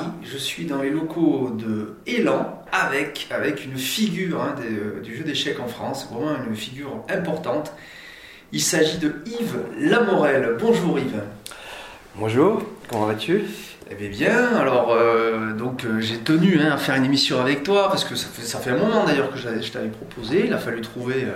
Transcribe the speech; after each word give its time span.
Paris. 0.00 0.12
Je 0.22 0.38
suis 0.38 0.64
dans 0.64 0.82
les 0.82 0.90
locaux 0.90 1.50
de 1.56 1.96
Elan 2.06 2.62
avec, 2.72 3.26
avec 3.30 3.64
une 3.64 3.76
figure 3.76 4.40
hein, 4.40 4.54
euh, 4.60 5.00
du 5.00 5.16
jeu 5.16 5.24
d'échecs 5.24 5.60
en 5.60 5.66
France, 5.66 6.08
vraiment 6.10 6.36
une 6.46 6.56
figure 6.56 7.04
importante. 7.08 7.72
Il 8.52 8.60
s'agit 8.60 8.98
de 8.98 9.14
Yves 9.26 9.60
Lamorel. 9.78 10.56
Bonjour 10.60 10.98
Yves. 10.98 11.22
Bonjour, 12.16 12.62
comment 12.88 13.06
vas-tu? 13.06 13.44
Eh 13.90 14.08
bien, 14.08 14.56
alors 14.56 14.92
euh, 14.92 15.52
donc 15.52 15.84
j'ai 15.98 16.18
tenu 16.18 16.60
hein, 16.60 16.72
à 16.72 16.76
faire 16.76 16.94
une 16.94 17.04
émission 17.04 17.40
avec 17.40 17.64
toi 17.64 17.88
parce 17.88 18.04
que 18.04 18.14
ça 18.14 18.28
fait, 18.28 18.42
ça 18.42 18.58
fait 18.58 18.70
un 18.70 18.76
moment 18.76 19.04
d'ailleurs 19.04 19.30
que 19.30 19.38
je 19.38 19.70
t'avais 19.70 19.88
proposé. 19.88 20.44
Il 20.46 20.52
a 20.52 20.58
fallu 20.58 20.80
trouver 20.80 21.26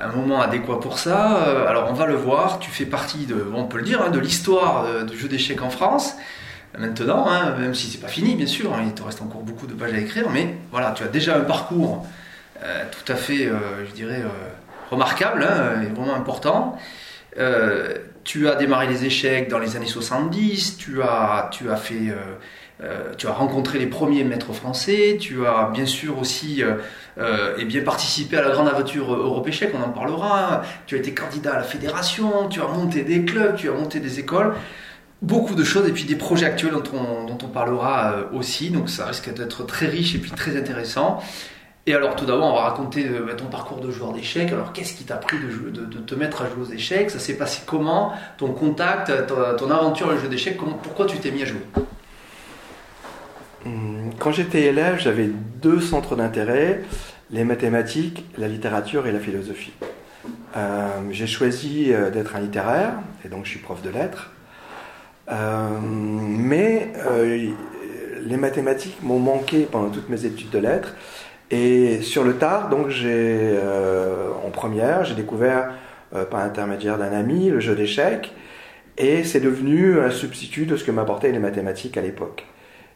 un 0.00 0.08
moment 0.12 0.40
adéquat 0.40 0.78
pour 0.80 0.98
ça. 0.98 1.48
Euh, 1.48 1.66
alors 1.66 1.88
on 1.90 1.92
va 1.92 2.06
le 2.06 2.14
voir, 2.14 2.60
tu 2.60 2.70
fais 2.70 2.86
partie 2.86 3.26
de, 3.26 3.36
on 3.52 3.64
peut 3.64 3.78
le 3.78 3.84
dire, 3.84 4.00
hein, 4.00 4.10
de 4.10 4.20
l'histoire 4.20 5.04
du 5.04 5.18
jeu 5.18 5.28
d'échecs 5.28 5.62
en 5.62 5.70
France. 5.70 6.16
Maintenant, 6.78 7.26
hein, 7.28 7.54
même 7.58 7.74
si 7.74 7.88
c'est 7.88 8.00
pas 8.00 8.08
fini, 8.08 8.34
bien 8.34 8.46
sûr, 8.46 8.72
hein, 8.72 8.82
il 8.86 8.94
te 8.94 9.02
reste 9.02 9.20
encore 9.20 9.42
beaucoup 9.42 9.66
de 9.66 9.74
pages 9.74 9.92
à 9.92 9.98
écrire, 9.98 10.30
mais 10.30 10.54
voilà, 10.70 10.92
tu 10.92 11.02
as 11.02 11.08
déjà 11.08 11.36
un 11.36 11.42
parcours 11.42 12.06
euh, 12.64 12.84
tout 12.90 13.12
à 13.12 13.16
fait, 13.16 13.46
euh, 13.46 13.86
je 13.86 13.92
dirais, 13.92 14.22
remarquable 14.90 15.46
et 15.82 15.94
vraiment 15.94 16.14
important. 16.14 16.78
tu 18.24 18.48
as 18.48 18.54
démarré 18.54 18.86
les 18.86 19.04
échecs 19.04 19.48
dans 19.48 19.58
les 19.58 19.76
années 19.76 19.86
70, 19.86 20.76
tu 20.78 21.02
as, 21.02 21.48
tu 21.52 21.70
as 21.70 21.76
fait 21.76 22.14
euh, 22.82 23.12
tu 23.16 23.28
as 23.28 23.32
rencontré 23.32 23.78
les 23.78 23.86
premiers 23.86 24.24
maîtres 24.24 24.52
français, 24.52 25.16
tu 25.20 25.46
as 25.46 25.70
bien 25.72 25.86
sûr 25.86 26.18
aussi 26.18 26.64
euh, 26.64 26.74
euh, 27.18 27.56
et 27.56 27.64
bien 27.64 27.82
participé 27.82 28.38
à 28.38 28.42
la 28.42 28.50
grande 28.50 28.66
aventure 28.66 29.14
Européchec, 29.14 29.72
on 29.78 29.82
en 29.82 29.90
parlera, 29.90 30.62
tu 30.86 30.96
as 30.96 30.98
été 30.98 31.14
candidat 31.14 31.52
à 31.52 31.56
la 31.58 31.62
fédération, 31.62 32.48
tu 32.48 32.60
as 32.60 32.66
monté 32.66 33.02
des 33.02 33.24
clubs, 33.24 33.54
tu 33.54 33.68
as 33.68 33.72
monté 33.72 34.00
des 34.00 34.18
écoles, 34.18 34.54
beaucoup 35.22 35.54
de 35.54 35.64
choses 35.64 35.88
et 35.88 35.92
puis 35.92 36.04
des 36.04 36.16
projets 36.16 36.46
actuels 36.46 36.72
dont 36.72 37.38
on, 37.42 37.48
parlera 37.48 38.16
aussi, 38.32 38.70
donc 38.70 38.88
ça 38.88 39.06
risque 39.06 39.32
d'être 39.32 39.64
très 39.64 39.86
riche 39.86 40.14
et 40.14 40.18
puis 40.18 40.30
très 40.30 40.56
intéressant. 40.56 41.22
Et 41.86 41.94
alors 41.94 42.14
tout 42.14 42.26
d'abord, 42.26 42.52
on 42.52 42.54
va 42.54 42.62
raconter 42.62 43.08
bah, 43.08 43.34
ton 43.34 43.46
parcours 43.46 43.80
de 43.80 43.90
joueur 43.90 44.12
d'échecs. 44.12 44.52
Alors 44.52 44.72
qu'est-ce 44.72 44.94
qui 44.94 45.04
t'a 45.04 45.16
pris 45.16 45.36
de, 45.38 45.98
te 45.98 46.14
mettre 46.14 46.42
à 46.42 46.48
jouer 46.48 46.62
aux 46.62 46.72
échecs? 46.72 47.10
Ça 47.10 47.18
s'est 47.18 47.36
passé 47.36 47.62
comment? 47.66 48.12
Ton 48.38 48.52
contact, 48.52 49.12
ton, 49.26 49.70
aventure 49.70 50.08
au 50.08 50.18
jeu 50.18 50.28
d'échecs, 50.28 50.58
pourquoi 50.82 51.06
tu 51.06 51.18
t'es 51.18 51.30
mis 51.30 51.42
à 51.42 51.46
jouer? 51.46 51.60
Hum, 53.66 54.10
quand 54.18 54.32
j'étais 54.32 54.62
élève, 54.62 54.98
j'avais 54.98 55.30
deux 55.60 55.80
centres 55.80 56.16
d'intérêt, 56.16 56.82
les 57.30 57.44
mathématiques, 57.44 58.24
la 58.38 58.48
littérature 58.48 59.06
et 59.06 59.12
la 59.12 59.20
philosophie. 59.20 59.72
Euh, 60.56 60.88
j'ai 61.10 61.26
choisi 61.26 61.92
euh, 61.92 62.10
d'être 62.10 62.36
un 62.36 62.40
littéraire, 62.40 62.94
et 63.24 63.28
donc 63.28 63.44
je 63.44 63.50
suis 63.50 63.60
prof 63.60 63.82
de 63.82 63.90
lettres. 63.90 64.30
Euh, 65.30 65.68
mais 65.82 66.92
les 68.24 68.36
mathématiques 68.36 69.02
m'ont 69.02 69.18
manqué 69.18 69.68
pendant 69.70 69.90
toutes 69.90 70.08
mes 70.08 70.24
études 70.24 70.50
de 70.50 70.58
lettres. 70.58 70.94
Et 71.50 72.00
sur 72.02 72.24
le 72.24 72.36
tard, 72.38 72.70
donc 72.70 72.88
j'ai 72.88 73.58
en 74.44 74.50
première, 74.50 75.04
j'ai 75.04 75.14
découvert 75.14 75.72
par 76.30 76.40
intermédiaire 76.40 76.98
d'un 76.98 77.12
ami 77.12 77.50
le 77.50 77.60
jeu 77.60 77.74
d'échecs, 77.74 78.32
et 78.98 79.24
c'est 79.24 79.40
devenu 79.40 80.00
un 80.00 80.10
substitut 80.10 80.66
de 80.66 80.76
ce 80.76 80.84
que 80.84 80.90
m'apportaient 80.90 81.32
les 81.32 81.38
mathématiques 81.38 81.96
à 81.96 82.00
l'époque. 82.00 82.46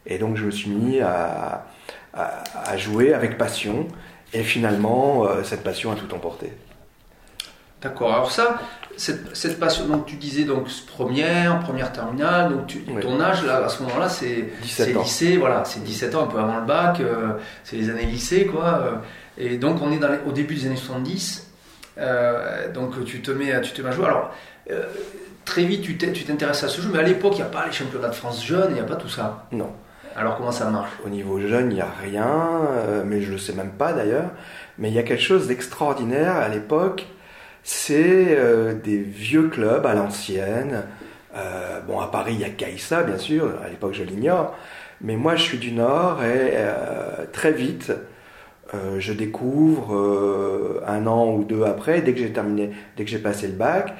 Et 0.06 0.18
donc 0.18 0.36
je 0.36 0.44
me 0.44 0.50
suis 0.50 0.70
mis 0.70 1.00
à, 1.00 1.66
jouer 2.76 3.12
avec 3.12 3.38
passion. 3.38 3.86
Et 4.32 4.42
finalement, 4.42 5.24
euh, 5.24 5.42
cette 5.44 5.62
passion 5.62 5.92
a 5.92 5.94
tout 5.94 6.12
emporté. 6.14 6.52
D'accord. 7.88 8.12
Alors 8.12 8.30
ça, 8.30 8.58
cette, 8.96 9.60
passion, 9.60 9.86
donc 9.86 10.06
tu 10.06 10.16
disais 10.16 10.44
donc 10.44 10.68
première, 10.86 11.60
première 11.60 11.92
terminale, 11.92 12.52
donc 12.52 13.00
ton 13.00 13.20
âge 13.20 13.44
là, 13.44 13.64
à 13.64 13.68
ce 13.68 13.82
moment-là, 13.84 14.08
c'est 14.08 14.48
lycée, 14.62 15.36
voilà, 15.36 15.64
c'est 15.64 15.82
17 15.82 16.14
ans, 16.14 16.24
un 16.24 16.26
peu 16.26 16.38
avant 16.38 16.58
le 16.58 16.66
bac, 16.66 17.00
euh, 17.00 17.34
c'est 17.64 17.76
les 17.76 17.90
années 17.90 18.06
lycée, 18.06 18.46
quoi. 18.46 18.64
Euh. 18.64 18.92
et 19.38 19.56
donc 19.58 19.82
on 19.82 19.92
est 19.92 19.98
dans 19.98 20.08
au 20.26 20.32
début 20.32 20.54
des 20.54 20.66
années 20.66 20.76
70, 20.76 21.52
donc 22.74 23.04
tu 23.04 23.22
te 23.22 23.30
mets, 23.30 23.60
tu 23.60 23.72
te 23.72 23.82
mets 23.82 23.88
à 23.88 23.92
jouer. 23.92 24.06
Alors 24.06 24.32
très 25.44 25.64
vite, 25.64 25.82
tu 25.82 25.96
t'intéresses 25.96 26.64
à 26.64 26.68
ce 26.68 26.82
jeu, 26.82 26.90
mais 26.92 26.98
à 26.98 27.02
l'époque, 27.02 27.34
il 27.34 27.36
n'y 27.36 27.42
a 27.42 27.50
pas 27.50 27.64
les 27.66 27.72
championnats 27.72 28.08
de 28.08 28.14
France 28.14 28.44
jeunes, 28.44 28.70
il 28.70 28.74
n'y 28.74 28.80
a 28.80 28.84
pas 28.84 28.96
tout 28.96 29.08
ça. 29.08 29.46
Non. 29.52 29.70
Alors 30.16 30.36
comment 30.36 30.52
ça 30.52 30.70
marche? 30.70 30.90
Au 31.04 31.10
niveau 31.10 31.38
jeune, 31.40 31.70
il 31.70 31.74
n'y 31.74 31.80
a 31.80 31.92
rien, 32.02 32.60
euh, 32.72 33.02
mais 33.04 33.20
je 33.20 33.28
ne 33.28 33.32
le 33.32 33.38
sais 33.38 33.52
même 33.52 33.70
pas 33.70 33.92
d'ailleurs. 33.92 34.30
Mais 34.78 34.88
il 34.88 34.94
y 34.94 34.98
a 34.98 35.02
quelque 35.02 35.22
chose 35.22 35.46
d'extraordinaire 35.46 36.36
à 36.36 36.48
l'époque. 36.48 37.06
C'est 37.68 38.38
euh, 38.38 38.74
des 38.74 38.98
vieux 38.98 39.48
clubs 39.48 39.84
à 39.84 39.92
l'ancienne. 39.92 40.84
Euh, 41.34 41.80
bon, 41.80 41.98
à 41.98 42.06
Paris, 42.06 42.34
il 42.34 42.40
y 42.40 42.44
a 42.44 42.50
Caïssa, 42.50 43.02
bien 43.02 43.18
sûr. 43.18 43.54
À 43.60 43.68
l'époque, 43.68 43.92
je 43.92 44.04
l'ignore. 44.04 44.56
Mais 45.00 45.16
moi, 45.16 45.34
je 45.34 45.42
suis 45.42 45.58
du 45.58 45.72
Nord 45.72 46.22
et 46.22 46.54
très 47.32 47.52
vite, 47.52 47.92
je 48.72 49.12
découvre 49.12 50.82
un 50.86 51.06
an 51.06 51.34
ou 51.34 51.44
deux 51.44 51.64
après, 51.64 52.00
dès 52.00 52.14
que 52.14 52.20
j'ai 52.20 52.32
terminé, 52.32 52.70
dès 52.96 53.04
que 53.04 53.10
j'ai 53.10 53.18
passé 53.18 53.46
le 53.46 53.52
bac, 53.52 53.92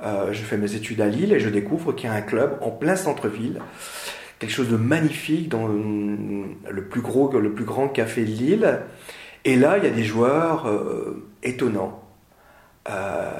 je 0.00 0.42
fais 0.42 0.56
mes 0.56 0.76
études 0.76 1.00
à 1.00 1.06
Lille 1.06 1.32
et 1.32 1.40
je 1.40 1.48
découvre 1.48 1.92
qu'il 1.92 2.08
y 2.08 2.12
a 2.12 2.14
un 2.14 2.22
club 2.22 2.56
en 2.60 2.70
plein 2.70 2.94
centre-ville 2.94 3.58
quelque 4.38 4.50
chose 4.50 4.68
de 4.68 4.76
magnifique 4.76 5.48
dans 5.48 5.66
le 5.66 6.84
plus 6.88 7.00
gros, 7.00 7.32
le 7.32 7.52
plus 7.52 7.64
grand 7.64 7.88
café 7.88 8.22
de 8.22 8.30
Lille. 8.30 8.80
Et 9.44 9.56
là, 9.56 9.78
il 9.78 9.84
y 9.84 9.86
a 9.86 9.90
des 9.90 10.04
joueurs 10.04 10.66
euh, 10.66 11.26
étonnants. 11.42 12.03
Euh, 12.88 13.30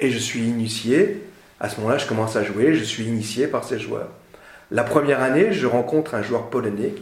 et 0.00 0.10
je 0.10 0.18
suis 0.18 0.40
initié. 0.40 1.22
À 1.60 1.68
ce 1.68 1.80
moment-là, 1.80 1.98
je 1.98 2.06
commence 2.06 2.36
à 2.36 2.44
jouer. 2.44 2.74
Je 2.74 2.84
suis 2.84 3.04
initié 3.04 3.46
par 3.46 3.64
ces 3.64 3.78
joueurs. 3.78 4.10
La 4.70 4.84
première 4.84 5.22
année, 5.22 5.52
je 5.52 5.66
rencontre 5.66 6.14
un 6.14 6.22
joueur 6.22 6.50
polonais 6.50 6.94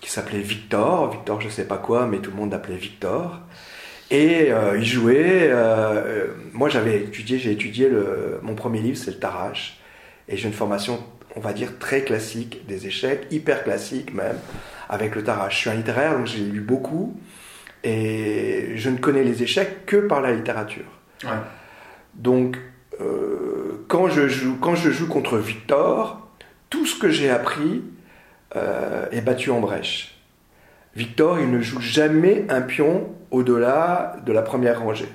qui, 0.00 0.10
s'appelait 0.10 0.40
Victor. 0.40 1.10
Victor, 1.10 1.40
je 1.40 1.46
ne 1.46 1.52
sais 1.52 1.64
pas 1.64 1.78
quoi, 1.78 2.06
mais 2.06 2.18
tout 2.18 2.30
le 2.30 2.36
monde 2.36 2.52
l'appelait 2.52 2.76
Victor. 2.76 3.40
Et 4.10 4.52
euh, 4.52 4.78
il 4.78 4.84
jouait. 4.84 5.52
moi, 6.52 6.68
j'avais 6.68 7.00
étudié, 7.02 7.38
j'ai 7.38 7.52
étudié 7.52 7.90
mon 8.42 8.54
premier 8.54 8.80
livre, 8.80 8.96
c'est 8.96 9.10
le 9.10 9.18
Tarrache. 9.18 9.80
Et 10.28 10.36
j'ai 10.36 10.46
une 10.46 10.54
formation 10.54 11.00
on 11.36 11.40
va 11.40 11.52
dire, 11.52 11.78
très 11.78 12.02
classique 12.02 12.66
des 12.66 12.86
échecs, 12.86 13.26
hyper 13.30 13.62
classique 13.62 14.12
même, 14.14 14.38
avec 14.88 15.14
le 15.14 15.22
tarage. 15.22 15.54
Je 15.54 15.58
suis 15.58 15.70
un 15.70 15.74
littéraire, 15.74 16.16
donc 16.16 16.26
j'ai 16.26 16.38
lu 16.38 16.60
beaucoup, 16.60 17.20
et 17.86 18.72
je 18.74 18.90
ne 18.90 18.98
connais 18.98 19.22
les 19.22 19.44
échecs 19.44 19.86
que 19.86 19.96
par 19.96 20.20
la 20.20 20.32
littérature. 20.32 20.86
Donc, 22.14 22.58
euh, 23.00 23.84
quand, 23.86 24.08
je 24.08 24.26
joue, 24.26 24.56
quand 24.60 24.74
je 24.74 24.90
joue 24.90 25.06
contre 25.06 25.38
Victor, 25.38 26.26
tout 26.68 26.84
ce 26.84 26.98
que 26.98 27.10
j'ai 27.10 27.30
appris 27.30 27.84
euh, 28.56 29.06
est 29.12 29.20
battu 29.20 29.50
en 29.50 29.60
brèche. 29.60 30.18
Victor, 30.96 31.38
il 31.38 31.48
ne 31.48 31.60
joue 31.60 31.80
jamais 31.80 32.44
un 32.48 32.60
pion 32.60 33.08
au-delà 33.30 34.16
de 34.26 34.32
la 34.32 34.42
première 34.42 34.80
rangée. 34.80 35.08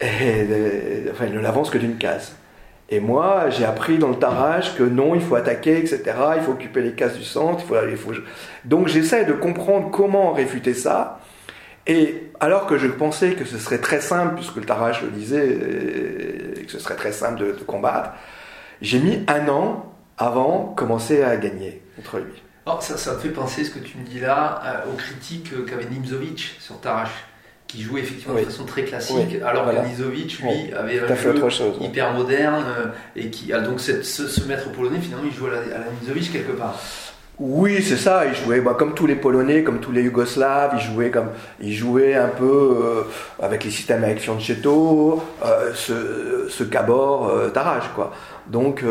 Et, 0.00 0.06
euh, 0.10 1.12
enfin, 1.12 1.26
il 1.26 1.34
ne 1.34 1.40
l'avance 1.40 1.70
que 1.70 1.78
d'une 1.78 1.98
case. 1.98 2.34
Et 2.90 2.98
moi, 2.98 3.48
j'ai 3.50 3.64
appris 3.64 3.98
dans 3.98 4.08
le 4.08 4.16
tarage 4.16 4.74
que 4.74 4.82
non, 4.82 5.14
il 5.14 5.20
faut 5.20 5.36
attaquer, 5.36 5.78
etc. 5.78 6.02
Il 6.36 6.42
faut 6.42 6.52
occuper 6.52 6.80
les 6.82 6.92
cases 6.92 7.16
du 7.16 7.24
centre. 7.24 7.62
Il 7.88 7.96
faut, 7.96 8.12
Donc 8.64 8.88
j'essaie 8.88 9.24
de 9.24 9.34
comprendre 9.34 9.90
comment 9.92 10.32
réfuter 10.32 10.74
ça. 10.74 11.20
Et 11.88 12.30
alors 12.38 12.66
que 12.66 12.76
je 12.76 12.86
pensais 12.86 13.32
que 13.32 13.44
ce 13.44 13.58
serait 13.58 13.78
très 13.78 14.00
simple, 14.00 14.36
puisque 14.36 14.56
le 14.56 14.64
tarage 14.64 15.02
le 15.02 15.08
disait, 15.08 15.48
que 16.64 16.70
ce 16.70 16.78
serait 16.78 16.96
très 16.96 17.12
simple 17.12 17.40
de, 17.40 17.52
combattre, 17.64 18.10
j'ai 18.82 19.00
mis 19.00 19.24
un 19.26 19.48
an 19.48 19.92
avant 20.18 20.70
de 20.70 20.76
commencer 20.76 21.22
à 21.22 21.36
gagner 21.36 21.82
contre 21.96 22.18
lui. 22.18 22.42
Alors 22.66 22.82
ça, 22.82 22.98
ça 22.98 23.14
me 23.14 23.18
fait 23.18 23.30
penser 23.30 23.64
ce 23.64 23.70
que 23.70 23.78
tu 23.78 23.96
me 23.96 24.04
dis 24.04 24.20
là 24.20 24.84
aux 24.92 24.96
critiques 24.96 25.50
qu'avait 25.66 25.86
Nimzovic 25.86 26.56
sur 26.60 26.78
Tarrache 26.80 27.24
qui 27.68 27.82
jouait 27.82 28.00
effectivement 28.00 28.34
de 28.34 28.44
façon 28.44 28.64
très 28.64 28.84
classique, 28.84 29.36
alors 29.44 29.66
que 29.70 29.86
Nizovic, 29.86 30.40
lui, 30.40 30.72
avait 30.72 31.00
un 31.00 31.14
jeu 31.14 31.34
hyper 31.82 32.14
moderne, 32.14 32.64
euh, 32.66 32.86
et 33.14 33.28
qui 33.28 33.52
a 33.52 33.60
donc 33.60 33.78
cette, 33.78 34.06
ce, 34.06 34.42
maître 34.48 34.72
polonais, 34.72 34.98
finalement, 34.98 35.26
il 35.30 35.36
jouait 35.36 35.50
à 35.50 35.60
la, 35.60 35.76
à 35.76 36.14
quelque 36.32 36.52
part. 36.52 36.80
Oui, 37.40 37.82
c'est 37.82 37.96
ça. 37.96 38.26
Il 38.26 38.34
jouait 38.34 38.60
bah, 38.60 38.74
comme 38.76 38.94
tous 38.94 39.06
les 39.06 39.14
Polonais, 39.14 39.62
comme 39.62 39.78
tous 39.78 39.92
les 39.92 40.02
Yougoslaves. 40.02 40.72
Il 40.74 40.80
jouait 40.80 41.10
comme, 41.10 41.30
il 41.60 41.72
jouait 41.72 42.14
un 42.14 42.28
peu 42.28 42.44
euh, 42.44 43.02
avec 43.40 43.64
les 43.64 43.70
systèmes 43.70 44.02
avec 44.02 44.18
Fianchetto, 44.18 45.22
euh, 45.44 45.72
ce, 45.74 46.48
ce 46.48 46.64
Cabor 46.64 47.28
euh, 47.28 47.48
Taraj, 47.50 47.84
quoi. 47.94 48.12
Donc, 48.48 48.82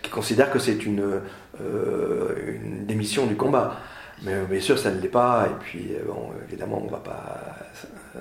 qui 0.00 0.10
considère 0.10 0.50
que 0.50 0.58
c'est 0.58 0.86
une, 0.86 1.20
une 1.60 2.86
démission 2.86 3.26
du 3.26 3.36
combat. 3.36 3.76
Mais 4.24 4.32
bien 4.50 4.60
sûr, 4.60 4.78
ça 4.78 4.90
ne 4.90 5.00
l'est 5.00 5.08
pas. 5.08 5.46
Et 5.46 5.54
puis, 5.60 5.92
bon, 6.06 6.30
évidemment, 6.48 6.80
on 6.82 6.86
ne 6.86 6.90
va 6.90 6.98
pas 6.98 7.44
euh, 8.16 8.20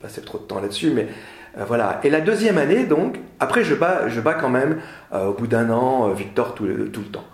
passer 0.00 0.22
trop 0.22 0.38
de 0.38 0.44
temps 0.44 0.60
là-dessus, 0.60 0.90
mais 0.90 1.08
euh, 1.58 1.64
voilà. 1.66 2.00
Et 2.02 2.10
la 2.10 2.20
deuxième 2.20 2.58
année, 2.58 2.84
donc, 2.84 3.18
après, 3.38 3.62
je 3.62 3.74
bats, 3.74 4.08
je 4.08 4.20
bats 4.20 4.34
quand 4.34 4.48
même, 4.48 4.80
euh, 5.12 5.26
au 5.26 5.32
bout 5.34 5.46
d'un 5.46 5.70
an, 5.70 6.08
Victor 6.10 6.54
tout 6.54 6.66
tout 6.92 7.00
le 7.00 7.06
temps. 7.06 7.24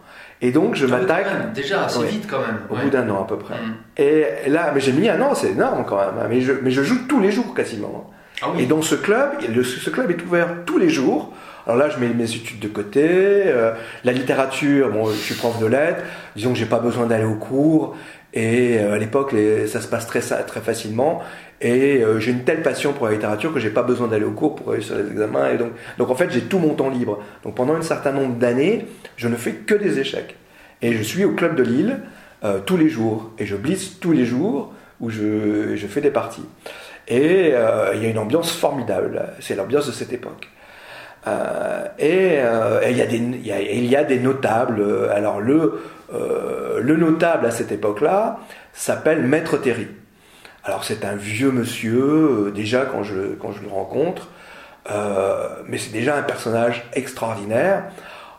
Et 0.43 0.51
donc, 0.51 0.75
je 0.75 0.87
m'attaque. 0.87 1.55
Déjà 1.55 1.85
assez 1.85 2.05
vite 2.05 2.27
quand 2.29 2.41
même. 2.41 2.59
Au 2.69 2.77
bout 2.77 2.91
d'un 2.91 3.09
an 3.09 3.23
à 3.23 3.27
peu 3.27 3.39
près. 3.39 3.55
Mm. 3.55 3.75
Et 3.97 4.27
là, 4.49 4.73
mais 4.75 4.81
j'ai 4.81 4.93
mis 4.93 5.09
un 5.09 5.21
an, 5.23 5.35
c'est 5.35 5.53
énorme 5.53 5.85
quand 5.89 5.97
même. 5.97 6.19
Hein. 6.21 6.27
Mais 6.29 6.41
je, 6.41 6.53
mais 6.63 6.73
je 6.73 6.83
joue 6.83 7.07
tous 7.09 7.21
les 7.21 7.31
jours 7.31 7.55
quasiment. 7.55 8.11
Ah 8.43 8.49
et 8.59 8.67
dans 8.67 8.83
ce 8.83 8.97
club, 8.97 9.31
ce 9.41 9.91
club 9.91 10.11
est 10.11 10.21
ouvert 10.25 10.49
tous 10.67 10.77
les 10.79 10.89
jours 10.89 11.33
Alors 11.65 11.79
là, 11.79 11.89
je 11.89 11.99
mets 11.99 12.09
mes 12.09 12.25
études 12.35 12.59
de 12.59 12.67
côté. 12.67 13.05
euh, 13.07 13.73
la 14.03 14.13
littérature, 14.13 14.91
bon, 14.91 15.07
je 15.07 15.17
suis 15.17 15.37
prof 15.37 15.61
de 15.61 15.67
lettres. 15.67 16.03
Disons 16.35 16.53
que 16.53 16.59
j'ai 16.59 16.67
pas 16.67 16.81
besoin 16.81 17.07
d'aller 17.07 17.25
au 17.25 17.37
cours. 17.37 17.97
Et 18.35 18.79
euh, 18.79 18.95
à 18.95 18.99
l'époque, 18.99 19.35
ça 19.67 19.81
se 19.81 19.89
passe 19.89 20.07
très, 20.07 20.21
très 20.21 20.61
facilement. 20.61 21.23
Et 21.61 22.03
euh, 22.03 22.19
j'ai 22.19 22.33
une 22.33 22.45
telle 22.45 22.63
passion 22.63 22.93
pour 22.93 23.07
la 23.07 23.13
littérature 23.13 23.53
que 23.53 23.61
j'ai 23.61 23.71
pas 23.71 23.83
besoin 23.83 24.09
d'aller 24.09 24.25
au 24.25 24.33
cours 24.33 24.57
pour 24.57 24.69
réussir 24.69 24.97
les 24.97 25.11
examens. 25.11 25.51
Et 25.51 25.59
donc, 25.59 25.73
donc 25.99 26.11
en 26.11 26.15
fait, 26.15 26.31
j'ai 26.31 26.43
tout 26.43 26.59
mon 26.59 26.75
temps 26.75 26.91
libre. 26.91 27.21
Donc 27.45 27.55
pendant 27.55 27.75
un 27.75 27.83
certain 27.83 28.13
nombre 28.13 28.37
d'années, 28.37 28.87
je 29.17 29.29
ne 29.29 29.37
fais 29.37 29.53
que 29.53 29.75
des 29.75 29.99
échecs. 29.99 30.37
Et 30.81 30.93
je 30.95 31.03
suis 31.03 31.25
au 31.25 31.33
club 31.33 31.55
de 31.55 31.63
Lille 31.63 32.01
euh, 32.43 32.59
tous 32.65 32.77
les 32.77 32.89
jours. 32.89 33.31
Et 33.39 33.47
je 33.47 33.55
blitz 33.55 34.01
tous 34.01 34.13
les 34.13 34.25
jours 34.25 34.73
où 35.01 35.11
je, 35.11 35.77
je 35.77 35.87
fais 35.87 36.01
des 36.01 36.11
parties. 36.11 36.47
Et 37.09 37.49
il 37.95 38.03
y 38.03 38.07
a 38.07 38.09
une 38.09 38.19
ambiance 38.19 38.53
formidable. 38.53 39.25
C'est 39.41 39.57
l'ambiance 39.57 39.89
de 39.89 39.93
cette 39.93 40.13
époque. 40.13 40.49
Euh, 41.27 41.87
et 41.99 42.39
et 42.87 43.79
il 43.79 43.87
y 43.87 43.97
a 43.97 44.05
des 44.05 44.19
notables. 44.19 44.85
Alors 45.13 45.41
le, 45.41 45.83
euh, 46.13 46.81
le 46.81 46.97
notable 46.97 47.47
à 47.47 47.51
cette 47.51 47.73
époque-là 47.73 48.41
s'appelle 48.73 49.23
Maître 49.23 49.57
Terry. 49.57 49.89
Alors 50.65 50.85
c'est 50.85 51.05
un 51.05 51.17
vieux 51.17 51.51
monsieur, 51.51 52.03
euh, 52.03 52.51
déjà 52.55 52.85
quand 52.85 53.03
je, 53.03 53.15
le 53.15 53.69
rencontre, 53.71 54.29
euh, 54.91 55.49
mais 55.67 55.79
c'est 55.79 55.93
déjà 55.93 56.17
un 56.17 56.23
personnage 56.23 56.85
extraordinaire. 56.93 57.85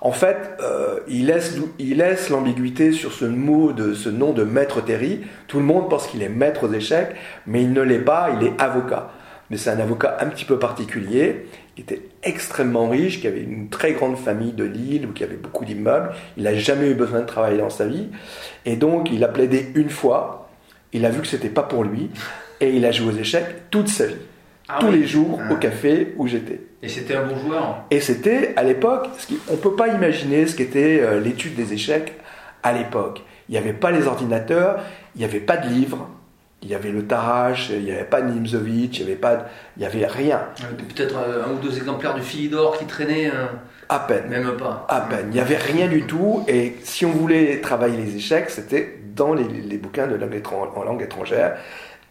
En 0.02 0.12
fait, 0.12 0.62
il 1.08 1.28
laisse, 1.28 1.58
il 1.80 2.00
laisse 2.00 2.30
l'ambiguïté 2.30 2.92
sur 2.92 3.14
ce 3.14 3.24
mot, 3.24 3.72
de, 3.72 3.94
ce 3.94 4.10
nom 4.10 4.34
de 4.34 4.44
Maître 4.44 4.82
Terry. 4.82 5.22
Tout 5.48 5.60
le 5.60 5.64
monde 5.64 5.90
pense 5.90 6.08
qu'il 6.08 6.22
est 6.22 6.28
maître 6.28 6.68
aux 6.68 6.74
échecs, 6.74 7.16
mais 7.48 7.64
il 7.64 7.72
ne 7.72 7.80
l'est 7.80 8.00
pas, 8.00 8.32
il 8.38 8.46
est 8.46 8.62
avocat. 8.62 9.12
Mais 9.50 9.56
c'est 9.56 9.70
un 9.70 9.80
avocat 9.80 10.18
un 10.20 10.26
petit 10.26 10.44
peu 10.44 10.60
particulier, 10.60 11.48
qui 11.76 11.82
était 11.82 12.02
extrêmement 12.22 12.88
riche, 12.90 13.20
qui 13.22 13.28
avait 13.28 13.42
une 13.42 13.70
très 13.70 13.94
grande 13.94 14.18
famille 14.18 14.52
de 14.54 14.64
Lille, 14.64 15.08
qui 15.16 15.24
avait 15.24 15.36
beaucoup 15.38 15.66
d'immeubles. 15.66 16.12
Il 16.38 16.44
n'a 16.44 16.56
jamais 16.56 16.88
eu 16.90 16.94
besoin 16.94 17.22
de 17.22 17.26
travailler 17.26 17.58
dans 17.58 17.70
sa 17.72 17.88
vie. 17.88 18.10
Et 18.66 18.76
donc, 18.76 19.10
il 19.12 19.24
a 19.24 19.28
plaidé 19.28 19.72
une 19.76 19.90
fois, 19.90 20.50
il 20.92 21.06
a 21.06 21.10
vu 21.10 21.22
que 21.22 21.28
c'était 21.28 21.50
pas 21.50 21.64
pour 21.64 21.84
lui, 21.84 22.10
et 22.62 22.70
il 22.70 22.86
a 22.86 22.92
joué 22.92 23.14
aux 23.14 23.18
échecs 23.18 23.70
toute 23.72 23.88
sa 23.88 24.06
vie. 24.06 24.16
Ah 24.70 24.78
tous 24.80 24.88
oui. 24.88 25.00
les 25.00 25.08
jours 25.08 25.42
Ah. 25.44 25.54
au 25.54 25.58
café 25.58 26.14
où 26.18 26.28
j'étais. 26.28 26.62
Et 26.82 26.88
c'était 26.90 27.16
un 27.16 27.26
bon 27.26 27.38
joueur. 27.38 27.84
Et 27.92 28.00
c'était 28.00 28.54
à 28.56 28.64
l'époque, 28.64 29.08
on 29.50 29.54
ne 29.54 29.58
peut 29.58 29.76
pas 29.76 29.88
imaginer 29.90 30.46
ce 30.48 30.56
qu'était 30.56 31.00
euh, 31.02 31.20
l'étude 31.20 31.56
des 31.56 31.74
échecs 31.74 32.14
à 32.62 32.72
l'époque. 32.72 33.24
Il 33.50 33.54
n'y 33.54 33.58
avait 33.58 33.74
pas 33.74 33.92
les 33.92 34.08
ordinateurs, 34.08 34.80
il 35.16 35.20
n'y 35.20 35.26
avait 35.26 35.40
pas 35.42 35.58
de 35.58 35.68
livres, 35.68 36.08
il 36.64 36.70
y 36.70 36.76
avait 36.76 36.92
le 36.92 37.06
Tarrasch, 37.06 37.70
il 37.70 37.84
n'y 37.84 37.92
avait 37.92 38.06
pas 38.06 38.22
de 38.22 38.32
Nimzovitch, 38.32 39.00
il 39.00 39.06
n'y 39.06 39.12
avait 39.12 39.20
pas, 39.20 39.46
il 39.78 39.84
y 39.84 39.86
avait 39.86 40.06
rien, 40.06 40.42
Peut-être 40.96 41.16
euh, 41.18 41.44
un 41.46 41.54
ou 41.54 41.58
deux 41.58 41.78
exemplaires 41.78 42.16
du 42.16 42.22
Philidor 42.22 42.78
qui 42.78 42.86
traînaient, 42.86 43.28
euh, 43.28 43.46
à 43.90 44.00
peine, 44.00 44.28
même 44.30 44.56
pas. 44.58 44.86
à 44.90 45.02
peine. 45.02 45.28
Il 45.28 45.34
n'y 45.34 45.40
avait 45.40 45.58
rien 45.58 45.88
du 45.88 46.04
tout. 46.04 46.44
Et 46.48 46.78
si 46.84 47.06
on 47.06 47.12
voulait 47.12 47.60
travailler 47.62 47.98
les 47.98 48.16
échecs, 48.16 48.50
c'était 48.50 49.00
dans 49.16 49.34
les, 49.34 49.44
les 49.44 49.78
bouquins 49.78 50.08
de 50.08 50.18
en 50.76 50.84
langue 50.84 51.02
étrangère 51.02 51.58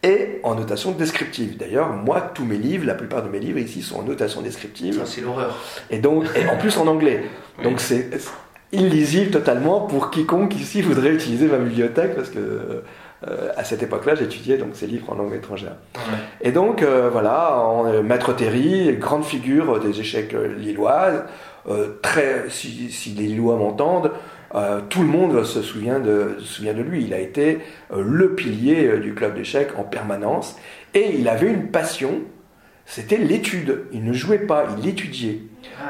et 0.02 0.40
en 0.43 0.55
notation 0.55 0.93
descriptive. 0.93 1.56
D'ailleurs, 1.56 1.88
moi, 1.90 2.20
tous 2.20 2.44
mes 2.44 2.56
livres, 2.58 2.87
la 2.87 2.94
plupart 2.94 3.22
de 3.22 3.28
mes 3.28 3.38
livres 3.38 3.58
ici 3.58 3.82
sont 3.82 4.00
en 4.00 4.02
notation 4.02 4.43
descriptive. 4.43 4.98
Ça, 4.98 5.06
C'est 5.06 5.20
l'horreur. 5.20 5.56
Et 5.90 5.98
donc, 5.98 6.26
et 6.37 6.48
en 6.48 6.56
plus 6.56 6.76
en 6.76 6.87
anglais. 6.87 7.22
Oui. 7.58 7.64
Donc 7.64 7.81
c'est 7.81 8.10
illisible 8.72 9.31
totalement 9.31 9.82
pour 9.82 10.10
quiconque 10.10 10.56
ici 10.56 10.82
voudrait 10.82 11.10
utiliser 11.10 11.46
ma 11.46 11.58
bibliothèque 11.58 12.16
parce 12.16 12.31
que 12.31 12.82
euh, 13.28 13.50
à 13.56 13.62
cette 13.62 13.82
époque-là, 13.82 14.16
j'étudiais 14.16 14.56
donc 14.56 14.70
ces 14.72 14.86
livres 14.86 15.10
en 15.10 15.14
langue 15.14 15.34
étrangère. 15.34 15.76
Ouais. 15.94 16.19
Et 16.40 16.50
donc 16.50 16.82
euh, 16.82 17.08
voilà, 17.10 17.56
en, 17.56 17.86
euh, 17.86 18.02
Maître 18.02 18.32
Terry, 18.32 18.96
grande 18.96 19.24
figure 19.24 19.78
des 19.78 20.00
échecs 20.00 20.34
lilloises, 20.58 21.24
très 22.02 22.46
si, 22.48 22.90
si 22.90 23.10
les 23.10 23.28
Lillois 23.28 23.54
m'entendent. 23.54 24.10
tout 24.88 25.02
le 25.02 25.06
monde 25.06 25.44
se 25.44 25.62
souvient 25.62 26.00
de, 26.00 26.36
se 26.40 26.54
souvient 26.54 26.74
de 26.74 26.82
lui. 26.82 27.04
Il 27.04 27.14
a 27.14 27.20
été 27.20 27.60
le 27.96 28.34
pilier 28.34 28.98
du 28.98 29.14
club 29.14 29.36
d'échecs 29.36 29.70
en 29.78 29.84
permanence. 29.84 30.56
Et 30.94 31.14
il 31.16 31.28
avait 31.28 31.46
une 31.46 31.69
passion, 31.69 32.22
c'était 32.84 33.16
l'étude. 33.16 33.84
Il 33.92 34.02
ne 34.02 34.12
jouait 34.12 34.38
pas, 34.38 34.66
il 34.76 34.88
étudiait. 34.88 35.42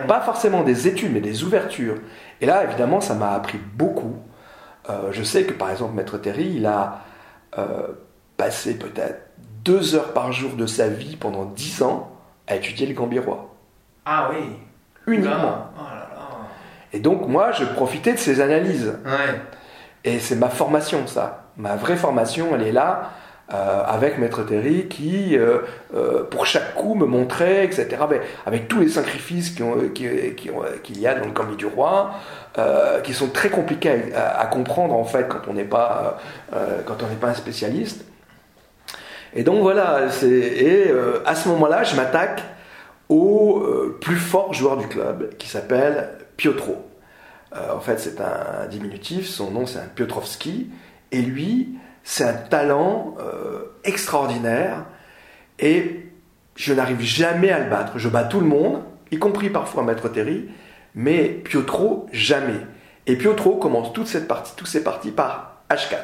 Pas 0.07 0.21
forcément 0.21 0.63
des 0.63 0.89
études, 0.89 1.11
mais 1.15 1.23
des 1.23 1.43
ouvertures. 1.43 1.97
Et 2.43 2.47
là, 2.47 2.65
évidemment, 2.65 3.01
ça 3.01 3.15
m'a 3.15 3.33
appris 3.33 3.59
beaucoup. 3.75 4.17
Je 5.11 5.23
sais 5.23 5.45
que, 5.45 5.55
par 5.55 5.71
exemple, 5.71 5.95
Maître 5.95 6.19
Terry, 6.19 6.53
il 6.57 6.67
a 6.67 7.01
euh, 7.59 7.89
passé 8.37 8.79
peut-être 8.79 9.21
deux 9.65 9.95
heures 9.95 10.13
par 10.13 10.33
jour 10.33 10.53
de 10.55 10.67
sa 10.67 10.89
vie 10.89 11.17
pendant 11.17 11.45
dix 11.45 11.83
ans 11.83 12.11
à 12.49 12.57
étudier 12.57 12.87
le 12.87 12.95
gambirois. 12.95 13.55
Ah 14.05 14.31
oui. 14.33 14.57
Uniquement. 15.07 15.69
Oh 15.79 15.83
là 15.83 16.09
Et 16.93 16.99
donc, 16.99 17.29
moi, 17.29 17.53
je 17.53 17.65
profitais 17.65 18.15
de 18.15 18.19
ses 18.19 18.41
analyses. 18.41 18.99
Ouais. 19.05 19.41
Et 20.05 20.19
c'est 20.19 20.37
ma 20.37 20.49
formation, 20.49 21.07
ça. 21.07 21.45
Ma 21.57 21.77
vraie 21.77 21.97
formation, 21.97 22.55
elle 22.55 22.63
est 22.63 22.73
là, 22.73 23.13
euh, 23.55 23.83
avec 23.87 24.17
Maître 24.17 24.45
Terry, 24.45 24.87
qui, 24.89 25.37
euh, 25.37 25.59
euh, 25.95 26.25
pour 26.25 26.47
chaque 26.47 26.75
coup, 26.75 26.95
me 26.95 27.05
montrait, 27.05 27.67
etc., 27.67 27.89
mais 28.09 28.23
avec 28.47 28.67
tous 28.67 28.81
les 28.81 28.89
sacrifices 28.89 29.51
qu'il 29.51 29.67
y 31.01 31.07
a 31.07 31.15
dans 31.15 31.27
le 31.27 31.33
Gambit 31.33 31.57
du 31.57 31.67
Roi, 31.67 32.13
qui 33.03 33.13
sont 33.13 33.29
très 33.29 33.51
compliqués 33.51 34.15
à, 34.15 34.47
comprendre, 34.47 34.95
en 34.95 35.05
fait, 35.05 35.29
quand 35.29 35.41
on 35.49 35.53
n'est 35.53 35.65
pas, 35.65 36.19
un 36.51 37.35
spécialiste. 37.35 38.05
Et 39.35 39.43
donc, 39.43 39.61
voilà, 39.61 40.07
et 40.23 40.91
à 41.27 41.35
ce 41.35 41.49
moment-là, 41.51 41.83
je 41.85 41.95
m'attaque 41.95 42.43
au 43.11 43.63
plus 44.01 44.17
fort 44.17 44.55
joueur 44.55 44.79
du 44.79 44.87
club, 44.87 45.37
qui 45.37 45.49
s'appelle 45.49 46.11
Piotro. 46.39 46.77
En 47.55 47.81
fait, 47.81 48.01
c'est 48.01 48.19
un 48.21 48.67
diminutif, 48.67 49.29
son 49.29 49.51
nom 49.51 49.67
c'est 49.67 49.79
un 49.79 49.89
Piotrowski, 49.95 50.71
et 51.11 51.21
lui, 51.21 51.79
c'est 52.05 52.25
un 52.25 52.33
talent 52.33 53.15
euh, 53.21 53.73
extraordinaire, 53.85 54.85
et 55.59 56.07
je 56.57 56.73
n'arrive 56.75 57.01
jamais 57.01 57.51
à 57.51 57.59
le 57.59 57.71
battre. 57.71 57.99
Je 57.99 58.09
bats 58.09 58.25
tout 58.25 58.41
le 58.41 58.47
monde, 58.47 58.83
y 59.11 59.19
compris 59.19 59.51
parfois 59.51 59.83
Maître 59.83 60.09
Terry, 60.09 60.49
mais 60.95 61.25
Piotro, 61.29 62.07
jamais. 62.13 62.61
Et 63.07 63.17
Piotro 63.17 63.57
commence 63.57 63.93
toute 63.93 64.07
cette 64.07 64.29
partie, 64.29 64.53
toutes 64.57 64.69
ces 64.69 64.85
parties 64.85 65.11
par 65.11 65.63
H4. 65.71 65.97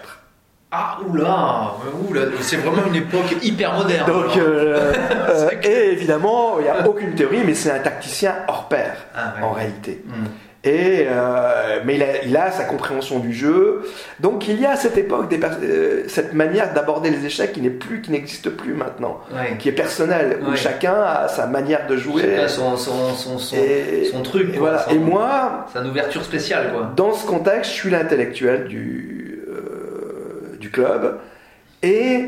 Ah 0.70 0.98
oula, 1.08 1.72
oula, 2.08 2.20
c'est 2.40 2.56
vraiment 2.58 2.86
une 2.88 2.96
époque 2.96 3.36
hyper 3.42 3.72
moderne. 3.74 4.06
Donc, 4.06 4.36
euh, 4.36 4.92
euh, 5.30 5.50
et 5.62 5.92
évidemment, 5.92 6.58
il 6.58 6.64
n'y 6.64 6.68
a 6.68 6.86
aucune 6.86 7.14
théorie, 7.14 7.40
mais 7.46 7.54
c'est 7.54 7.70
un 7.70 7.78
tacticien 7.78 8.34
hors 8.48 8.68
pair, 8.68 8.94
Ah, 9.14 9.34
ouais. 9.36 9.42
en 9.44 9.52
réalité. 9.52 10.04
Hmm. 10.06 10.26
Et, 10.68 11.06
euh, 11.08 11.80
mais 11.86 11.94
il 11.94 12.02
a, 12.02 12.24
il 12.24 12.36
a 12.36 12.50
sa 12.50 12.64
compréhension 12.64 13.20
du 13.20 13.32
jeu. 13.32 13.82
Donc 14.20 14.48
il 14.48 14.60
y 14.60 14.66
a 14.66 14.72
à 14.72 14.76
cette 14.76 14.98
époque 14.98 15.28
des 15.30 15.40
euh, 15.42 16.02
cette 16.08 16.34
manière 16.34 16.74
d'aborder 16.74 17.08
les 17.08 17.24
échecs 17.24 17.52
qui 17.52 17.62
n'est 17.62 17.70
plus, 17.70 18.02
qui 18.02 18.10
n'existe 18.10 18.50
plus 18.50 18.74
maintenant, 18.74 19.20
Ouais. 19.32 19.56
qui 19.58 19.70
est 19.70 19.72
personnelle, 19.72 20.40
où 20.46 20.50
Ouais. 20.50 20.56
chacun 20.56 20.94
a 20.94 21.28
sa 21.28 21.46
manière 21.46 21.86
de 21.86 21.96
jouer. 21.96 22.22
Chacun 22.22 22.48
son, 22.48 22.76
son, 22.76 23.14
son, 23.14 23.38
son, 23.38 23.56
Et, 23.56 24.04
son 24.12 24.20
truc. 24.22 24.48
et 24.50 24.58
quoi, 24.58 24.68
voilà. 24.70 24.78
son- 24.84 24.90
Et 24.90 24.98
moi, 24.98 25.66
C'est 25.72 25.78
une 25.78 25.88
ouverture 25.90 26.22
spéciale, 26.24 26.72
quoi. 26.72 26.92
dans 26.96 27.12
ce 27.14 27.26
contexte, 27.26 27.70
je 27.70 27.76
suis 27.76 27.90
l'intellectuel 27.90 28.66
du, 28.68 29.40
euh, 29.48 30.56
du 30.60 30.70
club 30.70 31.16
et 31.82 32.24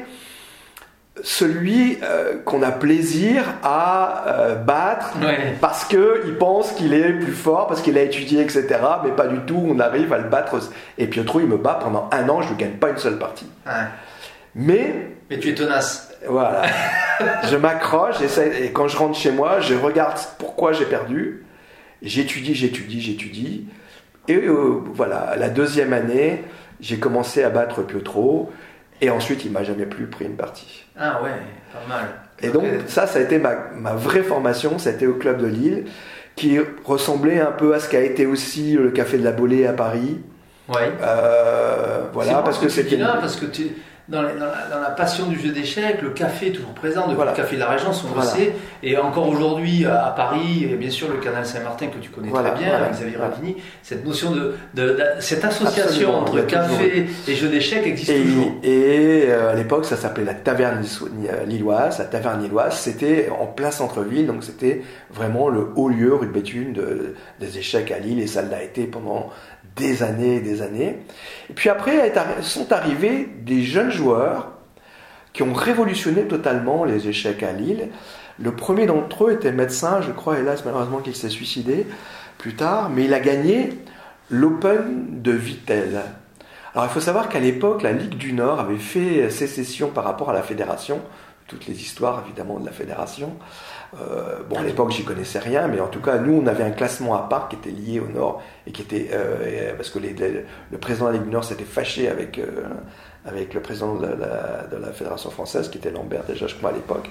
celui 1.22 1.98
euh, 2.02 2.34
qu'on 2.44 2.62
a 2.62 2.70
plaisir 2.70 3.44
à 3.62 4.24
euh, 4.28 4.54
battre 4.54 5.12
Ouais. 5.22 5.54
parce 5.60 5.84
qu'il 5.84 6.36
pense 6.38 6.72
qu'il 6.72 6.94
est 6.94 7.12
plus 7.12 7.32
fort, 7.32 7.66
parce 7.66 7.82
qu'il 7.82 7.96
a 7.98 8.02
étudié, 8.02 8.40
etc. 8.40 8.66
Mais 9.04 9.10
pas 9.10 9.26
du 9.26 9.38
tout, 9.40 9.62
on 9.68 9.78
arrive 9.80 10.12
à 10.12 10.18
le 10.18 10.28
battre. 10.28 10.56
Et 10.98 11.06
Pietro, 11.06 11.40
il 11.40 11.46
me 11.46 11.56
bat 11.56 11.78
pendant 11.82 12.08
un 12.12 12.28
an, 12.28 12.42
je 12.42 12.52
ne 12.52 12.58
gagne 12.58 12.72
pas 12.72 12.90
une 12.90 12.98
seule 12.98 13.18
partie. 13.18 13.46
Ouais. 13.66 13.72
Mais 14.54 14.94
Mais 15.30 15.38
tu 15.38 15.50
es 15.50 15.54
tenace. 15.54 16.12
voilà, 16.28 16.62
je 17.50 17.56
m'accroche 17.56 18.18
j'essaie- 18.18 18.64
et 18.64 18.72
quand 18.72 18.88
je 18.88 18.96
rentre 18.96 19.16
chez 19.16 19.30
moi, 19.30 19.60
je 19.60 19.74
regarde 19.74 20.18
pourquoi 20.38 20.72
j'ai 20.72 20.86
perdu. 20.86 21.44
J'étudie, 22.02 22.54
j'étudie, 22.54 23.00
j'étudie. 23.00 23.66
Et 24.28 24.34
euh, 24.36 24.80
voilà, 24.94 25.34
la 25.38 25.48
deuxième 25.50 25.92
année, 25.92 26.42
j'ai 26.80 26.98
commencé 26.98 27.42
à 27.44 27.50
battre 27.50 27.82
Pietro. 27.82 28.50
Et 29.00 29.10
ensuite, 29.10 29.44
il 29.44 29.52
m'a 29.52 29.62
jamais 29.62 29.86
plus 29.86 30.06
pris 30.06 30.26
une 30.26 30.36
partie. 30.36 30.84
Ah 30.98 31.22
ouais, 31.22 31.30
pas 31.72 31.88
mal. 31.88 32.06
Et 32.42 32.48
donc, 32.48 32.64
ça, 32.86 33.06
ça 33.06 33.18
a 33.18 33.22
été 33.22 33.38
ma, 33.38 33.54
ma 33.74 33.94
vraie 33.94 34.22
formation. 34.22 34.78
C'était 34.78 35.06
au 35.06 35.14
club 35.14 35.40
de 35.40 35.46
Lille, 35.46 35.84
qui 36.36 36.58
ressemblait 36.84 37.40
un 37.40 37.52
peu 37.52 37.74
à 37.74 37.80
ce 37.80 37.88
qu'a 37.88 38.00
été 38.00 38.26
aussi 38.26 38.72
le 38.72 38.90
Café 38.90 39.18
de 39.18 39.24
la 39.24 39.32
Bolée 39.32 39.66
à 39.66 39.72
Paris. 39.72 40.20
Ouais. 40.68 40.92
Euh, 41.02 42.04
voilà, 42.12 42.42
parce 42.42 42.58
ce 42.58 42.64
que 42.64 42.68
c'était. 42.68 42.96
dis 42.96 43.02
là, 43.02 43.16
parce 43.20 43.36
que 43.36 43.46
tu... 43.46 43.68
dans, 44.08 44.22
la, 44.22 44.32
dans, 44.32 44.80
la, 44.80 44.90
passion 44.90 45.26
du 45.26 45.38
jeu 45.38 45.50
d'échecs, 45.50 46.02
le 46.02 46.10
café 46.10 46.48
est 46.48 46.52
toujours 46.52 46.72
présent, 46.72 47.06
depuis 47.08 47.26
le 47.26 47.32
café 47.34 47.56
de 47.56 47.60
la 47.60 47.68
Régence, 47.68 48.04
on 48.04 48.18
le 48.18 48.24
sait. 48.24 48.54
Et 48.82 48.96
encore 48.96 49.28
aujourd'hui, 49.28 49.84
à 49.86 50.12
Paris, 50.16 50.64
et 50.64 50.74
bien 50.76 50.90
sûr 50.90 51.08
le 51.08 51.18
canal 51.18 51.46
Saint-Martin 51.46 51.86
que 51.88 51.98
tu 51.98 52.10
connais 52.10 52.30
très 52.30 52.54
bien, 52.58 52.74
avec 52.74 52.92
Xavier 52.92 53.16
Ravini, 53.16 53.56
cette 53.82 54.04
notion 54.04 54.32
de, 54.32 54.54
de, 54.74 54.96
cette 55.20 55.44
association 55.44 56.14
entre 56.14 56.40
café 56.46 57.06
et 57.28 57.34
jeu 57.34 57.48
d'échecs 57.48 57.86
existe 57.86 58.12
toujours. 58.12 58.52
Et 58.62 59.24
euh, 59.28 59.52
à 59.52 59.54
l'époque, 59.54 59.84
ça 59.84 59.96
s'appelait 59.96 60.24
la 60.24 60.34
taverne 60.34 60.82
lilloise. 61.46 61.98
La 61.98 62.04
taverne 62.04 62.42
lilloise, 62.42 62.78
c'était 62.78 63.30
en 63.30 63.46
plein 63.46 63.70
centre-ville, 63.70 64.26
donc 64.26 64.44
c'était 64.44 64.82
vraiment 65.10 65.48
le 65.48 65.68
haut 65.76 65.88
lieu, 65.88 66.14
rue 66.14 66.26
de 66.26 66.32
Béthune, 66.32 66.72
de, 66.72 67.14
des 67.38 67.58
échecs 67.58 67.90
à 67.90 67.98
Lille, 67.98 68.20
et 68.20 68.26
ça 68.26 68.42
l'a 68.42 68.62
été 68.62 68.84
pendant 68.84 69.30
des 69.76 70.02
années 70.02 70.36
et 70.36 70.40
des 70.40 70.62
années. 70.62 70.98
Et 71.48 71.52
puis 71.52 71.68
après 71.68 72.12
sont 72.42 72.72
arrivés 72.72 73.28
des 73.42 73.62
jeunes 73.62 73.90
joueurs 73.90 74.52
qui 75.32 75.42
ont 75.42 75.52
révolutionné 75.52 76.22
totalement 76.22 76.84
les 76.84 77.08
échecs 77.08 77.42
à 77.42 77.52
Lille. 77.52 77.88
Le 78.38 78.52
premier 78.52 78.86
d'entre 78.86 79.26
eux 79.26 79.32
était 79.32 79.52
médecin, 79.52 80.00
je 80.00 80.12
crois, 80.12 80.38
hélas, 80.38 80.64
malheureusement 80.64 80.98
qu'il 80.98 81.14
s'est 81.14 81.28
suicidé 81.28 81.86
plus 82.38 82.54
tard, 82.54 82.90
mais 82.90 83.04
il 83.04 83.14
a 83.14 83.20
gagné 83.20 83.78
l'Open 84.30 85.22
de 85.22 85.32
Vittel. 85.32 86.00
Alors 86.74 86.86
il 86.86 86.90
faut 86.90 87.00
savoir 87.00 87.28
qu'à 87.28 87.40
l'époque, 87.40 87.82
la 87.82 87.92
Ligue 87.92 88.16
du 88.16 88.32
Nord 88.32 88.60
avait 88.60 88.78
fait 88.78 89.28
sécession 89.30 89.88
par 89.88 90.04
rapport 90.04 90.30
à 90.30 90.32
la 90.32 90.42
fédération, 90.42 91.00
toutes 91.48 91.66
les 91.66 91.82
histoires 91.82 92.22
évidemment 92.24 92.58
de 92.58 92.66
la 92.66 92.72
fédération. 92.72 93.36
Euh, 93.98 94.42
bon, 94.48 94.58
à 94.58 94.62
l'époque, 94.62 94.92
j'y 94.92 95.04
connaissais 95.04 95.38
rien, 95.38 95.66
mais 95.66 95.80
en 95.80 95.88
tout 95.88 96.00
cas, 96.00 96.18
nous, 96.18 96.40
on 96.40 96.46
avait 96.46 96.62
un 96.62 96.70
classement 96.70 97.14
à 97.14 97.28
part 97.28 97.48
qui 97.48 97.56
était 97.56 97.70
lié 97.70 98.00
au 98.00 98.06
Nord 98.06 98.42
et 98.66 98.72
qui 98.72 98.82
était 98.82 99.10
euh, 99.12 99.74
parce 99.76 99.90
que 99.90 99.98
le 99.98 100.78
président 100.78 101.06
de 101.06 101.10
la 101.10 101.16
Ligue 101.18 101.26
du 101.26 101.32
Nord 101.32 101.44
s'était 101.44 101.64
fâché 101.64 102.08
avec 102.08 102.38
euh, 102.38 102.64
avec 103.26 103.52
le 103.52 103.60
président 103.60 103.96
de 103.96 104.06
la, 104.06 104.92
fédération 104.92 105.30
française, 105.30 105.68
qui 105.68 105.78
était 105.78 105.90
Lambert 105.90 106.24
déjà, 106.24 106.46
je 106.46 106.54
crois 106.54 106.70
à 106.70 106.72
l'époque. 106.72 107.10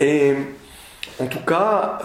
Et 0.00 0.34
en 1.20 1.26
tout 1.26 1.44
cas, 1.46 1.98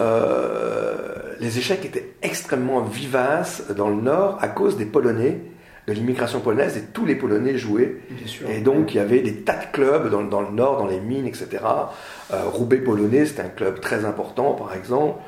les 1.40 1.56
échecs 1.58 1.82
étaient 1.84 2.14
extrêmement 2.20 2.82
vivaces 2.82 3.70
dans 3.74 3.88
le 3.88 4.02
Nord 4.02 4.36
à 4.42 4.48
cause 4.48 4.76
des 4.76 4.84
Polonais 4.84 5.40
de 5.86 5.92
l'immigration 5.92 6.40
polonaise 6.40 6.76
et 6.76 6.82
tous 6.92 7.04
les 7.04 7.16
Polonais 7.16 7.58
jouaient. 7.58 7.96
Et 8.48 8.60
donc 8.60 8.94
il 8.94 8.98
y 8.98 9.00
avait 9.00 9.20
des 9.20 9.36
tas 9.42 9.56
de 9.56 9.72
clubs 9.72 10.10
dans, 10.10 10.22
dans 10.22 10.40
le 10.40 10.50
nord, 10.52 10.78
dans 10.78 10.86
les 10.86 11.00
mines, 11.00 11.26
etc. 11.26 11.48
Euh, 12.32 12.44
Roubaix 12.46 12.78
polonais, 12.78 13.26
c'était 13.26 13.42
un 13.42 13.48
club 13.48 13.80
très 13.80 14.04
important 14.04 14.52
par 14.52 14.74
exemple. 14.74 15.20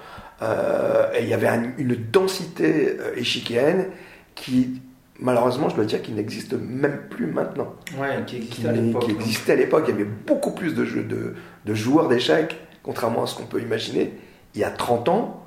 Euh, 0.42 1.12
et 1.14 1.22
il 1.22 1.28
y 1.28 1.34
avait 1.34 1.48
une 1.78 1.96
densité 2.12 2.96
euh, 2.98 3.16
échiquienne 3.16 3.86
qui, 4.34 4.80
malheureusement, 5.20 5.68
je 5.68 5.76
dois 5.76 5.84
dire, 5.84 6.02
qu'il 6.02 6.16
n'existe 6.16 6.54
même 6.54 7.02
plus 7.08 7.26
maintenant. 7.26 7.74
Ouais, 7.98 8.24
qui 8.26 8.36
existait 8.36 8.68
à 8.68 8.72
l'époque. 8.72 9.04
Qui 9.04 9.10
existait 9.12 9.52
à 9.52 9.56
l'époque. 9.56 9.84
Il 9.88 9.92
y 9.92 9.94
avait 9.94 10.10
beaucoup 10.26 10.50
plus 10.50 10.74
de, 10.74 10.84
jeux, 10.84 11.04
de, 11.04 11.34
de 11.64 11.74
joueurs 11.74 12.08
d'échecs, 12.08 12.56
contrairement 12.82 13.22
à 13.24 13.26
ce 13.26 13.36
qu'on 13.36 13.46
peut 13.46 13.60
imaginer, 13.60 14.12
il 14.54 14.60
y 14.60 14.64
a 14.64 14.70
30 14.70 15.08
ans 15.08 15.43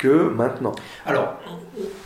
que 0.00 0.30
maintenant. 0.30 0.72
Alors, 1.06 1.36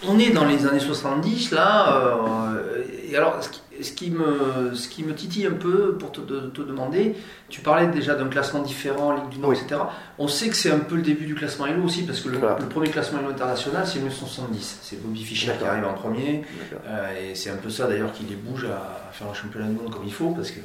on 0.07 0.19
est 0.19 0.31
dans 0.31 0.45
les 0.45 0.67
années 0.67 0.81
70 0.81 1.53
là, 1.53 1.97
euh, 1.97 2.83
et 3.09 3.17
alors 3.17 3.41
ce 3.81 3.93
qui, 3.93 4.11
me, 4.11 4.75
ce 4.75 4.89
qui 4.89 5.05
me 5.05 5.15
titille 5.15 5.47
un 5.47 5.53
peu 5.53 5.97
pour 5.97 6.11
te, 6.11 6.21
te 6.21 6.63
demander, 6.63 7.15
tu 7.49 7.61
parlais 7.61 7.87
déjà 7.87 8.15
d'un 8.17 8.29
classement 8.29 8.61
différent, 8.61 9.13
Ligue 9.13 9.29
du 9.31 9.39
Nord, 9.39 9.53
etc. 9.53 9.81
On 10.19 10.27
sait 10.27 10.49
que 10.49 10.57
c'est 10.57 10.73
un 10.73 10.81
peu 10.81 10.97
le 10.97 11.03
début 11.03 11.25
du 11.25 11.35
classement 11.35 11.67
Elo 11.67 11.85
aussi, 11.85 12.03
parce 12.03 12.21
que 12.21 12.29
le, 12.29 12.39
premier 12.69 12.91
classement 12.91 13.21
Elo 13.21 13.31
international 13.31 13.85
c'est 13.87 13.99
1970. 13.99 14.81
C'est 14.83 15.01
Bobby 15.01 15.25
Fischer 15.25 15.53
qui 15.59 15.65
arrive 15.65 15.85
en 15.85 15.95
premier, 15.95 16.45
euh, 16.87 17.31
et 17.31 17.35
c'est 17.37 17.51
un 17.51 17.57
peu 17.57 17.71
ça 17.71 17.87
d'ailleurs 17.87 18.13
qui 18.13 18.25
les 18.25 18.37
bouge 18.37 18.65
à, 18.65 19.13
faire 19.13 19.29
un 19.29 19.35
championnat 19.35 19.69
du 19.69 19.75
monde 19.75 19.93
comme 19.93 20.05
il 20.05 20.13
faut, 20.13 20.31
parce 20.31 20.51
que 20.51 20.61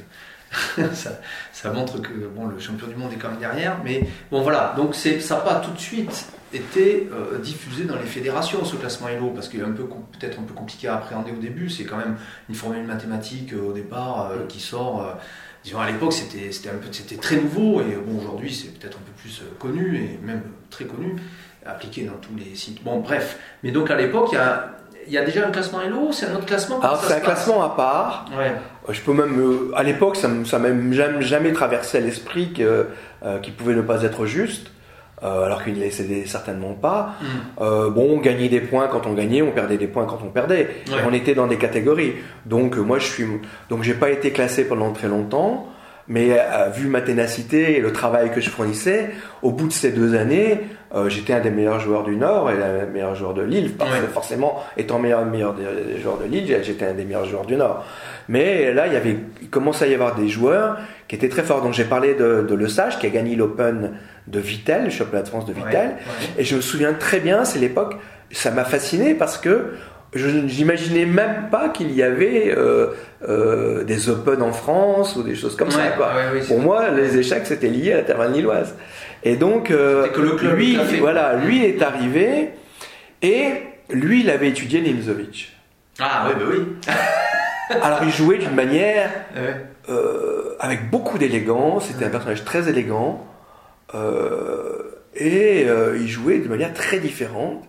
ça, 0.94 1.20
ça, 1.52 1.72
montre 1.72 2.00
que 2.00 2.26
bon, 2.34 2.48
le 2.48 2.58
champion 2.58 2.88
du 2.88 2.96
monde 2.96 3.12
est 3.12 3.16
quand 3.16 3.28
même 3.28 3.38
derrière. 3.38 3.78
Mais 3.84 4.02
bon 4.32 4.42
voilà, 4.42 4.74
donc 4.76 4.96
ça 4.96 5.36
pas 5.36 5.60
tout 5.60 5.70
de 5.70 5.78
suite 5.78 6.26
été 6.52 7.08
euh, 7.12 7.38
diffusé 7.38 7.84
dans 7.84 7.96
les 7.96 8.06
fédérations, 8.06 8.64
ce 8.64 8.76
classement 8.76 9.08
Elo, 9.08 9.30
parce 9.30 9.48
qu'il 9.48 9.60
est 9.60 9.64
peut-être 9.64 10.38
un 10.38 10.42
peu 10.42 10.54
compliqué 10.54 10.88
à 10.88 10.96
appréhender 10.96 11.32
au 11.32 11.40
début. 11.40 11.70
C'est 11.70 11.84
quand 11.84 11.96
même 11.96 12.16
une 12.48 12.54
formule 12.54 12.84
mathématique 12.84 13.52
euh, 13.52 13.70
au 13.70 13.72
départ 13.72 14.30
euh, 14.30 14.46
qui 14.48 14.60
sort. 14.60 15.16
disons 15.64 15.80
à 15.80 15.90
l'époque 15.90 16.12
c'était 16.12 16.52
c'était 16.52 16.70
un 16.70 16.78
peu 16.78 16.88
c'était 16.90 17.16
très 17.16 17.36
nouveau 17.36 17.80
et 17.80 17.96
bon 18.06 18.18
aujourd'hui 18.18 18.52
c'est 18.52 18.72
peut-être 18.78 18.96
un 18.96 19.02
peu 19.02 19.12
plus 19.16 19.42
connu 19.58 19.96
et 19.96 20.18
même 20.24 20.42
très 20.70 20.86
connu, 20.86 21.16
appliqué 21.64 22.04
dans 22.04 22.14
tous 22.14 22.34
les 22.36 22.54
sites. 22.54 22.82
Bon 22.82 23.00
bref, 23.00 23.38
mais 23.62 23.70
donc 23.70 23.90
à 23.90 23.96
l'époque 23.96 24.28
il 24.32 24.36
y 24.36 24.38
a 24.38 24.76
il 25.06 25.14
y 25.14 25.18
a 25.18 25.24
déjà 25.24 25.46
un 25.46 25.50
classement 25.50 25.80
Elo 25.80 26.12
C'est 26.12 26.26
un 26.26 26.34
autre 26.34 26.46
classement 26.46 26.78
Alors 26.80 27.02
c'est 27.02 27.14
un 27.14 27.20
classement 27.20 27.62
à 27.62 27.70
part. 27.70 28.26
Ouais. 28.36 28.52
Je 28.92 29.00
peux 29.00 29.14
même, 29.14 29.72
à 29.74 29.82
l'époque, 29.82 30.16
ça 30.16 30.28
m'a 30.28 30.58
même 30.58 30.92
jamais, 30.92 31.22
jamais 31.22 31.52
traversé 31.52 32.00
l'esprit 32.00 32.52
qu'il 32.52 33.54
pouvait 33.54 33.74
ne 33.74 33.82
pas 33.82 34.02
être 34.02 34.26
juste. 34.26 34.70
Euh, 35.22 35.44
alors 35.44 35.62
qu'il 35.62 35.74
ne 35.74 35.80
les 35.80 36.24
certainement 36.24 36.72
pas. 36.72 37.16
Mm. 37.20 37.26
Euh, 37.60 37.90
bon, 37.90 38.16
on 38.16 38.20
gagnait 38.20 38.48
des 38.48 38.60
points 38.60 38.88
quand 38.88 39.06
on 39.06 39.12
gagnait, 39.12 39.42
on 39.42 39.50
perdait 39.50 39.76
des 39.76 39.86
points 39.86 40.06
quand 40.06 40.20
on 40.24 40.30
perdait. 40.30 40.68
On 41.06 41.12
était 41.12 41.34
dans 41.34 41.46
des 41.46 41.58
catégories. 41.58 42.14
Donc 42.46 42.76
euh, 42.76 42.80
moi, 42.80 42.98
je 42.98 43.04
suis, 43.04 43.26
donc 43.68 43.82
j'ai 43.82 43.92
pas 43.92 44.08
été 44.08 44.30
classé 44.30 44.64
pendant 44.64 44.92
très 44.92 45.08
longtemps. 45.08 45.66
Mais 46.08 46.36
vu 46.74 46.88
ma 46.88 47.02
ténacité 47.02 47.76
et 47.76 47.80
le 47.80 47.92
travail 47.92 48.32
que 48.32 48.40
je 48.40 48.50
fournissais, 48.50 49.10
au 49.42 49.52
bout 49.52 49.68
de 49.68 49.72
ces 49.72 49.92
deux 49.92 50.16
années, 50.16 50.58
j'étais 51.06 51.34
un 51.34 51.38
des 51.38 51.50
meilleurs 51.50 51.78
joueurs 51.78 52.02
du 52.02 52.16
Nord 52.16 52.50
et 52.50 52.54
le 52.54 52.90
meilleur 52.92 53.14
joueur 53.14 53.32
de 53.32 53.42
Lille. 53.42 53.74
Parce 53.78 53.92
que 53.92 54.06
forcément, 54.08 54.60
étant 54.76 54.98
meilleur, 54.98 55.24
meilleur 55.24 55.54
des 55.54 56.00
joueurs 56.00 56.18
de 56.18 56.24
Lille, 56.24 56.52
j'étais 56.64 56.84
un 56.84 56.94
des 56.94 57.04
meilleurs 57.04 57.26
joueurs 57.26 57.46
du 57.46 57.54
Nord. 57.54 57.84
Mais 58.28 58.74
là, 58.74 58.88
il 58.88 58.92
y 58.92 58.96
avait, 58.96 59.18
il 59.40 59.50
commençait 59.50 59.84
à 59.84 59.88
y 59.88 59.94
avoir 59.94 60.16
des 60.16 60.28
joueurs 60.28 60.78
qui 61.06 61.14
étaient 61.14 61.28
très 61.28 61.44
forts. 61.44 61.62
Donc 61.62 61.74
j'ai 61.74 61.84
parlé 61.84 62.14
de, 62.14 62.44
de 62.48 62.54
Le 62.56 62.66
Sage 62.66 62.98
qui 62.98 63.06
a 63.06 63.10
gagné 63.10 63.36
l'Open 63.36 63.92
de 64.26 64.40
Vitel, 64.40 64.84
le 64.84 64.90
championnat 64.90 65.22
de 65.22 65.28
France 65.28 65.46
de 65.46 65.52
Vitel. 65.52 65.96
Et 66.38 66.44
je 66.44 66.56
me 66.56 66.60
souviens 66.60 66.94
très 66.94 67.20
bien, 67.20 67.44
c'est 67.44 67.58
l'époque, 67.58 67.96
ça 68.30 68.50
m'a 68.50 68.64
fasciné 68.64 69.14
parce 69.14 69.38
que 69.38 69.72
je 70.12 70.28
n'imaginais 70.28 71.06
même 71.06 71.48
pas 71.50 71.68
qu'il 71.68 71.92
y 71.92 72.02
avait 72.02 72.52
euh, 72.56 72.88
euh, 73.28 73.84
des 73.84 74.08
Open 74.08 74.42
en 74.42 74.52
France 74.52 75.16
ou 75.16 75.22
des 75.22 75.34
choses 75.34 75.56
comme 75.56 75.70
ça. 75.70 75.88
Quoi. 75.96 76.10
Pour 76.48 76.60
moi, 76.60 76.90
les 76.90 77.18
échecs 77.18 77.46
c'était 77.46 77.68
lié 77.68 77.92
à 77.92 77.96
la 77.98 78.02
terre 78.02 78.28
lilloise. 78.28 78.74
Et 79.22 79.36
donc, 79.36 79.70
euh, 79.70 80.08
lui, 80.56 80.78
voilà, 80.98 81.36
lui 81.36 81.64
est 81.64 81.82
arrivé 81.82 82.50
et 83.22 83.50
lui, 83.90 84.22
il 84.22 84.30
avait 84.30 84.48
étudié 84.48 84.80
Nimzovic. 84.80 85.54
Ah 86.00 86.26
oui, 86.26 86.34
bah 86.38 86.44
oui. 86.50 86.92
Alors 87.82 88.00
il 88.02 88.10
jouait 88.10 88.38
d'une 88.38 88.54
manière 88.54 89.10
avec 90.58 90.90
beaucoup 90.90 91.18
d'élégance. 91.18 91.86
C'était 91.86 92.06
un 92.06 92.10
personnage 92.10 92.44
très 92.44 92.68
élégant. 92.68 93.24
Euh, 93.94 94.82
et 95.14 95.64
euh, 95.66 95.98
il 96.00 96.08
jouait 96.08 96.38
de 96.38 96.48
manière 96.48 96.72
très 96.72 96.98
différente. 96.98 97.64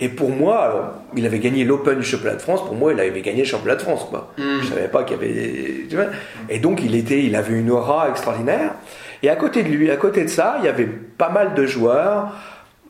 Et 0.00 0.08
pour 0.08 0.30
moi, 0.30 0.64
alors, 0.64 0.94
il 1.16 1.24
avait 1.26 1.38
gagné 1.38 1.64
l'Open 1.64 1.98
du 1.98 2.04
championnat 2.04 2.34
de 2.34 2.42
France. 2.42 2.64
Pour 2.66 2.74
moi, 2.74 2.92
il 2.92 2.98
avait 2.98 3.20
gagné 3.20 3.40
le 3.40 3.44
championnat 3.44 3.76
de 3.76 3.82
France. 3.82 4.06
Quoi. 4.10 4.32
Mm. 4.36 4.42
Je 4.62 4.66
savais 4.66 4.88
pas 4.88 5.04
qu'il 5.04 5.16
y 5.16 5.20
avait. 5.20 5.86
Tu 5.88 5.96
vois 5.96 6.06
et 6.48 6.58
donc, 6.58 6.82
il 6.82 6.94
était, 6.96 7.22
il 7.22 7.36
avait 7.36 7.58
une 7.58 7.70
aura 7.70 8.08
extraordinaire. 8.08 8.74
Et 9.22 9.28
à 9.28 9.36
côté 9.36 9.62
de 9.62 9.68
lui, 9.68 9.90
à 9.90 9.96
côté 9.96 10.24
de 10.24 10.28
ça, 10.28 10.56
il 10.58 10.64
y 10.64 10.68
avait 10.68 10.86
pas 10.86 11.28
mal 11.28 11.54
de 11.54 11.66
joueurs 11.66 12.34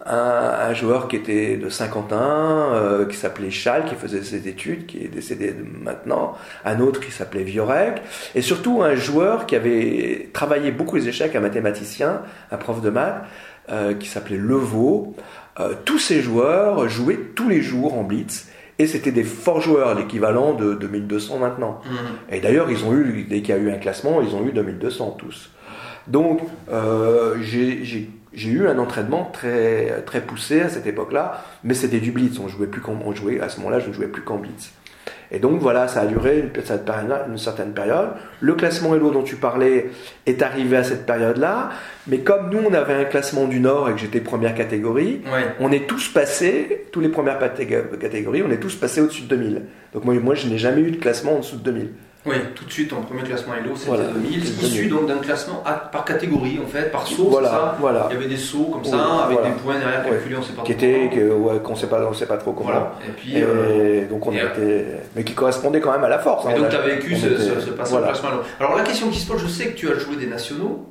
un, 0.04 0.75
joueur 0.75 1.09
qui 1.09 1.16
était 1.16 1.56
de 1.56 1.68
Saint-Quentin, 1.68 2.71
euh, 2.73 3.06
qui 3.06 3.16
s'appelait 3.16 3.50
Chal, 3.50 3.85
qui 3.85 3.94
faisait 3.94 4.23
ses 4.23 4.49
études, 4.49 4.87
qui 4.87 5.04
est 5.04 5.09
décédé 5.09 5.54
maintenant, 5.80 6.35
un 6.64 6.80
autre 6.80 7.00
qui 7.00 7.12
s'appelait 7.12 7.44
Viorek, 7.44 8.02
et 8.35 8.42
surtout 8.42 8.82
un 8.82 8.94
joueur 8.94 9.47
qui 9.47 9.54
avait 9.54 10.30
travaillé 10.32 10.73
beaucoup 10.73 10.97
les 10.97 11.09
échecs, 11.09 11.37
un 11.37 11.40
mathématicien, 11.40 12.23
un 12.50 12.56
prof 12.56 12.80
de 12.80 12.90
maths, 12.90 13.25
euh, 13.71 13.94
qui 13.94 14.09
s'appelait 14.09 14.38
Levaux. 14.38 15.14
Euh, 15.61 15.75
tous 15.85 15.99
ces 15.99 16.21
joueurs 16.21 16.88
jouaient 16.88 17.21
tous 17.37 17.49
les 17.49 17.62
jours 17.62 17.94
en 17.94 18.02
blitz, 18.02 18.49
et 18.78 18.87
c'était 18.87 19.12
des 19.12 19.25
forts 19.25 19.61
joueurs, 19.61 19.94
l'équivalent 19.94 20.54
de 20.54 20.75
2200 20.75 21.38
maintenant. 21.38 21.80
Mmh. 21.85 22.35
Et 22.35 22.40
d'ailleurs, 22.40 22.71
ils 22.71 22.85
ont 22.85 22.94
eu, 22.94 23.25
dès 23.28 23.40
qu'il 23.42 23.54
y 23.54 23.59
a 23.59 23.61
eu 23.61 23.71
un 23.71 23.78
classement, 23.78 24.21
ils 24.21 24.35
ont 24.35 24.44
eu 24.44 24.50
2200 24.50 25.16
tous. 25.18 25.50
Donc, 26.09 26.40
j'ai 27.42 28.11
j'ai 28.34 28.50
eu 28.50 28.66
un 28.66 28.78
entraînement 28.78 29.30
très, 29.32 30.02
très 30.06 30.20
poussé 30.20 30.60
à 30.60 30.68
cette 30.68 30.86
époque-là, 30.86 31.44
mais 31.64 31.74
c'était 31.74 32.00
du 32.00 32.12
blitz. 32.12 32.38
On 32.38 32.48
jouait 32.48 32.66
plus 32.66 32.82
on 32.86 33.14
jouait, 33.14 33.40
à 33.40 33.48
ce 33.48 33.58
moment-là, 33.58 33.78
je 33.78 33.88
ne 33.88 33.92
jouais 33.92 34.08
plus 34.08 34.22
qu'en 34.22 34.38
blitz. 34.38 34.72
Et 35.34 35.38
donc 35.38 35.60
voilà, 35.60 35.88
ça 35.88 36.02
a 36.02 36.06
duré 36.06 36.40
une, 36.40 36.50
une, 37.30 37.38
certaine 37.38 37.72
période. 37.72 38.10
Le 38.40 38.52
classement 38.52 38.94
Elo 38.94 39.10
dont 39.10 39.22
tu 39.22 39.36
parlais 39.36 39.90
est 40.26 40.42
arrivé 40.42 40.76
à 40.76 40.84
cette 40.84 41.06
période-là, 41.06 41.70
mais 42.06 42.18
comme 42.18 42.50
nous 42.50 42.58
on 42.58 42.74
avait 42.74 42.92
un 42.92 43.04
classement 43.04 43.46
du 43.46 43.58
Nord 43.58 43.88
et 43.88 43.94
que 43.94 43.98
j'étais 43.98 44.20
première 44.20 44.54
catégorie, 44.54 45.22
on 45.58 45.72
est 45.72 45.86
tous 45.86 46.08
passés, 46.08 46.86
tous 46.92 47.00
les 47.00 47.08
premières 47.08 47.38
catégories, 47.38 48.42
on 48.46 48.50
est 48.50 48.60
tous 48.60 48.74
passés 48.74 49.00
au-dessus 49.00 49.22
de 49.22 49.28
2000. 49.28 49.62
Donc 49.94 50.04
moi, 50.04 50.14
moi 50.16 50.34
je 50.34 50.48
n'ai 50.48 50.58
jamais 50.58 50.82
eu 50.82 50.90
de 50.90 50.98
classement 50.98 51.36
en 51.36 51.38
dessous 51.38 51.56
de 51.56 51.62
2000. 51.62 51.88
Oui, 52.25 52.37
tout 52.55 52.64
de 52.64 52.71
suite, 52.71 52.91
ton 52.91 53.02
premier 53.02 53.23
classement 53.25 53.55
Elo, 53.55 53.75
c'était 53.75 53.88
Voilà, 53.88 54.05
2000, 54.12 54.45
c'était 54.47 54.67
issu 54.67 54.76
2000. 54.85 54.91
donc 54.91 55.07
d'un 55.09 55.17
classement 55.19 55.61
à- 55.67 55.73
par 55.73 56.05
catégorie, 56.05 56.61
en 56.64 56.69
fait, 56.69 56.93
par 56.93 57.05
saut, 57.05 57.25
Voilà, 57.31 57.49
c'est 57.49 57.55
ça 57.55 57.76
voilà. 57.81 58.07
Il 58.11 58.14
y 58.14 58.17
avait 58.17 58.29
des 58.29 58.37
sauts 58.37 58.67
comme 58.73 58.83
Oui, 58.83 58.91
ça, 58.91 59.25
avec 59.25 59.38
voilà. 59.38 59.52
des 59.55 59.61
points 59.61 59.79
derrière 59.81 60.05
Ouais. 60.05 60.11
calculés, 60.12 60.37
on 60.38 60.43
sait 60.43 60.52
pas 60.52 60.62
Qui 60.62 60.76
trop 60.76 60.85
était, 60.87 61.11
que, 61.12 61.31
ouais, 61.33 61.59
qu'on 61.64 61.75
sait 61.75 61.88
pas, 61.88 62.07
on 62.09 62.12
sait 62.12 62.26
pas 62.26 62.37
trop 62.37 62.52
comment. 62.52 62.71
Voilà, 62.71 62.93
et 63.09 63.11
puis... 63.11 63.37
Et 63.37 63.43
euh, 63.43 64.09
donc 64.09 64.25
on 64.25 64.33
et, 64.33 64.37
était, 64.38 64.87
mais 65.17 65.25
qui 65.25 65.35
correspondait 65.35 65.81
quand 65.81 65.91
même 65.91 66.05
à 66.05 66.09
la 66.09 66.21
force. 66.21 66.45
Mais 66.47 66.52
hein, 66.52 66.59
donc 66.59 66.67
on 66.67 66.71
tu 66.71 66.76
as 66.76 66.81
vécu 66.83 67.17
ce, 67.17 67.26
était- 67.26 67.38
ce, 67.43 67.61
ce 67.61 67.71
passage 67.71 68.02
classement. 68.05 68.29
Alors 68.61 68.76
la 68.76 68.85
question 68.85 69.09
qui 69.09 69.19
se 69.19 69.26
pose, 69.26 69.41
je 69.43 69.49
sais 69.49 69.71
que 69.71 69.76
tu 69.76 69.91
as 69.91 69.99
joué 69.99 70.14
des 70.14 70.26
nationaux, 70.26 70.87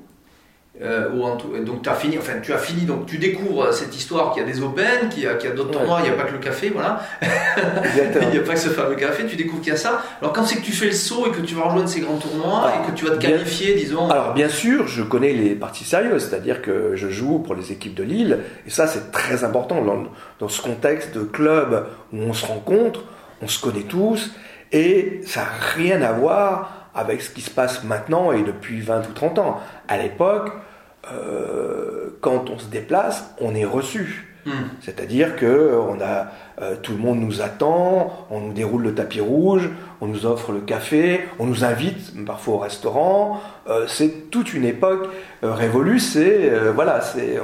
euh, 0.81 1.09
ou 1.13 1.23
en 1.25 1.35
tout- 1.35 1.49
donc 1.65 1.81
tu 1.83 1.89
as 1.89 1.93
fini, 1.95 2.17
enfin 2.17 2.33
tu 2.41 2.53
as 2.53 2.57
fini, 2.57 2.83
donc 2.83 3.05
tu 3.05 3.17
découvres 3.17 3.63
euh, 3.65 3.71
cette 3.73 3.93
histoire 3.95 4.31
qu'il 4.33 4.41
y 4.41 4.45
a 4.45 4.49
des 4.49 4.61
Open, 4.61 5.09
qu'il 5.09 5.23
y 5.23 5.27
a, 5.27 5.33
d'autres 5.33 5.69
Ouais. 5.69 5.73
tournois, 5.75 5.99
il 5.99 6.03
n'y 6.05 6.09
a 6.09 6.13
pas 6.13 6.23
que 6.23 6.31
le 6.31 6.37
café, 6.39 6.69
voilà. 6.73 7.01
Il 7.21 8.29
n'y 8.29 8.37
a 8.37 8.41
pas 8.41 8.53
que 8.53 8.59
ce 8.59 8.69
fameux 8.69 8.95
café, 8.95 9.25
tu 9.25 9.35
découvres 9.35 9.61
qu'il 9.61 9.73
y 9.73 9.75
a 9.75 9.79
ça. 9.79 10.01
Alors 10.21 10.31
quand 10.33 10.43
c'est 10.45 10.55
que 10.57 10.61
tu 10.65 10.71
fais 10.71 10.85
le 10.85 10.91
saut 10.93 11.27
et 11.27 11.31
que 11.31 11.41
tu 11.41 11.55
vas 11.55 11.63
rejoindre 11.63 11.89
ces 11.89 11.99
grands 11.99 12.17
tournois 12.17 12.69
Alors, 12.69 12.85
et 12.87 12.91
que 12.91 12.95
tu 12.95 13.05
vas 13.05 13.11
te 13.11 13.17
bien- 13.17 13.31
qualifier, 13.31 13.75
disons. 13.75 14.09
Alors 14.09 14.33
bien 14.33 14.47
sûr, 14.49 14.87
je 14.87 15.03
connais 15.03 15.33
les 15.33 15.55
parties 15.55 15.83
sérieuses, 15.83 16.29
c'est-à-dire 16.29 16.61
que 16.61 16.95
je 16.95 17.09
joue 17.09 17.39
pour 17.39 17.53
les 17.55 17.71
équipes 17.71 17.93
de 17.95 18.03
Lille, 18.03 18.39
et 18.65 18.69
ça 18.69 18.87
c'est 18.87 19.11
très 19.11 19.43
important 19.43 19.83
dans, 19.83 20.03
dans 20.39 20.47
ce 20.49 20.61
contexte 20.61 21.13
de 21.13 21.21
club 21.23 21.85
où 22.13 22.17
on 22.17 22.33
se 22.33 22.45
rencontre, 22.45 23.03
on 23.41 23.47
se 23.47 23.59
connaît 23.61 23.83
tous, 23.83 24.31
et 24.71 25.19
ça 25.25 25.41
n'a 25.41 25.47
rien 25.75 26.01
à 26.01 26.13
voir 26.13 26.80
avec 26.93 27.21
ce 27.21 27.29
qui 27.29 27.41
se 27.41 27.51
passe 27.51 27.83
maintenant 27.83 28.31
et 28.31 28.43
depuis 28.43 28.81
20 28.81 29.09
ou 29.09 29.13
30 29.13 29.39
ans. 29.39 29.59
À 29.87 29.97
l'époque, 29.97 30.51
euh, 31.11 32.17
quand 32.21 32.49
on 32.49 32.59
se 32.59 32.67
déplace, 32.67 33.33
on 33.39 33.55
est 33.55 33.65
reçu. 33.65 34.30
Hmm. 34.45 34.51
C'est-à-dire 34.81 35.35
que 35.35 35.71
on 35.87 36.01
a, 36.01 36.27
euh, 36.61 36.75
tout 36.81 36.93
le 36.93 36.97
monde 36.97 37.19
nous 37.19 37.41
attend, 37.41 38.11
on 38.31 38.39
nous 38.39 38.53
déroule 38.53 38.81
le 38.81 38.95
tapis 38.95 39.21
rouge, 39.21 39.69
on 40.01 40.07
nous 40.07 40.25
offre 40.25 40.51
le 40.51 40.61
café, 40.61 41.21
on 41.37 41.45
nous 41.45 41.63
invite 41.63 42.25
parfois 42.25 42.55
au 42.55 42.57
restaurant. 42.57 43.39
Euh, 43.69 43.85
c'est 43.87 44.31
toute 44.31 44.53
une 44.55 44.65
époque 44.65 45.07
euh, 45.43 45.53
révolue. 45.53 45.99
C'est 45.99 46.49
euh, 46.49 46.71
voilà, 46.73 47.01
c'est 47.01 47.37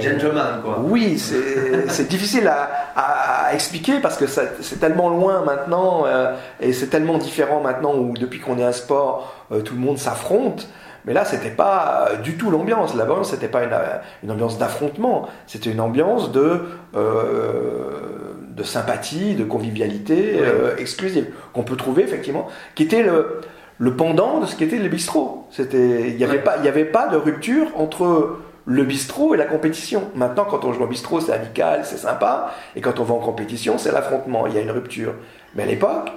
gentleman, 0.00 0.62
quoi. 0.64 0.80
oui, 0.82 1.18
c'est 1.88 2.08
difficile 2.08 2.48
à, 2.48 2.70
à- 2.96 3.48
à 3.48 3.54
expliquer 3.54 4.00
parce 4.00 4.16
que 4.16 4.26
c'est 4.26 4.80
tellement 4.80 5.10
loin 5.10 5.42
maintenant 5.44 6.04
euh, 6.06 6.34
et 6.60 6.72
c'est 6.72 6.86
tellement 6.88 7.18
différent 7.18 7.60
maintenant 7.60 7.94
où 7.94 8.14
depuis 8.14 8.40
qu'on 8.40 8.58
est 8.58 8.64
un 8.64 8.72
sport, 8.72 9.34
euh, 9.52 9.60
tout 9.60 9.74
le 9.74 9.80
monde 9.80 9.98
s'affronte. 9.98 10.66
Mais 11.08 11.14
là, 11.14 11.24
c'était 11.24 11.50
pas 11.50 12.08
euh, 12.10 12.16
du 12.18 12.36
tout 12.36 12.50
l'ambiance. 12.50 12.94
Là-bas, 12.94 13.20
c'était 13.24 13.48
pas 13.48 13.64
une, 13.64 13.74
une 14.22 14.30
ambiance 14.30 14.58
d'affrontement. 14.58 15.26
C'était 15.46 15.70
une 15.70 15.80
ambiance 15.80 16.30
de 16.30 16.60
euh, 16.94 18.34
de 18.50 18.62
sympathie, 18.62 19.34
de 19.34 19.44
convivialité 19.44 20.36
euh, 20.40 20.76
exclusive 20.76 21.26
qu'on 21.52 21.62
peut 21.62 21.76
trouver 21.76 22.02
effectivement, 22.02 22.46
qui 22.74 22.82
était 22.84 23.02
le 23.02 23.40
le 23.78 23.96
pendant 23.96 24.40
de 24.40 24.46
ce 24.46 24.54
qu'était 24.56 24.78
le 24.78 24.88
bistrot. 24.88 25.46
C'était, 25.50 26.10
il 26.10 26.16
n'y 26.16 26.24
avait 26.24 26.38
Ouais. 26.38 26.42
pas, 26.42 26.56
il 26.58 26.64
y 26.64 26.68
avait 26.68 26.84
pas 26.84 27.06
de 27.08 27.16
rupture 27.16 27.68
entre 27.76 28.36
le 28.66 28.84
bistrot 28.84 29.34
et 29.34 29.38
la 29.38 29.44
compétition. 29.46 30.02
Maintenant, 30.14 30.44
quand 30.50 30.64
on 30.64 30.72
joue 30.74 30.82
au 30.82 30.86
bistrot, 30.88 31.20
c'est 31.20 31.32
amical, 31.32 31.82
c'est 31.84 31.96
sympa, 31.96 32.52
et 32.76 32.80
quand 32.82 32.98
on 33.00 33.04
va 33.04 33.14
en 33.14 33.18
compétition, 33.20 33.78
c'est 33.78 33.92
l'affrontement. 33.92 34.46
Il 34.48 34.54
y 34.54 34.58
a 34.58 34.60
une 34.60 34.72
rupture. 34.72 35.14
Mais 35.54 35.62
à 35.62 35.66
l'époque, 35.66 36.10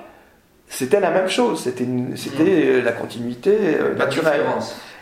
c'était 0.72 1.02
la 1.02 1.12
même 1.12 1.28
chose. 1.28 1.62
C'était, 1.62 1.86
euh, 1.86 2.82
la 2.82 2.94
continuité 2.94 3.56
euh, 3.80 3.94
naturelle. 3.94 4.42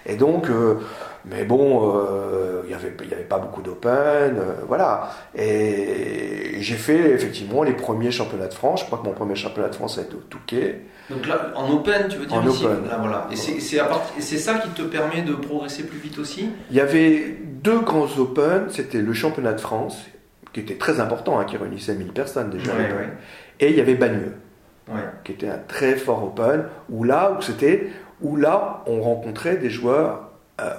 Et 0.06 0.16
donc, 0.16 0.50
euh, 0.50 0.80
mais 1.26 1.44
bon, 1.44 1.96
euh, 1.96 2.62
il 2.64 2.70
n'y 2.70 2.74
avait, 2.74 2.92
y 3.10 3.14
avait 3.14 3.24
pas 3.24 3.38
beaucoup 3.38 3.62
d'open, 3.62 4.42
voilà. 4.68 5.12
Et 5.38 6.58
j'ai 6.60 6.76
fait 6.76 7.12
effectivement 7.12 7.62
les 7.62 7.74
premiers 7.74 8.10
championnats 8.10 8.48
de 8.48 8.54
France. 8.54 8.82
Je 8.82 8.86
crois 8.86 8.98
que 8.98 9.06
mon 9.06 9.14
premier 9.14 9.36
championnat 9.36 9.70
de 9.70 9.76
France 9.76 10.00
a 10.00 10.02
été 10.02 10.16
au 10.16 10.22
Touquet. 10.30 10.82
Donc 11.12 11.28
là, 11.28 11.52
en 11.56 11.72
open, 11.72 12.08
tu 12.10 12.18
veux 12.18 12.26
dire 12.26 12.38
En 12.38 12.48
ici 12.48 12.66
open. 12.66 12.88
Là, 12.90 12.98
voilà. 13.00 13.28
Et 13.32 13.36
c'est 13.36 14.38
ça 14.38 14.56
qui 14.56 14.70
te 14.70 14.82
permet 14.82 15.22
de 15.22 15.34
progresser 15.34 15.84
plus 15.84 16.00
vite 16.00 16.18
aussi? 16.18 16.50
Il 16.72 16.78
y 16.78 16.82
avait 16.82 17.38
deux 17.62 17.80
grands 17.82 18.10
open. 18.18 18.66
C'était 18.70 19.02
le 19.02 19.14
championnat 19.14 19.54
de 19.54 19.62
France, 19.62 20.00
qui 20.52 20.62
était 20.62 20.78
très 20.78 21.00
important, 21.00 21.38
hein, 21.40 21.46
qui 21.46 21.58
réunissait 21.58 21.94
1000 21.94 22.08
personnes 22.08 22.50
déjà. 22.50 22.72
Ouais, 22.72 22.80
ouais. 22.80 23.10
Et 23.60 23.70
il 23.70 23.78
y 23.78 23.82
avait 23.82 23.96
Bagneux, 23.96 24.34
Ouais. 24.89 25.01
qui 25.24 25.34
était 25.34 25.50
un 25.50 25.60
très 25.67 25.96
fort 25.96 26.24
open, 26.24 26.65
où 26.89 27.03
là, 27.03 27.36
où 27.38 27.41
c'était, 27.41 27.89
où 28.22 28.36
là, 28.36 28.84
on 28.88 29.01
rencontrait 29.01 29.58
des 29.58 29.69
joueurs 29.69 30.29
euh, 30.60 30.74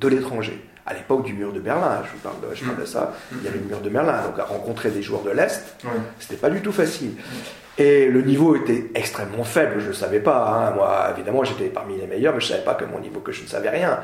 de 0.00 0.08
l'étranger. 0.08 0.62
À 0.86 0.92
l'époque 0.92 1.24
du 1.24 1.32
mur 1.32 1.52
de 1.52 1.60
Berlin, 1.60 2.02
je 2.04 2.12
vous 2.12 2.18
parle 2.18 2.36
de, 2.42 2.54
je 2.54 2.62
parle 2.64 2.78
de 2.78 2.84
ça, 2.84 3.14
il 3.32 3.42
y 3.42 3.48
avait 3.48 3.58
le 3.58 3.64
mur 3.64 3.80
de 3.80 3.88
Berlin, 3.88 4.22
donc 4.22 4.38
à 4.38 4.44
rencontrer 4.44 4.90
des 4.90 5.02
joueurs 5.02 5.22
de 5.22 5.30
l'Est, 5.30 5.76
Ouais. 5.84 5.90
c'était 6.20 6.36
pas 6.36 6.50
du 6.50 6.60
tout 6.60 6.72
facile. 6.72 7.12
Et 7.76 8.06
le 8.06 8.22
niveau 8.22 8.54
était 8.54 8.84
extrêmement 8.94 9.42
faible, 9.42 9.80
je 9.80 9.88
ne 9.88 9.92
savais 9.92 10.20
pas. 10.20 10.68
hein. 10.68 10.74
Moi, 10.76 11.08
évidemment, 11.16 11.42
j'étais 11.42 11.64
parmi 11.64 11.96
les 11.98 12.06
meilleurs, 12.06 12.32
mais 12.34 12.40
je 12.40 12.46
savais 12.46 12.62
pas 12.62 12.74
que 12.74 12.84
mon 12.84 13.00
niveau, 13.00 13.18
que 13.20 13.32
je 13.32 13.42
ne 13.42 13.48
savais 13.48 13.68
rien. 13.70 13.98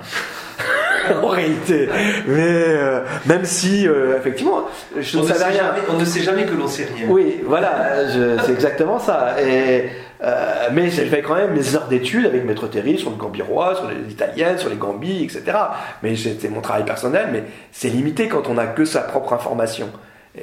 en 1.22 1.28
réalité. 1.28 1.88
Mais 2.26 2.40
euh, 2.66 3.00
même 3.26 3.44
si, 3.44 3.87
euh, 3.87 4.16
effectivement, 4.18 4.64
je 4.98 5.18
On 5.18 5.22
ne 5.22 5.28
ne, 5.28 5.33
savais 5.33 5.38
sait 5.44 5.50
rien. 5.61 5.66
jamais, 5.68 5.78
on 5.88 5.98
ne 5.98 6.04
sait 6.04 6.20
jamais 6.22 6.44
que 6.46 6.54
l'on 6.54 6.66
sait 6.66 6.88
rien. 6.96 7.06
Oui, 7.09 7.40
voilà, 7.46 8.09
c'est 8.44 8.52
exactement 8.52 8.98
ça. 8.98 9.37
Et, 9.40 9.85
euh, 10.22 10.68
mais 10.72 10.90
j'ai 10.90 11.06
fait 11.06 11.22
quand 11.22 11.37
même 11.37 11.52
mes 11.54 11.74
heures 11.76 11.87
d'études 11.87 12.26
avec 12.26 12.44
Maître 12.44 12.66
Terry 12.66 12.98
sur 12.98 13.11
le 13.11 13.16
gambirois, 13.16 13.76
sur 13.76 13.88
les 13.88 14.11
italiennes, 14.12 14.59
sur 14.59 14.68
les 14.68 14.76
gambis, 14.76 15.22
etc. 15.24 15.56
Mais 16.02 16.16
c'était 16.16 16.48
mon 16.48 16.61
travail 16.61 16.85
personnel, 16.85 17.28
mais 17.33 17.44
c'est 17.70 17.88
limité 17.88 18.26
quand 18.28 18.48
on 18.48 18.54
n'a 18.54 18.66
que 18.66 18.85
sa 18.85 19.00
propre 19.00 19.33
information. 19.33 19.88
Et, 20.37 20.42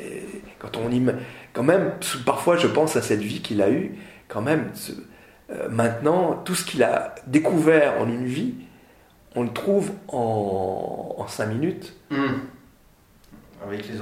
et 0.00 0.22
quand 0.60 0.76
on 0.76 0.90
y 0.90 1.00
met- 1.00 1.12
quand 1.54 1.62
même, 1.62 1.92
parfois 2.26 2.56
je 2.58 2.66
pense 2.66 2.96
à 2.96 3.00
cette 3.02 3.20
vie 3.20 3.40
qu'il 3.40 3.62
a 3.62 3.70
eue, 3.70 3.92
quand 4.28 4.42
même, 4.42 4.68
ce- 4.74 4.92
euh, 5.50 5.68
maintenant, 5.70 6.34
tout 6.44 6.54
ce 6.54 6.64
qu'il 6.66 6.82
a 6.82 7.14
découvert 7.26 7.94
en 8.00 8.08
une 8.08 8.26
vie, 8.26 8.54
on 9.34 9.42
le 9.42 9.50
trouve 9.52 9.90
en, 10.08 11.14
en 11.18 11.26
cinq 11.26 11.46
minutes. 11.46 11.94
Hmm. 12.10 12.34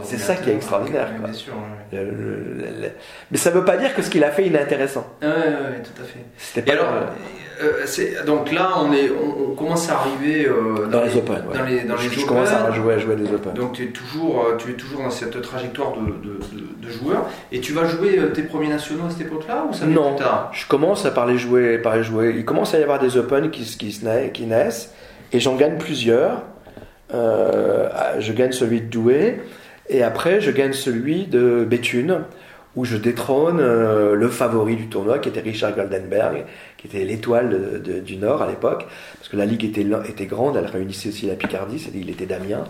C'est 0.03 0.19
ça 0.19 0.35
qui 0.35 0.51
est 0.51 0.57
extraordinaire, 0.57 1.09
Ouais, 1.13 1.19
quoi. 1.19 1.29
bien 1.29 1.33
sûr. 1.39 1.55
ouais. 1.55 1.99
Le- 2.03 2.11
le- 2.11 2.81
le- 2.83 2.91
Mais 3.31 3.39
ça 3.39 3.51
ne 3.51 3.55
veut 3.55 3.65
pas 3.65 3.77
dire 3.77 3.95
que 3.95 4.03
ce 4.03 4.11
qu'il 4.11 4.25
a 4.25 4.33
fait 4.33 4.43
est 4.45 4.49
inintéressant. 4.49 5.07
Ouais, 5.23 5.29
ouais, 5.29 5.35
ouais, 5.37 5.83
tout 5.85 6.03
à 6.03 6.05
fait. 6.05 6.59
Et 6.59 6.63
pas 6.65 6.73
alors, 6.73 6.93
euh, 6.93 7.07
c'est- 7.87 8.25
donc 8.27 8.53
là, 8.53 8.71
on, 8.79 8.93
est, 8.93 9.11
on, 9.11 9.53
on 9.53 9.55
commence 9.55 9.89
à 9.91 9.99
arriver 10.01 10.47
euh, 10.47 10.87
dans 10.87 11.03
les 11.03 11.17
Open. 11.17 11.35
ouais. 11.49 11.59
Dans 11.59 11.65
les, 11.65 11.81
dans 11.83 11.97
je, 11.97 12.09
les 12.09 12.15
je 12.15 12.21
Open. 12.21 12.27
commence 12.29 12.51
à 12.51 12.71
jouer, 12.73 12.95
à 12.95 12.99
jouer 12.99 13.17
des 13.17 13.33
Open. 13.33 13.53
Donc 13.55 13.73
tu 13.75 13.85
es, 13.85 13.87
toujours, 13.89 14.47
euh, 14.47 14.57
tu 14.57 14.71
es 14.71 14.75
toujours 14.75 15.03
dans 15.03 15.11
cette 15.11 15.41
trajectoire 15.43 15.93
de, 15.93 16.01
de, 16.07 16.35
de- 16.39 16.87
de 16.87 16.91
joueur. 16.93 17.27
Et 17.53 17.61
tu 17.61 17.73
vas 17.73 17.87
jouer 17.87 18.19
euh, 18.19 18.29
tes 18.29 18.43
premiers 18.43 18.69
nationaux 18.69 19.05
à 19.07 19.11
cette 19.11 19.23
époque-là 19.23 19.67
ou 19.69 19.73
ça 19.73 19.87
vient 19.87 19.95
Non. 19.95 20.15
plus 20.15 20.25
tard 20.25 20.51
Je 20.53 20.67
commence 20.67 21.05
à 21.07 21.11
parler 21.11 21.39
jouer, 21.39 21.79
parler 21.79 22.03
jouer. 22.03 22.35
Il 22.37 22.45
commence 22.45 22.75
à 22.75 22.79
y 22.79 22.83
avoir 22.83 22.99
des 22.99 23.17
Open 23.17 23.51
qui, 23.51 23.63
qui, 23.65 23.93
se 23.93 24.05
na- 24.05 24.29
qui 24.29 24.45
naissent 24.47 24.93
et 25.33 25.41
j'en 25.41 25.57
gagne 25.57 25.79
plusieurs. 25.79 26.43
Euh, 27.15 27.89
je 28.21 28.33
gagne 28.33 28.53
celui 28.53 28.81
de 28.81 28.87
Douai 28.87 29.41
et 29.89 30.03
après 30.03 30.41
je 30.41 30.51
gagne 30.51 30.73
celui 30.73 31.27
de 31.27 31.65
Béthune 31.69 32.21
où 32.75 32.87
je 32.87 32.97
détrône 32.97 33.61
euh, 33.61 34.15
le 34.15 34.29
favori 34.29 34.77
du 34.77 34.87
tournoi 34.89 35.19
qui 35.19 35.29
était 35.29 35.41
Richard 35.41 35.75
Goldenberg, 35.75 36.47
qui 36.83 36.89
était 36.89 37.05
l'étoile 37.05 37.81
du 38.05 38.17
Nord 38.17 38.43
à 38.43 38.49
l'époque, 38.49 38.87
parce 39.17 39.29
que 39.29 39.37
la 39.37 39.47
ligue 39.47 39.65
était, 39.65 39.85
grande, 40.27 40.57
elle 40.57 40.67
réunissait 40.67 41.11
aussi 41.11 41.27
la 41.27 41.37
Picardie, 41.37 41.79
c'est-à-dire 41.79 42.03
il 42.03 42.11
était 42.11 42.27
d'Amiens. 42.27 42.65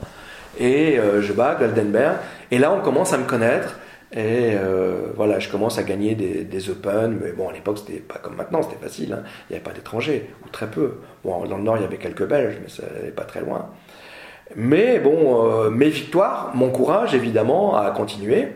Et 0.60 0.98
euh, 0.98 1.22
je 1.22 1.32
bats 1.32 1.56
Goldenberg. 1.58 2.16
Et 2.50 2.58
là, 2.58 2.72
on 2.72 2.82
commence 2.82 3.14
à 3.14 3.18
me 3.18 3.24
connaître. 3.24 3.78
Et 4.12 4.52
euh, 4.52 5.06
voilà, 5.16 5.38
je 5.38 5.48
commence 5.48 5.78
à 5.78 5.82
gagner 5.82 6.14
des, 6.14 6.44
des 6.44 6.68
Open. 6.68 7.18
Mais 7.22 7.32
bon, 7.32 7.48
à 7.48 7.52
l'époque, 7.54 7.78
c'était 7.78 8.00
pas 8.00 8.18
comme 8.22 8.36
maintenant, 8.36 8.60
c'était 8.62 8.76
facile. 8.76 9.14
hein. 9.14 9.22
Il 9.48 9.54
n'y 9.54 9.56
avait 9.56 9.64
pas 9.64 9.72
d'étrangers, 9.72 10.28
ou 10.44 10.50
très 10.50 10.66
peu. 10.66 10.96
Bon, 11.24 11.46
dans 11.46 11.56
le 11.56 11.62
Nord, 11.62 11.78
il 11.78 11.82
y 11.82 11.86
avait 11.86 11.96
quelques 11.96 12.26
Belges, 12.26 12.58
mais 12.62 12.68
ça 12.68 12.82
n'allait 12.94 13.12
pas 13.12 13.24
très 13.24 13.40
loin. 13.40 13.70
Mais 14.54 14.98
bon, 14.98 15.50
euh, 15.50 15.70
mes 15.70 15.88
victoires 15.88 16.50
m'encouragent 16.54 17.14
évidemment 17.14 17.74
à 17.74 17.90
continuer. 17.90 18.48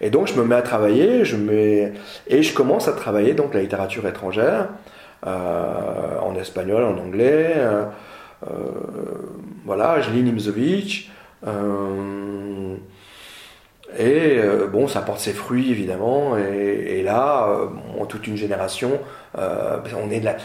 Et 0.00 0.10
donc, 0.10 0.26
je 0.26 0.34
me 0.34 0.42
mets 0.42 0.56
à 0.56 0.62
travailler. 0.62 1.24
Je 1.24 1.36
mets... 1.36 1.92
Et 2.26 2.42
je 2.42 2.52
commence 2.52 2.88
à 2.88 2.92
travailler 2.92 3.34
donc 3.34 3.54
la 3.54 3.60
littérature 3.60 4.04
étrangère, 4.08 4.70
en 6.20 6.34
espagnol, 6.36 6.82
en 6.84 6.98
anglais. 6.98 7.54
euh, 7.56 7.84
euh, 8.50 8.50
voilà, 9.64 10.00
je 10.00 10.10
lis 10.10 10.22
euh, 11.46 12.76
et 13.98 14.38
euh, 14.38 14.66
bon, 14.66 14.88
ça 14.88 15.02
porte 15.02 15.20
ses 15.20 15.32
fruits 15.32 15.70
évidemment. 15.70 16.36
Et, 16.36 17.02
là, 17.02 17.48
euh, 17.48 17.68
toute 18.06 18.26
une 18.26 18.36
génération, 18.36 19.00
euh, 19.38 19.78
on 19.96 20.10
est 20.10 20.20
de 20.20 20.24
la. 20.26 20.36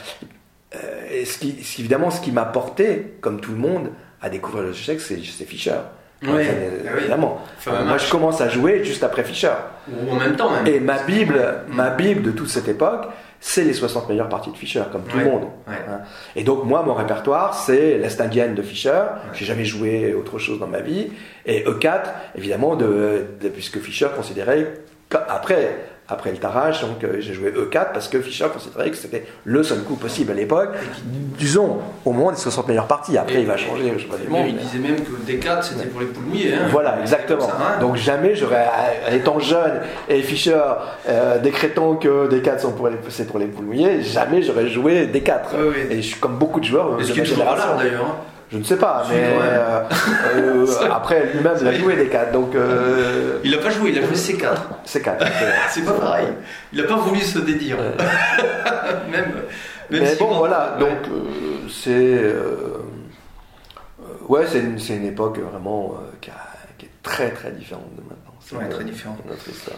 euh, 0.76 1.08
et 1.12 1.26
ce 1.26 1.38
qui, 1.40 1.50
évidemment, 1.80 2.12
ce 2.12 2.22
qui 2.22 2.32
m'a 2.32 2.46
porté, 2.46 3.16
comme 3.22 3.42
tout 3.42 3.52
le 3.52 3.58
monde, 3.58 3.90
à 4.22 4.30
découvrir 4.30 4.64
le 4.66 4.74
c'est 5.02 5.20
c'est 5.24 5.46
Fischer. 5.46 5.80
Enfin, 6.22 6.34
ah 6.34 6.90
oui. 6.96 7.00
évidemment. 7.00 7.42
Moi, 7.68 7.98
je 7.98 8.10
commence 8.12 8.42
à 8.42 8.50
jouer 8.50 8.84
juste 8.84 9.04
après 9.04 9.24
Fischer. 9.24 9.52
Ou 9.90 10.12
en 10.12 10.16
même 10.16 10.36
temps 10.36 10.50
même. 10.52 10.68
Et 10.68 10.80
ma 10.80 10.98
Bible, 11.04 11.40
Mm. 11.70 11.76
ma 11.76 11.90
Bible 11.92 12.22
de 12.24 12.32
toute 12.32 12.50
cette 12.50 12.68
époque, 12.68 13.06
c'est 13.40 13.64
les 13.64 13.72
60 13.74 14.10
meilleures 14.10 14.28
parties 14.28 14.52
de 14.52 14.58
Fischer, 14.58 14.84
comme 14.92 15.04
tout 15.04 15.16
Ouais, 15.18 15.24
le 15.24 15.30
monde. 15.30 15.44
ouais. 15.68 15.76
Hein. 15.90 16.00
Et 16.36 16.44
donc 16.44 16.66
moi, 16.66 16.84
mon 16.84 16.94
répertoire, 16.94 17.54
c'est 17.54 17.98
l'Est 17.98 18.20
indienne 18.20 18.54
de 18.54 18.62
Fischer. 18.62 19.00
J'ai 19.34 19.46
jamais 19.46 19.64
joué 19.64 20.14
autre 20.14 20.40
chose 20.40 20.60
dans 20.60 20.68
ma 20.68 20.82
vie. 20.82 21.10
Et 21.46 21.64
E4, 21.64 22.02
évidemment, 22.36 22.76
de, 22.76 23.26
de- 23.40 23.48
puisque 23.50 23.80
Fischer 23.80 24.08
considérait, 24.14 24.74
qu'après, 25.10 25.78
après 26.10 26.32
le 26.32 26.38
tarage, 26.38 26.82
donc 26.82 27.04
euh, 27.04 27.18
j'ai 27.20 27.34
joué 27.34 27.52
E4 27.52 27.92
parce 27.94 28.08
que 28.08 28.20
Fischer 28.20 28.46
considérait 28.52 28.90
que 28.90 28.98
c'était 28.98 29.26
le 29.44 29.64
seul 29.64 29.80
coup 29.84 29.96
possible 29.96 30.32
à 30.32 30.36
l'époque. 30.36 30.70
Disons, 31.38 31.78
au 32.06 32.12
moment 32.12 32.32
des 32.32 32.38
60 32.38 32.68
meilleures 32.68 32.88
parties. 32.88 33.18
Après, 33.18 33.42
il 33.42 33.48
va 33.48 33.58
changer, 33.58 33.94
je 33.98 34.02
sais 34.04 34.08
pas 34.10 34.18
du 34.18 34.28
monde. 34.28 34.46
Il 34.48 34.56
mais- 34.56 34.62
disait 34.62 34.80
même 34.80 34.98
que 34.98 35.12
D4 35.32 35.64
c'était 35.64 35.88
pour 35.88 36.02
les 36.02 36.08
poules 36.08 36.24
mouillées. 36.26 36.54
hein. 36.56 36.68
Voilà, 36.70 37.00
exactement. 37.02 37.42
ça, 37.48 37.58
hein. 37.60 37.80
Donc 37.80 37.96
jamais 37.96 38.36
j'aurais, 38.36 38.66
en 39.10 39.14
étant 39.14 39.40
jeune 39.40 39.82
et 40.08 40.22
Fischer 40.22 40.60
euh, 41.08 41.40
décrétant 41.40 41.96
que 41.96 42.28
D4 42.30 42.60
sont 42.60 42.72
pour 42.72 42.88
les, 42.90 42.98
c'est 43.10 43.28
pour 43.28 43.40
les 43.40 43.46
poules 43.46 43.66
mouillées, 43.66 44.02
jamais 44.02 44.42
j'aurais 44.42 44.68
joué 44.68 45.06
D4. 45.08 45.56
Ouais, 45.56 45.68
ouais. 45.70 45.88
Et 45.92 46.02
je 46.02 46.08
suis 46.08 46.20
comme 46.20 46.38
beaucoup 46.38 46.60
de 46.60 46.66
joueurs 46.66 47.00
Est-ce 47.00 47.12
qu'il 47.12 47.24
d'ailleurs 47.24 48.06
hein? 48.06 48.16
Je 48.52 48.58
ne 48.58 48.64
sais 48.64 48.78
pas, 48.78 49.06
mais 49.10 49.38
euh, 49.40 49.82
euh, 50.36 50.66
après 50.92 51.32
lui-même 51.34 51.54
il 51.62 51.68
a 51.68 51.74
joué 51.74 51.96
D4, 51.96 52.32
donc 52.32 52.56
euh, 52.56 53.38
Il 53.44 53.54
a 53.54 53.60
pas 53.60 53.70
joué, 53.70 53.92
il 53.92 53.98
a 54.00 54.02
joué 54.02 54.16
C4. 54.16 54.48
c'est 54.86 55.02
4. 55.04 55.24
C'est 55.70 55.86
pas 55.86 55.92
pareil. 55.94 56.28
Il 56.74 56.82
a 56.82 56.86
pas 56.86 56.96
voulu 56.96 57.22
se 57.22 57.38
dédire. 57.40 57.78
même, 59.12 59.12
même 59.12 59.34
Mais 60.02 60.06
si 60.08 60.18
bon, 60.18 60.30
on- 60.32 60.38
voilà, 60.40 60.74
Ouais. 60.74 60.80
donc 60.80 60.98
c'est. 61.70 62.24
ouais, 64.28 64.46
c'est 64.48 64.60
une, 64.60 64.80
une 64.96 65.06
époque 65.06 65.38
vraiment 65.40 65.96
qui, 66.22 66.32
a- 66.32 66.34
qui 66.78 66.86
est 66.88 66.92
très 67.04 67.30
très 67.32 67.52
différente 67.52 67.90
de 67.96 68.02
maintenant. 68.02 68.34
C'est 68.40 68.56
Ouais, 68.56 68.68
très 68.70 68.84
différente. 68.84 69.20
Notre 69.28 69.48
histoire. 69.48 69.78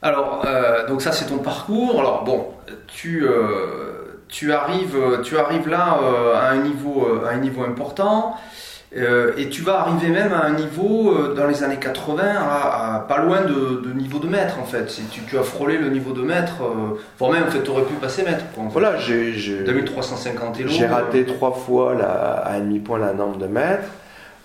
Alors, 0.00 0.46
donc 0.88 1.02
ça 1.02 1.12
c'est 1.12 1.26
ton 1.26 1.38
parcours. 1.38 2.00
Alors 2.00 2.24
bon, 2.24 2.46
tu, 2.86 3.26
tu, 4.28 4.52
arrives, 4.52 4.96
tu 5.24 5.38
arrives 5.38 5.68
là 5.68 5.98
euh, 6.02 6.34
à, 6.34 6.50
un 6.50 6.58
niveau, 6.58 7.06
euh, 7.06 7.26
à 7.26 7.30
un 7.34 7.38
niveau 7.38 7.62
important 7.62 8.36
euh, 8.96 9.32
et 9.36 9.50
tu 9.50 9.60
vas 9.60 9.80
arriver 9.80 10.08
même 10.08 10.32
à 10.32 10.46
un 10.46 10.52
niveau 10.52 11.12
euh, 11.12 11.34
dans 11.34 11.46
les 11.46 11.62
années 11.62 11.76
80 11.78 12.22
à, 12.24 12.94
à 12.96 13.00
pas 13.00 13.18
loin 13.18 13.42
de, 13.42 13.82
de 13.86 13.92
niveau 13.92 14.18
de 14.18 14.28
maître 14.28 14.58
en 14.58 14.64
fait. 14.64 14.90
Si 14.90 15.02
tu, 15.04 15.20
tu 15.22 15.36
as 15.38 15.42
frôlé 15.42 15.76
le 15.76 15.90
niveau 15.90 16.12
de 16.12 16.22
maître, 16.22 16.62
euh, 16.62 16.98
voire 17.18 17.32
même 17.32 17.44
en 17.44 17.50
fait 17.50 17.62
tu 17.62 17.70
aurais 17.70 17.82
pu 17.82 17.94
passer 17.94 18.22
maître. 18.22 18.44
Quoi, 18.54 18.64
en 18.64 18.70
fait. 18.70 18.80
Voilà, 18.80 18.96
j'ai. 18.96 19.34
j'ai- 19.34 19.62
2350 19.62 20.60
élo. 20.60 20.70
J'ai 20.70 20.86
raté 20.86 21.26
trois 21.26 21.52
fois 21.52 21.94
la, 21.94 22.06
à 22.06 22.54
un 22.54 22.60
demi-point 22.60 22.98
la 22.98 23.12
norme 23.12 23.36
de. 23.36 23.46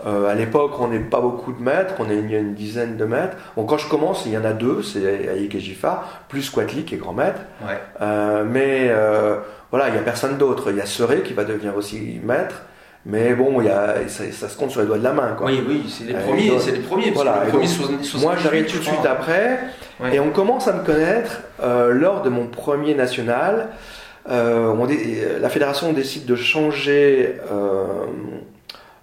Euh, 0.06 0.28
à 0.28 0.36
l'époque, 0.36 0.74
on 0.80 0.90
n'est 0.90 1.00
pas 1.00 1.22
beaucoup 1.22 1.54
de 1.54 1.62
mètres, 1.64 1.94
on 2.00 2.10
est 2.10 2.18
il 2.18 2.30
y 2.30 2.36
a 2.36 2.40
une 2.40 2.56
dizaine 2.56 2.98
de 2.98 3.06
mètres. 3.06 3.38
Bon, 3.56 3.64
quand 3.64 3.78
je 3.78 3.88
commence, 3.88 4.26
il 4.26 4.34
y 4.34 4.38
en 4.38 4.44
a 4.44 4.52
deux, 4.52 4.82
c'est 4.84 5.30
Aïk 5.30 5.56
et 5.56 5.62
plus 6.28 6.50
Quatli 6.50 6.84
qui 6.84 6.96
est 6.96 6.98
grand 6.98 7.14
maître. 7.14 7.40
Ouais. 7.66 7.80
Euh, 8.02 8.44
mais 8.46 8.88
euh, 8.90 9.38
voilà, 9.74 9.88
il 9.90 9.94
n'y 9.94 9.98
a 9.98 10.04
personne 10.04 10.38
d'autre. 10.38 10.70
Il 10.70 10.78
y 10.78 10.82
a 10.82 10.86
Seré 10.86 11.22
qui 11.24 11.34
va 11.34 11.44
devenir 11.46 11.76
aussi 11.76 12.20
maître. 12.24 12.62
Mais 13.08 13.34
bon, 13.34 13.60
il 13.60 13.66
y 13.66 13.70
a, 13.70 13.96
ça, 14.08 14.24
ça 14.32 14.48
se 14.48 14.56
compte 14.56 14.70
sur 14.72 14.80
les 14.82 14.86
doigts 14.88 15.00
de 15.00 15.04
la 15.04 15.12
main. 15.14 15.34
Quoi. 15.36 15.48
Oui, 15.48 15.64
oui, 15.68 15.84
c'est 15.90 16.04
les 16.06 16.14
Euh, 16.16 16.22
premiers, 16.26 16.60
c'est 16.60 16.72
les 16.72 16.80
premiers. 16.80 17.12
Parce 17.12 17.16
voilà, 17.26 17.32
que 17.40 17.42
et 17.42 17.46
les 17.46 17.52
premiers 17.52 17.68
donc, 17.68 17.76
70, 18.06 18.22
Moi, 18.22 18.36
j'arrive 18.42 18.66
tout 18.72 18.78
de 18.78 18.84
suite 18.84 19.06
après. 19.06 19.60
Ouais. 20.00 20.16
Et 20.16 20.20
on 20.20 20.30
commence 20.30 20.68
à 20.68 20.74
me 20.74 20.84
connaître 20.86 21.42
euh, 21.62 21.92
lors 21.92 22.22
de 22.22 22.30
mon 22.30 22.46
premier 22.48 22.94
national. 22.94 23.70
Euh, 24.30 24.68
on 24.80 24.86
dé- 24.86 25.22
la 25.42 25.50
fédération 25.50 25.92
décide 25.92 26.26
de 26.26 26.36
changer 26.36 27.40
euh, 27.52 27.84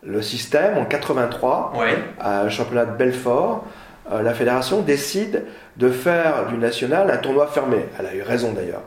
le 0.02 0.22
système 0.22 0.78
en 0.78 0.84
83 0.86 1.72
Ouais. 1.78 1.94
à 2.20 2.42
un 2.42 2.48
championnat 2.48 2.86
de 2.86 2.96
Belfort. 2.96 3.64
Euh, 4.12 4.22
la 4.22 4.32
fédération 4.32 4.80
décide 4.80 5.44
de 5.76 5.90
faire 5.90 6.46
du 6.48 6.56
national 6.56 7.10
un 7.10 7.16
tournoi 7.18 7.48
fermé. 7.48 7.84
Elle 7.98 8.06
a 8.06 8.14
eu 8.14 8.22
raison 8.22 8.52
d'ailleurs. 8.52 8.82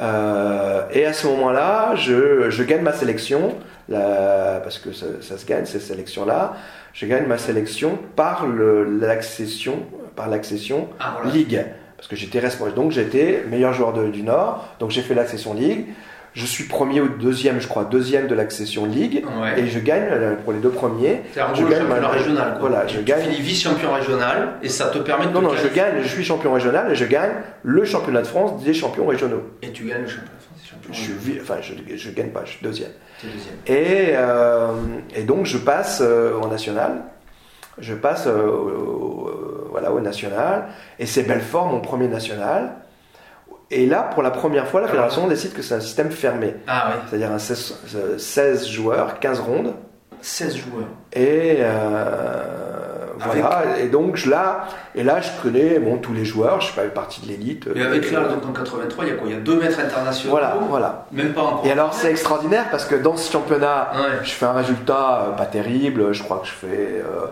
Euh, 0.00 0.82
et 0.92 1.04
à 1.04 1.12
ce 1.12 1.26
moment-là, 1.28 1.94
je, 1.96 2.50
je 2.50 2.62
gagne 2.62 2.82
ma 2.82 2.92
sélection, 2.92 3.56
la- 3.88 4.60
parce 4.62 4.78
que 4.78 4.92
ça, 4.92 5.06
ça 5.20 5.36
se 5.36 5.44
gagne 5.46 5.66
ces 5.66 5.80
sélections-là. 5.80 6.54
Je 6.94 7.06
gagne 7.06 7.26
ma 7.26 7.38
sélection 7.38 7.98
par 8.16 8.46
l'accession, 8.46 9.80
par 10.16 10.28
l'accession 10.28 10.88
Ah, 11.00 11.16
voilà. 11.20 11.34
Ligue. 11.36 11.64
Parce 11.96 12.08
que 12.08 12.16
j'étais 12.16 12.40
responsable. 12.40 12.74
Donc 12.76 12.90
j'étais 12.90 13.44
meilleur 13.48 13.72
joueur 13.72 13.92
de- 13.92 14.08
du 14.08 14.22
Nord. 14.22 14.66
Donc 14.80 14.90
j'ai 14.90 15.02
fait 15.02 15.14
l'accession 15.14 15.54
Ligue. 15.54 15.86
Je 16.34 16.46
suis 16.46 16.64
premier 16.64 17.00
ou 17.02 17.08
deuxième, 17.08 17.60
je 17.60 17.68
crois, 17.68 17.84
deuxième 17.84 18.26
de 18.26 18.34
l'accession 18.34 18.86
Ligue. 18.86 19.22
Ouais. 19.40 19.60
Et 19.60 19.66
je 19.68 19.78
gagne 19.78 20.04
euh, 20.10 20.34
pour 20.36 20.52
les 20.54 20.60
deux 20.60 20.70
premiers. 20.70 21.20
En 21.38 21.54
je 21.54 21.62
gagne 21.64 21.80
championnat 21.82 22.08
régional. 22.08 22.50
Quoi. 22.58 22.68
Voilà, 22.70 22.86
je 22.86 22.98
tu 22.98 23.04
gagne. 23.04 23.22
finis 23.24 23.40
vice-champion 23.40 23.92
régional 23.92 24.54
et 24.62 24.68
ça 24.70 24.86
te 24.86 24.98
permet 24.98 25.26
de 25.26 25.30
Non, 25.32 25.40
te 25.40 25.44
non, 25.44 25.54
je 25.54 25.68
gagne, 25.68 25.96
je 26.02 26.08
suis 26.08 26.24
champion 26.24 26.52
régional 26.54 26.90
et 26.90 26.94
je 26.94 27.04
gagne 27.04 27.32
le 27.62 27.84
championnat 27.84 28.22
de 28.22 28.26
France 28.26 28.62
des 28.64 28.72
champions 28.72 29.06
régionaux. 29.06 29.42
Et 29.62 29.72
tu 29.72 29.84
gagnes 29.84 30.02
le 30.02 30.08
championnat 30.08 30.30
de 30.38 30.42
France, 30.42 30.58
c'est 30.62 30.70
champion 30.70 30.92
Je 30.92 31.00
suis, 31.30 31.40
enfin, 31.40 31.56
je, 31.60 31.96
je 31.96 32.10
gagne 32.10 32.30
pas, 32.30 32.42
je 32.46 32.52
suis 32.52 32.60
deuxième. 32.64 32.90
Deuxième. 33.22 33.54
Et, 33.66 34.14
euh, 34.16 34.68
et 35.14 35.24
donc 35.24 35.44
je 35.44 35.58
passe 35.58 36.00
euh, 36.02 36.32
au 36.40 36.48
national. 36.48 37.02
Je 37.78 37.94
passe 37.94 38.26
euh, 38.26 38.46
au, 38.46 39.26
au- 39.28 39.68
voilà, 39.70 39.92
au 39.92 40.00
national. 40.00 40.66
Et 40.98 41.06
c'est 41.06 41.22
Belfort, 41.24 41.66
mon 41.66 41.80
premier 41.80 42.08
national. 42.08 42.72
Et 43.70 43.86
là, 43.86 44.02
pour 44.02 44.22
la 44.22 44.30
première 44.30 44.66
fois, 44.66 44.80
la 44.80 44.88
fédération 44.88 45.26
décide 45.28 45.52
que 45.54 45.62
c'est 45.62 45.74
un 45.74 45.80
système 45.80 46.10
fermé. 46.10 46.54
Ah 46.66 46.88
oui, 46.90 47.00
C'est-à-dire 47.08 47.30
un 47.32 47.38
16, 47.38 47.74
euh, 47.96 48.18
16 48.18 48.66
joueurs, 48.68 49.18
15 49.20 49.40
rondes. 49.40 49.74
16 50.20 50.56
joueurs. 50.56 50.88
Et 51.14 51.56
euh, 51.60 52.42
voilà. 53.18 53.78
Et 53.80 53.88
donc 53.88 54.24
là, 54.26 54.64
et 54.94 55.02
là, 55.02 55.20
je 55.20 55.28
connais 55.42 55.78
bon, 55.78 55.98
tous 55.98 56.12
les 56.12 56.24
joueurs. 56.24 56.60
Je 56.60 56.72
fais 56.72 56.88
partie 56.88 57.20
de 57.22 57.28
l'élite. 57.28 57.68
Et 57.74 57.82
avec 57.82 58.10
là, 58.10 58.24
donc 58.24 58.44
en 58.46 58.52
83, 58.52 59.04
il 59.04 59.08
y 59.08 59.12
a 59.12 59.16
quoi? 59.16 59.28
Il 59.28 59.34
y 59.34 59.36
a 59.36 59.40
deux 59.40 59.58
maîtres 59.58 59.80
internationaux. 59.80 60.30
Voilà, 60.32 60.56
voilà. 60.68 61.06
Même 61.12 61.32
pas 61.32 61.42
encore. 61.42 61.66
Et 61.66 61.70
alors 61.72 61.94
c'est 61.94 62.10
extraordinaire 62.10 62.66
parce 62.70 62.84
que 62.84 62.94
dans 62.94 63.16
ce 63.16 63.30
championnat, 63.32 63.90
Ouais. 63.94 64.18
je 64.22 64.30
fais 64.30 64.46
un 64.46 64.52
résultat 64.52 65.22
euh, 65.28 65.30
pas 65.32 65.46
terrible, 65.46 66.12
je 66.12 66.22
crois 66.22 66.38
que 66.38 66.46
je 66.46 66.52
fais 66.52 66.66
euh, 66.66 67.26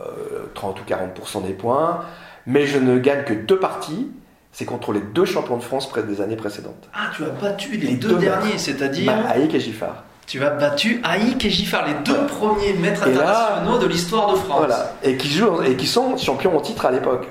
euh, 0.00 0.46
30 0.54 0.80
ou 0.80 0.84
40% 0.84 1.44
des 1.46 1.52
points, 1.52 2.00
mais 2.46 2.66
je 2.66 2.78
ne 2.78 2.98
gagne 2.98 3.24
que 3.24 3.34
deux 3.34 3.58
parties, 3.58 4.10
c'est 4.56 4.64
contre 4.64 4.92
les 4.92 5.00
deux 5.00 5.26
champions 5.26 5.58
de 5.58 5.62
France 5.62 5.86
près 5.86 6.02
des 6.02 6.22
années 6.22 6.34
précédentes. 6.36 6.88
Ah, 6.94 7.10
tu 7.14 7.24
as 7.24 7.28
battu 7.28 7.72
les, 7.76 7.88
Les 7.88 7.94
deux, 7.96 8.08
deux 8.08 8.16
derniers, 8.16 8.56
c'est-à-dire 8.56 9.12
Bah, 9.12 9.28
Haïk 9.28 9.52
et 9.54 9.60
Giffard. 9.60 10.04
tu 10.26 10.42
as 10.42 10.48
battu 10.48 10.98
Haïk 11.04 11.44
et 11.44 11.50
Giffard, 11.50 11.84
les 11.86 11.92
deux 12.10 12.24
premiers 12.26 12.72
maîtres 12.72 13.06
Et 13.06 13.12
là- 13.12 13.48
internationaux 13.48 13.78
de 13.78 13.86
l'histoire 13.86 14.32
de 14.32 14.36
France. 14.38 14.56
Voilà. 14.60 14.94
Et 15.02 15.18
qui 15.18 15.28
jouent 15.28 15.60
et 15.62 15.76
qui 15.76 15.86
sont 15.86 16.16
champions 16.16 16.56
en 16.56 16.60
titre 16.62 16.86
à 16.86 16.90
l'époque. 16.90 17.28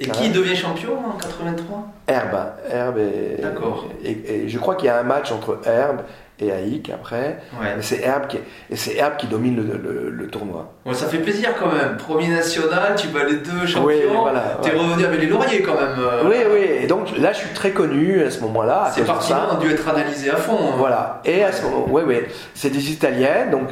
Et 0.00 0.06
qui 0.08 0.30
devient 0.30 0.56
champion 0.56 0.92
en 0.98 1.18
83 1.18 1.86
Herbe, 2.06 2.36
Herbe 2.70 2.98
et, 2.98 3.42
D'accord. 3.42 3.84
et, 4.02 4.10
et 4.44 4.48
je 4.48 4.58
crois 4.58 4.74
qu'il 4.76 4.86
y 4.86 4.88
a 4.88 4.98
un 4.98 5.02
match 5.04 5.30
entre 5.32 5.60
Herbe 5.66 6.00
et 6.40 6.50
Haïk 6.50 6.90
après, 6.90 7.38
Ouais. 7.60 7.76
mais 7.76 7.82
c'est 7.82 8.00
Herbe 8.02 8.26
qui 8.26 8.38
et 8.70 8.74
c'est 8.76 8.96
Herbe 8.96 9.16
qui 9.16 9.26
domine 9.28 9.56
le, 9.56 9.62
le- 9.76 10.10
le 10.10 10.26
tournoi. 10.26 10.72
Bon, 10.84 10.92
ça 10.92 11.06
fait 11.06 11.18
plaisir 11.18 11.50
quand 11.58 11.68
même. 11.72 11.96
Premier 11.96 12.28
national, 12.28 12.94
tu 12.96 13.06
bats 13.08 13.22
les 13.24 13.36
deux 13.36 13.66
champions. 13.66 13.86
Oui, 13.86 14.02
voilà, 14.12 14.58
T'es 14.60 14.72
ouais. 14.72 14.78
revenu 14.78 15.04
avec 15.04 15.20
les 15.20 15.26
lauriers 15.28 15.62
quand 15.62 15.74
même. 15.74 15.94
euh. 15.98 16.22
Oui, 16.28 16.36
oui. 16.52 16.66
Et 16.82 16.86
donc 16.88 17.16
là, 17.18 17.32
je 17.32 17.38
suis 17.38 17.54
très 17.54 17.70
connu 17.70 18.22
à 18.24 18.30
ce 18.32 18.40
moment-là. 18.40 18.84
à 18.86 18.90
Ces 18.90 19.02
cause 19.02 19.02
de 19.02 19.06
ça. 19.06 19.12
parties-là 19.14 19.48
ont 19.54 19.58
dû 19.58 19.70
être 19.70 19.88
analysées 19.88 20.30
à 20.30 20.36
fond. 20.36 20.58
hein. 20.60 20.74
Voilà. 20.76 21.20
Et 21.24 21.44
à 21.44 21.52
ce 21.52 21.62
moment, 21.62 21.86
oui, 21.88 22.02
oui, 22.06 22.16
c'est 22.54 22.70
des 22.70 22.90
Italiennes. 22.90 23.50
Donc 23.52 23.68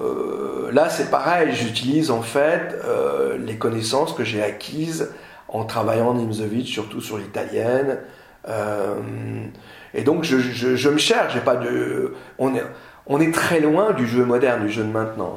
euh, 0.00 0.70
là, 0.72 0.88
c'est 0.88 1.10
pareil. 1.10 1.48
J'utilise 1.52 2.10
en 2.12 2.22
fait 2.22 2.76
euh, 2.84 3.36
les 3.44 3.56
connaissances 3.56 4.12
que 4.12 4.22
j'ai 4.22 4.42
acquises 4.42 5.10
en 5.48 5.64
travaillant 5.64 6.08
en 6.10 6.14
Nimzovic, 6.14 6.68
surtout 6.68 7.00
sur 7.00 7.18
l'italienne. 7.18 7.98
Euh, 8.48 8.94
et 9.94 10.02
donc, 10.02 10.24
je, 10.24 10.38
je, 10.38 10.76
je 10.76 10.88
me 10.88 10.98
cherche. 10.98 11.34
J'ai 11.34 11.40
pas 11.40 11.56
de. 11.56 12.14
On 12.38 12.54
est, 12.54 12.62
on 13.06 13.20
est 13.20 13.32
très 13.32 13.60
loin 13.60 13.92
du 13.92 14.06
jeu 14.06 14.24
moderne, 14.24 14.66
du 14.66 14.70
jeu 14.72 14.82
de 14.82 14.90
maintenant. 14.90 15.36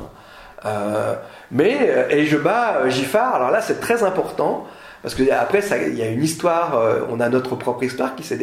Euh, 0.66 1.14
mais 1.52 1.78
euh, 1.82 2.10
et 2.10 2.26
je 2.26 2.38
bats 2.38 2.78
euh, 2.78 2.90
Giffard. 2.90 3.36
Alors 3.36 3.52
là, 3.52 3.62
c'est 3.62 3.80
très 3.80 4.04
important. 4.04 4.66
Parce 5.04 5.14
que 5.14 5.32
après, 5.32 5.62
ça- 5.62 5.78
il 5.78 5.96
y 5.96 6.02
a 6.02 6.08
une 6.08 6.24
histoire, 6.24 6.82
on 7.10 7.20
a 7.20 7.30
notre 7.30 7.56
propre 7.56 7.84
histoire 7.84 8.16
qui, 8.16 8.34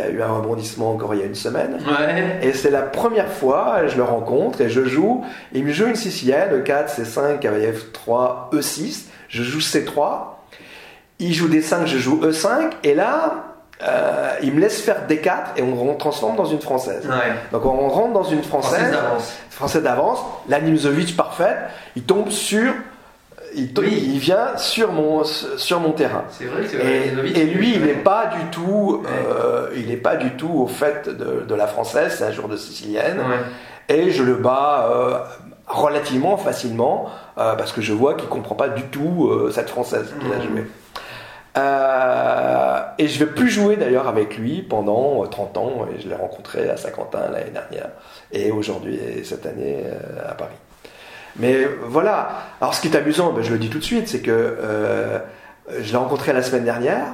a 0.00 0.08
eu 0.08 0.22
un 0.22 0.28
rebondissement 0.28 0.92
encore 0.92 1.14
il 1.14 1.20
y 1.20 1.22
a 1.22 1.26
une 1.26 1.34
semaine. 1.34 1.78
Ouais. 1.84 2.38
Et 2.48 2.52
c'est 2.52 2.70
la 2.70 2.82
première 2.82 3.28
fois, 3.28 3.86
je 3.88 3.96
le 3.96 4.04
rencontre 4.04 4.60
et 4.60 4.70
je 4.70 4.84
joue. 4.84 5.24
Il 5.52 5.64
me 5.64 5.72
joue 5.72 5.86
une 5.88 5.96
sicilienne, 5.96 6.62
E4, 6.62 6.88
C5, 6.88 7.40
cavalier 7.40 7.72
F3, 7.72 8.50
E6. 8.54 9.06
Je 9.28 9.42
joue 9.42 9.58
C3. 9.58 10.36
Il 11.18 11.34
joue 11.34 11.48
D5, 11.48 11.86
je 11.86 11.98
joue 11.98 12.20
E5. 12.24 12.70
Et 12.84 12.94
là, 12.94 13.53
euh, 13.86 14.32
il 14.42 14.52
me 14.54 14.60
laisse 14.60 14.80
faire 14.80 15.06
D4 15.08 15.56
et 15.56 15.62
on, 15.62 15.90
on 15.90 15.94
transforme 15.94 16.36
dans 16.36 16.44
une 16.44 16.60
française. 16.60 17.06
Ouais. 17.06 17.32
Donc 17.52 17.64
on 17.66 17.88
rentre 17.88 18.12
dans 18.14 18.22
une 18.24 18.42
Française 18.42 18.72
française, 18.78 18.92
d'avance. 18.92 19.32
français 19.50 19.80
d'avance. 19.82 20.18
La 20.48 20.60
Nimzovic 20.60 21.16
parfaite. 21.16 21.56
Il 21.96 22.02
tombe 22.04 22.30
sur. 22.30 22.72
Il, 23.56 23.72
to- 23.72 23.82
Oui. 23.82 24.02
il 24.14 24.18
vient 24.18 24.56
sur 24.56 24.90
mon, 24.90 25.22
sur 25.22 25.78
mon 25.78 25.92
terrain. 25.92 26.24
C'est 26.30 26.46
vrai 26.46 26.62
Et, 26.82 27.06
Ivanovic, 27.08 27.38
et 27.38 27.44
lui, 27.44 27.74
il 27.76 27.82
n'est 27.84 27.92
pas 27.92 28.26
du 28.26 28.44
tout, 28.50 29.04
euh, 29.06 29.68
il 29.76 29.86
n'est 29.86 29.96
pas 29.96 30.16
du 30.16 30.30
tout 30.32 30.50
au 30.52 30.66
fait 30.66 31.08
de, 31.08 31.44
de 31.46 31.54
la 31.54 31.68
française. 31.68 32.16
C'est 32.18 32.24
un 32.24 32.32
jour 32.32 32.48
de 32.48 32.56
sicilienne, 32.56 33.18
Ouais. 33.18 33.94
et 33.96 34.10
je 34.10 34.24
le 34.24 34.34
bats 34.34 34.88
euh, 34.90 35.18
relativement 35.68 36.36
facilement 36.36 37.08
euh, 37.38 37.54
parce 37.54 37.70
que 37.72 37.80
je 37.80 37.92
vois 37.92 38.14
qu'il 38.14 38.28
comprend 38.28 38.54
pas 38.56 38.68
du 38.68 38.82
tout 38.84 39.28
euh, 39.30 39.52
cette 39.54 39.70
française 39.70 40.12
qu'il 40.20 40.32
a 40.32 40.36
Mhm. 40.36 40.42
jouée. 40.42 40.64
Euh, 41.56 42.80
et 42.98 43.06
je 43.08 43.18
vais 43.24 43.30
plus 43.30 43.48
jouer 43.48 43.76
d'ailleurs 43.76 44.08
avec 44.08 44.36
lui 44.36 44.62
pendant 44.62 45.22
euh, 45.22 45.26
30 45.26 45.56
ans. 45.58 45.86
Et 45.96 46.00
je 46.00 46.08
l'ai 46.08 46.14
rencontré 46.14 46.68
à 46.68 46.76
Saint-Quentin 46.76 47.28
l'année 47.32 47.50
dernière 47.50 47.90
et 48.32 48.50
aujourd'hui 48.50 48.96
et 48.96 49.24
cette 49.24 49.46
année 49.46 49.84
euh, 49.86 50.30
à 50.30 50.34
Paris. 50.34 50.54
Mais 51.36 51.64
voilà. 51.82 52.28
Alors, 52.60 52.74
ce 52.74 52.80
qui 52.80 52.88
est 52.88 52.96
amusant, 52.96 53.32
ben, 53.32 53.42
je 53.42 53.52
le 53.52 53.58
dis 53.58 53.68
tout 53.70 53.78
de 53.78 53.84
suite, 53.84 54.08
c'est 54.08 54.20
que 54.20 54.30
euh, 54.30 55.18
euh, 55.70 55.80
je 55.80 55.90
l'ai 55.92 55.96
rencontré 55.98 56.32
la 56.32 56.42
semaine 56.42 56.64
dernière. 56.64 57.06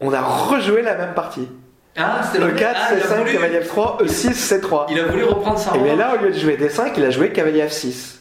On 0.00 0.12
a 0.12 0.20
rejoué 0.22 0.82
la 0.82 0.94
même 0.94 1.14
partie. 1.14 1.48
Ah, 1.96 2.20
c'était 2.24 2.44
Le 2.44 2.52
4, 2.52 2.76
ah, 2.80 2.94
il 2.94 3.00
a 3.02 3.04
C5, 3.04 3.18
voulu- 3.18 3.32
cavalier 3.32 3.60
F3, 3.60 4.02
E6, 4.04 4.60
C3. 4.60 4.86
Il 4.90 5.00
a 5.00 5.04
voulu 5.06 5.24
reprendre 5.24 5.58
ça. 5.58 5.72
Et 5.74 5.80
main. 5.80 5.96
là, 5.96 6.14
au 6.14 6.22
lieu 6.24 6.30
de 6.30 6.38
jouer 6.38 6.56
D5, 6.56 6.92
il 6.96 7.04
a 7.04 7.10
joué 7.10 7.32
cavalier 7.32 7.64
F6. 7.66 8.16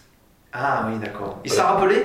Ah 0.51 0.85
oui, 0.89 0.97
d'accord. 0.99 1.37
Il 1.45 1.51
s'est 1.51 1.61
rappelé? 1.61 2.03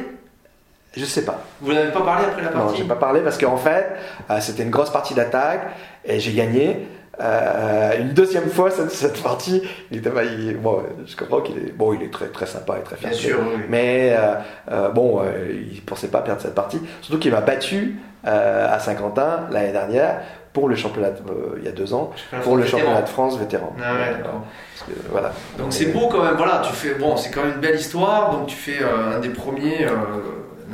Je 0.97 1.05
sais 1.05 1.25
pas. 1.25 1.41
Vous 1.61 1.73
n'avez 1.73 1.91
pas 1.91 2.03
parlé 2.03 2.25
après 2.27 2.43
la 2.43 2.51
Non, 2.51 2.67
partie 2.67 2.79
j'ai 2.79 2.85
pas 2.85 2.97
parlé 2.97 3.21
parce 3.21 3.37
qu'en 3.39 3.57
fait, 3.57 3.87
euh, 4.31 4.39
c'était 4.41 4.63
une 4.63 4.71
grosse 4.71 4.91
partie 4.91 5.15
d'attaque 5.15 5.63
et 6.05 6.21
j'ai 6.21 6.33
gagné. 6.33 6.87
Euh, 7.21 7.99
une 8.01 8.13
deuxième 8.13 8.49
fois 8.49 8.71
cette, 8.71 8.91
cette 8.91 9.23
partie, 9.23 9.63
il 9.93 9.99
était, 9.99 10.11
pas- 10.11 10.25
il- 10.25 10.57
bon, 10.57 10.83
je 11.07 11.15
comprends 11.17 11.41
qu'il 11.43 11.57
est, 11.59 11.73
bon, 11.73 11.93
il 11.95 12.03
est 12.03 12.13
très 12.13 12.27
très 12.27 12.47
sympa 12.47 12.77
et 12.79 12.83
très 12.83 12.97
Bien 12.97 13.11
fier. 13.11 13.31
sûr, 13.37 13.39
oui. 13.57 13.63
Mais 13.69 14.17
euh, 14.71 14.89
bon, 14.91 15.23
il 15.73 15.81
pensait 15.83 16.09
pas 16.09 16.23
perdre 16.23 16.41
cette 16.43 16.55
partie. 16.57 16.81
Surtout 17.03 17.21
qu'il 17.21 17.31
m'a 17.33 17.41
battu 17.41 17.99
à 18.25 18.79
Saint-Quentin 18.81 19.47
l'année 19.51 19.71
dernière 19.73 20.21
pour 20.53 20.69
le 20.69 20.77
championnat, 20.77 21.11
de- 21.11 21.31
euh, 21.31 21.55
il 21.59 21.65
y 21.65 21.69
a 21.69 21.73
deux 21.73 21.93
ans, 21.95 22.11
pour 22.43 22.57
le 22.57 22.63
Vétéran. 22.63 22.79
championnat 22.81 23.03
de 23.03 23.09
France 23.09 23.39
vétéran. 23.39 23.73
Ah 23.85 23.93
ouais, 23.95 24.23
que, 24.87 24.93
voilà. 25.11 25.33
Donc 25.59 25.73
c'est 25.73 25.87
beau 25.87 26.09
quand 26.09 26.23
même, 26.23 26.35
voilà, 26.37 26.63
tu 26.65 26.73
fais, 26.73 26.95
bon, 26.95 27.17
c'est 27.17 27.31
quand 27.31 27.43
même 27.43 27.55
une 27.55 27.61
belle 27.61 27.75
histoire, 27.77 28.31
donc 28.31 28.47
tu 28.47 28.55
fais 28.57 28.81
euh, 28.83 29.17
un 29.17 29.21
des 29.21 29.31
premiers 29.31 29.85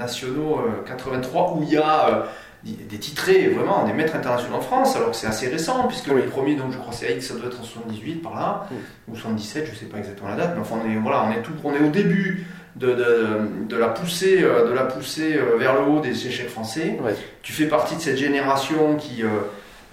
nationaux 0.01 0.59
euh, 0.59 0.83
83 0.87 1.55
où 1.57 1.63
il 1.63 1.71
y 1.71 1.77
a 1.77 2.09
euh, 2.09 2.23
des 2.65 2.99
titrés, 2.99 3.49
vraiment, 3.49 3.85
des 3.85 3.93
maîtres 3.93 4.17
internationaux 4.17 4.57
en 4.57 4.61
France, 4.61 4.95
alors 4.97 5.11
que 5.13 5.17
c'est 5.17 5.27
assez 5.27 5.49
récent, 5.49 5.87
puisque 5.89 6.09
Oui. 6.09 6.23
le 6.23 6.29
premier, 6.29 6.55
donc 6.57 6.73
je 6.73 6.79
crois 6.79 6.93
c'est 6.93 7.09
AX, 7.15 7.21
ça 7.27 7.35
doit 7.35 7.47
être 7.47 7.61
en 7.61 7.65
78 7.65 8.17
par 8.23 8.35
là, 8.35 8.67
Oui. 8.71 8.77
ou 9.09 9.17
77, 9.17 9.67
je 9.73 9.79
sais 9.79 9.87
pas 9.87 9.99
exactement 9.99 10.29
la 10.31 10.37
date, 10.37 10.53
mais 10.55 10.61
enfin 10.61 10.77
on 10.85 10.91
est, 10.91 10.97
voilà, 10.97 11.25
on 11.27 11.33
est, 11.33 11.43
tout, 11.43 11.53
on 11.65 11.73
est 11.73 11.81
au 11.81 11.89
début 11.91 12.45
de, 12.77 12.89
de, 12.93 13.39
de 13.69 13.77
la 13.77 13.89
poussée, 13.89 14.41
euh, 14.43 14.69
de 14.69 14.73
la 14.75 14.85
poussée 14.85 15.37
euh, 15.39 15.57
vers 15.59 15.75
le 15.75 15.87
haut 15.91 16.01
des 16.01 16.27
échecs 16.27 16.51
français. 16.51 16.99
Tu 17.43 17.53
fais 17.53 17.67
partie 17.67 17.97
de 17.97 18.01
cette 18.01 18.19
génération 18.19 18.97
qui, 18.97 19.23
euh, 19.23 19.29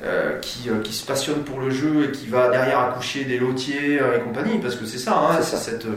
euh, 0.03 0.38
qui, 0.39 0.69
euh, 0.69 0.79
qui 0.83 0.93
se 0.93 1.05
passionne 1.05 1.43
pour 1.43 1.60
le 1.60 1.69
jeu 1.71 2.05
et 2.05 2.12
qui 2.12 2.27
va 2.27 2.49
derrière 2.49 2.79
accoucher 2.79 3.23
des 3.25 3.39
lotiers 3.39 3.99
euh, 3.99 4.17
et 4.17 4.21
compagnie, 4.21 4.60
parce 4.60 4.75
que 4.75 4.86
c'est 4.86 4.99
ça, 4.99 5.17
hein, 5.17 5.41
C'est 5.41 5.57
c'est 5.57 5.71
cette, 5.71 5.88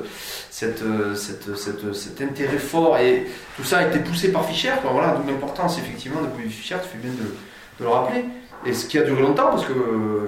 cette, 0.51 0.83
cette, 1.17 1.57
cette- 1.57 1.95
cet 1.95 2.21
intérêt 2.23 2.59
fort 2.59 2.97
et 2.99 3.27
tout 3.57 3.65
ça 3.65 3.79
a 3.79 3.87
été 3.87 3.99
poussé 3.99 4.33
par 4.33 4.45
Fischer, 4.47 4.73
quoi, 4.83 4.93
voilà, 4.93 5.17
d'où 5.21 5.31
l'importance 5.31 5.79
effectivement 5.79 6.21
de 6.23 6.27
Bobby 6.29 6.49
Fischer, 6.51 6.77
tu 6.83 6.89
fais 6.89 6.99
bien 6.99 7.11
de, 7.13 7.19
de 7.19 7.85
le 7.85 7.89
rappeler. 7.89 8.25
Et 8.67 8.75
ce 8.75 8.87
qui 8.87 8.99
a 8.99 9.03
duré 9.03 9.23
longtemps, 9.23 9.49
parce 9.51 9.65
que 9.65 9.73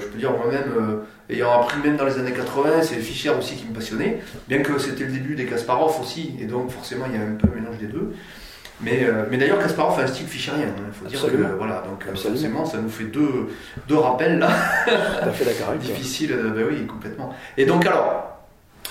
je 0.01 0.07
peux 0.07 0.19
dire 0.19 0.33
moi-même, 0.33 1.01
ayant 1.29 1.53
appris 1.61 1.79
même 1.85 1.97
dans 1.99 2.07
les 2.07 2.19
années 2.19 2.33
80, 2.33 2.83
c'est 2.83 2.95
Fischer 2.97 3.31
aussi 3.31 3.57
qui 3.57 3.67
me 3.67 3.75
passionnait, 3.75 4.21
bien 4.49 4.63
que 4.63 4.79
c'était 4.79 5.05
le 5.05 5.13
début 5.13 5.35
des 5.35 5.45
Kasparov 5.45 6.01
aussi, 6.01 6.35
et 6.41 6.45
donc 6.47 6.71
forcément 6.71 7.05
il 7.11 7.19
y 7.19 7.23
a 7.23 7.27
un 7.27 7.35
peu 7.35 7.49
un 7.49 7.61
mélange 7.61 7.77
des 7.79 7.87
deux. 7.89 8.15
Mais, 8.83 9.05
euh, 9.05 9.25
mais 9.31 9.37
d'ailleurs, 9.37 9.59
Kasparov 9.61 9.99
a 10.01 10.03
un 10.03 10.07
style 10.09 10.27
fichérien, 10.27 10.67
il 10.87 10.93
faut 10.93 11.07
dire 11.07 11.21
que 11.33 11.57
voilà, 11.57 11.83
donc 11.89 12.05
euh, 12.07 12.11
Absolument. 12.11 12.37
forcément 12.37 12.67
ça 12.67 12.79
nous 12.79 12.89
fait 12.89 13.05
deux, 13.05 13.49
deux 13.89 13.97
rappels 13.97 14.39
là, 14.39 14.49
Tout 14.87 15.29
à 15.29 15.33
fait 15.33 15.45
d'accord 15.45 15.75
euh, 15.75 16.51
ben 16.51 16.67
oui, 16.69 16.87
complètement. 16.87 17.35
Et 17.57 17.65
donc 17.65 17.87
alors, 17.87 18.39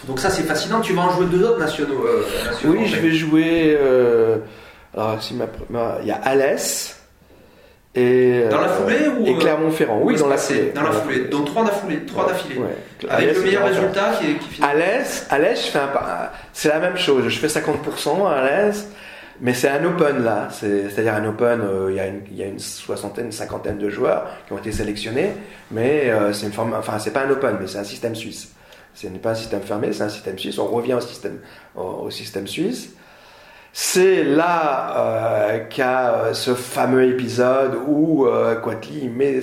donc 0.08 0.20
ça 0.20 0.30
c'est 0.30 0.44
fascinant, 0.44 0.80
tu 0.82 0.94
vas 0.94 1.02
en 1.04 1.10
jouer 1.12 1.26
deux 1.26 1.44
autres 1.44 1.60
nationaux. 1.60 2.06
euh, 2.06 2.24
nationaux, 2.50 2.76
Oui, 2.78 2.88
je 2.88 2.96
vais 3.00 3.12
jouer. 3.12 3.78
euh, 3.80 4.38
alors, 4.96 5.22
si 5.22 5.34
ma, 5.34 5.46
ma- 5.70 5.98
il 6.02 6.08
y 6.08 6.12
a 6.12 6.16
Alès 6.24 6.98
et. 7.94 8.44
Dans 8.50 8.62
la 8.62 8.68
euh, 8.70 8.82
foulée 8.82 9.08
ou 9.08 9.26
Et 9.28 9.38
Clermont-Ferrand. 9.38 10.00
Oui, 10.04 10.16
dans 10.18 10.28
la 10.28 10.38
foulée. 10.38 10.72
Dans 10.74 10.84
la 10.84 10.92
foulée. 10.92 11.20
Donc 11.26 11.46
trois 11.46 11.64
d'affilée, 11.66 12.06
trois 12.06 12.28
d'affilée. 12.28 12.58
Ouais. 12.60 12.76
Avec 13.10 13.24
Alès 13.26 13.38
le 13.38 13.44
meilleur 13.44 13.66
résultat 13.68 14.12
qui 14.20 14.26
finit. 14.50 14.66
Alès, 14.68 15.28
Alès, 15.30 15.66
je 15.66 15.72
fais 15.72 15.80
un 15.80 15.90
c'est 16.54 16.70
la 16.70 16.80
même 16.80 16.98
chose. 16.98 17.28
Je 17.28 17.40
fais 17.40 17.48
50% 17.48 18.26
à 18.28 18.32
Alès, 18.32 18.88
mais 19.42 19.54
c'est 19.54 19.70
un 19.70 19.84
open 19.84 20.24
là. 20.24 20.48
C'est- 20.52 20.90
C'est-à-dire 20.90 21.16
un 21.16 21.26
open, 21.26 21.62
euh, 21.62 21.88
il 21.90 22.36
y 22.38 22.44
a 22.44 22.46
une- 22.48 22.60
soixantaine, 22.60 23.32
cinquantaine 23.32 23.78
de 23.78 23.90
joueurs 23.90 24.28
qui 24.48 24.54
ont 24.54 24.58
été 24.58 24.72
sélectionnés, 24.72 25.34
mais 25.72 26.10
euh, 26.10 26.32
c'est 26.34 26.46
une 26.46 26.54
forme, 26.54 26.74
enfin 26.78 27.00
c'est 27.00 27.12
pas 27.12 27.22
un 27.26 27.30
open, 27.32 27.58
mais 27.60 27.68
c'est 27.68 27.80
un 27.80 27.84
système 27.84 28.16
suisse. 28.16 28.54
Ce 28.94 29.08
n'est 29.08 29.20
pas 29.20 29.32
un 29.32 29.36
système 29.36 29.62
fermé, 29.62 29.92
c'est 29.94 30.04
un 30.04 30.10
système 30.10 30.38
suisse. 30.38 30.58
On 30.60 30.68
revient 30.68 30.94
au 30.96 31.02
système, 31.02 31.40
au, 31.76 32.10
système 32.12 32.46
suisse. 32.48 32.90
C'est 33.74 34.24
là 34.26 34.98
euh, 34.98 35.60
qu'a 35.70 36.34
ce 36.34 36.54
fameux 36.54 37.06
épisode 37.06 37.76
où 37.88 38.28
Quatli 38.64 39.08
met 39.10 39.40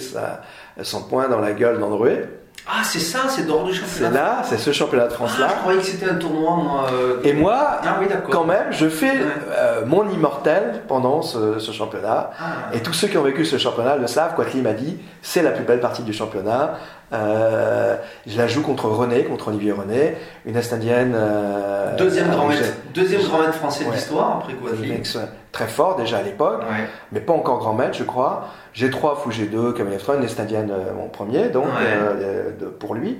son 0.82 1.02
poing 1.04 1.28
dans 1.28 1.40
la 1.40 1.52
gueule 1.52 1.78
d'André. 1.78 2.24
Ah, 2.66 2.82
c'est 2.84 2.98
ça, 3.00 3.20
c'est 3.28 3.46
dehors 3.46 3.64
du 3.64 3.72
C'est 3.74 3.80
championnat. 3.80 4.10
là, 4.10 4.42
c'est 4.44 4.58
ce 4.58 4.72
championnat 4.72 5.04
de 5.06 5.10
Ah, 5.12 5.14
France-là. 5.14 5.48
je 5.54 5.60
croyais 5.60 5.78
que 5.80 5.86
c'était 5.86 6.10
un 6.10 6.16
tournoi, 6.16 6.54
moi. 6.56 6.86
euh, 6.92 7.16
Et 7.24 7.32
moi, 7.32 7.80
Ah 7.82 7.96
oui, 8.00 8.06
quand 8.30 8.44
même, 8.44 8.66
je 8.70 8.88
fais 8.90 9.10
Ouais. 9.10 9.18
euh, 9.56 9.82
mon 9.86 10.06
immortel 10.10 10.82
pendant 10.86 11.22
ce, 11.22 11.58
ce 11.58 11.72
championnat. 11.72 12.30
Ah, 12.38 12.44
Et 12.74 12.80
tous 12.80 12.92
ceux 12.92 13.08
qui 13.08 13.16
ont 13.16 13.22
vécu 13.22 13.46
ce 13.46 13.56
championnat 13.56 13.96
le 13.96 14.06
savent. 14.06 14.34
Quatli 14.34 14.60
m'a 14.60 14.74
dit, 14.74 14.98
c'est 15.22 15.40
la 15.42 15.50
plus 15.52 15.64
belle 15.64 15.80
partie 15.80 16.02
du 16.02 16.12
championnat. 16.12 16.74
Euh, 17.12 17.96
je 18.26 18.36
la 18.36 18.46
joue 18.46 18.62
contre 18.62 18.84
René, 18.86 19.24
contre 19.24 19.48
Olivier 19.48 19.72
René, 19.72 20.14
une 20.44 20.56
Est-Indienne. 20.56 21.12
euh, 21.14 21.96
deuxième 21.96 22.28
grand 22.30 22.46
maître, 22.48 22.74
deuxième 22.94 23.22
grand 23.22 23.38
maître 23.38 23.54
français 23.54 23.84
de 23.84 23.90
l'histoire 23.92 24.38
après 24.38 24.54
mec 24.86 25.06
très 25.50 25.66
fort 25.66 25.96
déjà 25.96 26.18
à 26.18 26.22
l'époque, 26.22 26.60
Ouais. 26.60 26.84
mais 27.12 27.20
pas 27.20 27.32
encore 27.32 27.58
grand 27.58 27.72
maître, 27.72 27.96
je 27.96 28.04
crois. 28.04 28.48
G3, 28.76 29.16
fou 29.16 29.30
G2, 29.30 29.72
Cavalier 29.72 29.96
F3, 29.96 30.18
une 30.18 30.24
Est-Indienne 30.24 30.70
euh, 30.70 30.92
mon 30.94 31.08
premier, 31.08 31.48
donc 31.48 31.64
Ouais. 31.64 32.68
pour 32.78 32.94
lui. 32.94 33.18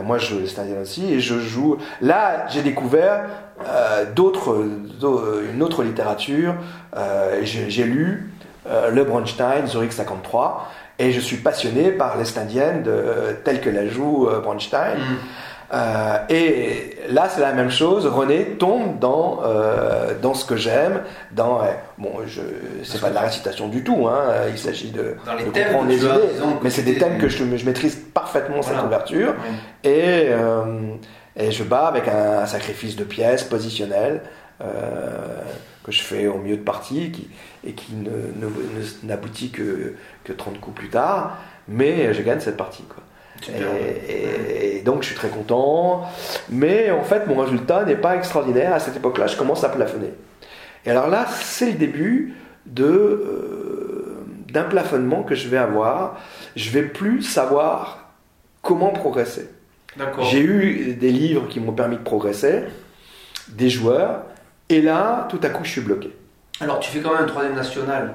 Moi, 0.00 0.18
je 0.18 0.26
joue 0.34 0.38
l'Est-Indienne 0.40 0.82
aussi, 0.82 1.12
et 1.12 1.20
je 1.20 1.38
joue. 1.38 1.76
Là, 2.00 2.46
j'ai 2.48 2.62
découvert 2.62 3.26
d'autres, 4.14 4.64
d'au- 5.00 5.40
une 5.52 5.62
autre 5.62 5.82
littérature. 5.84 6.54
J'ai, 7.42 7.70
j'ai 7.70 7.84
lu 7.84 8.32
euh, 8.68 8.90
Le 8.90 9.04
Bronstein, 9.04 9.66
Zurich 9.66 9.92
53, 9.92 10.68
et 10.98 11.12
je 11.12 11.20
suis 11.20 11.38
passionné 11.38 11.90
par 11.90 12.16
l'Est-Indienne 12.16 12.82
de, 12.82 13.36
telle 13.44 13.60
que 13.60 13.70
la 13.70 13.88
joue 13.88 14.28
euh, 14.28 14.40
Bronstein. 14.40 14.96
Mm. 14.96 15.16
Euh, 15.72 16.18
et 16.28 16.96
là, 17.08 17.28
c'est 17.28 17.40
la 17.40 17.52
même 17.52 17.70
chose. 17.70 18.06
René 18.06 18.56
tombe 18.58 18.98
dans, 18.98 19.40
euh, 19.44 20.12
dans 20.20 20.34
ce 20.34 20.44
que 20.44 20.56
j'aime. 20.56 21.00
Dans, 21.32 21.62
euh, 21.62 21.66
bon, 21.98 22.12
je, 22.26 22.42
c'est 22.84 23.00
pas 23.00 23.10
de 23.10 23.14
la 23.14 23.22
récitation 23.22 23.68
du 23.68 23.82
tout. 23.82 24.06
Hein, 24.06 24.22
il 24.50 24.58
s'agit 24.58 24.90
de, 24.90 25.16
Dans 25.26 25.34
les 25.34 25.44
de 25.44 25.50
thèmes 25.50 25.68
comprendre 25.68 25.88
les 25.88 25.98
idées. 25.98 26.08
Mais 26.62 26.70
c'est 26.70 26.82
des 26.82 26.98
thèmes 26.98 27.18
que 27.18 27.28
je, 27.28 27.38
je 27.56 27.64
maîtrise 27.64 27.98
parfaitement 28.12 28.62
cette 28.62 28.82
ouverture. 28.84 29.34
Et, 29.82 30.28
et 31.36 31.50
je 31.50 31.64
bats 31.64 31.86
avec 31.86 32.06
un, 32.08 32.40
un 32.40 32.46
sacrifice 32.46 32.94
de 32.94 33.04
pièces 33.04 33.44
positionnel 33.44 34.22
que 34.60 35.92
je 35.92 36.02
fais 36.02 36.26
au 36.26 36.38
milieu 36.38 36.56
de 36.56 36.62
partie 36.62 37.10
qui, 37.10 37.28
et 37.64 37.72
qui 37.72 37.94
n'aboutit 39.02 39.50
que, 39.50 39.94
que 40.24 40.32
30 40.32 40.60
coups 40.60 40.76
plus 40.76 40.90
tard. 40.90 41.38
Mais 41.68 42.12
je 42.12 42.22
gagne 42.22 42.40
cette 42.40 42.56
partie. 42.56 42.84
Quoi. 42.84 43.02
Et, 44.08 44.82
donc 44.84 45.02
je 45.02 45.08
suis 45.08 45.16
très 45.16 45.28
content. 45.28 46.02
Mais 46.50 46.90
en 46.90 47.02
fait, 47.02 47.26
mon 47.26 47.36
résultat 47.36 47.84
n'est 47.84 47.96
pas 47.96 48.16
extraordinaire. 48.16 48.74
À 48.74 48.80
cette 48.80 48.96
époque-là, 48.96 49.26
je 49.26 49.36
commence 49.36 49.64
à 49.64 49.68
plafonner. 49.68 50.12
Et 50.84 50.90
alors 50.90 51.08
là, 51.08 51.26
c'est 51.40 51.66
le 51.66 51.78
début 51.78 52.34
de, 52.66 52.84
euh, 52.84 54.26
d'un 54.48 54.64
plafonnement 54.64 55.22
que 55.22 55.34
je 55.34 55.48
vais 55.48 55.56
avoir. 55.56 56.20
Je 56.56 56.70
vais 56.70 56.82
plus 56.82 57.22
savoir 57.22 58.10
comment 58.62 58.90
progresser. 58.90 59.48
J'ai 60.30 60.40
eu 60.40 60.94
des 60.94 61.12
livres 61.12 61.48
qui 61.48 61.60
m'ont 61.60 61.72
permis 61.72 61.96
de 61.96 62.02
progresser, 62.02 62.64
des 63.48 63.70
joueurs, 63.70 64.24
et 64.68 64.82
là, 64.82 65.28
tout 65.30 65.38
à 65.42 65.50
coup, 65.50 65.64
je 65.64 65.70
suis 65.70 65.80
bloqué. 65.80 66.10
Alors, 66.60 66.80
tu 66.80 66.90
fais 66.90 67.00
quand 67.00 67.12
même 67.12 67.22
un 67.24 67.26
troisième 67.26 67.54
national. 67.54 68.12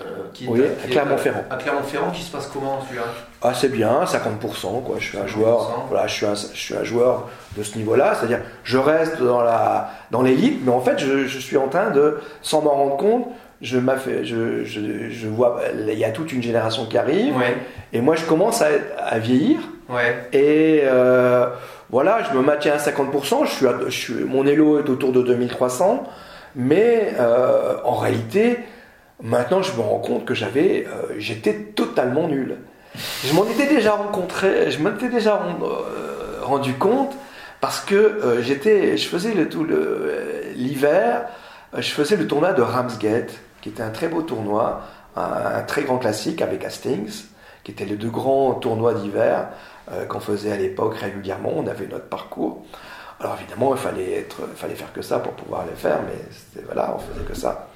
euh, 0.00 0.02
qui 0.32 0.44
est 0.44 0.48
Oui, 0.48 0.60
à 0.84 0.88
Clermont-Ferrand. 0.88 1.44
À 1.50 1.56
Clermont-Ferrand, 1.56 2.10
qui 2.12 2.22
se 2.22 2.30
passe 2.30 2.46
comment 2.52 2.80
celui-là? 2.86 3.04
Ah, 3.42 3.52
c'est 3.54 3.68
bien, 3.70 4.04
50%, 4.04 4.82
quoi. 4.82 4.96
Je 4.98 5.04
suis 5.08 5.18
un 5.18 5.24
50%. 5.24 5.26
joueur, 5.26 5.84
voilà, 5.88 6.06
je 6.06 6.14
suis 6.14 6.26
un, 6.26 6.34
je 6.34 6.56
suis 6.58 6.76
un 6.76 6.84
joueur 6.84 7.28
de 7.56 7.62
ce 7.64 7.76
niveau-là, 7.76 8.14
c'est-à-dire, 8.14 8.40
je 8.62 8.78
reste 8.78 9.20
dans 9.20 9.42
la, 9.42 9.90
dans 10.12 10.22
l'élite, 10.22 10.60
mais 10.64 10.70
en 10.72 10.80
fait, 10.80 10.98
je, 10.98 11.26
je 11.26 11.38
suis 11.40 11.56
en 11.56 11.66
train 11.68 11.90
de, 11.90 12.20
sans 12.40 12.62
m'en 12.62 12.70
rendre 12.70 12.96
compte, 12.98 13.26
je, 13.62 13.78
je, 14.22 14.64
je, 14.64 15.10
je 15.10 15.26
vois, 15.28 15.60
il 15.76 15.98
y 15.98 16.04
a 16.04 16.10
toute 16.10 16.32
une 16.32 16.42
génération 16.42 16.86
qui 16.86 16.96
arrive, 16.96 17.36
Ouais, 17.36 17.56
et 17.92 18.00
moi, 18.00 18.14
je 18.14 18.24
commence 18.24 18.62
à, 18.62 18.68
à 19.04 19.18
vieillir, 19.18 19.58
ouais. 19.88 20.16
et 20.32 20.82
euh, 20.84 21.48
voilà, 21.90 22.20
je 22.30 22.36
me 22.38 22.42
maintiens 22.42 22.74
à 22.74 22.78
50%, 22.78 23.44
je 23.46 23.50
suis, 23.50 23.66
à- 23.66 23.74
je 23.86 23.90
suis, 23.90 24.14
mon 24.24 24.46
élo 24.46 24.78
est 24.78 24.88
autour 24.88 25.10
de 25.12 25.20
2300, 25.22 26.04
mais 26.54 27.14
euh, 27.18 27.76
en 27.84 27.94
réalité, 27.94 28.58
maintenant 29.22 29.62
je 29.62 29.72
me 29.76 29.80
rends 29.80 29.98
compte 29.98 30.24
que 30.24 30.34
j'avais, 30.34 30.86
euh, 30.86 31.14
j'étais 31.18 31.54
totalement 31.54 32.28
nul. 32.28 32.56
Je 33.24 33.32
m'en 33.34 33.44
étais 33.44 33.66
déjà 33.66 33.92
rencontré, 33.92 34.70
je 34.70 34.82
m'en 34.82 34.90
étais 34.90 35.08
déjà 35.08 35.40
euh, 35.62 36.42
rendu 36.42 36.74
compte 36.74 37.14
parce 37.60 37.80
que 37.80 38.38
j'étais, 38.40 38.96
je 38.96 39.06
faisais 39.06 39.34
le 39.34 39.48
tout 39.48 39.66
l'hiver, 40.56 41.26
je 41.76 41.90
faisais 41.90 42.16
le 42.16 42.26
tournoi 42.26 42.54
de 42.54 42.62
Ramsgate, 42.62 43.32
qui 43.60 43.68
était 43.68 43.82
un 43.82 43.90
très 43.90 44.08
beau 44.08 44.22
tournoi, 44.22 44.80
un, 45.14 45.58
un 45.58 45.62
très 45.62 45.82
grand 45.82 45.98
classique 45.98 46.40
avec 46.40 46.64
Hastings, 46.64 47.24
qui 47.62 47.72
étaient 47.72 47.84
les 47.84 47.96
deux 47.96 48.08
grands 48.08 48.54
tournois 48.54 48.94
d'hiver 48.94 49.48
qu'on 50.08 50.20
faisait 50.20 50.52
à 50.52 50.56
l'époque 50.56 50.96
régulièrement. 50.96 51.52
On 51.54 51.66
avait 51.66 51.86
notre 51.86 52.08
parcours. 52.08 52.64
Alors 53.20 53.36
évidemment, 53.38 53.74
il 53.74 53.78
fallait, 53.78 54.74
faire 54.74 54.92
que 54.94 55.02
ça 55.02 55.18
pour 55.18 55.32
pouvoir 55.32 55.64
les 55.68 55.76
faire, 55.76 55.98
mais 56.06 56.62
voilà, 56.64 56.96
on 56.96 56.98
faisait 56.98 57.24
que 57.24 57.34
ça. 57.34 57.68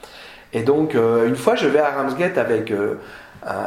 Et 0.55 0.63
donc, 0.63 0.95
euh, 0.95 1.29
une 1.29 1.37
fois, 1.37 1.55
je 1.55 1.67
vais 1.67 1.81
à 1.81 1.91
Ramsgate 1.91 2.39
avec 2.39 2.71
euh, 2.71 2.95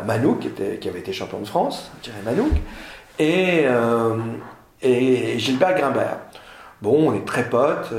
Manouk, 0.05 0.39
qui, 0.39 0.89
avait 0.89 0.99
été 0.99 1.13
champion 1.13 1.39
de 1.39 1.45
France, 1.45 1.91
Thierry 2.01 2.17
euh, 3.19 4.15
et 4.81 5.37
Gilbert 5.37 5.75
Grimbert. 5.75 6.17
Bon, 6.81 7.11
on 7.11 7.13
est 7.13 7.25
très 7.25 7.43
potes. 7.43 7.93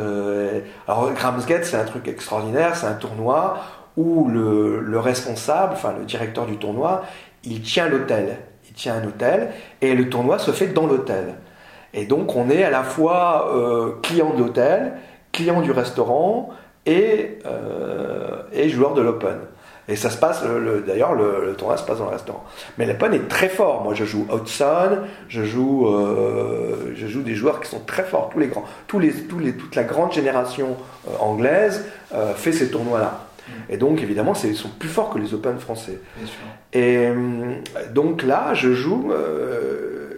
alors, 0.88 1.12
Ramsgate, 1.17 1.64
c'est 1.64 1.77
un 1.77 1.85
truc 1.85 2.09
extraordinaire, 2.09 2.75
c'est 2.75 2.87
un 2.87 2.95
tournoi 2.95 3.59
où 3.97 4.29
le, 4.29 4.81
le 4.81 4.99
responsable, 5.01 5.73
enfin 5.73 5.95
le 5.99 6.05
directeur 6.05 6.47
du 6.47 6.57
tournoi, 6.57 7.03
il 7.45 7.62
tient 7.62 7.88
l'hôtel. 7.88 8.38
Il 8.69 8.75
tient 8.75 8.97
un 8.97 9.05
hôtel 9.05 9.51
et 9.81 9.95
le 9.95 10.09
tournoi 10.09 10.38
se 10.38 10.51
fait 10.51 10.69
dans 10.69 10.87
l'hôtel. 10.87 11.35
Et 11.94 12.05
donc, 12.05 12.37
on 12.37 12.51
est 12.51 12.62
à 12.64 12.70
la 12.70 12.83
fois 12.83 13.53
euh, 13.55 13.92
client 14.03 14.35
de 14.35 14.38
l'hôtel, 14.42 14.92
client 15.33 15.61
du 15.62 15.70
restaurant 15.72 16.51
et, 16.87 17.38
euh, 17.46 18.42
et 18.53 18.68
joueur 18.68 18.94
de 18.94 19.03
l'Open. 19.03 19.37
Et 19.90 19.96
ça 19.96 20.11
se 20.11 20.18
passe, 20.18 20.44
le- 20.44 20.59
le- 20.61 20.81
d'ailleurs, 20.83 21.14
le, 21.14 21.46
le 21.46 21.55
tournoi 21.55 21.79
se 21.79 21.85
passe 21.85 21.96
dans 21.98 22.05
le 22.05 22.11
restaurant. 22.11 22.44
Mais 22.77 22.85
l'Open 22.85 23.14
est 23.14 23.27
très 23.27 23.48
fort. 23.48 23.83
Moi, 23.85 23.94
je 23.94 24.05
joue 24.05 24.27
Hudson, 24.31 24.98
je 25.29 25.42
joue, 25.44 25.87
euh, 25.88 26.92
je 26.94 27.07
joue 27.07 27.22
des 27.22 27.35
joueurs 27.35 27.59
qui 27.61 27.70
sont 27.70 27.81
très 27.81 28.03
forts. 28.05 28.29
Tous 28.31 28.38
les 28.38 28.48
grands, 28.48 28.64
tous 28.87 28.98
les, 28.98 29.11
tous 29.12 29.38
les, 29.38 29.55
toute 29.55 29.74
la 29.74 29.85
grande 29.85 30.12
génération 30.12 30.77
euh, 31.09 31.12
anglaise 31.20 31.87
euh, 32.14 32.35
fait 32.35 32.53
ces 32.53 32.70
tournois-là. 32.70 33.24
Et 33.70 33.79
donc, 33.79 34.03
évidemment, 34.03 34.35
ils 34.44 34.55
sont 34.55 34.68
plus 34.68 34.90
forts 34.90 35.09
que 35.09 35.18
les 35.18 35.33
Open 35.33 35.59
français. 35.59 35.98
Bien 36.18 36.27
sûr. 36.27 36.37
Et 36.74 37.09
donc 37.94 38.22
là, 38.22 38.53
je 38.53 38.74
joue 38.74 39.11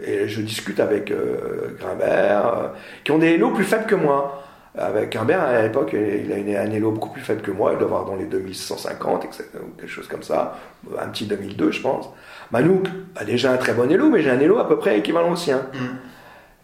et 0.04 0.28
je 0.28 0.40
discute 0.40 0.80
avec 0.80 1.10
euh, 1.10 1.76
Grimbert, 1.78 2.46
euh, 2.46 2.68
qui 3.04 3.10
ont 3.12 3.18
des 3.18 3.34
Hello 3.34 3.50
plus 3.50 3.64
faibles 3.64 3.86
que 3.86 3.94
moi. 3.94 4.42
Avec 4.78 5.10
Grimbert, 5.10 5.42
à 5.42 5.62
l'époque, 5.62 5.94
il 5.94 6.32
a 6.32 6.36
une- 6.36 6.54
un 6.56 6.70
Hello 6.70 6.92
beaucoup 6.92 7.08
plus 7.10 7.20
faible 7.22 7.42
que 7.42 7.50
moi, 7.50 7.72
il 7.72 7.78
doit 7.78 7.88
avoir 7.88 8.04
dans 8.04 8.14
les 8.14 8.26
2150, 8.26 9.24
etc., 9.24 9.44
ou 9.60 9.76
quelque 9.78 9.90
chose 9.90 10.06
comme 10.06 10.22
ça, 10.22 10.56
un 11.00 11.08
petit 11.08 11.26
2002, 11.26 11.72
je 11.72 11.80
pense. 11.80 12.08
Manouk 12.52 12.86
a 13.16 13.24
déjà 13.24 13.50
un 13.52 13.56
très 13.56 13.72
bon 13.74 13.90
Hello, 13.90 14.08
mais 14.10 14.22
j'ai 14.22 14.30
un 14.30 14.38
Hello 14.38 14.58
à 14.58 14.68
peu 14.68 14.78
près 14.78 14.96
équivalent 14.98 15.32
au 15.32 15.36
sien. 15.36 15.62
Mm. 15.74 15.78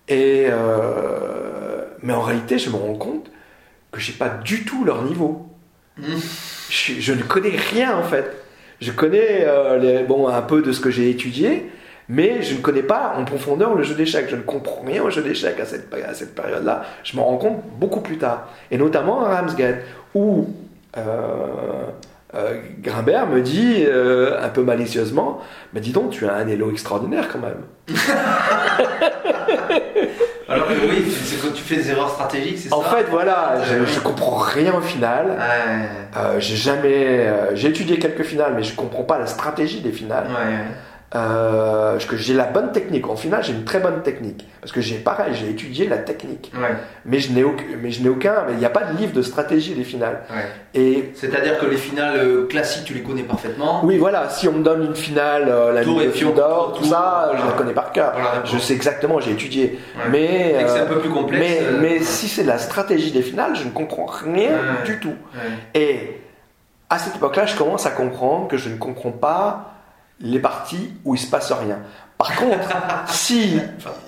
Et 0.08 0.46
euh, 0.48 1.84
mais 2.02 2.12
en 2.12 2.20
réalité, 2.22 2.58
je 2.58 2.70
me 2.70 2.76
rends 2.76 2.94
compte 2.94 3.30
que 3.90 4.00
j'ai 4.00 4.12
pas 4.12 4.28
du 4.28 4.64
tout 4.64 4.84
leur 4.84 5.02
niveau. 5.02 5.46
Mm. 5.98 6.02
Je, 6.70 6.92
je 7.00 7.12
ne 7.12 7.22
connais 7.22 7.56
rien 7.56 7.96
en 7.96 8.02
fait. 8.04 8.30
Je 8.80 8.92
connais 8.92 9.44
euh, 9.46 9.78
les- 9.78 10.02
bon, 10.04 10.28
un 10.28 10.42
peu 10.42 10.62
de 10.62 10.70
ce 10.72 10.80
que 10.80 10.90
j'ai 10.90 11.10
étudié, 11.10 11.70
mais 12.08 12.42
je 12.42 12.54
ne 12.54 12.60
connais 12.60 12.82
pas 12.82 13.14
en 13.16 13.24
profondeur 13.24 13.74
le 13.74 13.82
jeu 13.82 13.94
d'échecs. 13.94 14.26
Je 14.30 14.36
ne 14.36 14.42
comprends 14.42 14.82
rien 14.86 15.02
au 15.02 15.10
jeu 15.10 15.22
d'échecs 15.22 15.58
à 15.60 15.64
cette, 15.66 15.92
à 15.92 16.14
cette 16.14 16.34
période-là. 16.34 16.82
Je 17.04 17.16
m'en 17.16 17.24
rends 17.24 17.36
compte 17.38 17.62
beaucoup 17.78 18.00
plus 18.00 18.18
tard. 18.18 18.48
Et 18.70 18.78
notamment 18.78 19.24
à 19.24 19.40
Ramsgate, 19.40 19.78
où 20.14 20.46
euh, 20.96 21.00
euh, 22.34 22.60
Grimbert 22.80 23.26
me 23.26 23.40
dit, 23.40 23.84
euh, 23.86 24.40
un 24.42 24.48
peu 24.48 24.62
malicieusement, 24.62 25.40
mais 25.72 25.80
dis 25.80 25.92
donc, 25.92 26.10
tu 26.10 26.26
as 26.28 26.34
un 26.34 26.46
élo 26.48 26.70
extraordinaire 26.70 27.28
quand 27.32 27.38
même. 27.40 27.62
Alors 30.48 30.68
que 30.68 30.72
oui, 30.74 31.10
c'est 31.10 31.42
quand 31.44 31.52
tu 31.52 31.62
fais 31.62 31.76
des 31.76 31.90
erreurs 31.90 32.10
stratégiques, 32.10 32.58
c'est 32.58 32.68
ça 32.68 32.76
En 32.76 32.82
fait, 32.82 33.04
voilà, 33.10 33.56
je, 33.64 33.84
je 33.84 33.98
comprends 34.00 34.36
rien 34.38 34.72
au 34.74 34.80
final. 34.80 35.26
Ouais, 35.30 35.88
Euh, 36.16 36.36
j'ai 36.38 36.54
jamais, 36.56 37.26
euh, 37.26 37.54
j'ai 37.56 37.68
étudié 37.68 37.98
quelques 37.98 38.22
finales, 38.22 38.52
mais 38.56 38.62
je 38.62 38.74
comprends 38.76 39.02
pas 39.02 39.18
la 39.18 39.26
stratégie 39.26 39.80
des 39.80 39.90
finales. 39.92 40.26
ouais. 40.28 40.58
Euh, 41.16 41.92
parce 41.92 42.04
que 42.04 42.16
j'ai 42.16 42.34
la 42.34 42.44
bonne 42.44 42.72
technique. 42.72 43.08
En 43.08 43.16
finale, 43.16 43.42
j'ai 43.42 43.52
une 43.52 43.64
très 43.64 43.80
bonne 43.80 44.02
technique. 44.02 44.46
Parce 44.60 44.72
que 44.72 44.80
j'ai 44.80 44.96
pareil, 44.96 45.32
j'ai 45.34 45.48
étudié 45.50 45.88
la 45.88 45.98
technique. 45.98 46.52
ouais, 46.54 46.74
Mais 47.04 47.18
je 47.20 47.32
n'ai 47.32 47.42
aucun, 47.44 47.64
mais 47.80 47.90
je 47.90 48.02
n'ai 48.02 48.08
aucun, 48.08 48.44
mais 48.46 48.52
il 48.54 48.58
n'y 48.58 48.64
a 48.64 48.70
pas 48.70 48.84
de 48.84 48.96
livre 48.96 49.12
de 49.12 49.22
stratégie 49.22 49.74
des 49.74 49.84
finales. 49.84 50.20
ouais. 50.30 50.44
Et 50.80 51.12
C'est-à-dire 51.14 51.58
que 51.58 51.66
les 51.66 51.76
finales 51.76 52.18
euh, 52.18 52.46
classiques, 52.46 52.84
tu 52.84 52.92
les 52.94 53.02
connais 53.02 53.22
parfaitement. 53.22 53.80
oui, 53.84 53.96
voilà, 53.98 54.28
si 54.28 54.46
on 54.48 54.52
me 54.52 54.62
donne 54.62 54.84
une 54.84 54.94
finale, 54.94 55.44
euh, 55.48 55.72
la 55.72 55.82
Tour 55.84 55.94
Ligue 56.00 56.08
et 56.08 56.12
de 56.12 56.12
pion, 56.12 56.32
d'or, 56.32 56.74
tout 56.78 56.84
ça, 56.84 57.32
je 57.38 57.46
la 57.46 57.52
connais 57.52 57.72
par 57.72 57.92
cœur. 57.92 58.12
Voilà. 58.12 58.42
Je 58.44 58.58
sais 58.58 58.74
exactement, 58.74 59.18
j'ai 59.20 59.30
étudié. 59.32 59.78
Ouais. 59.96 60.04
Mais, 60.10 60.66
c'est 60.68 60.80
un 60.80 60.86
peu 60.86 60.98
plus 60.98 61.10
complexe. 61.10 61.40
mais, 61.42 61.58
euh, 61.62 61.78
mais 61.80 62.00
si 62.00 62.28
c'est 62.28 62.44
la 62.44 62.58
stratégie 62.58 63.10
des 63.12 63.22
finales, 63.22 63.54
je 63.54 63.64
ne 63.64 63.70
comprends 63.70 64.06
rien 64.06 64.50
Ouais. 64.50 64.84
du 64.84 65.00
tout. 65.00 65.14
ouais. 65.34 65.80
Et 65.80 66.20
à 66.90 66.98
cette 66.98 67.16
époque-là, 67.16 67.46
je 67.46 67.56
commence 67.56 67.86
à 67.86 67.90
comprendre 67.90 68.48
que 68.48 68.56
je 68.56 68.68
ne 68.68 68.76
comprends 68.76 69.10
pas 69.12 69.72
les 70.20 70.38
parties 70.38 70.94
où 71.04 71.14
il 71.14 71.18
se 71.18 71.30
passe 71.30 71.52
rien. 71.52 71.78
Par 72.18 72.34
contre, 72.36 72.68
si, 73.08 73.60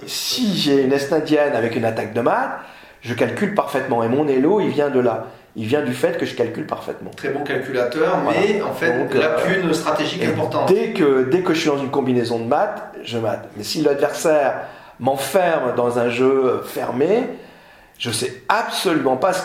si 0.07 0.57
j'ai 0.57 0.83
une 0.85 0.92
Est 0.92 1.12
indienne 1.12 1.55
avec 1.55 1.77
une 1.77 1.85
attaque 1.85 2.14
de 2.14 2.21
maths, 2.21 2.59
je 3.03 3.14
calcule 3.14 3.55
parfaitement. 3.55 4.03
Et 4.03 4.09
mon 4.09 4.27
Elo, 4.27 4.61
il 4.61 4.71
vient 4.71 4.90
de 4.90 5.01
là. 5.01 5.27
Il 5.57 5.66
vient 5.66 5.83
du 5.83 5.92
fait 5.92 6.16
que 6.18 6.25
je 6.25 6.35
calcule 6.35 6.66
parfaitement. 6.66 7.11
Très 7.16 7.31
bon 7.31 7.42
calculateur, 7.42 8.18
mais 8.25 8.62
en 8.62 8.73
fait, 8.73 8.99
Donc, 8.99 9.14
euh, 9.14 9.18
lacune 9.18 9.75
stratégique 9.75 10.25
importante. 10.25 10.68
dès 10.68 10.92
que, 10.92 11.29
dès 11.31 11.40
que 11.40 11.53
je 11.53 11.61
suis 11.61 11.68
dans 11.68 11.79
une 11.79 11.90
combinaison 11.90 12.38
de 12.38 12.44
maths, 12.44 12.83
je 13.03 13.18
mate. 13.18 13.49
Mais 13.57 13.64
si 13.64 13.83
l'adversaire 13.83 14.61
m'enferme 15.01 15.75
dans 15.77 15.99
un 15.99 16.11
jeu 16.11 16.62
fermé, 16.64 17.25
je 17.98 18.11
sais 18.12 18.42
absolument 18.48 19.16
pas 19.16 19.32
ce 19.32 19.42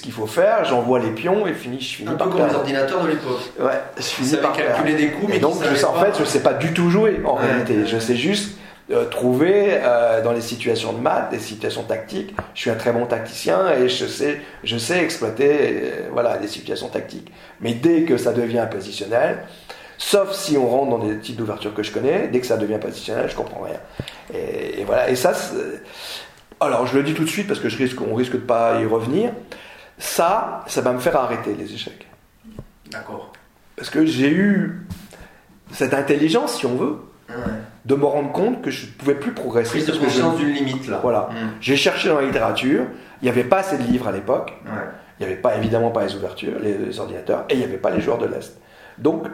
qu'il 0.00 0.12
faut 0.12 0.26
faire. 0.26 0.64
J'envoie 0.64 0.98
les 1.00 1.10
pions 1.10 1.46
et 1.46 1.52
fini, 1.52 1.80
je 1.80 1.96
finis 1.96 2.08
Un 2.08 2.12
peu 2.12 2.18
par 2.18 2.30
comme 2.30 2.48
les 2.48 2.54
ordinateurs 2.54 3.02
de 3.02 3.08
l'époque. 3.08 3.40
Ouais, 3.60 3.80
je 3.98 4.02
finis 4.02 4.36
par 4.36 4.52
calculer 4.54 4.94
des 4.94 5.08
coups, 5.10 5.28
mais 5.28 5.36
Et 5.36 5.40
donc, 5.40 5.56
je 5.62 5.74
sais, 5.74 5.84
en 5.84 5.94
fait, 5.94 6.14
je 6.18 6.24
sais 6.24 6.42
pas 6.42 6.54
du 6.54 6.72
tout 6.72 6.90
jouer 6.90 7.20
en 7.24 7.36
Ouais, 7.36 7.44
réalité. 7.44 7.86
Je 7.86 7.98
sais 7.98 8.16
juste 8.16 8.56
euh, 8.90 9.04
trouver 9.04 9.78
euh, 9.82 10.22
dans 10.22 10.32
les 10.32 10.40
situations 10.40 10.94
de 10.94 10.98
maths, 11.00 11.30
des 11.30 11.38
situations 11.38 11.82
tactiques. 11.82 12.34
Je 12.54 12.60
suis 12.62 12.70
un 12.70 12.74
très 12.74 12.92
bon 12.92 13.04
tacticien 13.04 13.70
et 13.72 13.88
je 13.90 14.06
sais, 14.06 14.40
je 14.64 14.78
sais 14.78 15.04
exploiter 15.04 15.58
euh, 15.60 16.08
voilà, 16.10 16.38
des 16.38 16.48
situations 16.48 16.88
tactiques. 16.88 17.30
Mais 17.60 17.74
dès 17.74 18.02
que 18.02 18.16
ça 18.16 18.32
devient 18.32 18.66
positionnel, 18.70 19.44
sauf 19.98 20.32
si 20.32 20.56
on 20.56 20.66
rentre 20.66 20.90
dans 20.98 21.04
des 21.06 21.18
types 21.18 21.36
d'ouverture 21.36 21.74
que 21.74 21.82
je 21.82 21.92
connais, 21.92 22.28
dès 22.28 22.40
que 22.40 22.46
ça 22.46 22.56
devient 22.56 22.78
positionnel, 22.80 23.28
je 23.28 23.36
comprends 23.36 23.62
rien. 23.62 23.78
Et, 24.34 24.80
et 24.80 24.84
voilà. 24.84 25.10
Et 25.10 25.14
ça, 25.14 25.34
alors 26.60 26.86
je 26.86 26.96
le 26.96 27.02
dis 27.02 27.14
tout 27.14 27.24
de 27.24 27.28
suite 27.28 27.46
parce 27.48 27.60
que 27.60 27.68
je 27.68 27.76
risque, 27.78 28.00
on 28.00 28.14
risque 28.14 28.32
de 28.32 28.38
pas 28.38 28.80
y 28.80 28.86
revenir. 28.86 29.32
Ça, 29.98 30.62
ça 30.66 30.80
va 30.80 30.92
me 30.92 30.98
faire 30.98 31.16
arrêter 31.16 31.54
les 31.54 31.72
échecs. 31.74 32.06
D'accord. 32.90 33.32
Parce 33.76 33.90
que 33.90 34.04
j'ai 34.06 34.30
eu 34.30 34.86
cette 35.72 35.94
intelligence, 35.94 36.54
si 36.58 36.66
on 36.66 36.74
veut, 36.76 36.96
Ouais. 37.28 37.36
de 37.84 37.94
me 37.94 38.04
rendre 38.06 38.32
compte 38.32 38.60
que 38.60 38.72
je 38.72 38.86
ne 38.86 38.90
pouvais 38.90 39.14
plus 39.14 39.30
progresser. 39.32 39.70
Prise 39.70 39.86
de 39.86 39.92
conscience 40.04 40.36
d'une 40.36 40.48
limite 40.52 40.88
là. 40.88 40.98
Voilà. 41.00 41.28
Mm. 41.30 41.36
J'ai 41.60 41.76
cherché 41.76 42.08
dans 42.08 42.18
la 42.18 42.26
littérature, 42.26 42.86
il 43.22 43.24
n'y 43.26 43.28
avait 43.28 43.44
pas 43.44 43.58
assez 43.58 43.78
de 43.78 43.84
livres 43.84 44.08
à 44.08 44.12
l'époque, 44.12 44.52
Ouais. 44.66 44.72
il 45.20 45.26
n'y 45.26 45.32
avait 45.32 45.40
pas 45.40 45.54
évidemment 45.56 45.90
pas 45.92 46.04
les 46.04 46.16
ouvertures, 46.16 46.58
les, 46.60 46.76
les 46.76 46.98
ordinateurs, 46.98 47.44
et 47.48 47.52
il 47.54 47.58
n'y 47.58 47.64
avait 47.64 47.76
pas 47.76 47.90
les 47.90 48.00
joueurs 48.00 48.18
de 48.18 48.26
l'Est. 48.26 48.58
Donc, 48.98 49.28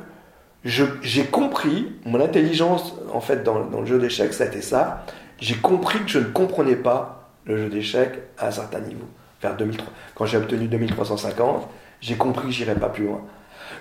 j'ai 0.62 1.24
compris, 1.24 1.90
mon 2.04 2.20
intelligence 2.20 2.94
en 3.14 3.20
fait 3.22 3.42
dans, 3.42 3.64
dans 3.64 3.80
le 3.80 3.86
jeu 3.86 3.98
d'échecs, 3.98 4.34
ça 4.34 4.44
a 4.44 4.46
été 4.48 4.60
ça, 4.60 5.04
j'ai 5.40 5.54
compris 5.56 6.00
que 6.00 6.08
je 6.10 6.18
ne 6.18 6.24
comprenais 6.24 6.76
pas 6.76 7.15
le 7.46 7.56
jeu 7.56 7.68
d'échecs 7.68 8.18
à 8.38 8.48
un 8.48 8.50
certain 8.50 8.80
niveau. 8.80 9.04
Vers 9.42 9.56
2003, 9.56 9.86
quand 10.14 10.26
j'ai 10.26 10.36
obtenu 10.38 10.66
2350, 10.66 11.68
j'ai 12.00 12.16
compris 12.16 12.46
que 12.48 12.52
j'irais 12.52 12.74
pas 12.74 12.88
plus 12.88 13.04
loin. 13.06 13.20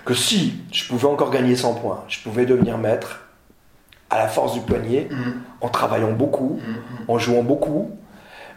Que 0.04 0.14
si 0.14 0.54
je 0.72 0.86
pouvais 0.88 1.06
encore 1.08 1.30
gagner 1.30 1.56
100 1.56 1.74
points, 1.74 2.04
je 2.08 2.20
pouvais 2.22 2.46
devenir 2.46 2.78
maître 2.78 3.20
à 4.10 4.18
la 4.18 4.28
force 4.28 4.54
du 4.54 4.60
poignet, 4.60 5.08
Mm. 5.10 5.32
en 5.62 5.68
travaillant 5.68 6.12
beaucoup, 6.12 6.60
Mm. 6.64 7.10
en 7.10 7.18
jouant 7.18 7.42
beaucoup, 7.42 7.90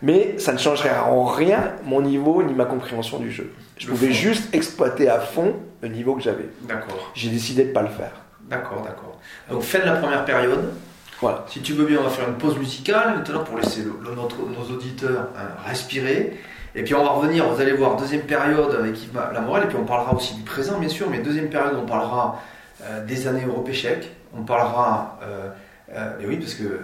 mais 0.01 0.37
ça 0.37 0.53
ne 0.53 0.57
changerait 0.57 0.97
en 0.99 1.23
rien 1.25 1.73
mon 1.85 2.01
niveau 2.01 2.43
ni 2.43 2.53
ma 2.53 2.65
compréhension 2.65 3.17
du 3.19 3.31
jeu. 3.31 3.51
Je 3.77 3.87
Le 3.87 3.93
pouvais 3.93 4.07
fond. 4.07 4.13
juste 4.13 4.53
exploiter 4.53 5.09
à 5.09 5.19
fond 5.19 5.55
le 5.81 5.87
niveau 5.87 6.15
que 6.15 6.21
j'avais. 6.21 6.49
D'accord. 6.63 7.11
J'ai 7.15 7.29
décidé 7.29 7.63
de 7.63 7.69
ne 7.69 7.73
pas 7.73 7.81
le 7.81 7.89
faire. 7.89 8.11
D'accord, 8.41 8.81
d'accord. 8.83 9.17
Donc 9.49 9.61
fin 9.63 9.79
de 9.79 9.85
la 9.85 9.93
première 9.95 10.25
période. 10.25 10.73
Voilà. 11.21 11.45
Si 11.49 11.61
tu 11.61 11.73
veux 11.73 11.85
bien, 11.85 11.99
on 11.99 12.03
va 12.03 12.09
faire 12.09 12.29
une 12.29 12.37
pause 12.37 12.57
musicale 12.57 13.15
maintenant 13.15 13.43
pour 13.43 13.57
laisser 13.57 13.83
nos 13.83 14.75
auditeurs 14.75 15.27
hein, 15.37 15.49
respirer. 15.67 16.39
Et 16.75 16.83
puis 16.83 16.93
on 16.93 17.03
va 17.03 17.09
revenir, 17.09 17.47
vous 17.47 17.59
allez 17.59 17.73
voir, 17.73 17.97
deuxième 17.97 18.21
période 18.21 18.75
avec 18.75 19.01
Yves 19.01 19.19
Lamorel, 19.33 19.63
et 19.63 19.67
puis 19.67 19.77
on 19.77 19.85
parlera 19.85 20.13
aussi 20.15 20.35
du 20.35 20.43
présent 20.43 20.77
bien 20.79 20.87
sûr, 20.87 21.09
mais 21.09 21.17
deuxième 21.19 21.49
période 21.49 21.75
on 21.81 21.85
parlera 21.85 22.39
euh, 22.83 23.03
des 23.05 23.27
années 23.27 23.45
Européchèques, 23.45 24.11
on 24.33 24.43
parlera, 24.43 25.19
euh, 25.23 25.49
euh, 25.93 26.13
mais 26.19 26.27
oui 26.27 26.37
parce 26.37 26.53
que 26.53 26.63
euh, 26.63 26.77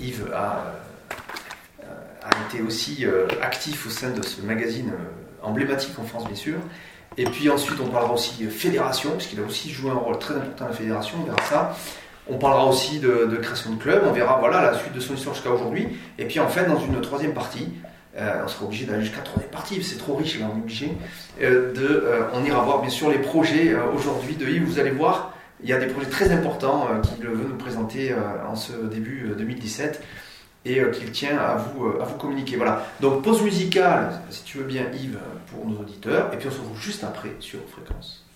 Yves 0.00 0.26
a, 0.34 0.64
euh, 1.84 1.84
été 2.48 2.60
aussi 2.62 3.06
euh, 3.06 3.26
actif 3.42 3.86
au 3.86 3.90
sein 3.90 4.10
de 4.10 4.22
ce 4.22 4.42
magazine 4.42 4.90
euh, 4.90 5.46
emblématique 5.46 5.96
en 5.98 6.04
France 6.04 6.26
bien 6.26 6.34
sûr. 6.34 6.58
Et 7.16 7.24
puis 7.24 7.48
ensuite 7.48 7.78
on 7.80 7.86
parlera 7.86 8.12
aussi 8.12 8.44
euh, 8.44 8.50
fédération, 8.50 9.12
puisqu'il 9.12 9.40
a 9.40 9.44
aussi 9.44 9.70
joué 9.70 9.92
un 9.92 9.94
rôle 9.94 10.18
très 10.18 10.34
important 10.34 10.64
à 10.64 10.68
la 10.68 10.74
fédération, 10.74 11.18
on 11.20 11.24
verra 11.24 11.42
ça. 11.48 11.76
On 12.30 12.36
parlera 12.36 12.66
aussi 12.66 12.98
de, 13.00 13.38
création 13.40 13.72
de 13.72 13.80
club, 13.80 14.02
on 14.06 14.12
verra 14.12 14.40
la 14.50 14.78
suite 14.78 14.92
de 14.92 15.00
son 15.00 15.14
histoire 15.14 15.34
jusqu'à 15.34 15.50
aujourd'hui. 15.50 15.88
Et 16.18 16.26
puis 16.26 16.40
en 16.40 16.48
fait, 16.48 16.66
dans 16.66 16.78
une 16.78 17.00
troisième 17.00 17.32
partie, 17.32 17.68
euh, 18.16 18.42
on 18.44 18.48
sera 18.48 18.64
obligé 18.66 18.84
d'aller 18.84 19.02
jusqu'à 19.02 19.18
la 19.18 19.24
troisième 19.24 19.50
partie, 19.50 19.82
c'est 19.82 19.96
trop 19.96 20.14
riche 20.16 20.38
là, 20.40 20.46
on 20.52 20.58
est 20.58 20.62
obligé. 20.62 20.92
euh, 21.42 21.72
euh, 21.76 22.46
ira 22.46 22.62
voir 22.62 22.80
bien 22.80 22.90
sûr 22.90 23.10
les 23.10 23.18
projets 23.18 23.74
aujourd'hui 23.94 24.34
de 24.34 24.46
Yves. 24.46 24.64
Vous 24.64 24.78
allez 24.78 24.90
voir, 24.90 25.34
il 25.62 25.68
y 25.68 25.72
a 25.72 25.78
des 25.78 25.86
projets 25.86 26.10
très 26.10 26.30
importants 26.30 26.88
qu'il 27.02 27.26
veut 27.26 27.48
nous 27.48 27.56
présenter 27.56 28.14
en 28.48 28.56
ce 28.56 28.72
début 28.72 29.30
euh, 29.30 29.34
2017. 29.34 30.02
et 30.64 30.82
qu'il 30.92 31.10
tient 31.12 31.38
à 31.38 31.54
vous, 31.54 31.86
à 32.00 32.04
vous 32.04 32.16
communiquer. 32.16 32.56
Voilà. 32.56 32.84
Donc 33.00 33.22
pause 33.22 33.42
musicale, 33.42 34.20
si 34.28 34.42
tu 34.44 34.58
veux 34.58 34.64
bien 34.64 34.84
Yves, 34.92 35.18
pour 35.50 35.64
nos 35.66 35.80
auditeurs, 35.80 36.30
et 36.34 36.36
puis 36.36 36.48
on 36.48 36.50
se 36.50 36.58
retrouve 36.58 36.80
juste 36.80 37.04
après 37.04 37.30
sur 37.40 37.60
Fréquence. 37.70 38.27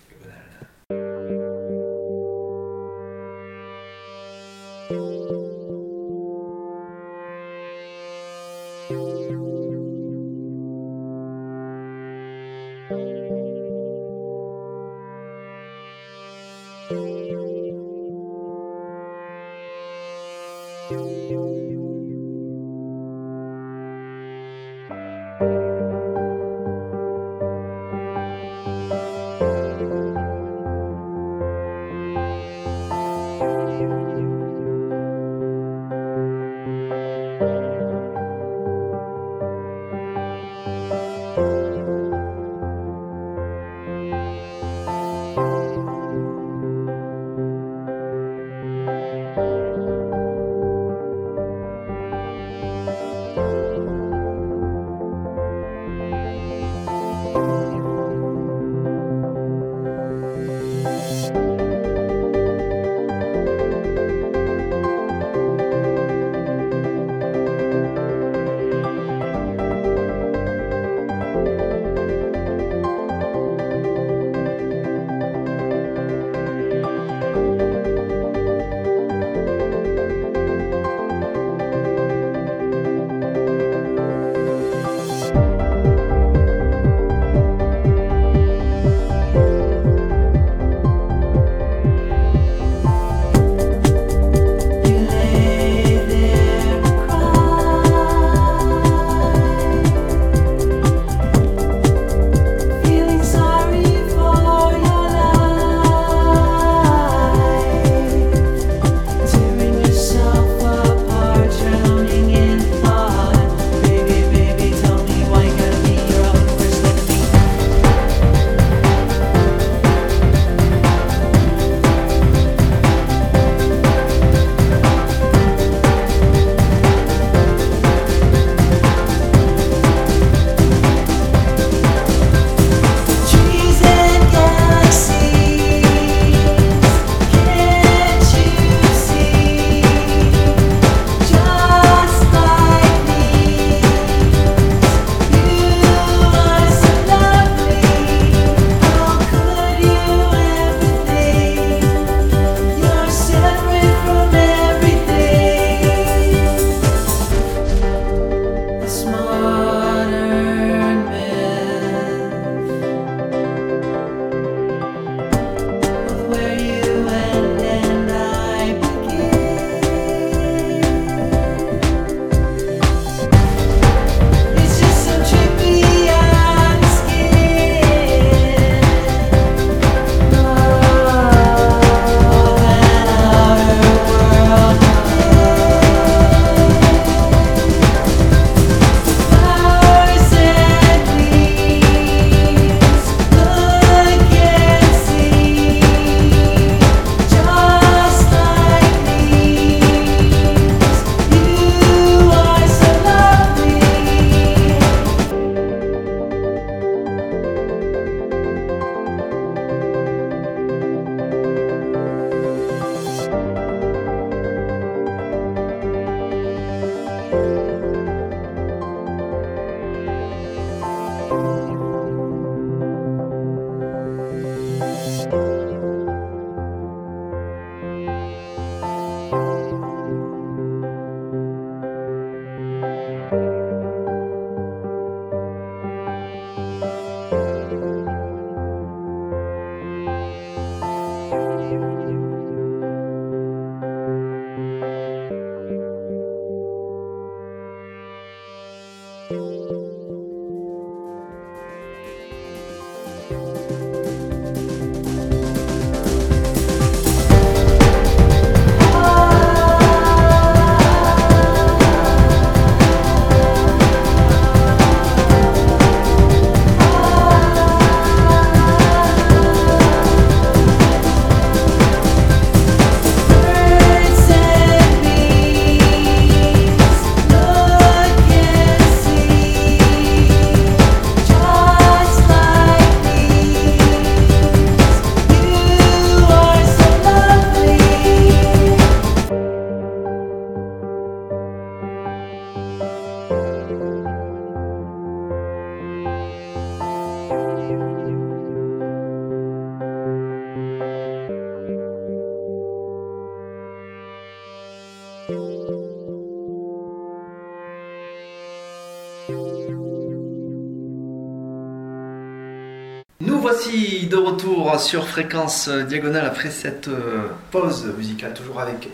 Sur 314.79 315.07
fréquence 315.07 315.69
diagonale 315.69 316.25
après 316.25 316.49
cette 316.49 316.87
euh, 316.87 317.27
pause 317.51 317.93
musicale, 317.97 318.33
toujours 318.33 318.59
avec 318.59 318.89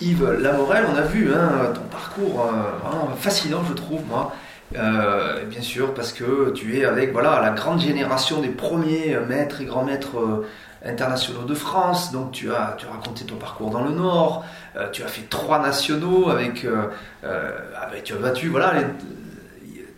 Yves 0.00 0.30
Lamorel. 0.40 0.84
On 0.92 0.96
a 0.96 1.02
vu 1.02 1.32
hein, 1.32 1.72
ton 1.74 1.82
parcours 1.82 2.46
euh, 2.46 3.14
fascinant, 3.16 3.62
je 3.68 3.74
trouve, 3.74 4.02
moi. 4.06 4.34
Euh, 4.76 5.44
bien 5.44 5.60
sûr, 5.60 5.94
parce 5.94 6.12
que 6.12 6.50
tu 6.50 6.78
es 6.78 6.84
avec 6.84 7.12
voilà, 7.12 7.40
la 7.40 7.50
grande 7.50 7.80
génération 7.80 8.40
des 8.40 8.48
premiers 8.48 9.18
maîtres 9.28 9.60
et 9.60 9.64
grands 9.64 9.84
maîtres 9.84 10.44
internationaux 10.84 11.44
de 11.44 11.54
France. 11.54 12.12
Donc 12.12 12.32
tu 12.32 12.52
as, 12.52 12.76
tu 12.78 12.86
raconté 12.86 13.24
ton 13.24 13.36
parcours 13.36 13.70
dans 13.70 13.84
le 13.84 13.92
Nord. 13.92 14.44
tu 14.92 15.02
as 15.02 15.08
fait 15.08 15.28
trois 15.28 15.60
nationaux 15.60 16.30
avec, 16.30 16.66
avec 17.22 18.04
tu 18.04 18.14
as 18.14 18.16
battu 18.16 18.48
voilà, 18.48 18.72
les, 18.74 18.86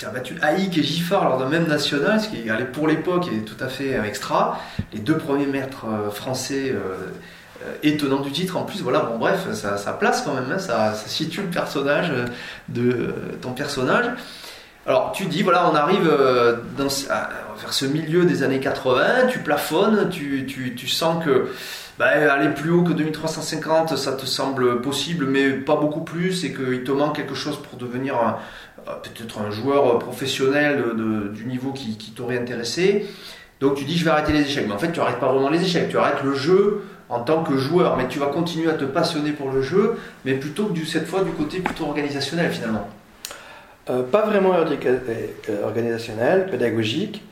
as 0.05 0.11
battu 0.11 0.37
Haïk 0.43 0.77
et 0.79 0.83
Giffard 0.83 1.29
lors 1.29 1.39
d'un 1.39 1.49
même 1.49 1.67
national, 1.67 2.21
ce 2.21 2.29
qui 2.29 2.45
pour 2.73 2.87
l'époque 2.89 3.29
est 3.29 3.45
tout 3.45 3.63
à 3.63 3.69
fait 3.69 3.99
extra. 4.07 4.59
Les 4.93 5.01
deux 5.01 5.17
premiers 5.17 5.47
maîtres 5.47 5.87
euh, 5.87 6.11
français 6.11 6.73
euh, 6.73 7.75
étonnants 7.83 8.21
du 8.21 8.31
titre. 8.31 8.57
En 8.57 8.65
plus, 8.65 8.83
voilà, 8.83 9.01
bon, 9.01 9.19
bref, 9.19 9.47
ça, 9.53 9.93
place 9.93 10.23
quand 10.23 10.35
même, 10.35 10.51
hein, 10.53 10.59
ça, 10.59 10.95
situe 10.95 11.43
le 11.43 11.49
personnage 11.49 12.11
euh, 12.11 12.27
de 12.69 13.15
ton 13.41 13.53
personnage. 13.53 14.07
Alors, 14.87 15.13
tu 15.13 15.27
dis, 15.27 15.43
voilà, 15.43 15.71
on 15.71 15.75
arrive 15.75 16.07
vers 16.07 17.73
ce 17.73 17.87
milieu 17.87 18.27
des 18.27 18.43
années 18.43 18.61
80, 18.61 19.29
tu 19.31 19.39
plafonnes, 19.39 20.11
tu, 20.11 20.45
tu, 20.45 20.89
sens 20.89 21.25
que 21.25 21.49
bah, 21.99 22.09
aller 22.09 22.51
plus 22.51 22.71
haut 22.71 22.83
que 22.83 22.93
2350, 22.93 23.97
ça 23.97 24.13
te 24.13 24.27
semble 24.27 24.83
possible, 24.83 25.25
mais 25.25 25.53
pas 25.53 25.77
beaucoup 25.77 26.03
plus, 26.03 26.45
et 26.45 26.53
qu'il 26.53 26.85
te 26.85 26.91
manque 26.91 27.17
quelque 27.17 27.35
chose 27.35 27.59
pour 27.63 27.79
devenir 27.79 28.37
peut-être 29.03 29.41
un 29.41 29.51
joueur 29.51 29.99
professionnel 29.99 30.83
du 31.33 31.47
niveau 31.47 31.73
qui, 31.73 32.13
t'aurait 32.15 32.39
intéressé. 32.39 33.07
Donc 33.61 33.77
tu 33.77 33.85
dis 33.85 33.97
je 33.97 34.05
vais 34.05 34.11
arrêter 34.11 34.33
les 34.33 34.43
échecs. 34.43 34.67
Mais 34.67 34.75
en 34.75 34.79
fait 34.79 34.93
tu 34.93 34.99
n'arrêtes 34.99 35.21
pas 35.21 35.33
vraiment 35.33 35.51
les 35.51 35.63
échecs, 35.63 35.89
tu 35.89 35.99
arrêtes 35.99 36.23
le 36.23 36.35
jeu 36.35 36.83
en 37.09 37.21
tant 37.21 37.43
que 37.43 37.57
joueur. 37.57 37.97
Mais 37.97 38.09
tu 38.09 38.19
vas 38.19 38.27
continuer 38.27 38.71
à 38.71 38.75
te 38.75 38.85
passionner 38.85 39.33
pour 39.33 39.51
le 39.51 39.63
jeu, 39.63 39.97
mais 40.25 40.35
plutôt 40.35 40.67
que 40.67 40.85
cette 40.85 41.07
fois 41.07 41.23
du 41.23 41.31
côté 41.31 41.61
plutôt 41.61 41.85
organisationnel 41.85 42.51
finalement. 42.51 42.89
Euh, 43.91 44.03
pas 44.03 44.23
vraiment 44.23 44.55
euh, 44.55 45.63
organisationnel, 45.63 46.47
pédagogique. 46.47 47.23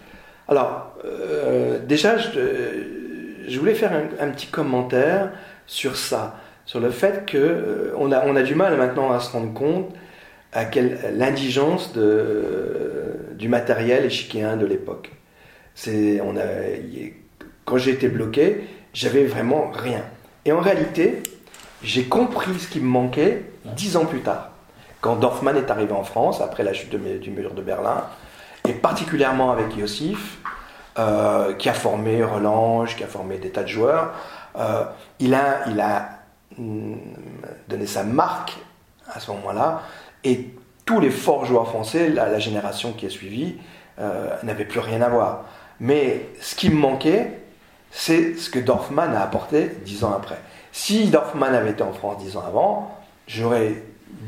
Alors, 0.48 0.94
euh, 1.05 1.78
déjà, 1.78 2.18
je, 2.18 3.59
voulais 3.59 3.74
faire 3.74 3.92
un, 4.20 4.28
petit 4.28 4.48
commentaire 4.48 5.30
sur 5.66 5.96
ça, 5.96 6.36
sur 6.66 6.80
le 6.80 6.90
fait 6.90 7.24
a, 8.12 8.22
on 8.26 8.36
a 8.36 8.42
du 8.42 8.55
mal 8.55 8.76
maintenant 8.76 9.12
à 9.12 9.20
se 9.20 9.32
rendre 9.32 9.55
compte 9.55 9.94
à 10.53 10.64
l'indigence 11.12 11.92
du 11.94 13.48
matériel 13.48 14.05
échiquéen 14.05 14.57
de 14.57 14.66
l'époque. 14.66 15.11
Quand 17.64 17.78
j'ai 17.78 17.90
été 17.92 18.09
bloqué, 18.09 18.68
j'avais 18.92 19.24
vraiment 19.24 19.70
rien. 19.72 20.03
Et 20.44 20.53
en 20.53 20.61
réalité, 20.61 21.22
j'ai 21.82 22.05
compris 22.05 22.59
ce 22.59 22.68
qui 22.68 22.80
me 22.80 22.86
manquait 22.86 23.44
dix 23.64 23.96
ans 23.96 24.05
plus 24.05 24.20
tard, 24.20 24.50
quand 25.00 25.16
Dorfman 25.16 25.57
est 25.57 25.70
arrivé 25.70 25.92
en 25.92 26.05
France 26.05 26.40
après 26.40 26.62
la 26.62 26.72
chute 26.72 26.94
du 26.94 27.30
mur 27.30 27.55
de 27.55 27.62
Berlin, 27.62 28.05
et 28.68 28.72
particulièrement 28.72 29.50
avec 29.50 29.76
Yossif, 29.76 30.38
euh, 30.98 31.55
qui 31.55 31.68
a 31.70 31.72
formé 31.72 32.22
Relange, 32.22 32.96
qui 32.96 33.05
a 33.05 33.07
formé 33.07 33.38
des 33.38 33.50
tas 33.50 33.62
de 33.62 33.68
joueurs. 33.68 34.12
Euh, 34.59 34.84
il 35.20 35.34
a, 35.34 35.66
il 35.68 35.80
a 35.80 36.11
mm, 36.59 36.96
donné 37.66 37.86
sa 37.86 38.05
marque 38.05 38.59
à 39.11 39.18
ce 39.18 39.30
moment-là 39.30 39.82
et 40.24 40.48
tous 40.84 41.00
les 41.00 41.10
forts 41.10 41.44
joueurs 41.44 41.68
français, 41.68 42.08
la, 42.08 42.38
génération 42.38 42.92
qui 42.92 43.06
a 43.06 43.10
suivi, 43.10 43.54
euh, 44.00 44.34
n'avaient 44.42 44.64
plus 44.64 44.80
rien 44.80 45.00
à 45.02 45.08
voir. 45.08 45.44
Mais 45.80 46.26
ce 46.40 46.54
qui 46.54 46.70
me 46.70 46.76
manquait, 46.76 47.38
c'est 47.90 48.36
ce 48.36 48.50
que 48.50 48.58
Dorfman 48.58 49.14
a 49.14 49.22
apporté 49.22 49.70
dix 49.84 50.04
ans 50.04 50.12
après. 50.14 50.38
Si 50.72 51.08
Dorfman 51.08 51.54
avait 51.54 51.70
été 51.70 51.82
en 51.82 51.92
France 51.92 52.18
dix 52.18 52.36
ans 52.36 52.44
avant, 52.46 52.98
j'aurais 53.26 53.74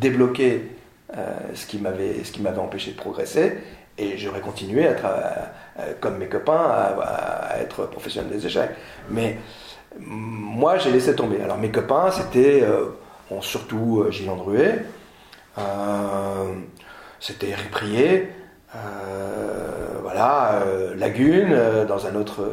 débloqué 0.01 0.70
euh, 1.16 1.32
ce 1.55 1.66
qui 1.66 1.78
m'avait 1.78 2.59
empêché 2.59 2.92
de 2.92 2.97
progresser 2.97 3.59
et 3.97 4.18
j'aurais 4.18 4.40
continué 4.40 4.86
à 4.86 4.90
être, 4.90 5.07
euh, 5.78 5.92
comme 6.01 6.18
mes 6.18 6.26
copains 6.26 6.66
à, 7.01 7.59
être 7.61 7.86
professionnel 7.86 8.30
des 8.30 8.47
échecs. 8.47 8.70
Mais 9.11 9.38
moi, 9.99 10.76
j'ai 10.78 10.90
laissé 10.90 11.14
tomber. 11.14 11.40
Alors 11.40 11.59
mes 11.59 11.70
copains, 11.70 12.11
c'était 12.11 12.64
surtout 13.40 14.05
Gilles 14.11 14.30
Andruet, 14.30 14.72
euh, 14.72 14.78
c'était 17.21 17.49
Eric 17.49 17.71
Prier, 17.71 18.29
euh, 18.75 19.99
voilà, 20.03 20.63
euh, 20.67 20.95
Lagune 20.97 21.57
dans 21.87 22.07
un 22.07 22.15
autre 22.17 22.47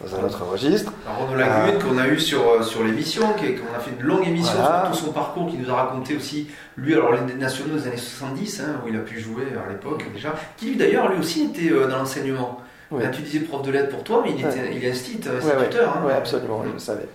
dans 0.00 0.16
un 0.16 0.24
autre 0.24 0.44
registre. 0.44 0.92
Renaud 1.06 1.36
Lagune 1.36 1.78
qu'on 1.78 1.98
a 1.98 2.08
eu 2.08 2.18
sur, 2.18 2.64
sur 2.64 2.82
l'émission, 2.82 3.22
qu'on 3.22 3.76
a 3.76 3.78
fait 3.78 3.92
une 3.98 4.04
longue 4.04 4.26
émission 4.26 4.56
sur 4.56 4.90
tout 4.90 5.06
son 5.06 5.12
parcours, 5.12 5.48
qui 5.48 5.56
nous 5.56 5.70
a 5.70 5.74
raconté 5.74 6.16
aussi, 6.16 6.48
lui, 6.76 6.94
alors 6.94 7.12
les 7.12 7.34
nationaux 7.34 7.76
des 7.76 7.86
années 7.86 7.96
70, 7.96 8.60
hein, 8.60 8.80
où 8.84 8.88
il 8.88 8.96
a 8.96 9.00
pu 9.00 9.20
jouer 9.20 9.44
à 9.64 9.70
l'époque 9.70 10.04
déjà, 10.12 10.34
qui 10.56 10.70
lui 10.70 10.76
d'ailleurs, 10.76 11.08
lui 11.08 11.20
aussi 11.20 11.44
était 11.44 11.70
dans 11.70 11.98
l'enseignement. 11.98 12.60
tu 12.90 13.22
disais 13.22 13.40
prof 13.40 13.62
de 13.62 13.70
lettres 13.70 13.90
pour 13.90 14.02
toi, 14.02 14.22
mais 14.24 14.32
il, 14.36 14.40
était, 14.40 14.74
il 14.74 14.84
est 14.84 14.90
instituteur. 14.90 15.34
Oui, 15.40 15.50
hein. 15.52 16.14
absolument, 16.16 16.64
je 16.66 16.72
le 16.72 16.78
savais. 16.78 17.08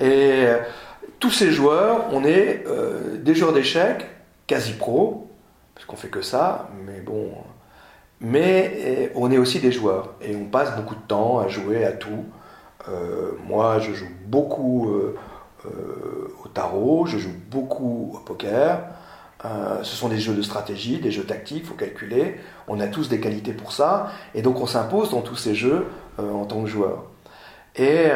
Et 0.00 0.46
tous 1.20 1.30
ces 1.30 1.52
joueurs, 1.52 2.06
on 2.12 2.24
est 2.24 2.64
des 3.20 3.34
joueurs 3.36 3.52
d'échecs 3.52 4.06
quasi 4.48 4.72
pro, 4.72 5.30
parce 5.74 5.86
qu'on 5.86 5.96
fait 5.96 6.08
que 6.08 6.22
ça, 6.22 6.68
mais 6.84 7.00
bon. 7.00 7.30
Mais 8.20 8.72
eh, 8.84 9.12
on 9.14 9.30
est 9.30 9.38
aussi 9.38 9.60
des 9.60 9.70
joueurs 9.70 10.14
et 10.20 10.34
on 10.34 10.46
passe 10.46 10.74
beaucoup 10.74 10.96
de 10.96 11.06
temps 11.06 11.38
à 11.38 11.46
jouer 11.46 11.84
à 11.84 11.92
tout. 11.92 12.24
Euh, 12.88 13.32
moi, 13.46 13.78
je 13.78 13.92
joue 13.92 14.08
beaucoup 14.26 14.90
euh, 14.90 15.16
euh, 15.66 16.34
au 16.44 16.48
tarot, 16.48 17.06
je 17.06 17.18
joue 17.18 17.34
beaucoup 17.48 18.12
au 18.14 18.18
poker. 18.18 18.80
ce 19.82 19.94
sont 19.96 20.08
des 20.08 20.18
jeux 20.18 20.34
de 20.34 20.42
stratégie, 20.42 20.98
des 20.98 21.12
jeux 21.12 21.24
tactiques, 21.24 21.62
il 21.62 21.66
faut 21.66 21.74
calculer. 21.74 22.40
On 22.66 22.80
a 22.80 22.88
tous 22.88 23.08
des 23.08 23.20
qualités 23.20 23.52
pour 23.52 23.72
ça, 23.72 24.10
et 24.34 24.42
donc 24.42 24.60
on 24.60 24.66
s'impose 24.66 25.10
dans 25.10 25.22
tous 25.22 25.36
ces 25.36 25.54
jeux 25.54 25.86
en 26.18 26.44
tant 26.44 26.62
que 26.62 26.68
joueur. 26.68 27.04
Et, 27.76 28.08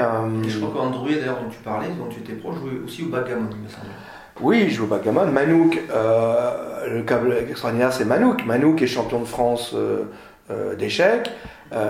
je 0.48 0.58
crois 0.58 0.72
qu'Android, 0.72 1.08
d'ailleurs, 1.08 1.40
dont 1.40 1.48
tu 1.48 1.60
parlais, 1.60 1.88
dont 1.90 2.08
tu 2.08 2.18
étais 2.18 2.32
pro, 2.32 2.52
jouait 2.52 2.80
aussi 2.84 3.04
au 3.04 3.08
backgammon, 3.08 3.48
il 3.52 3.58
me 3.58 3.68
semble. 3.68 3.86
Oui, 4.40 4.62
il 4.66 4.70
joue 4.70 4.84
au 4.84 4.86
backgammon. 4.86 5.26
Manouk, 5.26 5.78
euh, 5.94 6.88
le 6.88 7.02
câble 7.02 7.36
extraordinaire, 7.48 7.92
c'est 7.92 8.04
Manouk. 8.04 8.44
Manouk 8.46 8.80
est 8.80 8.86
champion 8.86 9.20
de 9.20 9.26
France 9.26 9.72
euh, 9.74 10.04
euh, 10.50 10.74
d'échecs. 10.74 11.30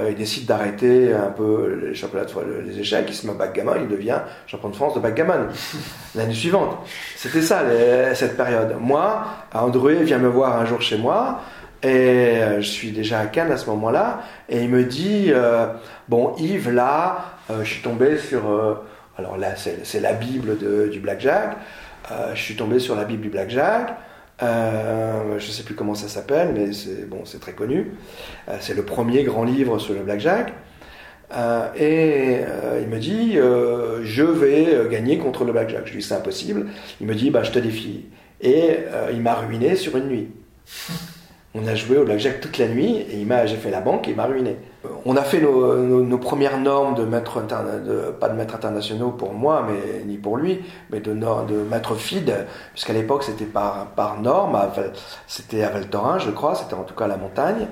il 0.09 0.15
décide 0.17 0.47
d'arrêter 0.47 1.13
un 1.13 1.31
peu 1.31 1.81
les 1.87 1.95
championnats 1.95 2.27
de 2.27 2.33
les 2.67 2.81
échecs. 2.81 3.07
Il 3.09 3.15
se 3.15 3.27
met 3.27 3.33
au 3.33 3.37
backgammon. 3.37 3.75
Il 3.81 3.89
devient 3.89 4.19
champion 4.47 4.71
de 4.71 4.75
France 4.75 4.95
de 4.95 5.01
backgammon 5.01 5.47
l'année 6.15 6.35
suivante. 6.35 6.79
C'était 7.17 7.43
ça, 7.43 7.63
cette 8.15 8.37
période. 8.37 8.77
Moi, 8.81 9.25
André 9.55 10.03
vient 10.03 10.19
me 10.19 10.29
voir 10.29 10.61
un 10.61 10.67
jour 10.67 10.83
chez 10.83 10.99
moi. 10.99 11.41
Et 11.85 12.41
je 12.59 12.69
suis 12.69 12.93
déjà 12.93 13.21
à 13.21 13.27
Cannes 13.27 13.51
à 13.51 13.57
ce 13.57 13.67
moment-là. 13.71 14.21
Et 14.49 14.63
il 14.63 14.69
me 14.69 14.85
dit 14.85 15.33
Bon, 16.09 16.35
Yves, 16.39 16.71
là, 16.71 17.37
je 17.51 17.65
suis 17.69 17.83
tombé 17.83 18.19
sur. 18.19 18.43
alors 19.17 19.37
là, 19.37 19.55
c'est 19.57 20.01
la 20.01 20.13
Bible 20.13 20.59
du 20.91 21.01
blackjack. 21.01 21.57
Euh, 22.11 22.35
je 22.35 22.43
suis 22.43 22.57
tombé 22.57 22.79
sur 22.79 22.97
la 22.97 23.05
Bible 23.05 23.23
du 23.23 23.29
Blackjack. 23.29 23.95
Euh, 24.43 25.39
je 25.39 25.47
ne 25.47 25.53
sais 25.53 25.63
plus 25.63 25.75
comment 25.75 25.95
ça 25.95 26.09
s'appelle, 26.09 26.53
mais 26.55 26.73
c'est 26.73 27.09
bon, 27.09 27.25
c'est 27.25 27.39
très 27.39 27.53
connu. 27.53 27.93
Euh, 28.49 28.57
c'est 28.61 28.75
le 28.75 28.85
premier 28.85 29.23
grand 29.23 29.45
livre 29.45 29.79
sur 29.79 29.95
le 29.95 30.01
blackjack. 30.01 30.53
et 31.77 32.41
il 32.81 32.89
me 32.89 32.99
dit, 32.99 33.35
je 33.35 34.23
vais 34.23 34.89
gagner 34.91 35.19
contre 35.19 35.45
le 35.45 35.53
blackjack. 35.53 35.87
Je 35.87 35.93
lui 35.93 36.01
dis, 36.01 36.07
c'est 36.07 36.15
impossible. 36.15 36.67
Il 37.01 37.07
me 37.07 37.15
dit, 37.15 37.31
bah, 37.31 37.43
je 37.43 37.53
te 37.53 37.59
défie. 37.59 38.07
Et 38.41 38.79
il 39.13 39.23
m'a 39.23 39.35
ruiné 39.35 39.77
sur 39.77 39.97
une 39.97 40.09
nuit. 40.09 40.29
On 41.55 41.67
a 41.67 41.75
joué 41.75 41.99
au 41.99 42.05
blackjack 42.05 42.41
toute 42.41 42.57
la 42.57 42.67
nuit 42.67 42.97
et 42.97 43.19
il 43.21 43.27
m'a, 43.27 43.45
j'ai 43.45 43.57
fait 43.57 43.71
la 43.71 43.83
banque 43.83 44.09
et 44.09 44.13
il 44.13 44.17
m'a 44.17 44.25
ruiné. 44.25 44.57
On 45.05 45.17
a 45.17 45.23
fait 45.23 45.41
nos, 45.41 46.19
premières 46.19 46.59
normes 46.59 46.95
de 46.95 47.05
maître 47.05 47.43
de, 47.43 48.11
pas 48.11 48.31
de 48.31 48.37
maître 48.37 48.55
internationaux 48.55 49.11
pour 49.11 49.35
moi, 49.35 49.67
mais 49.69 50.03
ni 50.05 50.17
pour 50.17 50.39
lui, 50.39 50.61
mais 50.91 51.01
de, 51.01 51.13
de 51.13 51.63
maître 51.71 51.95
FID, 51.95 52.33
puisqu'à 52.73 52.95
l'époque 52.95 53.23
c'était 53.23 53.45
par, 53.45 53.89
par 53.89 54.21
norme, 54.21 54.59
c'était 55.27 55.63
à 55.63 55.69
Val 55.69 55.89
je 56.21 56.31
crois, 56.31 56.55
c'était 56.55 56.75
en 56.75 56.85
tout 56.85 56.95
cas 56.95 57.05
à 57.05 57.09
la 57.09 57.19
montagne. 57.19 57.67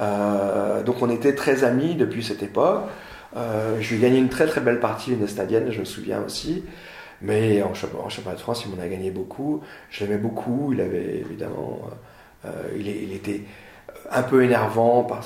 Euh, 0.00 0.82
donc 0.84 1.02
on 1.02 1.10
était 1.10 1.34
très 1.34 1.64
amis 1.64 1.96
depuis 1.96 2.22
cette 2.22 2.44
époque. 2.44 2.82
Euh, 3.36 3.78
je 3.80 3.90
lui 3.90 3.96
ai 3.96 4.00
gagné 4.00 4.18
une 4.18 4.28
très 4.28 4.46
très 4.46 4.60
belle 4.60 4.78
partie, 4.80 5.12
une 5.12 5.24
estadienne, 5.24 5.70
je 5.70 5.80
me 5.80 5.84
souviens 5.84 6.22
aussi. 6.24 6.64
Mais 7.22 7.62
en, 7.62 7.74
championnat 7.74 8.34
de 8.34 8.40
France, 8.40 8.64
il 8.64 8.74
m'en 8.74 8.82
a 8.82 8.88
gagné 8.88 9.10
beaucoup. 9.10 9.62
Je 9.90 10.04
l'aimais 10.04 10.18
beaucoup. 10.18 10.72
Il 10.72 10.80
avait 10.80 11.16
évidemment 11.16 11.80
euh, 11.86 11.94
il, 12.78 13.12
était 13.14 13.42
un 14.10 14.22
peu 14.22 14.42
énervant 14.44 15.02
par, 15.04 15.22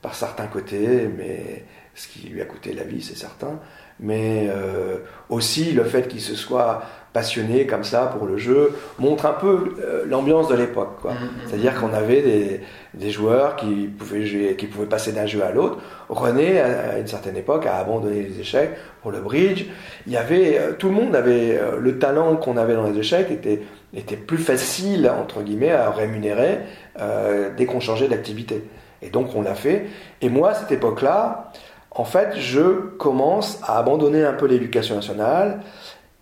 par 0.00 0.14
certains 0.14 0.46
côtés, 0.46 1.08
mais, 1.16 1.64
ce 1.94 2.08
qui 2.08 2.28
lui 2.28 2.40
a 2.40 2.44
coûté 2.44 2.72
la 2.72 2.84
vie, 2.84 3.02
c'est 3.02 3.16
certain, 3.16 3.58
mais 4.00 4.48
euh, 4.48 4.98
aussi 5.28 5.72
le 5.72 5.84
fait 5.84 6.08
qu'il 6.08 6.20
se 6.20 6.34
soit 6.34 6.82
passionné 7.12 7.66
comme 7.66 7.84
ça 7.84 8.06
pour 8.06 8.26
le 8.26 8.38
jeu 8.38 8.72
montre 8.98 9.26
un 9.26 9.34
peu 9.34 9.74
euh, 9.80 10.04
l'ambiance 10.06 10.48
de 10.48 10.54
l'époque. 10.54 11.00
quoi. 11.02 11.12
Mm, 11.12 11.16
mm, 11.16 11.28
C'est-à-dire 11.46 11.78
qu'on 11.78 11.92
avait 11.92 12.22
des, 12.22 12.60
des 12.94 13.10
joueurs 13.10 13.56
qui 13.56 13.88
pouvaient, 13.98 14.24
jouer- 14.24 14.56
qui 14.56 14.66
pouvaient 14.66 14.86
passer 14.86 15.12
d'un 15.12 15.26
jeu 15.26 15.42
à 15.44 15.52
l'autre. 15.52 15.78
René, 16.08 16.60
à 16.60 16.92
à 16.94 16.98
une 16.98 17.06
certaine 17.06 17.36
époque, 17.36 17.66
a 17.66 17.76
abandonné 17.76 18.22
les 18.22 18.40
échecs 18.40 18.70
pour 19.02 19.10
le 19.10 19.20
bridge. 19.20 19.66
Il 20.06 20.12
y 20.14 20.16
avait, 20.16 20.58
euh, 20.58 20.72
tout 20.72 20.88
le 20.88 20.94
monde 20.94 21.14
avait 21.14 21.58
euh, 21.58 21.76
le 21.78 21.98
talent 21.98 22.36
qu'on 22.36 22.56
avait 22.56 22.74
dans 22.74 22.88
les 22.88 22.98
échecs 22.98 23.30
était, 23.30 23.60
était 23.94 24.16
plus 24.16 24.38
facile 24.38 25.10
entre 25.10 25.42
guillemets 25.42 25.72
à 25.72 25.90
rémunérer 25.90 26.60
euh, 26.98 27.50
dès 27.56 27.66
qu'on 27.66 27.80
changeait 27.80 28.08
d'activité. 28.08 28.64
Et 29.02 29.10
donc 29.10 29.34
on 29.34 29.42
l'a 29.42 29.54
fait. 29.54 29.86
Et 30.20 30.28
moi, 30.28 30.50
à 30.50 30.54
cette 30.54 30.72
époque-là, 30.72 31.52
en 31.90 32.04
fait, 32.04 32.36
je 32.36 32.62
commence 32.96 33.60
à 33.64 33.78
abandonner 33.78 34.24
un 34.24 34.32
peu 34.32 34.46
l'éducation 34.46 34.94
nationale 34.94 35.60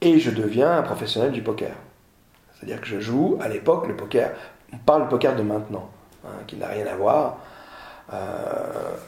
et 0.01 0.18
je 0.18 0.31
deviens 0.31 0.73
un 0.73 0.83
professionnel 0.83 1.31
du 1.31 1.43
poker. 1.43 1.73
C'est-à-dire 2.55 2.81
que 2.81 2.89
je 2.89 3.01
joue 3.01 3.39
à 3.41 3.49
l'époque 3.49 3.87
le 3.87 3.95
poker. 3.95 4.33
On 4.73 4.79
parle 4.79 5.09
poker 5.09 5.37
de 5.37 5.43
maintenant, 5.43 5.91
hein, 6.25 6.31
qui 6.47 6.57
n'a 6.57 6.68
rien 6.68 6.87
à 6.87 6.97
voir, 6.97 7.39
euh, 8.12 8.16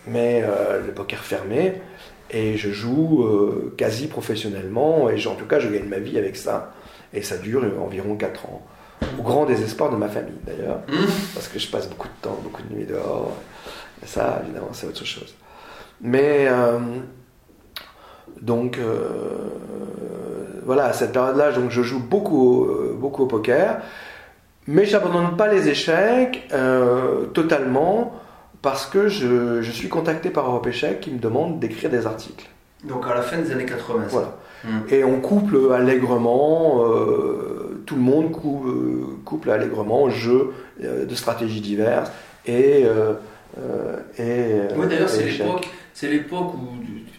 mais 0.07 0.43
euh, 0.45 0.81
le 0.87 0.93
poker 0.93 1.19
fermé. 1.19 1.81
Et 2.31 2.57
je 2.57 2.71
joue 2.71 3.29
quasi 3.77 4.07
professionnellement, 4.07 5.11
et 5.11 5.27
en 5.27 5.35
tout 5.35 5.45
cas, 5.45 5.59
je 5.59 5.69
gagne 5.69 5.85
ma 5.85 5.99
vie 5.99 6.17
avec 6.17 6.35
ça. 6.35 6.73
Et 7.15 7.23
ça 7.23 7.37
dure 7.39 7.63
environ 7.85 8.17
4 8.17 8.47
ans. 8.47 8.63
Au 9.19 9.23
grand 9.23 9.47
désespoir 9.47 9.91
de 9.91 9.97
ma 9.97 10.09
famille, 10.09 10.39
d'ailleurs, 10.47 10.79
Mm. 10.89 11.07
parce 11.35 11.49
que 11.49 11.59
je 11.59 11.69
passe 11.69 11.89
beaucoup 11.89 12.09
de 12.09 12.15
temps, 12.23 12.39
beaucoup 12.43 12.63
de 12.63 12.75
nuits 12.75 12.87
dehors. 12.87 13.33
Et 14.03 14.07
ça, 14.07 14.41
évidemment, 14.45 14.69
c'est 14.73 14.87
autre 14.87 15.05
chose. 15.05 15.35
Mais 16.01 16.47
euh, 16.49 16.79
donc 18.41 18.79
euh, 18.79 20.61
voilà, 20.65 20.87
à 20.87 20.93
cette 20.93 21.13
période-là, 21.13 21.53
donc 21.53 21.71
je 21.71 21.83
joue 21.83 22.01
beaucoup, 22.01 22.65
euh, 22.65 22.97
beaucoup 22.99 23.23
au 23.25 23.27
poker, 23.27 23.81
mais 24.67 24.85
j'abandonne 24.87 25.37
pas 25.37 25.49
les 25.49 25.69
échecs 25.69 26.49
totalement 27.35 28.15
parce 28.63 28.87
que 28.87 29.09
je, 29.09 29.61
je 29.61 29.71
suis 29.73 29.89
contacté 29.89 30.31
par 30.31 30.47
Europe 30.47 30.67
Échecs 30.69 31.01
qui 31.01 31.11
me 31.11 31.19
demande 31.19 31.59
d'écrire 31.59 31.91
des 31.91 32.07
articles. 32.07 32.49
Donc 32.85 33.05
à 33.09 33.15
la 33.15 33.23
fin 33.23 33.39
des 33.39 33.51
années 33.51 33.67
80. 33.67 34.03
ça. 34.05 34.09
Voilà. 34.11 34.37
Et 34.91 35.03
on 35.05 35.21
couple 35.21 35.73
allègrement, 35.75 36.85
euh, 36.85 37.83
tout 37.87 37.97
le 37.97 38.01
monde 38.03 38.31
cou- 38.33 38.65
euh, 38.67 39.07
couple 39.25 39.51
allègrement 39.51 40.09
jeux 40.09 40.53
euh, 40.85 41.05
de 41.05 41.15
stratégies 41.15 41.61
diverses 41.61 42.11
et 42.47 42.85
euh, 42.87 43.15
et 44.19 44.75
Oui, 44.77 44.87
d'ailleurs, 44.89 45.09
c'est 45.09 45.25
l'époque, 45.27 45.69
c'est 45.93 46.09
l'époque 46.09 46.55
où 46.55 46.69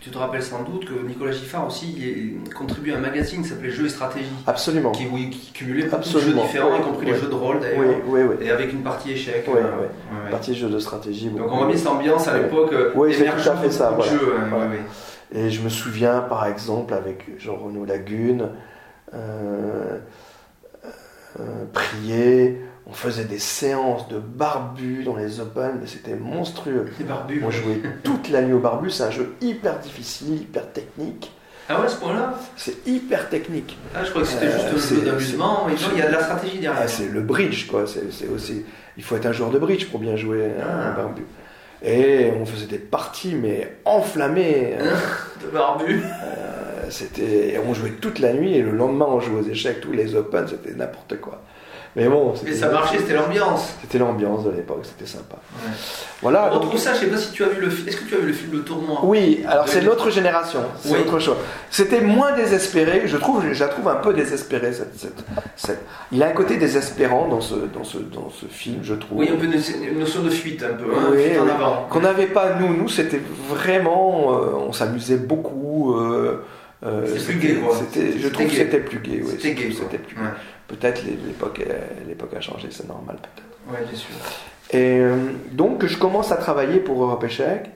tu 0.02 0.10
te 0.10 0.18
rappelles 0.18 0.41
sans 0.44 0.64
doute 0.64 0.86
que 0.86 0.94
Nicolas 1.08 1.32
Giffard 1.32 1.68
aussi 1.68 1.96
il 1.96 2.54
contribuait 2.54 2.94
à 2.94 2.98
un 2.98 3.02
magazine 3.02 3.44
qui 3.44 3.50
s'appelait 3.50 3.70
Jeux 3.70 3.86
et 3.86 3.89
Stratégie, 3.89 4.26
Absolument. 4.48 4.91
qui, 4.91 5.06
oui, 5.12 5.30
qui 5.30 5.52
cumulait 5.52 5.84
beaucoup 5.86 6.02
de 6.10 6.20
jeux 6.20 6.34
différents, 6.34 6.76
y 6.78 6.82
compris 6.82 7.06
oui. 7.06 7.12
les 7.12 7.18
jeux 7.20 7.28
de 7.28 7.36
rôle 7.36 7.60
d'ailleurs, 7.60 7.80
Oui, 7.80 7.96
oui, 8.08 8.22
oui. 8.39 8.46
et 8.48 8.50
avec 8.50 8.74
une 8.74 8.82
partie 8.82 9.12
échec. 9.12 9.46
Oui, 9.48 9.54
euh, 9.58 9.82
ouais. 9.82 10.32
Partie 10.32 10.56
jeux 10.56 10.70
de 10.70 10.80
stratégie. 10.80 11.28
Donc 11.30 11.52
on 11.52 11.60
remet 11.60 11.78
cette 11.78 11.88
ambiance 11.88 12.28
à 12.28 12.38
l'époque. 12.38 12.74
Oui, 12.96 13.14
c'est 13.14 13.26
tout 13.26 13.50
à 13.50 13.56
fait 13.58 13.72
ça, 13.72 13.91
voilà. 13.91 14.12
jeux, 14.12 14.34
hein, 14.38 14.48
Voilà. 14.50 14.66
Et 15.34 15.50
je 15.50 15.62
me 15.62 15.70
souviens, 15.70 16.20
par 16.22 16.46
exemple, 16.46 16.94
avec 16.94 17.26
Jean-Renaud 17.40 17.86
Lagune, 17.86 18.50
euh, 19.14 19.98
euh, 21.40 21.44
prier, 21.74 22.62
on 22.86 22.94
faisait 22.94 23.26
des 23.26 23.40
séances 23.40 24.08
de 24.10 24.20
barbu 24.20 25.04
dans 25.04 25.16
les 25.16 25.40
Open, 25.40 25.80
mais 25.82 25.88
c'était 25.88 26.16
monstrueux. 26.16 26.86
Barbus. 27.08 27.42
On 27.46 27.50
jouait 27.50 27.82
toute 28.04 28.30
la 28.30 28.42
nuit 28.44 28.54
au 28.54 28.60
barbu, 28.60 28.92
c'est 28.92 29.04
un 29.04 29.12
jeu 29.12 29.34
hyper 29.42 29.80
difficile, 29.80 30.36
hyper 30.42 30.72
technique. 30.72 31.32
Ah 31.70 31.80
ouais, 31.80 31.86
à 31.86 31.90
ce 31.90 31.96
point-là? 31.96 32.34
C'est 32.58 32.86
hyper 32.86 33.30
technique. 33.30 33.78
Ah, 33.96 34.04
je 34.04 34.10
crois 34.10 34.22
que 34.24 34.28
c'était 34.28 34.48
Euh, 34.48 34.52
juste 34.52 34.74
un 34.76 34.78
c'est- 34.80 34.96
jeu 34.96 35.02
d'amusement, 35.02 35.64
mais 35.66 35.74
il 35.94 35.98
y 35.98 36.02
a 36.02 36.08
de 36.08 36.12
la 36.12 36.22
stratégie 36.24 36.60
derrière. 36.60 36.82
Ah, 36.84 36.88
c'est 36.88 37.08
le 37.08 37.22
bridge, 37.22 37.68
quoi. 37.68 37.86
C'est 37.88 38.28
aussi, 38.28 38.66
il 38.98 39.04
faut 39.04 39.16
être 39.16 39.26
un 39.26 39.32
joueur 39.32 39.50
de 39.50 39.58
bridge 39.60 39.90
pour 39.90 40.00
bien 40.02 40.16
jouer 40.18 40.52
Ah. 40.62 40.90
un 40.90 40.94
barbu. 40.94 41.24
Et 41.84 42.32
on 42.40 42.46
faisait 42.46 42.68
des 42.68 42.78
parties, 42.80 43.36
mais 43.36 43.76
enflammées. 43.86 44.76
de 45.44 45.48
barbus. 45.50 46.02
Euh, 46.24 46.86
C'était, 46.90 47.60
on 47.66 47.74
jouait 47.74 47.92
toute 47.92 48.20
la 48.20 48.34
nuit 48.34 48.56
et 48.56 48.62
le 48.62 48.72
lendemain 48.72 49.08
on 49.10 49.20
jouait 49.20 49.42
aux 49.42 49.50
échecs, 49.50 49.82
tous 49.82 49.92
les 49.92 50.16
Open, 50.16 50.48
c'était 50.48 50.76
n'importe 50.76 51.20
quoi. 51.20 51.42
Mais 51.96 52.08
bon, 52.08 52.32
Mais 52.32 52.39
c'était, 52.39 52.54
ça 52.54 52.70
marchait, 52.70 52.98
c'était 52.98 53.14
l'ambiance. 53.14 53.76
c'était 53.82 54.00
l'ambiance 54.00 54.44
de 54.46 54.50
l'époque, 54.50 54.80
c'était 54.84 55.06
sympa. 55.10 55.36
Ouais. 55.64 55.72
Voilà. 56.24 56.50
On 56.52 56.60
retrouve 56.60 56.80
ça, 56.80 56.94
je 56.96 57.02
sais 57.02 57.06
pas 57.06 57.18
si 57.18 57.32
tu 57.32 57.44
as 57.44 57.50
vu 57.50 57.62
le 57.62 57.70
film. 57.70 57.88
Est-ce 57.88 57.98
que 57.98 58.06
tu 58.06 58.16
as 58.16 58.18
vu 58.18 58.28
le 58.28 58.34
film 58.34 58.52
Le 58.54 58.62
Tournoi 58.64 59.00
oui, 59.04 59.44
alors 59.48 59.68
c'est 59.68 59.82
notre 59.82 60.10
génération, 60.10 60.62
c'est 60.82 60.91
Oui. 60.94 61.00
autre 61.02 61.20
chose. 61.20 61.36
C'était 61.70 62.02
moins 62.02 62.32
désespéré, 62.36 63.04
je 63.06 63.16
trouve, 63.18 63.44
je 63.52 63.60
la 63.60 63.68
trouve 63.70 63.88
un 63.89 63.96
peu 63.98 64.12
désespérée. 64.14 64.74
Cette, 64.74 64.98
cette- 64.98 65.24
cette- 65.56 65.86
Il 66.12 66.24
a 66.24 66.28
un 66.30 66.32
côté 66.32 66.58
désespérant 66.58 67.28
dans 67.28 67.41
ce, 67.41 67.54
dans 67.56 67.84
ce, 67.84 68.00
dans 68.00 68.30
ce 68.32 68.48
film, 68.48 68.80
je 68.82 68.96
trouve. 68.96 69.20
Oui, 69.20 69.30
un 69.32 69.36
peu 69.38 69.46
une, 69.46 70.00
notion 70.00 70.24
de 70.24 70.30
fuite, 70.32 70.64
un 70.64 70.74
peu, 70.74 70.86
hein, 70.98 71.10
Oui, 71.12 71.24
fuite 71.24 71.39
en 71.39 71.44
oui. 71.46 71.52
avant. 71.52 71.86
Qu'on 71.91 72.00
n'avait 72.02 72.26
pas 72.28 72.56
nous, 72.60 72.76
nous 72.76 72.89
c'était 72.89 73.22
vraiment, 73.50 74.34
euh, 74.34 74.46
on 74.68 74.74
s'amusait 74.74 75.18
beaucoup. 75.18 75.96
euh, 75.96 76.44
euh, 76.86 77.06
C'est 77.18 77.26
plus 77.34 77.36
gai, 77.39 77.56
quoi. 77.56 77.76
c'était- 77.78 78.08
je 78.14 78.18
C'était 78.24 78.30
trouve 78.32 78.46
que 78.48 78.52
gai. 78.52 78.58
c'était 78.58 78.80
plus 78.80 79.00
gay. 79.00 79.22
Oui, 79.24 79.30
C'était. 79.39 79.56
C'était 79.72 79.98
plus 80.00 80.18
Ouais. 80.18 80.28
Peut-être 80.68 81.03
l'époque, 81.03 81.61
euh, 81.68 81.80
l'époque 82.07 82.34
a 82.36 82.41
changé, 82.41 82.68
c'est 82.72 82.88
normal 82.88 83.18
peut-être. 83.18 83.74
Ouais, 83.74 83.86
bien 83.86 83.97
sûr. 83.97 84.09
Et 84.72 84.99
euh, 84.99 85.16
donc 85.51 85.86
je 85.86 85.97
commence 85.97 86.32
à 86.32 86.38
travailler 86.38 86.80
pour 86.80 87.03
Europe 87.03 87.24
Échec. 87.24 87.70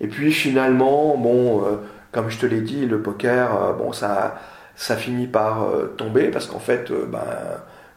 Et 0.00 0.06
puis 0.06 0.32
finalement, 0.32 1.16
bon, 1.16 1.64
euh, 1.64 1.76
comme 2.12 2.30
je 2.30 2.38
te 2.38 2.46
l'ai 2.46 2.60
dit, 2.60 2.86
le 2.86 3.02
poker, 3.02 3.62
euh, 3.62 3.72
bon, 3.72 3.92
ça, 3.92 4.38
ça 4.76 4.96
finit 4.96 5.26
par 5.26 5.64
euh, 5.64 5.94
tomber 5.96 6.28
parce 6.28 6.46
qu'en 6.46 6.60
fait, 6.60 6.92
ben, 6.92 7.24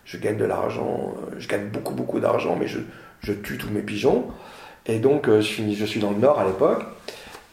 je 0.06 0.18
gagne 0.18 0.38
de 0.38 0.46
l'argent, 0.46 1.14
je 1.38 1.48
gagne 1.48 1.68
beaucoup 1.68 1.94
beaucoup 1.94 2.20
d'argent, 2.20 2.58
mais 2.60 2.68
je, 2.68 2.80
je 3.22 3.34
tue 3.34 3.58
tous 3.58 3.70
mes 3.70 3.82
pigeons. 3.82 4.26
Et 4.88 4.98
donc 4.98 5.28
je, 5.30 5.42
finis, 5.42 5.76
je 5.76 5.86
suis 5.86 6.00
dans 6.00 6.10
le 6.10 6.18
Nord 6.18 6.40
à 6.40 6.46
l'époque. 6.46 6.84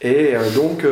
Et 0.01 0.33
donc 0.55 0.83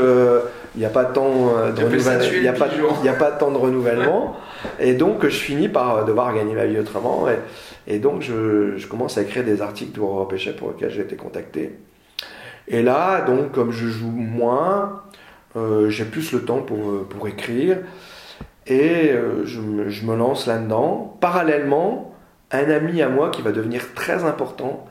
il 0.76 0.80
n'y 0.80 0.84
a 0.84 0.90
pas 0.90 1.04
tant 1.06 1.56
euh, 1.56 1.72
de 1.72 1.82
renouvellement. 1.84 2.24
Il 2.32 2.40
n'y 2.42 2.48
a, 2.48 2.52
pas- 2.52 2.68
pigeons. 2.68 2.88
il 3.02 3.06
y 3.06 3.08
a 3.08 3.14
pas 3.14 3.32
tant 3.32 3.50
de 3.50 3.56
renouvellement. 3.56 4.36
Et 4.78 4.94
donc 4.94 5.22
je 5.24 5.28
finis 5.36 5.68
par 5.68 6.04
devoir 6.04 6.34
gagner 6.34 6.54
ma 6.54 6.66
vie 6.66 6.78
autrement. 6.78 7.26
Et, 7.28 7.38
et 7.88 7.98
donc, 7.98 8.22
je, 8.22 8.76
je 8.76 8.86
commence 8.88 9.16
à 9.16 9.22
écrire 9.22 9.44
des 9.44 9.62
articles 9.62 9.96
pour 9.98 10.10
Europe 10.10 10.32
Échec 10.32 10.56
pour 10.56 10.70
lesquels 10.70 10.90
j'ai 10.90 11.02
été 11.02 11.14
contacté. 11.16 11.78
Et 12.68 12.82
là, 12.82 13.20
donc, 13.20 13.52
comme 13.52 13.70
je 13.70 13.86
joue 13.86 14.10
moins, 14.10 15.02
euh, 15.54 15.88
j'ai 15.88 16.04
plus 16.04 16.32
le 16.32 16.42
temps 16.42 16.62
pour, 16.62 16.90
euh, 16.90 17.06
pour 17.08 17.28
écrire. 17.28 17.78
Et 18.66 19.10
euh, 19.12 19.44
je, 19.46 19.60
me, 19.60 19.88
je 19.88 20.04
me 20.04 20.16
lance 20.16 20.48
là-dedans. 20.48 21.16
Parallèlement, 21.20 22.12
un 22.50 22.68
ami 22.70 23.02
à 23.02 23.08
moi 23.08 23.30
qui 23.30 23.40
va 23.42 23.52
devenir 23.52 23.94
très 23.94 24.24
important, 24.24 24.88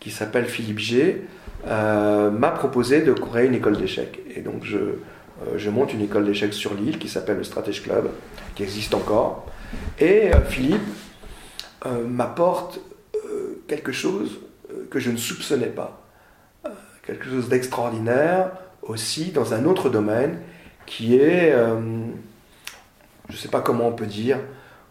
qui 0.00 0.10
s'appelle 0.10 0.46
Philippe 0.46 0.78
G, 0.78 1.26
euh, 1.66 2.30
m'a 2.30 2.50
proposé 2.50 3.02
de 3.02 3.12
créer 3.12 3.46
une 3.46 3.54
école 3.54 3.76
d'échecs. 3.76 4.20
Et 4.34 4.40
donc, 4.40 4.64
je, 4.64 4.78
euh, 4.78 5.02
je 5.56 5.70
monte 5.70 5.92
une 5.92 6.02
école 6.02 6.24
d'échecs 6.24 6.54
sur 6.54 6.74
l'île 6.74 6.98
qui 6.98 7.08
s'appelle 7.08 7.36
le 7.38 7.44
Stratège 7.44 7.82
Club, 7.82 8.08
qui 8.54 8.62
existe 8.62 8.94
encore. 8.94 9.46
Et 9.98 10.34
euh, 10.34 10.40
Philippe 10.42 10.80
euh, 11.86 12.06
m'apporte 12.06 12.80
euh, 13.14 13.62
quelque 13.68 13.92
chose 13.92 14.38
euh, 14.70 14.86
que 14.90 14.98
je 14.98 15.10
ne 15.10 15.16
soupçonnais 15.16 15.66
pas. 15.66 16.02
Euh, 16.66 16.70
quelque 17.06 17.26
chose 17.26 17.48
d'extraordinaire 17.48 18.50
aussi 18.82 19.30
dans 19.32 19.54
un 19.54 19.64
autre 19.64 19.90
domaine 19.90 20.40
qui 20.86 21.16
est, 21.16 21.52
euh, 21.52 21.78
je 23.28 23.34
ne 23.34 23.38
sais 23.38 23.48
pas 23.48 23.60
comment 23.60 23.86
on 23.88 23.92
peut 23.92 24.06
dire, 24.06 24.38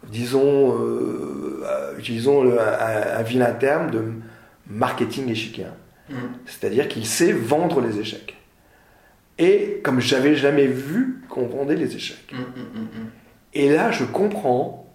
disons, 0.10 0.80
euh, 0.80 1.64
euh, 1.66 1.98
utilisons 1.98 2.44
le- 2.44 2.60
un, 2.62 3.18
un 3.20 3.22
vilain 3.24 3.52
terme 3.54 3.90
de 3.92 4.04
marketing 4.70 5.30
échiquien. 5.30 5.74
Mhm. 6.10 6.18
C'est-à-dire 6.46 6.88
qu'il 6.88 7.06
sait 7.06 7.34
vendre 7.34 7.82
les 7.82 8.00
échecs. 8.00 8.37
Et 9.40 9.80
comme 9.84 10.00
j'avais 10.00 10.36
jamais 10.36 10.66
vu 10.68 11.22
qu'on 11.30 11.48
vendait 11.48 11.76
les 11.76 11.96
échecs. 11.96 12.32
Mhm, 12.34 12.40
mhm, 12.40 12.82
mhm. 12.82 13.10
Et 13.54 13.70
là, 13.70 13.92
je 13.92 14.04
comprends 14.04 14.88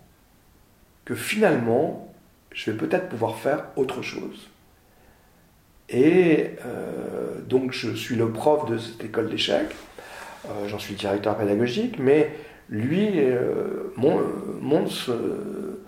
que 1.04 1.14
finalement, 1.14 2.12
je 2.52 2.70
vais 2.70 2.76
peut-être 2.76 3.08
pouvoir 3.08 3.36
faire 3.38 3.66
autre 3.76 4.02
chose. 4.02 4.48
Et 5.88 6.50
euh, 6.64 7.40
donc, 7.48 7.72
je 7.72 7.90
suis 7.94 8.16
le 8.16 8.30
prof 8.30 8.68
de 8.70 8.78
cette 8.78 9.02
école 9.04 9.28
d'échecs. 9.30 9.74
Euh, 10.46 10.66
J'en 10.68 10.78
suis 10.78 10.94
directeur 10.94 11.36
pédagogique, 11.36 11.98
mais 11.98 12.30
lui 12.68 13.08
euh, 13.20 13.92
mon- 13.96 14.20
euh, 15.08 15.82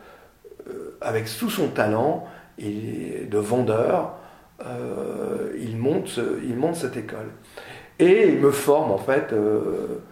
avec 1.01 1.27
tout 1.39 1.51
son 1.51 1.69
talent 1.69 2.27
de 2.59 3.39
vendeur, 3.39 4.15
il, 5.59 5.77
monte, 5.77 6.21
il 6.45 6.57
monte 6.57 6.77
cette 6.77 6.97
école. 6.97 7.31
Et 7.99 8.28
il 8.28 8.38
me 8.38 8.51
forme 8.51 8.90
en 8.90 8.99
fait 8.99 9.32
euh, 9.32 10.03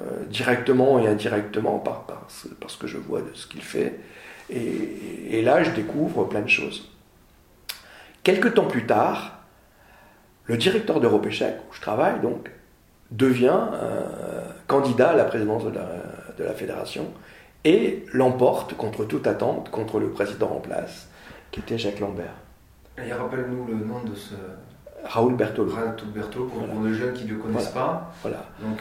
euh, 0.00 0.24
directement 0.28 0.98
et 0.98 1.08
indirectement 1.08 1.78
par, 1.78 2.04
par 2.04 2.26
ce, 2.28 2.76
que 2.76 2.86
je 2.86 2.98
vois 2.98 3.20
de 3.20 3.30
ce 3.34 3.46
qu'il 3.46 3.62
fait. 3.62 3.98
Et, 4.50 5.40
là, 5.42 5.62
je 5.62 5.70
découvre 5.70 6.24
plein 6.24 6.42
de 6.42 6.48
choses. 6.48 6.90
Quelques 8.22 8.54
temps 8.54 8.66
plus 8.66 8.84
tard, 8.84 9.38
le 10.44 10.58
directeur 10.58 11.00
d'Europe 11.00 11.26
Échec, 11.26 11.56
où 11.70 11.74
je 11.74 11.80
travaille 11.80 12.20
donc, 12.20 12.50
devient 13.10 13.60
candidat 14.66 15.10
à 15.10 15.16
la 15.16 15.24
présidence 15.24 15.64
de 15.64 15.70
la, 15.70 15.88
de 16.36 16.44
la 16.44 16.52
fédération 16.52 17.06
et 17.64 18.04
l'emporte 18.12 18.76
contre 18.76 19.04
toute 19.04 19.26
attente 19.26 19.70
contre 19.70 20.00
le 20.00 20.10
président 20.10 20.50
en 20.50 20.60
place, 20.60 21.08
qui 21.50 21.60
était 21.60 21.78
Jacques 21.78 22.00
Lambert. 22.00 22.34
Et 22.98 23.12
rappelle-nous 23.12 23.66
le 23.66 23.84
nom 23.84 24.02
de 24.02 24.14
ce. 24.14 24.34
Raoul 25.04 25.34
Bertolo. 25.34 25.72
Raoul 25.72 25.94
Bertolo, 26.14 26.46
pour, 26.46 26.84
les 26.84 26.94
jeunes 26.94 27.12
qui 27.12 27.24
ne 27.24 27.30
le 27.30 27.36
connaissent 27.36 27.68
pas. 27.68 28.12
Voilà. 28.22 28.46
Donc, 28.60 28.78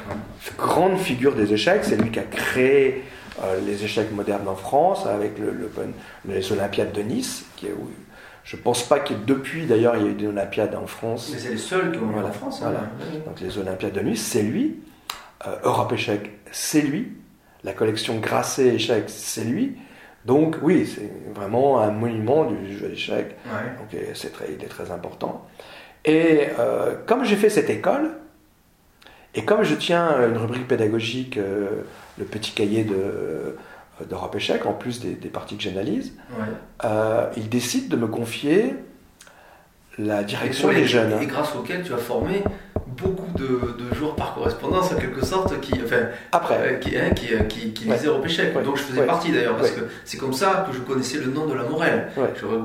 Grande 0.58 0.98
figure 0.98 1.36
des 1.36 1.54
échecs, 1.54 1.84
c'est 1.84 1.98
lui 1.98 2.12
qui 2.12 2.20
a 2.20 2.24
créé 2.24 3.04
euh, 3.44 3.60
les 3.66 3.84
échecs 3.84 4.12
modernes 4.12 4.48
en 4.48 4.56
France 4.56 5.06
avec 5.06 5.40
le, 5.40 5.72
les 6.26 6.52
Olympiades 6.52 6.92
de 6.92 7.02
Nice, 7.02 7.46
qui 7.56 7.68
est, 7.68 7.76
je 8.44 8.58
ne 8.58 8.62
pense 8.62 8.84
pas 8.84 9.00
que 9.00 9.14
depuis, 9.14 9.66
d'ailleurs, 9.66 9.96
il 9.96 10.04
y 10.04 10.08
a 10.08 10.12
eu 10.12 10.16
des 10.16 10.28
Olympiades 10.28 10.76
en 10.76 10.88
France. 10.88 11.30
Mais 11.32 11.40
c'est 11.40 11.50
les 11.52 11.58
seuls 11.58 11.92
qui 11.92 12.00
ont 12.00 12.12
eu 12.12 12.24
en 12.24 12.32
France. 12.32 12.62
Hein. 12.64 12.74
Donc 13.26 13.40
les 13.40 13.58
Olympiades 13.58 13.94
de 13.94 14.02
Nice, 14.02 14.24
c'est 14.24 14.42
lui. 14.42 14.80
Euh, 15.48 15.56
Europe 15.64 15.94
Échec, 15.94 16.32
c'est 16.52 16.82
lui. 16.82 17.14
La 17.64 17.74
collection 17.74 18.18
Grasset 18.20 18.76
Échec, 18.76 19.06
c'est 19.08 19.44
lui. 19.44 19.78
Donc 20.26 20.58
oui, 20.62 20.88
c'est 20.88 21.12
vraiment 21.34 21.80
un 21.80 21.92
monument 21.92 22.46
du 22.46 22.78
jeu 22.78 22.90
d'échecs. 22.90 23.36
Donc 23.46 24.02
c'est 24.14 24.32
très, 24.32 24.54
il 24.54 24.64
est 24.64 24.68
très 24.68 24.92
important. 24.92 25.48
Et 26.06 26.48
euh, 26.60 26.96
comme 27.06 27.24
j'ai 27.24 27.36
fait 27.36 27.50
cette 27.50 27.70
école, 27.70 28.12
et 29.36 29.46
comme 29.46 29.64
je 29.64 29.76
tiens 29.76 30.28
une 30.28 30.38
rubrique 30.38 30.68
pédagogique, 30.68 31.38
euh, 31.38 31.84
le 32.18 32.26
petit 32.26 32.52
cahier 32.52 32.84
de 32.84 33.56
d'Europe 34.10 34.36
Échec, 34.36 34.66
en 34.66 34.74
plus 34.74 35.00
des, 35.00 35.30
parties 35.30 35.58
que 35.58 35.62
j'analyse, 35.62 36.14
il 37.38 37.50
décide 37.50 37.88
de 37.88 37.96
me 37.96 38.08
confier 38.08 38.74
la 40.00 40.24
direction 40.24 40.70
des 40.70 40.86
jeunes. 40.86 41.22
Et 41.22 41.28
grâce 41.28 41.56
auquel 41.56 41.84
tu 41.84 41.94
as 41.94 41.98
formé 41.98 42.44
beaucoup 42.88 43.28
de, 43.38 43.76
de, 43.84 43.96
jours 43.96 44.16
par 44.16 44.34
correspondance 44.34 44.92
en 44.92 44.96
quelque 44.96 45.24
sorte 45.26 45.60
qui 45.62 45.74
enfin 45.84 46.08
après. 46.32 46.58
euh, 46.58 46.74
qui, 46.78 46.98
hein, 46.98 47.10
qui, 47.16 47.34
euh, 47.34 47.40
qui, 47.44 47.74
qui 47.74 47.86
lisaient 47.86 48.08
donc 48.08 48.78
je 48.78 48.84
faisais 48.84 49.06
partie 49.06 49.32
d'ailleurs 49.32 49.56
parce 49.56 49.72
que 49.72 49.82
c'est 50.06 50.18
comme 50.18 50.34
ça 50.34 50.66
que 50.68 50.76
je 50.76 50.82
connaissais 50.82 51.18
le 51.20 51.32
nom 51.32 51.46
de 51.46 51.54
la 51.54 51.64
Morelle 51.64 52.10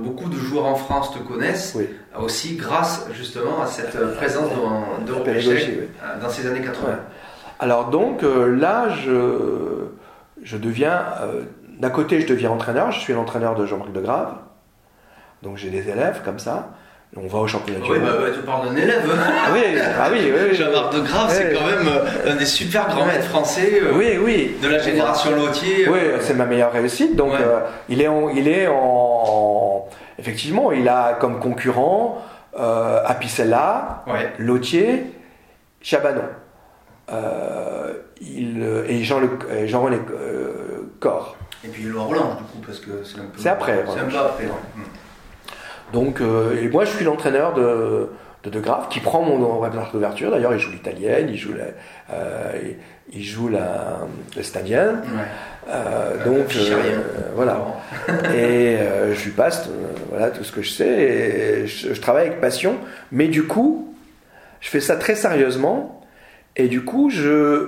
beaucoup 0.03 0.29
de 0.29 0.37
joueurs 0.37 0.67
en 0.67 0.75
France 0.75 1.13
te 1.13 1.19
connaissent 1.19 1.77
aussi 2.19 2.57
grâce 2.57 3.07
justement 3.13 3.63
à 3.63 3.67
cette 3.67 3.97
euh, 3.97 4.15
présence 4.17 4.51
dans 6.21 6.29
ces 6.29 6.47
années 6.47 6.63
80 6.63 6.99
alors 7.59 7.91
donc 7.91 8.23
là 8.23 8.89
je 8.91 9.87
je 10.43 10.57
deviens 10.57 11.03
d'un 11.79 11.91
côté 11.91 12.21
je 12.21 12.27
deviens 12.27 12.51
entraîneur. 12.51 12.91
Je 12.93 13.01
suis 13.01 13.13
l'entraîneur 13.13 13.55
de 13.55 13.67
Jean-Marc 13.67 13.93
de 13.93 14.01
Grave 14.01 14.35
donc 15.43 15.57
j'ai 15.57 15.71
des 15.71 15.89
élèves 15.89 16.23
comme 16.25 16.39
ça 16.39 16.76
on 17.17 17.27
va 17.27 17.39
au 17.39 17.47
championnat 17.47 17.81
du 17.81 17.91
oui, 17.91 17.99
Bah, 17.99 18.13
tu 18.35 18.41
parles 18.41 18.69
d'un 18.69 18.77
élève. 18.77 19.03
Ah 19.19 19.51
oui, 19.53 19.61
ah 19.81 20.09
oui, 20.13 20.33
oui, 20.33 20.55
Jean-Marc 20.55 20.95
de 20.95 21.01
Grave, 21.01 21.31
c'est 21.31 21.53
quand 21.53 21.67
même 21.67 21.89
euh, 21.89 22.33
un 22.33 22.37
des 22.37 22.45
super 22.45 22.89
grands 22.89 23.07
maîtres 23.07 23.29
français 23.29 23.81
euh, 23.83 23.93
oui, 23.95 24.19
oui. 24.23 24.57
de 24.63 24.69
la 24.69 24.79
génération 24.79 25.35
Lautier. 25.35 25.89
Oui, 25.89 25.99
c'est 26.21 26.35
ma 26.35 26.45
meilleure 26.45 26.73
réussite. 26.73 27.17
Donc, 27.17 27.33
euh, 27.33 27.61
il, 27.89 28.03
est 28.03 28.09
en, 28.09 28.29
il 28.29 28.49
est 28.49 28.67
en. 28.69 29.89
Effectivement, 30.19 30.73
il 30.73 30.89
a 30.89 31.15
comme 31.15 31.41
concurrent 31.41 32.23
Apicella, 32.55 34.05
Lautier, 34.39 35.05
Chabanon. 35.81 36.23
il, 38.21 38.63
et 38.89 39.03
Jean-René 39.05 39.67
Jean 39.67 39.89
Corps. 41.01 41.37
Et 41.65 41.69
puis 41.69 41.85
Laurent 41.85 42.07
Roland, 42.07 42.35
du 42.35 42.45
coup, 42.45 42.59
parce 42.65 42.79
que 42.79 43.03
c'est 43.05 43.19
un 43.19 43.25
peu. 43.25 43.39
C'est 43.39 43.49
après. 43.49 43.85
C'est 43.93 44.01
un 44.01 44.05
peu 44.05 44.19
après. 44.19 44.45
Donc, 45.97 46.21
euh, 46.21 46.63
et 46.63 46.69
moi, 46.69 46.85
je 46.85 46.91
suis 46.91 47.07
l'entraîneur 47.07 47.55
de, 47.55 48.11
de 48.45 48.51
De 48.51 48.61
Graaf, 48.61 48.91
qui 48.91 49.01
prend 49.01 49.23
mon 49.23 49.61
répertoire 49.61 49.91
d'ouverture. 49.93 50.31
D'ailleurs, 50.31 50.53
il 50.53 50.59
joue 50.59 50.71
l'italienne, 50.71 51.29
il 51.31 51.39
joue 51.39 51.55
la, 51.55 51.65
euh, 52.13 52.53
il 53.15 53.25
joue 53.25 53.49
la, 53.49 54.01
l'estadienne. 54.37 55.01
Euh, 55.71 56.23
donc, 56.23 56.55
voilà. 57.35 57.65
et 58.35 58.77
je 59.15 59.25
lui 59.25 59.31
passe 59.31 59.71
voilà, 60.11 60.29
tout 60.29 60.45
ce 60.45 60.53
que 60.53 60.61
je 60.61 60.69
sais. 60.69 60.87
Et 60.87 61.67
je, 61.67 61.99
travaille 61.99 62.27
avec 62.27 62.43
passion. 62.43 62.77
Mais 63.11 63.29
du 63.29 63.45
coup, 63.45 63.95
je 64.61 64.69
fais 64.69 64.81
ça 64.81 64.97
très 64.97 65.15
sérieusement. 65.15 66.03
Et 66.57 66.69
du 66.69 66.85
coup, 66.85 67.09
je, 67.09 67.65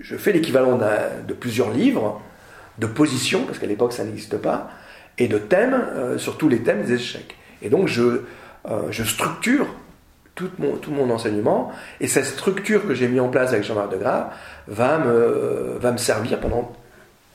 je 0.00 0.16
fais 0.16 0.32
l'équivalent 0.32 0.78
de 1.28 1.34
plusieurs 1.34 1.70
livres 1.70 2.18
de 2.78 2.86
position, 2.86 3.44
parce 3.44 3.58
qu'à 3.58 3.66
l'époque, 3.66 3.92
ça 3.92 4.04
n'existe 4.04 4.38
pas 4.38 4.70
et 5.18 5.28
de 5.28 5.38
thèmes, 5.38 5.74
euh, 5.74 6.18
sur 6.18 6.38
tous 6.38 6.48
les 6.48 6.60
thèmes 6.60 6.82
des 6.82 6.94
échecs. 6.94 7.36
Et 7.62 7.68
donc 7.68 7.88
je, 7.88 8.22
euh, 8.70 8.90
je 8.90 9.04
structure 9.04 9.66
tout 10.34 10.50
mon, 10.58 10.76
tout 10.76 10.90
mon 10.90 11.10
enseignement, 11.10 11.72
et 12.00 12.08
cette 12.08 12.24
structure 12.24 12.86
que 12.86 12.94
j'ai 12.94 13.08
mis 13.08 13.20
en 13.20 13.28
place 13.28 13.50
avec 13.50 13.64
Jean-Marc 13.64 13.90
Degrave 13.90 14.30
va 14.66 14.98
me, 14.98 15.76
va 15.78 15.92
me 15.92 15.98
servir 15.98 16.40
pendant 16.40 16.72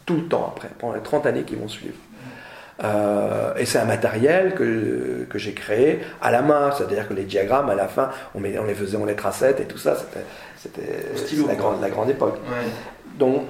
tout 0.05 0.15
le 0.15 0.23
temps 0.23 0.53
après, 0.55 0.69
pendant 0.80 0.95
les 0.95 1.01
30 1.01 1.25
années 1.28 1.43
qui 1.43 1.55
vont 1.55 1.67
suivre. 1.67 1.95
Euh, 2.84 3.55
et 3.57 3.65
c'est 3.65 3.80
un 3.80 3.86
matériel 3.86 4.53
que, 4.53 5.25
que 5.30 5.39
j'ai 5.39 5.53
créé 5.53 5.99
à 6.21 6.32
la 6.32 6.41
main, 6.41 6.71
c'est-à-dire 6.75 7.07
que 7.07 7.13
les 7.13 7.23
diagrammes 7.23 7.69
à 7.69 7.75
la 7.75 7.88
fin, 7.88 8.09
on, 8.36 8.39
met, 8.39 8.57
on 8.59 8.65
les 8.65 8.75
faisait 8.75 8.97
lettres 9.05 9.25
à 9.25 9.32
7 9.32 9.59
et 9.59 9.65
tout 9.65 9.80
ça, 9.80 9.97
c'était 10.57 10.82
la 11.47 11.55
grande, 11.55 11.82
la 11.82 11.89
grande 11.89 12.09
époque. 12.09 12.38
Donc 13.17 13.43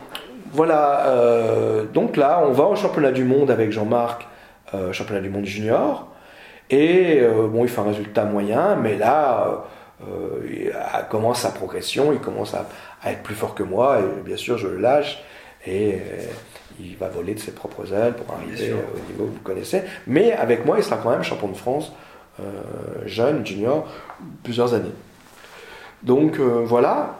voilà, 0.51 1.07
euh, 1.07 1.85
donc 1.85 2.17
là, 2.17 2.43
on 2.45 2.51
va 2.51 2.65
au 2.65 2.75
championnat 2.75 3.11
du 3.11 3.23
monde 3.23 3.51
avec 3.51 3.71
Jean-Marc, 3.71 4.27
euh, 4.73 4.91
championnat 4.93 5.21
du 5.21 5.29
monde 5.29 5.45
junior, 5.45 6.07
et 6.69 7.19
euh, 7.21 7.47
bon, 7.47 7.63
il 7.63 7.69
fait 7.69 7.81
un 7.81 7.85
résultat 7.85 8.25
moyen, 8.25 8.75
mais 8.75 8.97
là, 8.97 9.65
il 10.49 10.71
commence 11.09 11.41
sa 11.41 11.49
progression, 11.49 12.13
il 12.13 12.19
commence 12.19 12.53
à, 12.53 12.67
être 13.05 13.23
plus 13.23 13.35
fort 13.35 13.55
que 13.55 13.63
moi, 13.63 13.99
et 13.99 14.21
bien 14.21 14.37
sûr, 14.37 14.57
je 14.57 14.67
le 14.67 14.77
lâche, 14.77 15.23
et 15.65 15.99
il 16.79 16.95
va 16.97 17.07
voler 17.07 17.33
de 17.33 17.39
ses 17.39 17.51
propres 17.51 17.91
ailes 17.93 18.13
pour 18.13 18.35
arriver 18.35 18.73
au 18.73 19.11
niveau 19.11 19.25
que 19.25 19.37
vous 19.37 19.43
connaissez. 19.43 19.81
Mais 20.05 20.33
avec 20.33 20.65
moi, 20.65 20.77
il 20.77 20.83
sera 20.83 20.97
quand 20.97 21.09
même 21.09 21.23
champion 21.23 21.47
de 21.47 21.57
France, 21.57 21.93
jeune, 23.05 23.45
junior, 23.45 23.87
plusieurs 24.43 24.73
années. 24.73 24.93
Donc 26.03 26.39
voilà, 26.39 27.15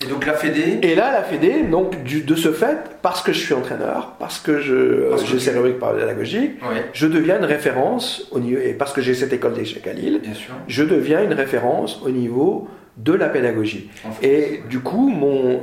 et 0.00 0.06
donc 0.06 0.26
la 0.26 0.34
Fédé 0.34 0.78
Et 0.82 0.94
là, 0.94 1.10
la 1.12 1.24
Fédé, 1.24 1.62
donc 1.62 2.04
du, 2.04 2.22
de 2.22 2.34
ce 2.36 2.52
fait, 2.52 2.78
parce 3.02 3.20
que 3.20 3.32
je 3.32 3.40
suis 3.40 3.54
entraîneur, 3.54 4.14
parce 4.20 4.38
que 4.38 4.60
je 4.60 5.16
j'ai 5.24 5.40
ces 5.40 5.50
rubriques 5.50 5.80
pédagogiques, 5.80 6.52
je 6.92 7.06
deviens 7.06 7.38
une 7.38 7.44
référence 7.44 8.28
au 8.30 8.38
niveau, 8.38 8.60
et 8.60 8.74
parce 8.74 8.92
que 8.92 9.00
j'ai 9.00 9.14
cette 9.14 9.32
école 9.32 9.54
d'échecs 9.54 9.86
à 9.86 9.92
Lille, 9.92 10.20
je 10.68 10.84
deviens 10.84 11.22
une 11.24 11.32
référence 11.32 12.00
au 12.04 12.10
niveau 12.10 12.68
de 12.96 13.12
la 13.12 13.28
pédagogie. 13.28 13.90
Et 14.22 14.62
du 14.70 14.80
coup, 14.80 15.08
mon, 15.08 15.54
euh, 15.54 15.60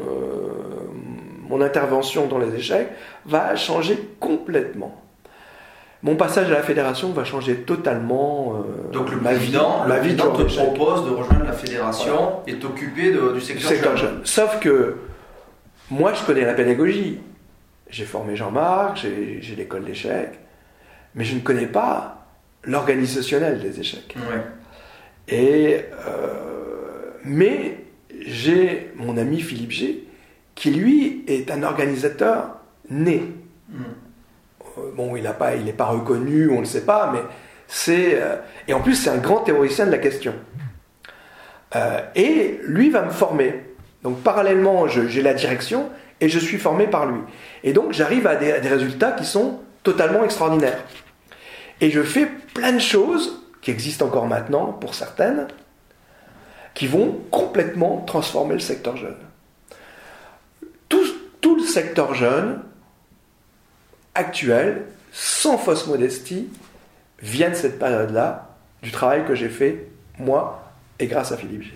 mon 1.50 1.62
intervention 1.62 2.28
dans 2.28 2.38
les 2.38 2.54
échecs 2.56 2.90
va 3.26 3.56
changer 3.56 3.98
complètement 4.20 5.02
mon 6.06 6.16
passage 6.16 6.52
à 6.52 6.54
la 6.54 6.62
fédération 6.62 7.12
va 7.14 7.24
changer 7.24 7.56
totalement 7.56 8.54
euh, 8.60 8.92
Donc 8.94 9.10
le 9.10 9.18
ma 9.18 9.32
président, 9.32 9.82
vie, 9.82 9.90
ma 9.90 9.98
vie 9.98 10.16
te 10.16 10.22
propose 10.22 11.04
de 11.06 11.10
rejoindre 11.10 11.46
la 11.46 11.52
fédération 11.52 12.42
et 12.46 12.60
t'occuper 12.60 13.12
du 13.12 13.42
secteur, 13.42 13.98
jeune. 13.98 14.22
Sauf 14.24 14.60
que 14.60 14.98
moi, 15.90 16.14
je 16.14 16.24
connais 16.24 16.46
la 16.46 16.54
pédagogie. 16.54 17.18
J'ai 17.90 18.06
formé 18.06 18.36
Jean-Marc, 18.36 18.98
j'ai 18.98 19.56
l'école 19.58 19.84
d'échecs, 19.84 20.40
mais 21.16 21.24
je 21.24 21.34
ne 21.34 21.40
connais 21.40 21.66
pas 21.66 22.28
l'organisationnel 22.64 23.60
des 23.60 23.80
échecs. 23.80 24.16
Et 25.28 25.86
euh, 26.08 27.14
mais 27.24 27.80
j'ai 28.22 28.92
mon 28.96 29.18
ami 29.18 29.42
Philippe 29.42 29.72
G, 29.72 30.08
qui 30.54 30.70
lui 30.70 31.24
est 31.26 31.50
un 31.50 31.64
organisateur 31.64 32.58
né. 32.92 33.24
Hmm. 33.70 34.05
Bon, 34.96 35.16
il 35.16 35.24
n'est 35.24 35.74
pas, 35.74 35.86
reconnu, 35.86 36.50
on 36.50 36.56
ne 36.56 36.60
le 36.60 36.66
sait 36.66 36.86
pas, 36.86 37.12
mais 37.14 37.22
c'est. 37.68 38.22
Euh, 38.22 38.36
et 38.68 38.74
en 38.74 38.82
plus, 38.82 38.96
c'est 38.96 39.10
un 39.10 39.18
grand 39.18 39.40
théoricien 39.40 39.86
de 39.86 39.92
la 39.92 39.98
question. 39.98 40.34
Euh, 41.76 42.00
et 42.16 42.60
lui 42.64 42.90
va 42.90 43.04
me 43.04 43.12
former. 43.12 43.64
Donc, 44.04 44.22
parallèlement, 44.22 44.88
j'ai 44.88 45.22
la 45.22 45.34
direction 45.34 45.90
et 46.22 46.30
je 46.30 46.40
suis 46.40 46.58
formé 46.58 46.88
par 46.88 47.06
lui. 47.06 47.20
Et 47.64 47.74
donc, 47.74 47.92
j'arrive 47.92 48.28
à, 48.28 48.36
des, 48.36 48.52
résultats 48.52 49.12
qui 49.12 49.26
sont 49.26 49.60
totalement 49.84 50.24
extraordinaires. 50.24 50.84
Et 51.82 51.90
je 51.90 52.04
fais 52.04 52.28
plein 52.54 52.74
de 52.74 52.80
choses 52.80 53.42
qui 53.62 53.72
existent 53.72 54.06
encore 54.06 54.28
maintenant 54.28 54.74
pour 54.74 54.94
certaines, 54.94 55.48
qui 56.74 56.88
vont 56.88 57.20
complètement 57.32 58.04
transformer 58.06 58.54
le 58.54 58.60
secteur 58.60 58.96
jeune. 58.98 59.18
Tout 61.42 61.58
le 61.58 61.64
secteur 61.64 62.16
jeune 62.16 62.60
actuelle, 64.16 64.84
sans 65.12 65.58
fausse 65.58 65.88
modestie, 65.88 66.50
vient 67.22 67.50
de 67.50 67.56
cette 67.56 67.80
période-là, 67.80 68.50
du 68.82 68.92
travail 68.92 69.26
que 69.26 69.36
j'ai 69.36 69.50
fait, 69.50 69.88
moi, 70.18 70.72
et 71.00 71.08
grâce 71.08 71.32
à 71.32 71.38
Philippe 71.38 71.64
G. 71.64 71.74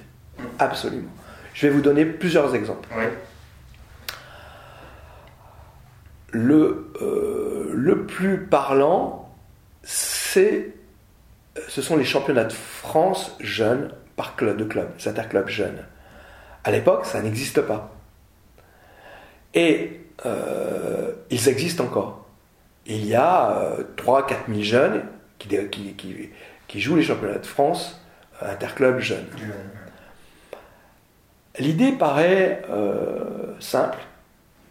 Absolument. 0.58 1.10
Je 1.54 1.68
vais 1.68 1.74
vous 1.74 1.82
donner 1.82 2.06
plusieurs 2.06 2.56
exemples. 2.56 2.88
Le, 6.32 6.92
euh, 7.02 7.72
le 7.74 8.06
plus 8.06 8.46
parlant, 8.46 9.30
c'est, 9.84 10.74
ce 11.68 11.82
sont 11.82 11.98
les 11.98 12.06
championnats 12.06 12.44
de 12.44 12.54
France 12.54 13.36
jeunes 13.40 13.92
par 14.16 14.36
club 14.36 14.58
de 14.58 14.64
club, 14.64 14.90
les 15.00 15.08
interclubs 15.08 15.48
jeunes. 15.48 15.84
À 16.64 16.72
l'époque, 16.72 17.06
ça 17.06 17.22
n'existe 17.22 17.62
pas. 17.62 17.96
Et 19.54 20.02
euh, 20.26 21.14
ils 21.30 21.50
existent 21.50 21.86
encore. 21.86 22.29
Il 22.90 23.06
y 23.06 23.16
a 23.16 23.78
3-4 23.98 24.36
000 24.50 24.62
jeunes 24.64 25.04
qui, 25.38 25.48
qui, 25.70 26.32
qui, 26.68 26.82
jouent 26.82 26.96
les 26.96 27.04
championnats 27.04 27.38
de 27.38 27.46
France 27.46 28.02
euh, 28.42 28.52
interclubs 28.52 29.00
jeunes. 29.00 29.26
L'idée 31.58 31.92
paraît 31.92 32.62
euh, 32.70 33.54
simple. 33.60 34.00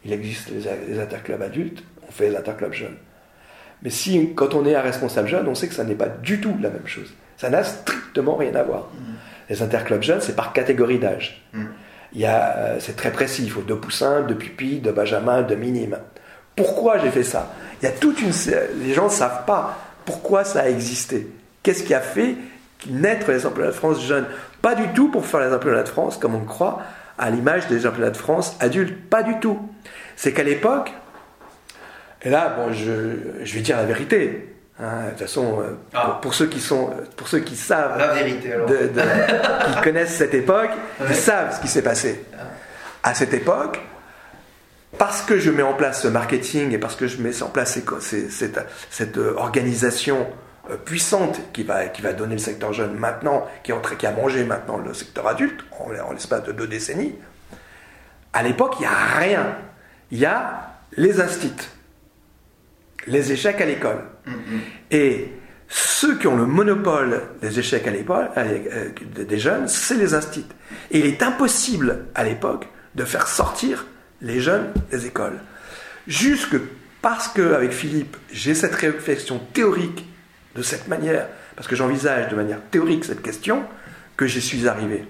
Il 0.04 0.12
existe 0.12 0.50
les, 0.50 0.98
interclubs 0.98 1.42
adultes, 1.42 1.82
on 2.06 2.10
fait 2.10 2.30
les 2.30 2.36
interclubs 2.36 2.72
jeunes. 2.72 2.96
Mais 3.82 3.90
si, 3.90 4.34
quand 4.34 4.54
on 4.54 4.64
est 4.66 4.74
un 4.74 4.80
responsable 4.80 5.28
jeune, 5.28 5.48
on 5.48 5.54
sait 5.54 5.68
que 5.68 5.74
ça 5.74 5.84
n'est 5.84 5.94
pas 5.94 6.08
du 6.08 6.40
tout 6.40 6.56
la 6.60 6.70
même 6.70 6.86
chose. 6.86 7.12
Ça 7.36 7.50
n'a 7.50 7.62
strictement 7.62 8.36
rien 8.36 8.54
à 8.54 8.62
voir. 8.62 8.88
Mm. 8.94 9.14
Les 9.50 9.62
interclubs 9.62 10.02
jeunes, 10.02 10.20
c'est 10.20 10.34
par 10.34 10.52
catégorie 10.52 10.98
d'âge. 10.98 11.44
Mm. 11.52 11.66
Euh, 12.20 12.76
c'est 12.80 12.96
très 12.96 13.12
précis. 13.12 13.44
Il 13.44 13.50
faut 13.50 13.62
deux 13.62 13.78
poussins, 13.78 14.22
deux 14.22 14.34
pupilles, 14.34 14.80
deux 14.80 14.92
benjamins, 14.92 15.42
deux 15.42 15.56
minimes. 15.56 15.98
Pourquoi 16.56 16.98
j'ai 16.98 17.10
fait 17.10 17.22
ça? 17.22 17.52
Il 17.80 17.84
y 17.84 17.88
a 17.88 17.92
toute 17.92 18.20
une. 18.20 18.32
Les 18.82 18.94
gens 18.94 19.06
ne 19.06 19.10
savent 19.10 19.44
pas 19.44 19.78
pourquoi 20.04 20.44
ça 20.44 20.60
a 20.60 20.68
existé. 20.68 21.28
Qu'est-ce 21.62 21.82
qui 21.82 21.94
a 21.94 22.00
fait 22.00 22.36
naître 22.88 23.30
les 23.30 23.40
championnats 23.40 23.68
de 23.68 23.74
France 23.74 24.02
jeunes? 24.02 24.26
Pas 24.62 24.74
du 24.74 24.88
tout 24.88 25.10
pour 25.10 25.26
faire 25.26 25.40
les 25.40 25.50
championnats 25.50 25.82
de 25.82 25.88
France, 25.88 26.16
comme 26.16 26.34
on 26.34 26.40
le 26.40 26.46
croit, 26.46 26.82
à 27.18 27.30
l'image 27.30 27.66
des 27.68 27.80
championnats 27.80 28.10
de 28.10 28.16
France 28.16 28.56
adultes. 28.60 29.08
Pas 29.08 29.22
du 29.22 29.38
tout. 29.38 29.58
C'est 30.16 30.32
qu'à 30.32 30.42
l'époque, 30.42 30.92
et 32.22 32.30
là, 32.30 32.48
bon, 32.56 32.72
je, 32.72 33.44
je 33.44 33.54
vais 33.54 33.60
dire 33.60 33.76
la 33.76 33.84
vérité. 33.84 34.54
Hein, 34.80 35.06
de 35.06 35.10
toute 35.10 35.20
façon, 35.20 35.60
euh, 35.60 35.74
ah. 35.92 36.18
pour, 36.22 36.34
ceux 36.34 36.46
qui 36.46 36.60
sont, 36.60 36.90
pour 37.16 37.26
ceux 37.26 37.40
qui 37.40 37.56
savent, 37.56 37.98
la 37.98 38.14
vérité, 38.14 38.52
alors. 38.52 38.68
qui 38.68 39.80
connaissent 39.82 40.14
cette 40.14 40.34
époque, 40.34 40.70
ils 41.08 41.16
savent 41.16 41.54
ce 41.56 41.60
qui 41.60 41.68
s'est 41.68 41.82
passé. 41.82 42.24
À 43.02 43.14
cette 43.14 43.34
époque, 43.34 43.80
parce 44.96 45.22
que 45.22 45.38
je 45.38 45.50
mets 45.50 45.62
en 45.62 45.74
place 45.74 46.02
ce 46.02 46.08
marketing 46.08 46.72
et 46.72 46.78
parce 46.78 46.96
que 46.96 47.06
je 47.06 47.20
mets 47.20 47.42
en 47.42 47.48
place 47.48 47.78
cette, 48.00 48.58
cette, 48.90 49.18
euh, 49.18 49.34
organisation 49.36 50.26
euh, 50.70 50.76
puissante 50.76 51.40
qui 51.52 51.62
va, 51.62 51.86
qui 51.88 52.00
va 52.00 52.14
donner 52.14 52.34
le 52.34 52.40
secteur 52.40 52.72
jeune 52.72 52.94
maintenant, 52.94 53.46
qui, 53.62 53.72
a 53.72 54.12
mangé 54.12 54.44
maintenant 54.44 54.78
le 54.78 54.94
secteur 54.94 55.26
adulte 55.26 55.60
en, 55.78 55.90
en 56.08 56.12
l'espace 56.12 56.44
de 56.44 56.52
deux 56.52 56.66
décennies, 56.66 57.14
à 58.32 58.42
l'époque, 58.42 58.76
il 58.78 58.82
n'y 58.82 58.86
a 58.86 59.18
rien. 59.18 59.56
Il 60.10 60.18
y 60.18 60.26
a 60.26 60.74
les 60.96 61.20
instits 61.20 61.68
les 63.08 63.32
échecs 63.32 63.60
à 63.60 63.66
l'école. 63.66 64.04
Mm-hmm. 64.26 64.60
Et 64.92 65.32
ceux 65.68 66.16
qui 66.18 66.26
ont 66.26 66.36
le 66.36 66.46
monopole 66.46 67.22
des 67.42 67.58
échecs 67.58 67.86
à 67.86 67.90
l'école, 67.90 68.30
euh, 68.36 68.90
des 69.16 69.38
jeunes, 69.38 69.68
c'est 69.68 69.96
les 69.96 70.14
instituts. 70.14 70.54
Et 70.90 71.00
il 71.00 71.06
est 71.06 71.22
impossible 71.22 72.06
à 72.14 72.24
l'époque 72.24 72.68
de 72.94 73.04
faire 73.04 73.28
sortir 73.28 73.86
les 74.20 74.40
jeunes 74.40 74.72
des 74.90 75.06
écoles. 75.06 75.38
Jusque 76.06 76.56
parce 77.02 77.28
qu'avec 77.28 77.72
Philippe, 77.72 78.16
j'ai 78.32 78.54
cette 78.54 78.74
réflexion 78.74 79.40
théorique 79.52 80.06
de 80.54 80.62
cette 80.62 80.88
manière, 80.88 81.26
parce 81.54 81.68
que 81.68 81.76
j'envisage 81.76 82.28
de 82.28 82.36
manière 82.36 82.60
théorique 82.70 83.04
cette 83.04 83.22
question, 83.22 83.62
que 84.16 84.26
j'y 84.26 84.40
suis 84.40 84.66
arrivé. 84.66 85.04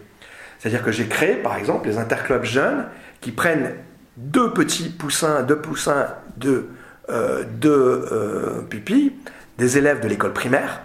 C'est-à-dire 0.58 0.84
que 0.84 0.92
j'ai 0.92 1.06
créé, 1.06 1.36
par 1.36 1.56
exemple, 1.56 1.88
les 1.88 1.98
interclubs 1.98 2.44
jeunes 2.44 2.86
qui 3.20 3.32
prennent 3.32 3.74
deux 4.16 4.52
petits 4.52 4.90
poussins, 4.90 5.42
deux 5.42 5.60
poussins 5.60 6.14
de 6.36 6.68
euh, 7.10 7.44
de 7.58 7.70
euh, 7.70 8.60
pupilles, 8.68 9.12
des 9.56 9.78
élèves 9.78 10.00
de 10.00 10.08
l'école 10.08 10.34
primaire, 10.34 10.82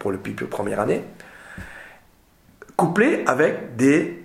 pour 0.00 0.10
le 0.10 0.18
pupille 0.18 0.48
première 0.48 0.80
année, 0.80 1.04
couplés 2.74 3.22
avec 3.28 3.76
des, 3.76 4.24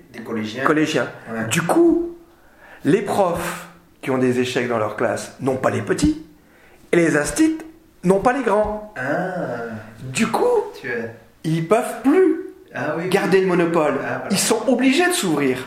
collégiens. 0.66 1.08
Du 1.52 1.62
coup, 1.62 2.15
les 2.86 3.02
profs 3.02 3.68
qui 4.02 4.12
ont 4.12 4.18
des 4.18 4.40
échecs 4.40 4.70
dans 4.70 4.78
leur 4.78 4.96
classe 4.96 5.36
n'ont 5.42 5.58
pas 5.58 5.72
les 5.72 5.82
petits, 5.82 6.24
et 6.92 6.96
les 6.96 7.18
instits 7.18 7.58
n'ont 8.04 8.20
pas 8.20 8.32
les 8.32 8.44
grands. 8.44 8.94
Ah. 8.96 9.74
Du 10.04 10.28
coup, 10.28 10.46
tu 10.80 10.90
ils 11.44 11.68
peuvent 11.68 12.02
plus 12.04 12.46
ah 12.74 12.96
garder 13.10 13.42
le 13.42 13.48
monopole. 13.48 13.96
Ah, 14.04 14.24
ils 14.32 14.40
sont 14.40 14.68
obligés 14.68 15.08
de 15.08 15.14
s'ouvrir. 15.14 15.58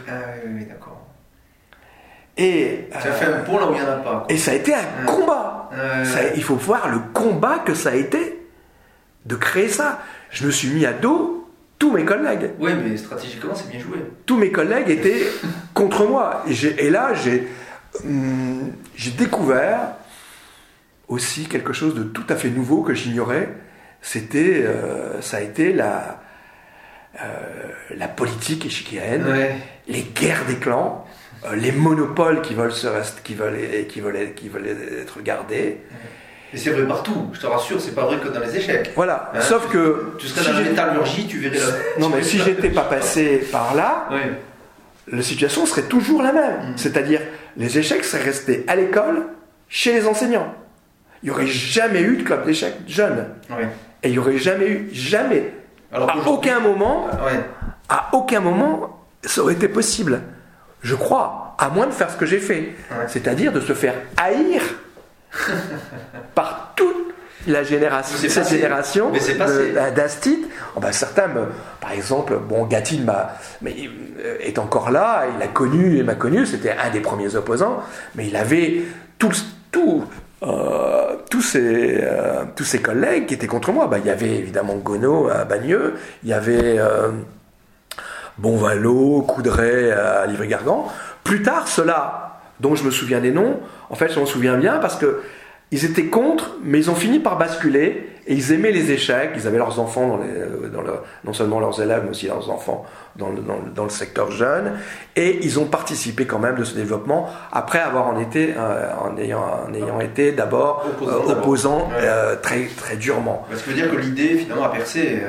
oui, 0.46 0.64
d'accord. 0.64 1.06
Et, 2.36 2.88
ça 2.92 3.12
fait 3.12 3.26
un 3.26 3.40
pont 3.40 3.58
là 3.58 3.66
où 3.66 3.74
il 3.74 3.80
n'y 3.80 3.86
en 3.86 3.90
a 3.90 3.96
pas. 3.96 4.26
Et 4.28 4.36
ça 4.36 4.52
a 4.52 4.54
été 4.54 4.72
un 4.72 5.04
combat. 5.04 5.70
il 6.36 6.42
faut 6.42 6.54
voir 6.54 6.88
le 6.88 7.00
combat 7.12 7.58
que 7.58 7.74
ça 7.74 7.90
a 7.90 7.94
été 7.94 8.46
de 9.26 9.34
créer 9.34 9.68
ça. 9.68 10.00
Je 10.30 10.46
me 10.46 10.50
suis 10.50 10.68
mis 10.68 10.86
à 10.86 10.92
dos 10.92 11.37
tous 11.78 11.92
mes 11.92 12.04
collègues. 12.04 12.50
Oui, 12.58 12.72
mais 12.82 12.96
stratégiquement, 12.96 13.54
c'est 13.54 13.70
bien 13.70 13.80
joué. 13.80 13.98
Tous 14.26 14.36
mes 14.36 14.50
collègues 14.50 14.90
étaient 14.90 15.22
contre 15.74 16.06
moi. 16.06 16.44
Et, 16.48 16.86
et 16.86 16.90
là, 16.90 17.12
hum, 18.04 18.72
j'ai 18.96 19.10
découvert 19.12 19.92
aussi 21.08 21.46
quelque 21.46 21.72
chose 21.72 21.94
de 21.94 22.02
tout 22.02 22.24
à 22.28 22.36
fait 22.36 22.50
nouveau 22.50 22.82
que 22.82 22.94
j'ignorais. 22.94 23.48
C'était, 24.02 24.62
euh, 24.64 25.20
ça 25.22 25.38
a 25.38 25.40
été 25.40 25.72
la, 25.72 26.20
euh, 27.22 27.26
la 27.96 28.08
politique 28.08 28.66
échiquienne, 28.66 29.26
les 29.88 30.02
guerres 30.02 30.44
des 30.46 30.56
clans. 30.56 31.06
Euh, 31.44 31.54
les 31.54 31.72
monopoles 31.72 32.42
qui 32.42 32.54
veulent, 32.54 32.72
se 32.72 32.88
qui, 33.22 33.34
veulent, 33.34 33.86
qui, 33.88 34.00
veulent, 34.00 34.34
qui 34.34 34.48
veulent 34.48 34.66
être 34.66 35.22
gardés. 35.22 35.78
Et 36.52 36.56
c'est 36.56 36.70
vrai 36.70 36.86
partout, 36.86 37.28
je 37.32 37.40
te 37.40 37.46
rassure, 37.46 37.80
c'est 37.80 37.94
pas 37.94 38.06
vrai 38.06 38.16
que 38.18 38.28
dans 38.28 38.40
les 38.40 38.56
échecs. 38.56 38.92
Voilà, 38.96 39.32
hein 39.34 39.40
sauf 39.40 39.68
que. 39.68 40.14
Tu 40.18 40.26
serais 40.26 40.50
dans 40.50 40.58
la 40.58 40.64
métallurgie, 40.64 41.26
tu 41.26 41.38
verrais 41.38 41.58
la. 41.58 42.00
Non, 42.00 42.08
mais 42.08 42.22
si 42.22 42.38
j'étais 42.38 42.70
pas 42.70 42.82
passé 42.82 43.46
par 43.52 43.74
là, 43.74 44.08
la 45.10 45.22
situation 45.22 45.66
serait 45.66 45.82
toujours 45.82 46.22
la 46.22 46.32
même. 46.32 46.70
Mm. 46.70 46.72
C'est-à-dire, 46.76 47.20
les 47.56 47.78
échecs 47.78 48.04
seraient 48.04 48.24
restés 48.24 48.64
à 48.66 48.76
l'école, 48.76 49.26
chez 49.68 49.92
les 49.92 50.06
enseignants. 50.06 50.54
Il 51.22 51.26
n'y 51.26 51.30
aurait 51.30 51.46
jamais 51.46 52.00
eu 52.00 52.16
de 52.16 52.22
club 52.22 52.46
d'échecs 52.46 52.76
jeunes. 52.86 53.26
Et 54.02 54.08
il 54.08 54.12
n'y 54.12 54.18
aurait 54.18 54.38
jamais 54.38 54.68
eu, 54.68 54.88
jamais, 54.92 55.52
Alors, 55.92 56.10
à 56.10 56.28
aucun 56.28 56.60
moment, 56.60 57.08
à 57.88 58.08
aucun 58.12 58.40
moment, 58.40 59.04
ça 59.22 59.42
aurait 59.42 59.54
été 59.54 59.68
possible 59.68 60.22
je 60.82 60.94
crois, 60.94 61.56
à 61.58 61.68
moins 61.70 61.86
de 61.86 61.92
faire 61.92 62.10
ce 62.10 62.16
que 62.16 62.26
j'ai 62.26 62.38
fait, 62.38 62.74
c'est-à-dire 63.08 63.52
de 63.52 63.60
se 63.60 63.72
faire 63.72 63.94
haïr 64.16 64.62
par 66.34 66.72
toute 66.76 67.14
la 67.46 67.62
génération, 67.62 68.28
cette 68.28 68.48
génération 68.48 69.10
d'Astit. 69.94 70.46
Oh 70.76 70.80
ben, 70.80 70.92
certains, 70.92 71.28
par 71.80 71.92
exemple, 71.92 72.38
bon, 72.38 72.64
Gatine 72.66 73.10
mais, 73.62 73.74
euh, 74.18 74.36
est 74.40 74.58
encore 74.58 74.90
là, 74.90 75.24
il 75.34 75.42
a 75.42 75.48
connu, 75.48 75.98
il 75.98 76.04
m'a 76.04 76.14
connu, 76.14 76.46
c'était 76.46 76.72
un 76.72 76.90
des 76.90 77.00
premiers 77.00 77.34
opposants, 77.36 77.82
mais 78.14 78.28
il 78.28 78.36
avait 78.36 78.82
tout, 79.18 79.32
tout, 79.70 80.04
euh, 80.42 81.16
tous, 81.30 81.42
ses, 81.42 81.98
euh, 82.02 82.44
tous 82.54 82.64
ses 82.64 82.80
collègues 82.80 83.26
qui 83.26 83.34
étaient 83.34 83.46
contre 83.46 83.72
moi. 83.72 83.86
Ben, 83.86 83.98
il 83.98 84.06
y 84.06 84.10
avait 84.10 84.36
évidemment 84.36 84.76
Gono 84.76 85.28
à 85.28 85.44
Bagneux, 85.44 85.94
il 86.22 86.30
y 86.30 86.32
avait 86.32 86.78
Bonvalo, 88.36 89.22
Coudray 89.22 89.90
à 89.90 90.26
Livry-Gargan. 90.26 90.86
Plus 91.24 91.42
tard, 91.42 91.68
ceux-là, 91.68 92.27
dont 92.60 92.74
je 92.74 92.84
me 92.84 92.90
souviens 92.90 93.20
des 93.20 93.30
noms, 93.30 93.60
en 93.90 93.94
fait, 93.94 94.12
je 94.12 94.18
m'en 94.18 94.26
souviens 94.26 94.56
bien 94.56 94.78
parce 94.78 94.96
que 94.96 95.20
ils 95.70 95.84
étaient 95.84 96.06
contre, 96.06 96.56
mais 96.62 96.78
ils 96.78 96.90
ont 96.90 96.94
fini 96.94 97.18
par 97.18 97.36
basculer 97.36 98.08
et 98.26 98.32
ils 98.32 98.52
aimaient 98.52 98.70
les 98.70 98.90
échecs. 98.90 99.32
Ils 99.36 99.46
avaient 99.46 99.58
leurs 99.58 99.78
enfants, 99.78 100.08
dans 100.08 100.16
les, 100.16 100.30
euh, 100.30 100.68
dans 100.72 100.80
le, 100.80 100.92
non 101.24 101.34
seulement 101.34 101.60
leurs 101.60 101.82
élèves, 101.82 102.02
mais 102.04 102.10
aussi 102.10 102.26
leurs 102.26 102.48
enfants 102.48 102.86
dans 103.16 103.28
le, 103.28 103.42
dans, 103.74 103.84
le, 103.84 103.90
secteur 103.90 104.30
jeune. 104.30 104.72
Et 105.14 105.40
ils 105.42 105.58
ont 105.58 105.66
participé 105.66 106.24
quand 106.24 106.38
même 106.38 106.56
de 106.56 106.64
ce 106.64 106.74
développement 106.74 107.28
après 107.52 107.80
avoir 107.80 108.06
en, 108.06 108.18
été, 108.18 108.54
euh, 108.56 108.90
en, 108.98 109.18
ayant, 109.18 109.44
en 109.68 109.74
ayant 109.74 110.00
été 110.00 110.32
d'abord 110.32 110.86
opposants 111.26 111.90
euh, 112.00 112.36
très, 112.36 112.64
très 112.74 112.96
durement. 112.96 113.46
Ce 113.54 113.62
qui 113.62 113.70
veut 113.70 113.74
dire 113.74 113.90
que 113.90 113.96
l'idée 113.96 114.38
finalement 114.38 114.64
a 114.64 114.70
percé. 114.70 115.20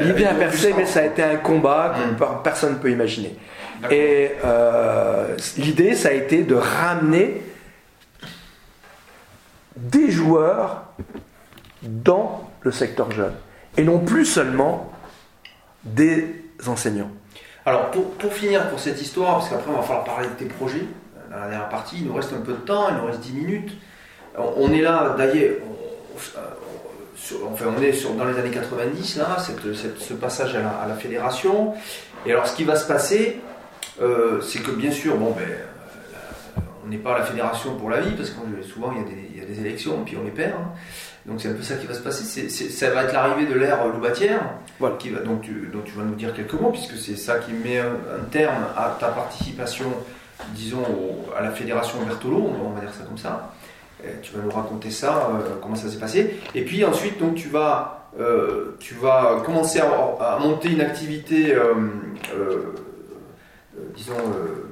L'idée 0.00 0.24
a 0.24 0.34
percé, 0.34 0.72
mais 0.74 0.86
ça 0.86 1.00
a 1.00 1.04
été 1.04 1.22
un 1.22 1.36
combat 1.36 1.94
que 1.96 2.22
hum. 2.22 2.28
personne 2.42 2.72
ne 2.74 2.78
peut 2.78 2.90
imaginer. 2.90 3.36
Et 3.90 4.32
l'idée, 5.56 5.94
ça 5.94 6.08
a 6.08 6.12
été 6.12 6.42
de 6.44 6.54
ramener 6.54 7.42
des 9.76 10.10
joueurs 10.10 10.84
dans 11.82 12.50
le 12.60 12.70
secteur 12.70 13.10
jeune 13.10 13.34
et 13.76 13.82
non 13.82 13.98
plus 13.98 14.24
seulement 14.24 14.92
des 15.84 16.44
enseignants. 16.66 17.10
Alors 17.64 17.90
pour, 17.90 18.32
finir 18.32 18.68
pour 18.70 18.78
cette 18.78 19.00
histoire, 19.00 19.38
parce 19.38 19.48
qu'après 19.48 19.70
on 19.70 19.76
va 19.76 19.82
falloir 19.82 20.04
parler 20.04 20.28
de 20.28 20.34
tes 20.34 20.46
projets, 20.46 20.84
dans 21.30 21.38
la 21.38 21.48
dernière 21.48 21.68
partie, 21.68 21.98
il 21.98 22.06
nous 22.06 22.14
reste 22.14 22.32
un 22.32 22.40
peu 22.40 22.52
de 22.52 22.58
temps, 22.58 22.88
il 22.90 22.96
nous 22.96 23.06
reste 23.06 23.20
10 23.20 23.32
minutes. 23.32 23.72
On 24.36 24.72
est 24.72 24.80
là, 24.80 25.14
d'ailleurs, 25.16 25.56
on 26.36 27.82
est 27.82 27.92
sur, 27.92 28.14
dans 28.14 28.24
les 28.24 28.38
années 28.38 28.50
90, 28.50 29.16
là, 29.16 29.36
ce 29.38 30.14
passage 30.14 30.56
à 30.56 30.86
la, 30.88 30.94
fédération. 30.94 31.74
Et 32.26 32.32
alors 32.32 32.46
ce 32.46 32.56
qui 32.56 32.64
va 32.64 32.76
se 32.76 32.86
passer, 32.86 33.40
euh, 34.00 34.40
c'est 34.40 34.60
que 34.62 34.70
bien 34.70 34.90
sûr, 34.90 35.16
bon, 35.16 35.32
ben, 35.32 35.46
on 36.84 36.88
n'est 36.88 36.98
pas 36.98 37.14
à 37.14 37.18
la 37.20 37.24
fédération 37.24 37.74
pour 37.76 37.90
la 37.90 38.00
vie, 38.00 38.12
parce 38.16 38.30
que 38.30 38.62
souvent 38.62 38.92
il 38.92 38.98
y, 38.98 39.00
a 39.00 39.04
des, 39.08 39.28
il 39.34 39.38
y 39.38 39.42
a 39.42 39.46
des 39.46 39.60
élections, 39.60 40.02
puis 40.04 40.16
on 40.20 40.24
les 40.24 40.30
perd. 40.30 40.52
hein. 40.52 40.68
Donc 41.26 41.40
c'est 41.40 41.48
un 41.50 41.54
peu 41.54 41.62
ça 41.62 41.76
qui 41.76 41.86
va 41.86 41.94
se 41.94 42.00
passer. 42.00 42.48
Ça 42.48 42.90
va 42.90 43.04
être 43.04 43.12
l'arrivée 43.12 43.46
de 43.52 43.56
l'ère 43.56 43.86
Loubatière, 43.86 44.40
Voilà. 44.80 44.96
qui 44.96 45.10
va, 45.10 45.20
tu, 45.40 45.68
dont 45.72 45.80
tu 45.84 45.92
vas 45.92 46.02
nous 46.02 46.16
dire 46.16 46.34
quelques 46.34 46.54
mots, 46.54 46.70
puisque 46.70 46.96
c'est 46.96 47.16
ça 47.16 47.38
qui 47.38 47.52
met 47.52 47.78
un, 47.78 47.86
un 48.20 48.24
terme 48.30 48.64
à 48.76 48.96
ta 48.98 49.08
participation, 49.08 49.86
disons, 50.56 50.82
au- 50.82 51.32
à 51.38 51.42
la 51.42 51.50
fédération 51.52 51.98
Bertolo, 52.04 52.50
on 52.64 52.70
va 52.70 52.80
dire 52.80 52.92
ça 52.92 53.04
comme 53.04 53.18
ça. 53.18 53.52
Euh, 54.04 54.08
tu 54.20 54.32
vas 54.34 54.42
nous 54.42 54.50
raconter 54.50 54.90
ça, 54.90 55.30
euh, 55.30 55.54
comment 55.62 55.76
ça 55.76 55.88
s'est 55.88 56.00
passé. 56.00 56.40
Et 56.56 56.62
puis 56.64 56.84
ensuite, 56.84 57.20
donc, 57.20 57.36
tu, 57.36 57.46
vas, 57.48 58.08
euh, 58.18 58.74
tu 58.80 58.94
vas 58.94 59.42
commencer 59.46 59.78
à, 59.78 59.86
à 60.34 60.38
monter 60.40 60.70
une 60.70 60.80
activité, 60.80 61.54
euh, 61.54 61.74
euh, 62.34 62.40
euh, 62.40 62.74
disons, 63.96 64.12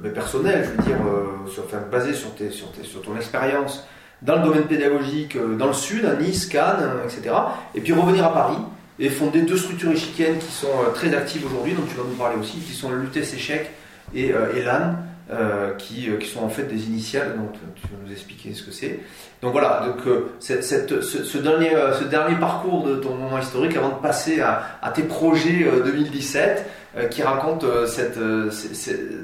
euh, 0.05 0.09
personnelle, 0.11 0.63
je 0.65 0.69
veux 0.71 0.87
dire, 0.87 1.05
euh, 1.05 1.79
basée 1.91 2.13
sur, 2.13 2.33
tes, 2.35 2.49
sur, 2.51 2.67
ton 3.01 3.15
expérience 3.15 3.85
dans 4.21 4.35
le 4.37 4.43
domaine 4.43 4.63
pédagogique, 4.63 5.35
euh, 5.35 5.55
dans 5.55 5.67
le 5.67 5.73
sud, 5.73 6.05
à 6.05 6.15
Nice, 6.15 6.45
Cannes, 6.45 6.77
euh, 6.81 7.03
etc. 7.05 7.35
Et 7.75 7.81
puis 7.81 7.93
revenir 7.93 8.25
à 8.25 8.33
Paris 8.33 8.57
et 8.99 9.09
fonder 9.09 9.41
deux 9.41 9.57
structures 9.57 9.91
échiquiennes 9.91 10.37
qui 10.37 10.51
sont 10.51 10.67
euh, 10.67 10.91
très 10.93 11.13
actives 11.15 11.45
aujourd'hui, 11.45 11.73
dont 11.73 11.85
tu 11.89 11.95
vas 11.95 12.03
nous 12.07 12.15
parler 12.15 12.37
aussi, 12.39 12.57
qui 12.59 12.73
sont 12.73 12.91
l'UTS 12.91 13.33
Échec 13.33 13.71
et, 14.13 14.31
euh, 14.33 14.53
et 14.55 14.61
l'AN, 14.61 14.95
euh, 15.31 15.73
qui, 15.75 16.09
euh, 16.09 16.17
qui 16.17 16.27
sont 16.27 16.43
en 16.43 16.49
fait 16.49 16.63
des 16.63 16.85
initiales, 16.87 17.35
donc 17.37 17.53
tu 17.75 17.87
vas 17.87 17.97
nous 18.05 18.11
expliquer 18.11 18.53
ce 18.53 18.63
que 18.63 18.71
c'est. 18.71 18.99
Donc 19.41 19.53
voilà, 19.53 19.83
donc, 19.87 20.05
euh, 20.05 20.33
cette- 20.39 20.63
ce, 21.01 21.37
dernier, 21.39 21.73
euh, 21.73 21.93
ce 21.97 22.03
dernier 22.03 22.35
parcours 22.35 22.83
de 22.85 22.95
ton 22.97 23.15
moment 23.15 23.39
historique 23.39 23.75
avant 23.75 23.89
de 23.89 24.01
passer 24.01 24.41
à, 24.41 24.91
tes 24.93 25.03
projets 25.03 25.63
euh, 25.65 25.83
2017 25.83 26.59
euh, 26.59 26.61
qui 27.09 27.23
racontent 27.23 27.65
euh, 27.65 27.85
cette, 27.85 28.17
euh, 28.17 28.49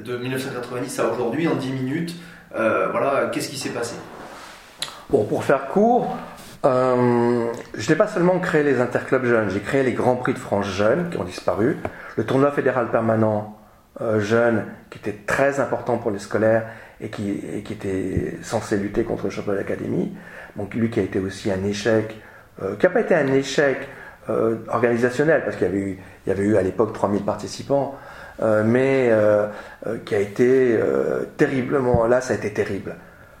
de 0.04 0.16
1990 0.16 1.00
à 1.00 1.08
aujourd'hui 1.08 1.48
en 1.48 1.54
10 1.54 1.70
minutes. 1.70 2.14
Euh, 2.54 2.88
voilà, 2.90 3.28
qu'est-ce 3.32 3.48
qui 3.48 3.58
s'est 3.58 3.70
passé? 3.70 3.94
Bon, 5.10 5.24
pour 5.24 5.44
faire 5.44 5.66
court, 5.66 6.16
euh, 6.64 7.52
je 7.74 7.88
n'ai 7.88 7.96
pas 7.96 8.08
seulement 8.08 8.38
créé 8.40 8.62
les 8.62 8.80
interclubs 8.80 9.24
jeunes, 9.24 9.48
j'ai 9.48 9.60
créé 9.60 9.82
les 9.82 9.92
Grands 9.92 10.16
Prix 10.16 10.34
de 10.34 10.38
France 10.38 10.66
jeunes 10.66 11.08
qui 11.10 11.16
ont 11.18 11.24
disparu, 11.24 11.76
le 12.16 12.24
tournoi 12.24 12.50
fédéral 12.50 12.90
permanent 12.90 13.56
euh, 14.00 14.18
jeune 14.20 14.64
qui 14.90 14.98
était 14.98 15.18
très 15.26 15.60
important 15.60 15.98
pour 15.98 16.10
les 16.10 16.18
scolaires 16.18 16.66
et 17.00 17.10
qui, 17.10 17.30
était 17.30 18.38
censé 18.42 18.76
lutter 18.76 19.04
contre 19.04 19.24
le 19.24 19.30
championnat 19.30 19.58
d'académie, 19.58 20.12
donc 20.56 20.74
lui 20.74 20.90
qui 20.90 20.98
a 20.98 21.02
été 21.04 21.20
aussi 21.20 21.50
un 21.52 21.62
échec, 21.64 22.16
euh, 22.62 22.74
qui 22.74 22.86
n'a 22.86 22.90
pas 22.90 23.00
été 23.00 23.14
un 23.14 23.28
échec 23.28 23.88
euh, 24.30 24.56
organisationnel 24.68 25.42
parce 25.44 25.56
qu'il 25.56 25.66
y 25.66 25.70
avait 25.70 25.78
eu, 25.78 25.98
y 26.26 26.30
avait 26.30 26.42
eu 26.42 26.56
à 26.56 26.62
l'époque 26.62 26.92
3000 26.92 27.24
participants, 27.24 27.96
euh, 28.42 28.62
mais 28.64 29.08
euh, 29.10 29.46
qui 30.04 30.14
a 30.14 30.18
été 30.18 30.78
terriblement, 31.36 32.06
là 32.06 32.20
ça 32.20 32.34
a 32.34 32.36
été 32.36 32.52
terrible 32.52 32.96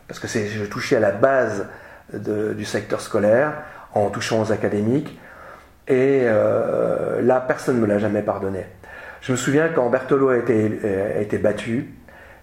parce 0.06 0.18
que 0.20 0.26
je 0.26 0.64
touchais 0.64 0.96
à 0.96 1.00
la 1.00 1.10
base 1.10 1.66
du 2.12 2.64
secteur 2.64 3.02
scolaire 3.02 3.52
en 3.92 4.08
touchant 4.08 4.40
aux 4.40 4.52
académiques, 4.52 5.18
et 5.86 6.24
là, 6.24 7.44
personne 7.46 7.76
ne 7.76 7.82
me 7.82 7.86
l'a 7.86 7.98
jamais 7.98 8.22
pardonné. 8.22 8.64
Je 9.20 9.32
me 9.32 9.36
souviens 9.36 9.68
quand 9.68 9.90
Bertolo 9.90 10.30
a 10.30 10.38
été, 10.38 10.80
a 11.14 11.20
été 11.20 11.36
battu, 11.36 11.92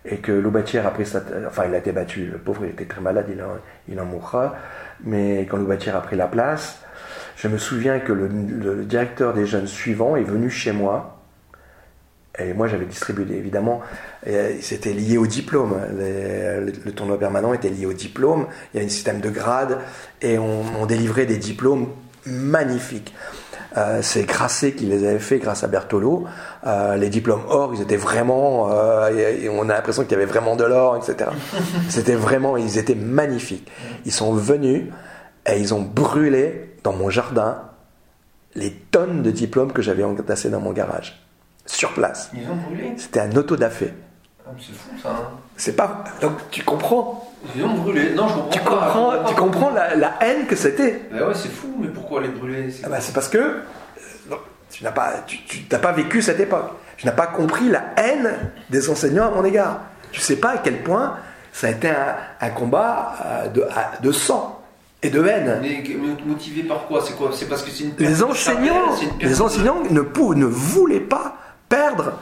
et 0.06 0.18
que 0.18 0.32
Loubatière 0.32 0.86
a 0.86 0.92
pris 0.92 1.08
sa... 1.08 1.22
Enfin, 1.48 1.64
il 1.68 1.74
a 1.74 1.80
été 1.80 1.92
battu, 1.92 2.26
le 2.26 2.38
pauvre, 2.38 2.66
il 2.66 2.72
était 2.72 2.86
très 2.86 3.02
malade, 3.02 3.26
il 3.32 3.42
en, 3.42 3.58
il 3.88 4.00
en 4.00 4.06
mourra, 4.06 4.56
mais 5.04 5.48
quand 5.50 5.58
Loubatière 5.58 5.96
a 5.96 6.02
pris 6.02 6.16
la 6.16 6.28
place, 6.28 6.85
je 7.38 7.48
me 7.48 7.58
souviens 7.58 8.00
que 8.00 8.14
le, 8.14 8.28
le 8.28 8.86
directeur 8.86 9.34
des 9.34 9.46
jeunes 9.46 9.68
suivants 9.68 10.16
est 10.16 10.24
venu 10.24 10.50
chez 10.50 10.72
moi, 10.72 11.12
et 12.38 12.54
moi, 12.54 12.68
j'avais 12.68 12.86
distribué, 12.86 13.26
évidemment, 13.38 13.80
et 14.26 14.58
c'était 14.62 14.92
lié 14.92 15.18
au 15.18 15.26
diplôme. 15.26 15.74
Les- 15.98 16.60
le, 16.60 16.74
le 16.86 16.92
tournoi 16.92 17.18
permanent 17.18 17.54
était 17.54 17.70
lié 17.70 17.86
au 17.86 17.94
diplôme. 17.94 18.48
Il 18.74 18.80
y 18.80 18.84
a 18.84 18.86
un 18.86 18.90
système 18.90 19.22
de 19.22 19.30
grades 19.30 19.78
et 20.22 20.38
on, 20.38 20.64
on 20.82 20.86
délivrait 20.86 21.26
des 21.26 21.38
diplômes 21.38 21.88
magnifiques. 22.26 23.14
Euh, 23.78 24.00
c'est 24.02 24.24
Grasset 24.24 24.74
qui 24.74 24.86
les 24.86 25.06
avait 25.08 25.20
fait 25.20 25.40
grâce 25.40 25.64
à 25.64 25.68
Bertolo. 25.68 26.26
Euh, 26.66 26.96
les 26.98 27.08
diplômes 27.10 27.44
or, 27.48 27.74
ils 27.74 27.82
étaient 27.82 27.96
vraiment, 27.98 28.70
euh, 28.72 29.10
et- 29.16 29.46
et 29.46 29.50
on 29.50 29.62
a 29.70 29.74
l'impression 29.74 30.04
qu'il 30.04 30.12
y 30.12 30.16
avait 30.16 30.26
vraiment 30.26 30.58
de 30.58 30.64
l'or, 30.66 30.98
etc. 30.98 31.30
C'était 31.90 32.16
vraiment, 32.16 32.58
ils 32.58 32.78
étaient 32.78 32.96
magnifiques. 32.96 33.72
Ils 34.06 34.12
sont 34.14 34.34
venus 34.34 34.88
et 35.50 35.58
ils 35.60 35.74
ont 35.74 35.82
brûlé 35.82 36.70
dans 36.86 36.94
mon 36.94 37.10
jardin 37.10 37.64
les 38.54 38.72
tonnes 38.72 39.22
de 39.24 39.32
diplômes 39.32 39.74
que 39.74 39.82
j'avais 39.82 40.04
entassés 40.04 40.50
dans 40.50 40.62
mon 40.62 40.72
garage, 40.72 41.22
sur 41.66 41.92
place. 41.94 42.30
Ils 42.34 42.48
ont 42.50 42.56
brûlé 42.56 42.94
C'était 42.98 43.20
un 43.20 43.36
autodafé. 43.36 43.92
Ah, 44.48 44.52
mais 44.56 44.62
C'est 44.66 44.74
fou 44.76 44.90
ça. 45.02 45.10
hein. 45.10 45.30
C'est 45.58 45.76
pas. 45.76 46.04
Donc 46.22 46.34
tu 46.52 46.64
comprends. 46.64 47.28
Ils 47.56 47.64
ont 47.66 47.74
brûlé. 47.74 48.14
Non, 48.14 48.28
je 48.28 48.34
comprends 48.36 48.50
Tu 48.52 48.60
pas. 48.60 48.70
comprends, 48.70 49.24
tu 49.28 49.36
comprends 49.36 49.70
la, 49.72 49.96
la 49.96 50.14
haine 50.22 50.46
que 50.46 50.56
c'était. 50.56 51.02
Bah 51.12 51.28
ouais, 51.28 51.34
c'est 51.34 51.50
fou, 51.50 51.76
mais 51.80 51.88
pourquoi 51.88 52.22
les 52.22 52.28
brûler? 52.30 52.70
C'est 52.72 52.86
Ah 52.86 52.90
bah, 52.90 53.02
c'est 53.02 53.14
parce 53.14 53.28
que 53.30 53.38
euh, 53.40 53.64
non, 54.30 54.38
tu 54.70 54.84
n'as 54.84 54.92
pas, 54.92 55.14
tu, 55.26 55.44
tu 55.46 55.66
n'as 55.72 55.80
pas 55.80 55.92
vécu 55.92 56.22
cette 56.22 56.40
époque. 56.40 56.70
Tu 56.98 57.06
n'as 57.08 57.12
pas 57.14 57.28
compris 57.28 57.68
la 57.70 57.84
haine 57.98 58.30
des 58.70 58.90
enseignants 58.90 59.28
à 59.28 59.32
mon 59.32 59.44
égard. 59.44 59.80
Tu 60.12 60.22
sais 60.22 60.36
pas 60.38 60.52
à 60.52 60.58
quel 60.60 60.84
point 60.84 61.18
ça 61.52 61.68
a 61.68 61.72
été 61.72 61.90
un, 61.90 62.16
un 62.42 62.50
combat 62.52 63.16
euh, 63.26 63.48
de 64.02 64.12
sang 64.12 64.55
et 65.06 65.10
de 65.10 65.24
haine. 65.24 65.60
Mais 65.62 65.84
motivé 66.26 66.64
par 66.64 66.88
quoi? 66.88 67.02
C'est 67.06 67.16
quoi? 67.16 67.30
C'est 67.34 67.48
parce 67.48 67.62
que 67.64 67.70
c'est 67.70 67.84
une 67.86 67.94
Les 67.98 68.18
de 68.18 68.24
enseignants, 68.24 68.96
une 69.22 69.28
les 69.28 69.42
enseignants 69.42 69.84
ne, 69.90 70.02
ne 70.02 70.46
voulaient 70.46 71.00
pas 71.00 71.38
perdre 71.70 72.14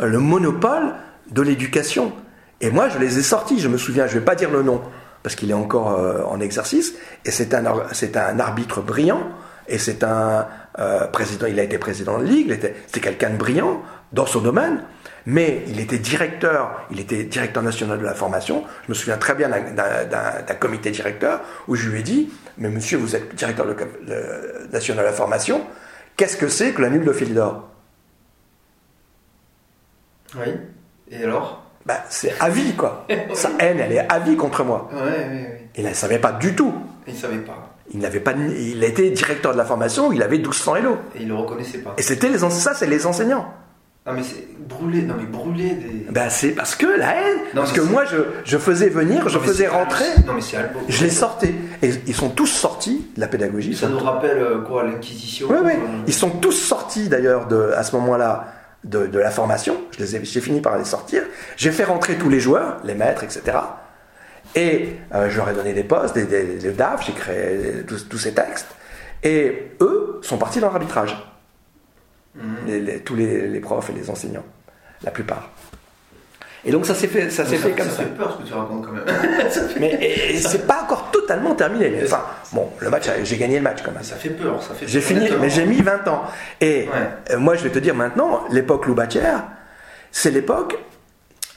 euh, 0.00 0.06
le 0.06 0.18
monopole 0.18 0.94
de 1.30 1.42
l'éducation. 1.42 2.12
Et 2.60 2.70
moi, 2.70 2.88
je 2.88 2.98
les 2.98 3.18
ai 3.18 3.22
sortis. 3.22 3.58
Je 3.58 3.68
me 3.68 3.78
souviens, 3.78 4.06
je 4.06 4.14
ne 4.14 4.18
vais 4.20 4.24
pas 4.24 4.34
dire 4.34 4.50
le 4.50 4.62
nom 4.62 4.82
parce 5.22 5.34
qu'il 5.34 5.50
est 5.50 5.54
encore 5.54 5.92
euh, 5.92 6.22
en 6.28 6.40
exercice. 6.40 6.94
Et 7.24 7.30
c'est 7.30 7.54
un, 7.54 7.64
c'est 7.92 8.16
un 8.16 8.38
arbitre 8.40 8.80
brillant. 8.80 9.22
Et 9.68 9.78
c'est 9.78 10.02
un 10.02 10.46
euh, 10.78 11.06
président. 11.06 11.46
Il 11.46 11.58
a 11.60 11.62
été 11.62 11.78
président 11.78 12.18
de 12.18 12.24
ligue. 12.24 12.46
il 12.46 12.52
était- 12.52 12.74
C'était 12.86 13.00
quelqu'un 13.00 13.30
de 13.30 13.36
brillant 13.36 13.82
dans 14.12 14.26
son 14.26 14.40
domaine. 14.40 14.82
Mais 15.24 15.62
il 15.68 15.78
était 15.78 15.98
directeur, 15.98 16.84
il 16.90 16.98
était 16.98 17.22
directeur 17.24 17.62
national 17.62 17.98
de 17.98 18.04
la 18.04 18.14
formation. 18.14 18.64
Je 18.86 18.88
me 18.90 18.94
souviens 18.94 19.16
très 19.18 19.34
bien 19.34 19.48
d'un- 19.48 20.54
comité 20.58 20.90
directeur 20.90 21.40
où 21.68 21.76
je 21.76 21.88
lui 21.88 22.00
ai 22.00 22.02
dit 22.02 22.32
Mais 22.58 22.68
monsieur, 22.68 22.98
vous 22.98 23.14
êtes 23.16 23.34
directeur 23.34 23.64
de- 23.66 24.68
national 24.72 25.04
de 25.04 25.10
la 25.10 25.14
formation, 25.16 25.64
qu'est-ce 26.16 26.36
que 26.36 26.48
c'est 26.48 26.72
que 26.72 26.82
la 26.82 26.90
nulle 26.90 27.04
de 27.04 27.12
Philidor 27.12 27.68
Oui. 30.36 30.52
Et 31.10 31.24
alors? 31.24 31.64
Bah, 31.84 32.04
C'est 32.08 32.32
à 32.40 32.48
vie, 32.48 32.74
quoi. 32.74 33.06
Sa 33.34 33.50
haine, 33.58 33.80
elle 33.80 33.92
est 33.92 34.06
à 34.12 34.18
vie 34.20 34.36
contre 34.36 34.64
moi. 34.64 34.88
Ouais, 34.92 35.00
ouais, 35.00 35.08
ouais. 35.10 35.68
Il 35.76 35.84
ne 35.86 35.92
savait 35.94 36.18
pas 36.18 36.32
du 36.32 36.54
tout. 36.54 36.74
Ils 37.06 37.16
savaient 37.16 37.38
pas. 37.38 37.71
Il 37.92 38.00
n'avait 38.00 38.20
pas, 38.20 38.32
il 38.32 38.82
était 38.84 39.10
directeur 39.10 39.52
de 39.52 39.58
la 39.58 39.64
formation, 39.64 40.12
il 40.12 40.22
avait 40.22 40.38
1200 40.38 40.76
Hello. 40.76 40.96
Et 41.16 41.22
ils 41.22 41.28
le 41.28 41.34
reconnaissaient 41.34 41.78
pas. 41.78 41.94
Et 41.98 42.02
c'était 42.02 42.28
les, 42.28 42.38
ça, 42.38 42.74
c'est 42.74 42.86
les 42.86 43.06
enseignants. 43.06 43.52
Non, 44.06 44.14
mais 44.14 44.22
c'est 44.24 44.48
brûler. 44.58 45.02
Non, 45.02 45.14
mais 45.16 45.26
brûler 45.26 45.74
des. 45.74 46.06
Ben, 46.10 46.28
c'est 46.28 46.50
parce 46.50 46.74
que 46.74 46.86
la 46.86 47.14
haine, 47.16 47.38
Non, 47.54 47.62
parce 47.62 47.72
que 47.72 47.80
moi, 47.82 48.04
je, 48.04 48.16
je 48.44 48.58
faisais 48.58 48.88
venir, 48.88 49.28
je 49.28 49.38
Non, 49.38 49.44
faisais 49.44 49.68
rentrer, 49.68 50.06
Non, 50.26 50.32
mais 50.34 50.40
c'est 50.40 50.56
Albo. 50.56 50.80
je 50.88 51.04
les 51.04 51.10
sortais. 51.10 51.54
Et 51.82 51.90
ils 52.08 52.14
sont 52.14 52.30
tous 52.30 52.46
sortis 52.48 53.06
de 53.14 53.20
la 53.20 53.28
pédagogie. 53.28 53.76
Ça 53.76 53.88
nous 53.88 53.98
rappelle 54.00 54.38
euh, 54.38 54.60
quoi 54.62 54.82
L'Inquisition 54.84 55.46
Oui, 55.50 55.58
oui. 55.64 55.72
euh, 55.74 56.02
Ils 56.08 56.14
sont 56.14 56.30
tous 56.30 56.50
sortis 56.52 57.08
d'ailleurs 57.08 57.46
de, 57.46 57.70
à 57.76 57.84
ce 57.84 57.94
moment-là 57.96 58.48
de, 58.82 59.06
de 59.06 59.18
la 59.20 59.30
formation. 59.30 59.76
Je 59.96 60.02
les 60.02 60.16
ai- 60.16 60.24
J'ai 60.24 60.40
fini 60.40 60.60
par 60.60 60.76
les 60.78 60.84
sortir. 60.84 61.22
J'ai 61.56 61.70
fait 61.70 61.84
rentrer 61.84 62.16
tous 62.16 62.28
les 62.28 62.40
joueurs, 62.40 62.78
les 62.82 62.94
maîtres, 62.94 63.22
etc. 63.22 63.56
Et 64.54 64.96
euh, 65.14 65.30
je 65.30 65.36
leur 65.38 65.48
ai 65.48 65.54
donné 65.54 65.72
des 65.72 65.84
postes, 65.84 66.14
des, 66.14 66.24
des, 66.26 66.44
des 66.58 66.72
DAF, 66.72 67.06
j'ai 67.06 67.12
créé 67.12 67.82
tous, 67.86 68.18
ces 68.18 68.34
textes. 68.34 68.68
Et 69.22 69.70
eux 69.80 70.18
sont 70.22 70.36
partis 70.36 70.60
dans 70.60 70.70
l'arbitrage. 70.70 71.16
Les- 72.66 72.80
les- 72.80 72.98
tous 73.00 73.14
les, 73.14 73.46
les 73.48 73.60
profs 73.60 73.90
et 73.90 73.92
les 73.92 74.08
enseignants, 74.10 74.44
la 75.02 75.10
plupart. 75.10 75.50
Et 76.64 76.70
donc 76.70 76.86
ça 76.86 76.94
s'est 76.94 77.08
fait, 77.08 77.28
ça 77.30 77.44
s'est 77.44 77.56
ça, 77.56 77.62
fait 77.68 77.72
comme 77.72 77.88
ça 77.88 77.96
ça. 77.96 78.02
fait 78.04 78.08
peur 78.10 78.36
ce 78.38 78.42
que 78.42 78.48
tu 78.48 78.54
racontes 78.54 78.86
quand 78.86 78.92
même. 78.92 79.04
Mais 79.80 80.36
c'est 80.38 80.64
pas 80.66 80.82
encore 80.84 81.10
totalement 81.10 81.54
terminé. 81.56 81.92
Enfin, 82.04 82.22
bon, 82.52 82.70
le 82.78 82.88
match, 82.88 83.08
j'ai 83.24 83.36
gagné 83.36 83.56
le 83.56 83.62
match 83.62 83.80
quand 83.84 83.90
même. 83.90 84.02
Ça 84.04 84.14
fait 84.16 84.30
peur. 84.30 84.62
Ça 84.62 84.72
fait 84.74 84.86
J'ai 84.86 85.00
fini, 85.00 85.28
mais 85.40 85.50
j'ai 85.50 85.66
mis 85.66 85.82
20 85.82 86.06
ans. 86.08 86.22
Et 86.60 86.84
Ouais. 86.88 87.34
euh, 87.34 87.38
moi, 87.38 87.56
je 87.56 87.64
vais 87.64 87.70
te 87.70 87.80
dire 87.80 87.94
maintenant, 87.96 88.44
l'époque 88.50 88.86
Loubatière, 88.86 89.42
c'est 90.12 90.30
l'époque. 90.30 90.78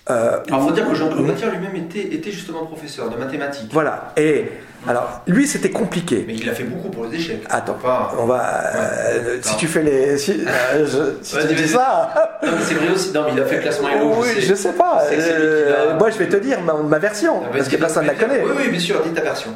Euh, 0.09 0.39
Alors, 0.47 0.63
faut 0.67 0.71
dire 0.71 0.87
que 0.87 0.93
Jean-Claude 0.95 1.25
Mathieu 1.25 1.49
lui-même 1.49 1.75
était, 1.75 2.13
était 2.15 2.31
justement 2.31 2.65
professeur 2.65 3.09
de 3.09 3.17
mathématiques. 3.17 3.69
Voilà. 3.71 4.11
Et 4.17 4.45
alors, 4.87 5.21
lui, 5.25 5.47
c'était 5.47 5.71
compliqué. 5.71 6.23
Mais 6.27 6.35
il 6.35 6.47
a 6.47 6.53
fait 6.53 6.63
beaucoup 6.63 6.89
pour 6.89 7.05
les 7.05 7.17
échecs. 7.17 7.43
Attends, 7.49 7.73
Pas- 7.81 8.13
on 8.19 8.25
va. 8.25 8.43
euh, 8.75 9.37
si 9.41 9.57
tu 9.57 9.65
fais 9.67 9.81
les. 9.81 10.17
Si, 10.19 10.31
euh, 10.45 10.85
je- 10.85 11.23
si 11.23 11.47
tu 11.47 11.55
dis 11.55 11.67
ça. 11.67 12.13
C'est 12.61 12.75
vrai 12.75 12.89
aussi. 12.93 13.11
Non, 13.11 13.23
mais 13.25 13.31
il 13.33 13.41
a 13.41 13.45
fait 13.45 13.55
le 13.55 13.61
classement 13.63 13.89
Elo. 13.89 14.13
oui, 14.19 14.27
je 14.41 14.53
sais 14.53 14.73
pas. 14.73 15.01
Lui 15.09 15.17
qui 15.17 15.23
Euh, 15.27 15.97
moi, 15.97 16.11
je 16.11 16.17
vais 16.19 16.27
te 16.29 16.35
dire 16.37 16.61
ma, 16.61 16.73
ma 16.75 16.99
version, 16.99 17.41
Ah, 17.43 17.49
parce 17.57 17.67
que 17.67 17.75
personne 17.77 18.03
ne 18.03 18.09
la 18.09 18.13
connaît. 18.15 18.43
Oui, 18.45 18.51
oui, 18.57 18.69
bien 18.69 18.79
sûr, 18.79 19.01
dis 19.03 19.09
ta 19.11 19.21
version. 19.21 19.49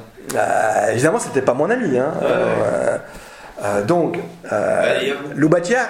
Évidemment, 0.91 1.19
c'était 1.19 1.43
pas 1.43 1.53
mon 1.53 1.69
ami. 1.69 1.97
Hein. 1.99 2.11
Ouais. 2.21 2.27
Euh, 3.65 3.81
donc, 3.83 4.17
euh, 4.51 4.81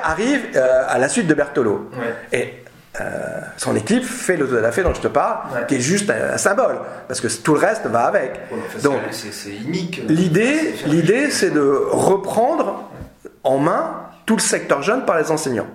arrive 0.03 0.41
euh, 0.55 0.84
à 0.88 0.97
la 0.97 1.07
suite 1.07 1.28
de 1.28 1.34
Bertolo. 1.34 1.89
Ouais. 1.93 2.38
Et 2.39 2.53
euh, 3.02 3.40
son 3.58 3.76
équipe 3.76 4.04
fait 4.04 4.36
le 4.36 4.60
la 4.60 4.72
fée 4.72 4.84
dont 4.84 4.94
je 4.94 5.02
te 5.02 5.08
parle, 5.08 5.38
Ouais. 5.54 5.66
qui 5.68 5.76
est 5.76 5.80
juste 5.80 6.10
un, 6.10 6.34
un 6.34 6.38
symbole, 6.38 6.80
parce 7.08 7.22
que 7.22 7.28
tout 7.28 7.54
le 7.54 7.60
reste 7.60 7.86
va 7.86 8.06
avec. 8.06 8.32
Ouais, 8.52 8.58
enfin, 8.68 8.80
Donc, 8.84 9.00
c'est- 9.12 9.50
unique. 9.56 10.02
L'idée, 10.08 10.58
C'est 10.58 10.72
faire 10.78 10.90
l'idée, 10.90 11.30
c'est 11.32 11.52
de 11.52 11.62
reprendre 11.92 12.90
en 13.44 13.58
main 13.60 14.02
tout 14.26 14.36
le 14.36 14.42
secteur 14.42 14.82
jeune 14.82 15.06
par 15.06 15.18
les 15.18 15.30
enseignants. 15.32 15.68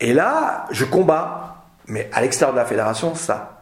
Et 0.00 0.12
là, 0.14 0.66
je 0.70 0.84
combats, 0.84 1.56
mais 1.86 2.08
à 2.12 2.20
l'extérieur 2.22 2.54
de 2.54 2.58
la 2.58 2.64
fédération, 2.66 3.14
ça. 3.14 3.60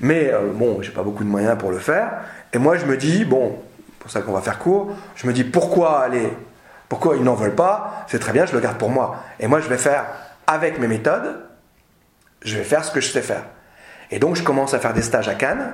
Mais 0.00 0.30
euh, 0.32 0.50
bon, 0.54 0.80
j'ai 0.80 0.92
pas 0.92 1.02
beaucoup 1.02 1.24
de 1.24 1.28
moyens 1.28 1.58
pour 1.58 1.70
le 1.70 1.78
faire. 1.78 2.10
Et 2.52 2.58
moi, 2.58 2.76
je 2.76 2.86
me 2.86 2.96
dis, 2.96 3.24
bon, 3.24 3.58
pour 3.98 4.10
ça 4.10 4.22
qu'on 4.22 4.32
va 4.32 4.40
faire 4.40 4.58
court, 4.58 4.90
je 5.16 5.26
me 5.26 5.32
dis 5.32 5.44
pourquoi 5.44 6.00
aller, 6.00 6.32
pourquoi 6.88 7.16
ils 7.16 7.22
n'en 7.24 7.34
veulent 7.34 7.54
pas, 7.54 8.04
c'est 8.06 8.18
très 8.18 8.32
bien, 8.32 8.46
je 8.46 8.52
le 8.52 8.60
garde 8.60 8.78
pour 8.78 8.90
moi. 8.90 9.16
Et 9.40 9.46
moi, 9.46 9.60
je 9.60 9.68
vais 9.68 9.78
faire 9.78 10.04
avec 10.46 10.78
mes 10.78 10.88
méthodes, 10.88 11.40
je 12.42 12.56
vais 12.58 12.64
faire 12.64 12.84
ce 12.84 12.90
que 12.90 13.00
je 13.00 13.08
sais 13.08 13.22
faire. 13.22 13.44
Et 14.10 14.18
donc, 14.18 14.36
je 14.36 14.42
commence 14.42 14.74
à 14.74 14.78
faire 14.78 14.92
des 14.92 15.02
stages 15.02 15.28
à 15.28 15.34
Cannes. 15.34 15.72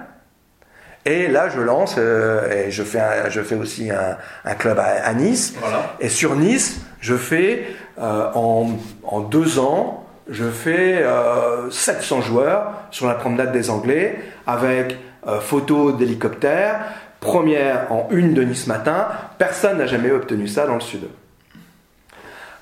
Et 1.04 1.28
là, 1.28 1.48
je 1.48 1.60
lance, 1.60 1.94
euh, 1.98 2.66
et 2.66 2.70
je 2.70 2.82
fais, 2.82 3.00
un- 3.00 3.28
je 3.30 3.40
fais 3.40 3.54
aussi 3.54 3.90
un, 3.90 4.16
un 4.44 4.54
club 4.54 4.78
à, 4.78 4.84
à 5.04 5.12
Nice. 5.14 5.54
Voilà. 5.60 5.94
Et 6.00 6.08
sur 6.08 6.36
Nice, 6.36 6.80
je 7.00 7.16
fais 7.16 7.66
euh, 7.98 8.30
en, 8.34 8.70
en 9.04 9.20
deux 9.20 9.58
ans, 9.58 10.04
je 10.28 10.44
fais 10.50 10.98
euh, 11.02 11.70
700 11.70 12.20
joueurs 12.20 12.72
sur 12.90 13.06
la 13.06 13.14
promenade 13.14 13.52
des 13.52 13.70
Anglais 13.70 14.18
avec 14.46 14.98
euh, 15.26 15.40
photos 15.40 15.96
d'hélicoptères, 15.96 16.80
première 17.20 17.90
en 17.90 18.08
une 18.10 18.34
de 18.34 18.42
Nice 18.42 18.66
matin. 18.66 19.08
Personne 19.38 19.78
n'a 19.78 19.86
jamais 19.86 20.10
obtenu 20.10 20.46
ça 20.46 20.66
dans 20.66 20.74
le 20.74 20.80
sud. 20.80 21.08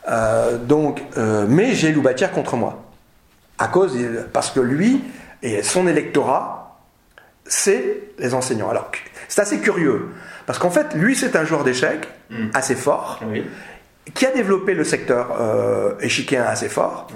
Euh, 0.08 0.56
donc, 0.58 1.02
euh, 1.16 1.46
mais 1.48 1.74
j'ai 1.74 1.92
Loubatière 1.92 2.32
contre 2.32 2.56
moi. 2.56 2.82
À 3.58 3.68
cause, 3.68 3.96
parce 4.32 4.50
que 4.50 4.60
lui 4.60 5.02
et 5.42 5.62
son 5.62 5.86
électorat, 5.88 6.78
c'est 7.44 8.02
les 8.18 8.34
enseignants. 8.34 8.68
Alors, 8.70 8.90
c'est 9.28 9.40
assez 9.40 9.58
curieux. 9.60 10.08
Parce 10.46 10.58
qu'en 10.58 10.70
fait, 10.70 10.94
lui, 10.94 11.16
c'est 11.16 11.36
un 11.36 11.44
joueur 11.44 11.64
d'échecs 11.64 12.08
Mm. 12.28 12.48
assez 12.54 12.74
fort, 12.74 13.20
Oui. 13.30 13.44
qui 14.14 14.26
a 14.26 14.32
développé 14.32 14.74
le 14.74 14.82
secteur 14.82 15.36
euh, 15.40 15.94
échiquéen 16.00 16.42
assez 16.44 16.68
fort. 16.68 17.06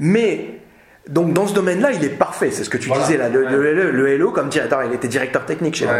Mais, 0.00 0.60
donc, 1.08 1.32
dans 1.32 1.46
ce 1.46 1.54
domaine-là, 1.54 1.90
il 1.92 2.04
est 2.04 2.08
parfait. 2.10 2.50
C'est 2.52 2.64
ce 2.64 2.70
que 2.70 2.76
tu 2.78 2.88
Voilà. 2.88 3.02
disais 3.04 3.16
là. 3.16 3.28
Le, 3.28 3.44
Ouais. 3.44 3.50
le, 3.50 3.72
le- 3.74 3.90
le 3.90 4.08
Hello, 4.08 4.30
comme 4.30 4.48
directeur, 4.48 4.84
il 4.84 4.92
était 4.92 5.08
directeur 5.08 5.44
technique 5.46 5.74
chez 5.76 5.86
Ouais. 5.86 5.92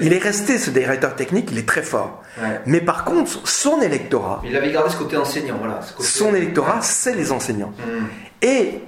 Il 0.00 0.12
est 0.12 0.18
resté 0.22 0.58
ce 0.58 0.70
directeur 0.70 1.14
technique, 1.16 1.48
il 1.52 1.58
est 1.58 1.66
très 1.68 1.82
fort. 1.82 2.22
Mais 2.66 2.80
par 2.80 3.04
contre, 3.04 3.48
son 3.48 3.80
électorat, 3.80 4.42
Il 4.44 4.54
avait 4.56 4.70
gardé 4.70 4.90
ce 4.90 4.96
côté 4.96 5.16
enseignant, 5.16 5.56
voilà. 5.58 5.80
ce 5.82 5.92
côté- 5.94 6.08
son 6.08 6.34
électorat, 6.34 6.78
c'est 6.82 7.14
les 7.14 7.32
enseignants. 7.32 7.72
Mm. 7.78 8.04
Et 8.46 8.80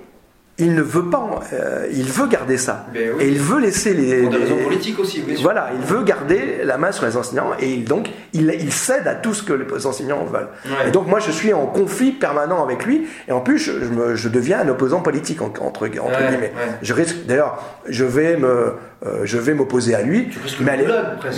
il 0.61 0.75
ne 0.75 0.83
veut 0.83 1.05
pas, 1.09 1.41
euh, 1.53 1.87
il 1.93 2.07
veut 2.11 2.27
garder 2.27 2.59
ça. 2.59 2.87
Ben 2.93 3.11
oui. 3.17 3.25
Et 3.25 3.29
il 3.29 3.39
veut 3.39 3.61
laisser 3.61 3.95
les. 3.95 4.23
Pour 4.23 4.31
des 4.33 4.39
les- 4.39 4.45
raisons 4.45 4.65
politiques 4.65 4.99
aussi, 4.99 5.21
bien 5.21 5.35
sûr. 5.37 5.45
Voilà, 5.45 5.71
il 5.75 5.87
veut 5.87 6.03
garder 6.03 6.59
la 6.65 6.77
main 6.79 6.91
sur 6.91 7.07
les 7.07 7.17
enseignants 7.17 7.51
et 7.61 7.71
il, 7.75 7.85
donc 7.85 8.09
il, 8.33 8.53
il 8.59 8.73
cède 8.73 9.07
à 9.07 9.15
tout 9.15 9.35
ce 9.35 9.43
que 9.45 9.53
les 9.53 9.87
enseignants 9.87 10.25
veulent. 10.25 10.49
Ouais. 10.67 10.89
Et 10.89 10.91
donc 10.91 11.07
moi 11.07 11.21
je 11.21 11.31
suis 11.31 11.53
en 11.53 11.67
conflit 11.67 12.11
permanent 12.11 12.63
avec 12.65 12.85
lui 12.85 13.07
et 13.29 13.33
en 13.33 13.41
plus 13.41 13.59
je, 13.59 13.71
je 13.85 13.89
me- 13.91 14.15
je 14.17 14.29
deviens 14.29 14.61
un 14.61 14.69
opposant 14.69 15.01
politique 15.01 15.41
en- 15.43 15.47
entre, 15.47 15.63
entre 15.63 15.85
Ouais, 15.87 16.29
guillemets. 16.29 16.53
ouais. 16.57 16.73
Je 16.83 16.93
risque 16.93 17.25
d'ailleurs 17.27 17.63
je 17.89 18.05
vais 18.05 18.37
me 18.37 18.73
euh, 19.07 19.21
je 19.25 19.39
vais 19.39 19.55
m'opposer 19.55 19.95
à 19.95 20.03
lui. 20.03 20.29
Mais 20.61 20.73
à 20.73 20.77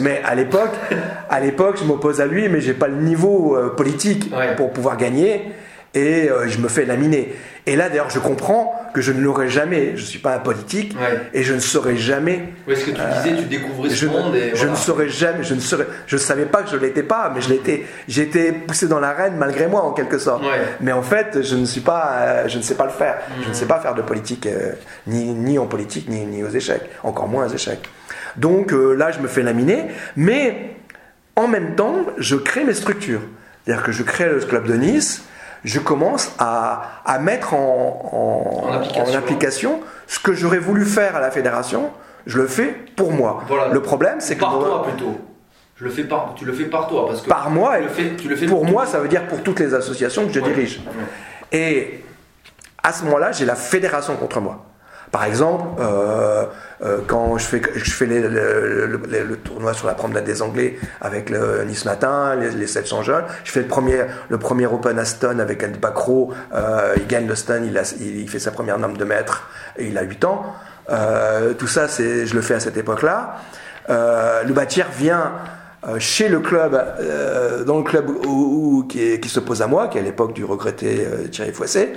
mais 0.02 0.22
à 0.24 0.34
l'époque 0.34 0.70
à 1.28 1.40
l'époque 1.40 1.76
je 1.78 1.84
m'oppose 1.84 2.22
à 2.22 2.26
lui 2.26 2.48
mais 2.48 2.62
j'ai 2.62 2.72
pas 2.72 2.88
le 2.88 2.96
niveau 2.96 3.54
euh, 3.54 3.68
politique 3.68 4.32
pour 4.56 4.72
pouvoir 4.72 4.96
gagner 4.96 5.42
et 5.92 6.30
je 6.46 6.58
me 6.58 6.68
fais 6.68 6.84
laminer. 6.86 7.34
Et 7.66 7.76
là 7.76 7.88
d'ailleurs 7.88 8.10
je 8.10 8.18
comprends 8.18 8.74
que 8.94 9.00
je 9.00 9.12
ne 9.12 9.20
l'aurai 9.20 9.48
jamais. 9.48 9.92
Je 9.96 10.04
suis 10.04 10.18
pas 10.18 10.34
un 10.34 10.38
politique 10.38 10.94
Ouais. 10.98 11.20
et 11.34 11.42
je 11.42 11.54
ne 11.54 11.60
saurai 11.60 11.96
jamais 11.96 12.48
Oui, 12.66 12.74
ce 12.76 12.86
que 12.86 12.90
tu 12.90 13.00
disais, 13.00 13.36
tu 13.42 13.44
découvrais 13.48 13.88
ce 13.90 13.94
je, 13.94 14.06
monde 14.06 14.34
et 14.34 14.50
je 14.50 14.56
voilà. 14.56 14.72
ne 14.72 14.76
saurais 14.76 15.08
jamais, 15.08 15.44
je 15.44 15.54
ne 15.54 15.60
saurais, 15.60 15.86
je 16.06 16.16
savais 16.16 16.46
pas 16.46 16.62
que 16.62 16.70
je 16.70 16.76
l'étais 16.76 17.02
pas, 17.04 17.30
mais 17.34 17.40
je 17.40 17.48
l'étais, 17.50 17.84
j'étais 18.08 18.52
poussé 18.52 18.88
dans 18.88 18.98
l'arène 19.00 19.34
malgré 19.36 19.66
moi 19.68 19.82
en 19.82 19.92
quelque 19.92 20.18
sorte. 20.18 20.42
Ouais. 20.42 20.60
Mais 20.80 20.92
en 20.92 21.02
fait, 21.02 21.42
je 21.42 21.54
ne 21.56 21.64
suis 21.66 21.80
pas, 21.82 22.10
euh, 22.18 22.48
je 22.48 22.56
ne 22.58 22.62
sais 22.62 22.74
pas 22.74 22.84
le 22.84 22.90
faire. 22.90 23.18
Je 23.42 23.48
ne 23.48 23.54
sais 23.54 23.66
pas 23.66 23.78
faire 23.80 23.94
de 23.94 24.02
politique, 24.02 24.46
euh, 24.46 24.72
ni, 25.06 25.26
ni 25.34 25.58
en 25.58 25.66
politique, 25.66 26.08
ni, 26.08 26.24
ni 26.26 26.42
aux 26.42 26.48
échecs, 26.50 26.82
encore 27.04 27.28
moins 27.28 27.46
aux 27.46 27.52
échecs. 27.54 27.88
Donc 28.36 28.72
euh, 28.72 28.94
là, 28.94 29.10
je 29.12 29.20
me 29.20 29.28
fais 29.28 29.42
laminer, 29.42 29.86
mais 30.16 30.70
en 31.36 31.46
même 31.48 31.74
temps, 31.76 31.96
je 32.18 32.36
crée 32.36 32.64
mes 32.64 32.74
structures. 32.74 33.22
C'est-à-dire 33.64 33.84
que 33.84 33.92
je 33.92 34.02
crée 34.02 34.28
le 34.28 34.40
club 34.40 34.66
de 34.66 34.74
Nice, 34.74 35.22
je 35.64 35.78
commence 35.78 36.32
à, 36.38 36.82
à 37.04 37.18
mettre 37.18 37.54
en, 37.54 38.10
en- 38.12 38.68
En 38.68 38.72
application. 38.72 39.12
en 39.14 39.18
application 39.18 39.80
ce 40.06 40.18
que 40.18 40.32
j'aurais 40.32 40.58
voulu 40.58 40.84
faire 40.84 41.16
à 41.16 41.20
la 41.20 41.30
fédération, 41.30 41.90
je 42.26 42.38
le 42.38 42.46
fais 42.46 42.74
pour 42.96 43.12
moi. 43.12 43.42
Voilà. 43.48 43.68
Le 43.68 43.82
problème, 43.82 44.16
c'est 44.20 44.34
que 44.36 44.40
par 44.40 44.52
moi- 44.56 44.64
toi 44.68 44.82
plutôt. 44.84 45.18
Je 45.76 45.84
le 45.84 45.90
fais 45.90 46.04
par, 46.04 46.34
tu 46.36 46.44
le 46.44 46.52
fais 46.52 46.64
par 46.64 46.88
toi 46.88 47.06
parce 47.06 47.22
que 47.22 47.28
par 47.28 47.48
moi, 47.50 47.72
tu 47.76 47.78
et 47.78 47.82
le 47.84 47.88
fais, 47.88 48.16
tu 48.16 48.28
le 48.28 48.36
fais 48.36 48.46
pour 48.46 48.66
moi, 48.66 48.84
ça 48.86 48.98
veut 48.98 49.08
dire 49.08 49.26
pour 49.26 49.42
toutes 49.42 49.60
les 49.60 49.72
associations 49.72 50.26
que 50.26 50.32
je 50.32 50.40
Ouais. 50.40 50.48
dirige. 50.48 50.80
Ouais. 50.86 51.58
Et 51.58 52.04
à 52.82 52.92
ce 52.92 53.04
moment-là, 53.04 53.32
j'ai 53.32 53.46
la 53.46 53.54
fédération 53.54 54.14
contre 54.16 54.40
moi. 54.40 54.66
Par 55.12 55.24
exemple, 55.24 55.64
euh, 55.80 56.44
euh, 56.84 56.98
quand 57.08 57.36
je 57.36 57.44
fais, 57.44 57.60
je 57.74 57.90
fais 57.90 58.06
les- 58.06 58.20
le, 58.20 58.28
le- 58.28 58.86
le- 58.86 59.24
le 59.24 59.36
tournoi 59.36 59.74
sur 59.74 59.88
la 59.88 59.94
promenade 59.94 60.22
des 60.24 60.40
Anglais 60.40 60.78
avec 61.00 61.30
le 61.30 61.64
Nice 61.64 61.84
Matin, 61.84 62.36
les, 62.36 62.50
les 62.50 62.66
700 62.68 63.02
jeunes, 63.02 63.24
je 63.42 63.50
fais 63.50 63.60
le 63.60 63.66
premier, 63.66 64.04
le 64.28 64.38
premier 64.38 64.66
Open 64.66 64.98
à 65.00 65.04
Stone 65.04 65.40
avec 65.40 65.64
Andy 65.64 65.78
Bacro, 65.80 66.32
euh, 66.54 66.94
il 66.96 67.06
gagne 67.08 67.26
le 67.26 67.34
Stone, 67.34 67.64
il, 67.66 67.76
a- 67.76 67.92
il, 68.00 68.28
fait 68.28 68.38
sa 68.38 68.52
première 68.52 68.78
norme 68.78 68.96
de 68.96 69.04
mètre 69.04 69.48
et 69.76 69.86
il 69.88 69.98
a 69.98 70.02
8 70.02 70.24
ans. 70.24 70.46
Euh, 70.90 71.54
tout 71.54 71.66
ça, 71.66 71.86
je 71.88 72.32
le 72.34 72.40
fais 72.40 72.54
à 72.54 72.60
cette 72.60 72.76
époque-là. 72.76 73.36
Euh, 73.90 74.44
Loubatière 74.44 74.86
vient 74.96 75.32
euh, 75.88 75.98
chez 75.98 76.28
le 76.28 76.38
club, 76.40 76.74
euh, 77.00 77.64
dans 77.64 77.78
le 77.78 77.82
club 77.84 78.08
où, 78.10 78.82
où- 78.82 78.86
qui, 78.86 79.02
est- 79.02 79.18
qui 79.18 79.28
s'oppose 79.28 79.60
à 79.62 79.66
moi, 79.66 79.88
qui 79.88 79.98
est 79.98 80.02
à 80.02 80.04
l'époque 80.04 80.34
du 80.34 80.44
regretté 80.44 81.06
Thierry 81.32 81.52
Foissé, 81.52 81.94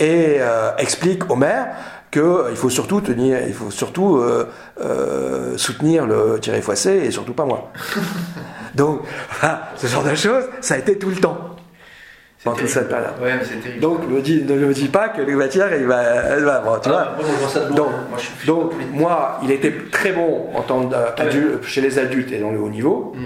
et 0.00 0.36
euh, 0.40 0.70
explique 0.78 1.30
au 1.30 1.36
maire 1.36 1.68
qu'il 2.14 2.56
faut 2.56 2.70
surtout 2.70 3.00
tenir, 3.00 3.38
il 3.46 3.52
faut 3.54 3.70
surtout 3.70 4.16
euh, 4.18 4.46
euh, 4.80 5.56
soutenir 5.58 6.06
le 6.06 6.38
Thierry 6.40 6.62
Foissé 6.62 7.02
et 7.04 7.10
surtout 7.10 7.34
pas 7.34 7.44
moi. 7.44 7.70
Donc, 8.74 9.00
voilà, 9.40 9.68
ce 9.76 9.86
genre 9.86 10.02
de 10.04 10.14
choses, 10.14 10.44
ça 10.60 10.74
a 10.74 10.78
été 10.78 10.98
tout 10.98 11.08
le 11.10 11.16
temps. 11.16 11.38
C'est 12.38 12.44
Pendant 12.44 12.56
toute 12.56 12.66
terrible. 12.68 12.80
cette 12.80 12.88
période. 12.88 13.14
Ouais, 13.22 13.36
mais 13.38 13.44
c'est 13.44 13.60
terrible. 13.60 13.80
Donc, 13.80 14.08
ne 14.08 14.14
me 14.16 14.20
dis, 14.20 14.42
ne 14.42 14.54
me 14.54 14.74
dis 14.74 14.88
pas 14.88 15.08
que 15.08 15.22
le 15.22 15.36
Matière, 15.36 15.74
il 15.76 15.86
va, 15.86 16.36
il 16.38 16.44
va- 16.44 16.60
bon, 16.60 16.72
tu 16.82 16.90
Ah, 16.92 17.14
vois. 17.16 17.26
moi. 17.26 17.68
Donc, 17.76 17.86
Moi, 18.10 18.18
je 18.18 18.22
suis 18.22 18.46
donc, 18.46 18.74
plus- 18.74 18.84
moi, 18.92 19.38
il 19.42 19.50
était 19.50 19.72
très 19.90 20.12
bon 20.12 20.46
en 20.54 20.62
tant 20.62 20.88
qu'adulte- 21.16 21.62
chez 21.64 21.80
les 21.80 21.98
adultes 21.98 22.32
et 22.32 22.38
dans 22.38 22.50
le 22.50 22.58
haut 22.60 22.68
niveau. 22.68 23.14
Mm. 23.16 23.20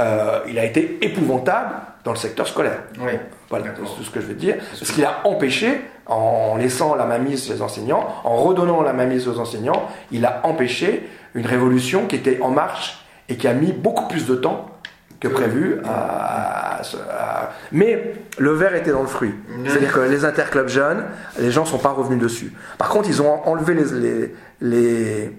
Euh, 0.00 0.38
il 0.48 0.58
a 0.58 0.64
été 0.64 0.98
épouvantable 1.02 1.70
dans 2.06 2.12
le 2.12 2.16
secteur 2.18 2.46
scolaire. 2.46 2.78
Ouais. 3.00 3.18
Voilà, 3.50 3.64
c'est 3.76 3.82
tout 3.96 4.04
ce 4.04 4.10
que 4.10 4.20
je 4.20 4.26
veux 4.26 4.34
dire. 4.34 4.54
Parce 4.78 4.92
qu'il 4.92 5.04
a 5.04 5.26
empêché, 5.26 5.80
en 6.06 6.54
laissant 6.56 6.94
la 6.94 7.04
mainmise 7.04 7.42
sur 7.42 7.52
les 7.52 7.62
enseignants, 7.62 8.06
en 8.22 8.36
redonnant 8.36 8.80
la 8.82 8.92
mainmise 8.92 9.26
aux 9.26 9.40
enseignants, 9.40 9.88
il 10.12 10.24
a 10.24 10.40
empêché 10.44 11.08
une 11.34 11.46
révolution 11.46 12.06
qui 12.06 12.14
était 12.14 12.38
en 12.40 12.50
marche 12.50 13.04
et 13.28 13.34
qui 13.36 13.48
a 13.48 13.52
mis 13.54 13.72
beaucoup 13.72 14.06
plus 14.06 14.24
de 14.24 14.36
temps 14.36 14.70
que 15.18 15.26
prévu 15.26 15.80
à, 15.84 16.76
à- 16.76 16.80
à- 17.10 17.50
mais 17.72 18.14
le 18.38 18.52
verre 18.52 18.76
était 18.76 18.92
dans 18.92 19.00
le 19.00 19.08
fruit 19.08 19.34
Mhm. 19.48 19.64
c'est 19.66 19.78
à 19.78 19.80
dire 19.80 19.92
que 19.92 20.00
les 20.00 20.24
interclubs 20.26 20.68
jeunes 20.68 21.04
les 21.40 21.50
gens 21.50 21.64
sont 21.64 21.78
pas 21.78 21.88
revenus 21.90 22.20
dessus 22.22 22.52
par 22.76 22.90
contre 22.90 23.08
ils 23.08 23.22
ont 23.22 23.40
enlevé 23.48 23.72
les 23.74 23.84
les, 23.98 24.34
les 24.60 25.32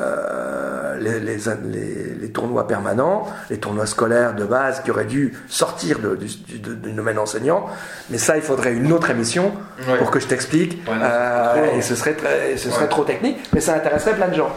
euh, 0.00 0.96
les, 0.98 1.20
les, 1.20 1.36
les- 1.64 2.14
les 2.20 2.30
tournois 2.30 2.66
permanents, 2.66 3.26
les 3.50 3.58
tournois 3.58 3.86
scolaires 3.86 4.34
de 4.34 4.44
base 4.44 4.80
qui 4.82 4.90
auraient 4.90 5.04
dû 5.04 5.32
sortir 5.48 5.98
de- 6.00 6.16
du, 6.16 6.26
du- 6.26 6.58
du- 6.58 6.76
du 6.76 6.92
domaine 6.92 7.18
enseignant. 7.18 7.66
Mais 8.10 8.18
ça, 8.18 8.36
il 8.36 8.42
faudrait 8.42 8.72
une 8.72 8.92
autre 8.92 9.10
émission 9.10 9.52
Ouais. 9.88 9.98
pour 9.98 10.10
que 10.10 10.18
je 10.20 10.26
t'explique. 10.26 10.86
Ouais, 10.88 10.94
Euh, 11.02 11.76
et 11.76 11.82
ce 11.82 11.94
serait, 11.94 12.14
très, 12.14 12.56
ce 12.56 12.70
serait 12.70 12.82
Ouais. 12.84 12.88
trop 12.88 13.04
technique, 13.04 13.38
mais 13.52 13.60
ça 13.60 13.74
intéresserait 13.74 14.14
plein 14.14 14.28
de 14.28 14.34
gens. 14.34 14.50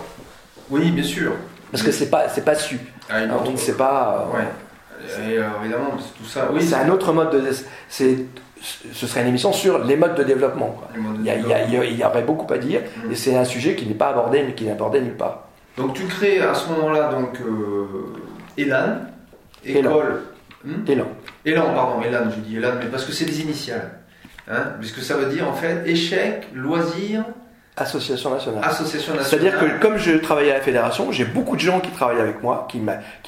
Oui, 0.70 0.92
bien 0.92 1.04
sûr. 1.04 1.34
Parce 1.72 1.84
que 1.84 1.92
c'est 1.92 2.10
pas, 2.10 2.30
c'est 2.30 2.44
pas 2.46 2.56
su. 2.56 2.80
Ah, 3.10 3.16
Alors, 3.18 3.44
on 3.48 3.52
ne 3.52 3.58
sait 3.58 3.74
pas. 3.74 4.30
euh. 4.36 4.42
Et 5.30 5.38
euh, 5.38 5.44
évidemment, 5.64 5.92
tout 6.18 6.26
ça. 6.26 6.50
Oui, 6.52 6.66
c'est 6.68 6.76
un 6.76 6.90
autre 6.90 7.14
mode 7.14 7.32
de. 7.32 7.44
C'est, 7.88 8.18
ce 8.94 9.08
serait 9.08 9.22
une 9.22 9.28
émission 9.28 9.54
sur 9.54 9.84
les 9.84 9.96
modes 9.96 10.16
de 10.16 10.24
développement. 10.24 10.68
quoi. 10.78 10.90
Les 10.96 11.00
modes 11.02 11.18
de 11.18 11.20
Il 11.22 11.26
y, 11.26 11.30
a- 11.54 11.84
il 11.86 12.04
aurait 12.04 12.22
beaucoup 12.24 12.52
à 12.54 12.58
dire, 12.58 12.82
Mm. 13.06 13.12
et 13.12 13.16
c'est 13.16 13.36
un 13.36 13.46
sujet 13.46 13.76
qui 13.76 13.86
n'est 13.86 13.94
pas 13.94 14.10
abordé, 14.10 14.44
qui 14.56 14.66
n'est 14.66 14.72
abordé 14.72 15.02
nulle 15.02 15.16
part. 15.18 15.44
Donc 15.78 15.94
tu 15.94 16.04
crées 16.06 16.40
à 16.42 16.54
ce 16.54 16.70
moment-là 16.70 17.10
donc 17.12 17.40
euh, 17.42 17.86
Elan, 18.58 18.98
Elan. 19.66 19.80
école. 19.92 20.22
Hmm 20.66 20.84
Élan. 20.88 21.06
Elan, 21.46 21.74
pardon, 21.76 22.02
Elan, 22.02 22.30
je 22.36 22.40
dis 22.42 22.58
Elan, 22.58 22.72
mais 22.80 22.88
parce 22.88 23.06
que 23.06 23.12
c'est 23.12 23.26
des 23.26 23.42
initiales. 23.42 23.92
Hein, 24.50 24.64
puisque 24.80 25.02
ça 25.02 25.16
veut 25.16 25.28
dire 25.32 25.48
en 25.48 25.54
fait 25.54 25.84
échec, 25.86 26.48
loisir, 26.54 27.24
Association 27.80 28.32
nationale. 28.32 28.64
association 28.64 29.14
nationale. 29.14 29.24
C'est-à-dire 29.52 29.60
que 29.60 29.80
comme 29.80 29.98
je 29.98 30.14
travaillais 30.14 30.50
à 30.52 30.56
la 30.56 30.62
fédération, 30.62 31.12
j'ai 31.12 31.26
beaucoup 31.26 31.56
de 31.56 31.62
gens 31.62 31.80
qui 31.80 31.92
travaillaient 31.92 32.22
avec 32.22 32.42
moi, 32.42 32.68
qui, 32.72 32.82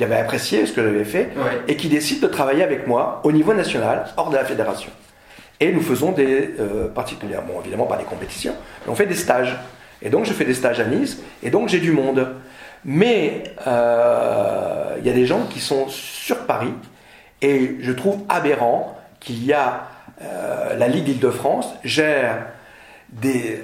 avaient 0.03 0.15
apprécié 0.15 0.65
ce 0.65 0.72
que 0.73 0.81
j'avais 0.81 1.03
fait, 1.03 1.30
Ouais. 1.35 1.61
et 1.68 1.76
qui 1.76 1.88
décident 1.88 2.26
de 2.27 2.31
travailler 2.34 2.64
avec 2.64 2.88
moi 2.88 3.22
au 3.23 3.31
niveau 3.31 3.53
national, 3.53 4.06
hors 4.18 4.31
de 4.31 4.35
la 4.38 4.45
fédération. 4.45 4.89
Et 5.60 5.72
nous 5.72 5.81
faisons 5.81 6.11
des, 6.11 6.52
euh, 6.60 6.88
particulièrement, 6.88 7.56
évidemment 7.61 7.86
pas 7.86 7.98
des 7.98 8.06
compétitions, 8.06 8.56
mais 8.86 8.91
on 8.91 8.95
fait 8.95 9.06
des 9.06 9.15
stages. 9.15 9.57
Et 10.02 10.10
donc 10.10 10.26
je 10.26 10.31
fais 10.31 10.45
des 10.45 10.53
stages 10.53 10.80
à 10.80 10.86
Nice, 10.86 11.22
et 11.44 11.49
donc 11.49 11.68
j'ai 11.68 11.80
du 11.80 11.91
monde. 11.91 12.36
Mais 12.86 13.44
euh, 13.68 14.95
il 14.99 15.06
y 15.06 15.10
a 15.10 15.14
des 15.14 15.26
gens 15.26 15.45
qui 15.49 15.60
sont 15.60 15.90
sur 15.90 16.45
Paris, 16.45 16.73
et 17.41 17.76
je 17.81 17.91
trouve 17.91 18.19
aberrant 18.30 18.98
qu'il 19.19 19.44
y 19.44 19.52
a 19.52 19.88
euh, 20.22 20.77
la 20.77 20.88
Ligue 20.88 21.10
Île-de-France 21.10 21.73
gère 21.84 22.45
des, 23.10 23.60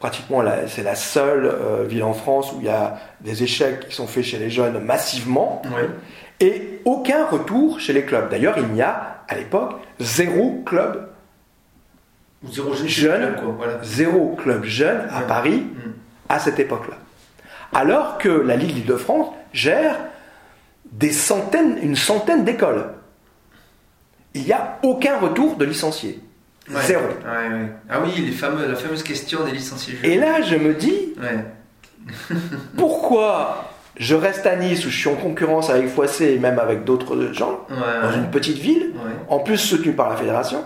pratiquement 0.00 0.42
c'est 0.66 0.82
la 0.82 0.94
seule 0.94 1.54
ville 1.86 2.02
en 2.02 2.14
France 2.14 2.52
où 2.52 2.60
il 2.60 2.66
y 2.66 2.70
a 2.70 2.96
des 3.20 3.42
échecs 3.42 3.88
qui 3.88 3.94
sont 3.94 4.06
faits 4.06 4.24
chez 4.24 4.38
les 4.38 4.50
jeunes 4.50 4.80
massivement, 4.80 5.62
et 6.40 6.80
aucun 6.84 7.26
retour 7.26 7.78
chez 7.78 7.92
les 7.92 8.02
clubs. 8.02 8.28
D'ailleurs, 8.30 8.58
il 8.58 8.68
n'y 8.68 8.82
a 8.82 9.18
à 9.28 9.36
l'époque 9.36 9.74
zéro 10.00 10.62
club 10.64 11.08
Zéro 12.44 12.74
jeune, 12.74 13.34
zéro 13.82 14.36
club 14.36 14.64
jeune 14.64 15.08
à 15.10 15.22
Paris 15.22 15.66
mm. 15.72 15.90
à 16.28 16.38
cette 16.38 16.58
époque-là. 16.58 16.96
Alors 17.72 18.18
que 18.18 18.28
la 18.28 18.56
Ligue 18.56 18.78
Île-de-France 18.78 19.34
gère 19.52 19.96
des 20.92 21.12
centaines, 21.12 21.78
une 21.82 21.96
centaine 21.96 22.44
d'écoles. 22.44 22.90
Il 24.34 24.42
n'y 24.42 24.52
a 24.52 24.78
aucun 24.82 25.18
retour 25.18 25.56
de 25.56 25.64
licenciés. 25.64 26.20
Zéro. 26.68 27.04
ah 27.88 28.00
oui, 28.02 28.20
les 28.20 28.32
fameux, 28.32 28.66
la 28.66 28.74
fameuse 28.74 29.02
question 29.02 29.44
des 29.44 29.52
licenciés. 29.52 29.98
Et 30.02 30.16
là, 30.16 30.42
je 30.42 30.56
me 30.56 30.74
dis, 30.74 31.14
pourquoi 32.76 33.72
je 33.96 34.14
reste 34.14 34.46
à 34.46 34.56
Nice 34.56 34.84
où 34.84 34.90
je 34.90 34.98
suis 34.98 35.08
en 35.08 35.14
concurrence 35.14 35.70
avec 35.70 35.88
Foissé 35.88 36.32
et 36.34 36.38
même 36.38 36.58
avec 36.58 36.84
d'autres 36.84 37.32
gens, 37.32 37.66
dans 37.68 38.12
une 38.12 38.30
petite 38.30 38.58
ville, 38.58 38.94
en 39.28 39.38
plus 39.38 39.58
soutenue 39.58 39.92
par 39.92 40.10
la 40.10 40.16
fédération, 40.16 40.64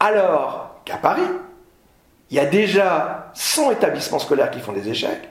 alors 0.00 0.71
qu'à 0.84 0.96
Paris, 0.96 1.22
il 2.30 2.36
y 2.36 2.40
a 2.40 2.46
déjà 2.46 3.30
100 3.34 3.72
établissements 3.72 4.18
scolaires 4.18 4.50
qui 4.50 4.60
font 4.60 4.72
des 4.72 4.88
échecs, 4.88 5.28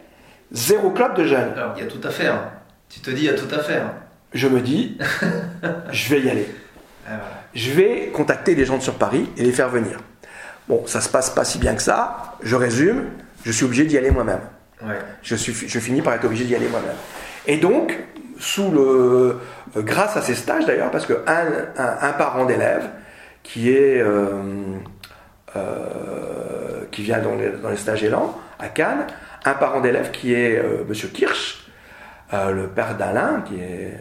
zéro 0.51 0.91
club 0.91 1.15
de 1.15 1.25
jeunes. 1.25 1.53
Alors, 1.55 1.73
il 1.75 1.83
y 1.83 1.85
a 1.85 1.89
tout 1.89 2.05
à 2.05 2.11
faire. 2.11 2.51
Tu 2.89 2.99
te 2.99 3.09
dis, 3.09 3.23
il 3.23 3.25
y 3.25 3.29
a 3.29 3.33
tout 3.33 3.53
à 3.53 3.59
faire. 3.59 3.91
Je 4.33 4.47
me 4.47 4.61
dis, 4.61 4.97
je 5.91 6.09
vais 6.09 6.21
y 6.21 6.29
aller. 6.29 6.47
Ah, 7.07 7.13
je 7.53 7.71
vais 7.71 8.11
contacter 8.13 8.55
des 8.55 8.65
gens 8.65 8.79
sur 8.79 8.95
Paris 8.95 9.29
et 9.37 9.43
les 9.43 9.51
faire 9.51 9.69
venir. 9.69 9.99
Bon, 10.67 10.83
ça 10.85 11.01
se 11.01 11.09
passe 11.09 11.29
pas 11.29 11.43
si 11.43 11.57
bien 11.57 11.75
que 11.75 11.81
ça. 11.81 12.35
Je 12.43 12.55
résume, 12.55 13.05
je 13.43 13.51
suis 13.51 13.65
obligé 13.65 13.85
d'y 13.85 13.97
aller 13.97 14.11
moi-même. 14.11 14.41
Je, 15.21 15.35
suis, 15.35 15.53
je 15.53 15.79
finis 15.79 16.01
par 16.01 16.13
être 16.13 16.25
obligé 16.25 16.45
d'y 16.45 16.55
aller 16.55 16.67
moi-même. 16.67 16.95
Et 17.45 17.57
donc, 17.57 17.97
sous 18.39 18.71
le, 18.71 19.39
euh, 19.77 19.81
grâce 19.81 20.17
à 20.17 20.21
ces 20.21 20.35
stages 20.35 20.65
d'ailleurs, 20.65 20.91
parce 20.91 21.05
que 21.05 21.23
un, 21.27 22.11
parent 22.13 22.45
d'élève 22.45 22.89
qui 23.43 23.69
est 23.69 24.01
euh, 24.01 24.41
euh, 25.57 26.85
qui 26.91 27.03
vient 27.03 27.19
dans 27.19 27.35
les, 27.35 27.49
dans 27.49 27.69
les, 27.69 27.75
stages 27.75 28.05
élans 28.05 28.39
à 28.57 28.69
Cannes, 28.69 29.05
un 29.43 29.53
parent 29.53 29.81
d'élève 29.81 30.11
qui 30.11 30.33
est 30.33 30.57
euh, 30.57 30.85
Monsieur 30.87 31.09
Kirsch, 31.09 31.67
euh, 32.33 32.51
le 32.51 32.67
père 32.67 32.95
d'Alain, 32.95 33.43
qui 33.45 33.55
est, 33.55 33.97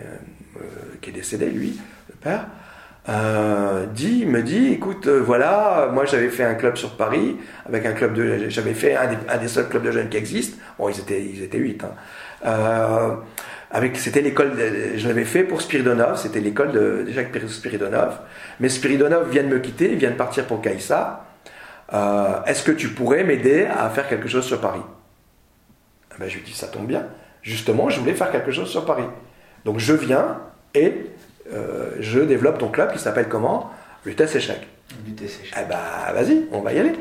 qui 1.01 1.11
est 1.11 1.13
décédé, 1.13 1.47
lui, 1.47 1.77
le 2.09 2.15
père, 2.15 2.47
dit, 3.93 4.27
me 4.27 4.43
dit, 4.43 4.75
écoute, 4.75 5.09
voilà, 5.09 5.89
moi 5.93 6.05
j'avais 6.05 6.29
fait 6.29 6.45
un 6.45 6.55
club 6.55 6.77
sur 6.77 6.97
Paris, 6.97 7.37
avec 7.67 7.85
un 7.85 7.93
club 7.95 8.15
de, 8.15 8.49
j'avais 8.49 8.75
fait 8.75 8.95
un 8.95 9.09
des, 9.09 9.17
un 9.29 9.39
des, 9.39 9.49
seuls 9.49 9.69
clubs 9.69 9.83
de 9.83 9.91
jeunes 9.91 10.09
qui 10.09 10.17
existent. 10.17 10.57
Bon, 10.79 10.89
ils 10.89 11.01
étaient, 11.01 11.25
ils 11.25 11.43
étaient 11.43 11.59
huit. 11.59 11.83
Hein. 11.83 13.19
avec, 13.73 13.97
c'était 13.97 14.21
l'école, 14.21 14.53
je 14.95 15.09
l'avais 15.09 15.25
fait 15.25 15.43
pour 15.43 15.63
Spiridonov, 15.63 16.17
c'était 16.17 16.41
l'école 16.41 16.71
de, 16.71 17.05
de 17.09 17.11
Jacques 17.11 17.37
Spiridonov. 17.49 18.21
Mais 18.61 18.69
Spiridonov 18.69 19.31
vient 19.31 19.43
de 19.43 19.49
me 19.49 19.59
quitter, 19.59 19.91
il 19.91 19.99
vient 19.99 20.11
de 20.11 20.17
partir 20.17 20.45
pour 20.45 20.61
Caïssa. 20.61 21.27
Euh, 21.93 22.43
est-ce 22.47 22.63
que 22.63 22.73
tu 22.73 22.89
pourrais 22.89 23.25
m'aider 23.25 23.67
à 23.67 23.91
faire 23.91 24.09
quelque 24.09 24.29
chose 24.29 24.45
sur 24.45 24.61
Paris? 24.61 24.83
Eh 26.15 26.21
ben, 26.21 26.29
Je 26.29 26.37
lui 26.37 26.45
dis, 26.45 26.53
ça 26.53 26.69
tombe 26.69 26.87
bien. 26.87 27.07
Justement, 27.43 27.89
je 27.89 28.01
voulais 28.01 28.15
faire 28.15 28.31
quelque 28.31 28.53
chose 28.53 28.69
sur 28.69 28.85
Paris. 28.85 29.07
Donc 29.65 29.79
je 29.79 29.93
viens 29.93 30.39
et 30.75 31.07
euh, 31.53 31.91
je 31.99 32.21
développe 32.21 32.59
ton 32.59 32.69
club 32.69 32.93
qui 32.93 32.99
s'appelle 32.99 33.29
comment? 33.29 33.71
Lutèce 34.05 34.35
Échec. 34.35 34.67
Lutèce 35.07 35.41
Échec. 35.43 35.55
Eh 35.61 35.69
ben, 35.69 36.13
vas-y, 36.15 36.47
on 36.53 36.61
va 36.61 36.73
y 36.73 36.79
aller. 36.79 36.93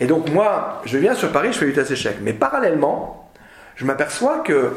Et 0.00 0.06
donc 0.06 0.30
moi, 0.30 0.82
je 0.84 0.98
viens 0.98 1.14
sur 1.14 1.32
Paris, 1.32 1.52
je 1.52 1.58
fais 1.58 1.66
Lutèce 1.66 1.90
Échec. 1.90 2.16
Mais 2.20 2.32
parallèlement, 2.32 3.30
je 3.76 3.84
m'aperçois 3.84 4.40
que 4.40 4.72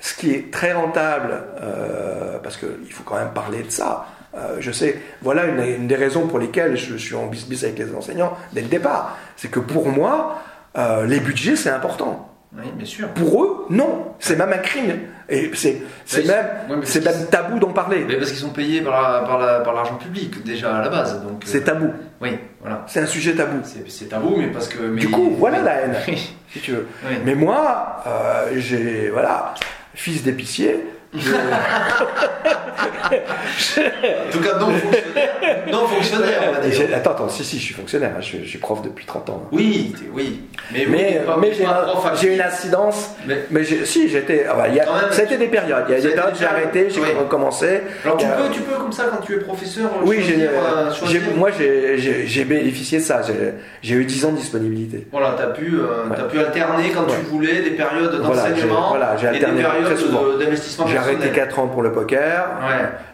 ce 0.00 0.14
qui 0.14 0.32
est 0.32 0.52
très 0.52 0.72
rentable, 0.72 1.42
euh, 1.60 2.38
parce 2.38 2.56
qu'il 2.56 2.92
faut 2.92 3.04
quand 3.04 3.16
même 3.16 3.32
parler 3.32 3.62
de 3.62 3.70
ça, 3.70 4.06
euh, 4.34 4.56
je 4.60 4.70
sais, 4.70 4.98
voilà 5.20 5.44
une, 5.44 5.86
des 5.86 5.96
raisons 5.96 6.26
pour 6.26 6.38
lesquelles 6.38 6.76
je, 6.76 6.96
suis 6.96 7.14
en 7.14 7.26
bis-bis 7.26 7.64
avec 7.64 7.78
les 7.78 7.94
enseignants 7.94 8.36
dès 8.52 8.62
le 8.62 8.68
départ. 8.68 9.18
C'est 9.36 9.50
que 9.50 9.60
pour 9.60 9.88
moi, 9.88 10.42
euh, 10.78 11.06
les 11.06 11.20
budgets, 11.20 11.56
c'est 11.56 11.70
important. 11.70 12.28
Oui, 12.56 12.64
bien 12.74 12.86
sûr. 12.86 13.08
Pour 13.08 13.42
eux, 13.42 13.66
non. 13.70 14.14
C'est 14.18 14.36
même 14.36 14.52
un 14.52 14.58
crime. 14.58 15.00
Et 15.28 15.50
c'est 15.54 15.82
même, 16.26 16.46
même 16.68 17.26
tabou 17.30 17.58
d'en 17.58 17.72
parler. 17.72 18.04
Mais 18.06 18.16
parce 18.16 18.30
qu'ils 18.30 18.40
sont 18.40 18.50
payés 18.50 18.82
par, 18.82 19.24
par, 19.24 19.74
l'argent 19.74 19.96
public, 19.96 20.42
déjà 20.44 20.76
à 20.76 20.82
la 20.82 20.88
base. 20.90 21.22
donc 21.22 21.42
C'est 21.44 21.64
tabou. 21.64 21.86
Euh, 21.86 22.20
oui, 22.20 22.38
voilà. 22.60 22.84
C'est 22.88 23.00
un 23.00 23.06
sujet 23.06 23.34
tabou. 23.34 23.62
C'est 23.88 24.08
tabou, 24.08 24.36
mais 24.36 24.48
parce 24.48 24.68
que. 24.68 24.94
du 24.96 25.10
coup, 25.10 25.34
voilà 25.38 25.62
la 25.62 25.80
haine, 25.80 25.96
si 26.52 26.60
tu 26.60 26.72
veux. 26.72 26.86
Mais 27.24 27.34
moi, 27.34 28.02
j'ai. 28.56 29.08
Voilà, 29.10 29.54
fils 29.94 30.22
d'épicier, 30.22 30.84
en 32.78 34.30
tout 34.30 34.40
cas, 34.40 34.58
non 34.58 34.70
fonctionnaire. 34.70 35.28
Non 35.72 35.86
fonctionnaire, 35.86 36.42
on 36.48 36.52
va 36.52 36.68
dire. 36.68 36.88
Attends, 36.94 37.10
attends, 37.12 37.28
si, 37.28 37.44
si, 37.44 37.58
je 37.58 37.64
suis 37.64 37.74
fonctionnaire, 37.74 38.12
hein, 38.16 38.20
je, 38.20 38.44
suis 38.46 38.58
prof 38.58 38.82
depuis 38.82 39.06
30 39.06 39.30
ans. 39.30 39.42
Hein. 39.44 39.48
Oui, 39.52 39.94
oui. 40.12 40.42
Mais, 40.72 40.86
mais, 40.88 41.22
mais 41.40 41.52
j'ai 42.20 42.34
une 42.34 42.40
incidence. 42.40 43.10
Mais, 43.26 43.46
mais 43.50 43.64
si, 43.64 44.08
j'étais. 44.08 44.46
Ah 44.48 44.54
bah, 44.54 44.66
C'était 45.10 45.38
des 45.38 45.46
périodes. 45.46 45.84
Il 45.88 45.94
y 45.94 45.98
a 45.98 46.00
des 46.00 46.14
périodes, 46.14 46.34
j'ai 46.38 46.46
arrêté, 46.46 46.88
j'ai 46.90 47.00
recommencé. 47.00 47.80
Alors 48.04 48.16
tu, 48.16 48.26
peux, 48.26 48.50
tu 48.52 48.60
peux, 48.60 48.76
comme 48.76 48.92
ça, 48.92 49.04
quand 49.10 49.24
tu 49.24 49.34
es 49.34 49.38
professeur, 49.38 49.90
oui, 50.04 50.22
j'ai, 50.22 50.48
moi 51.36 51.50
j'ai 51.50 52.44
bénéficié 52.44 52.98
de 52.98 53.04
ça. 53.04 53.22
J'ai 53.82 53.94
eu 53.94 54.04
10 54.04 54.24
ans 54.26 54.32
de 54.32 54.36
disponibilité. 54.36 55.06
Voilà, 55.10 55.34
tu 55.36 55.42
as, 55.42 55.46
pu, 55.48 55.74
euh, 55.76 56.10
as 56.10 56.24
pu 56.24 56.38
alterner 56.38 56.90
quand 56.90 57.04
tu 57.04 57.16
voulais 57.30 57.62
des 57.62 57.70
périodes 57.70 58.20
d'enseignement 58.22 58.88
voilà, 58.90 59.16
j'ai 59.16 59.28
alterné 59.28 59.60
et 59.60 59.62
des 59.62 59.68
périodes 59.68 60.38
d'investissement 60.38 60.86
arrêté 60.86 61.30
4 61.30 61.58
ans 61.58 61.68
pour 61.68 61.82
le 61.82 61.92
poker. 61.92 62.48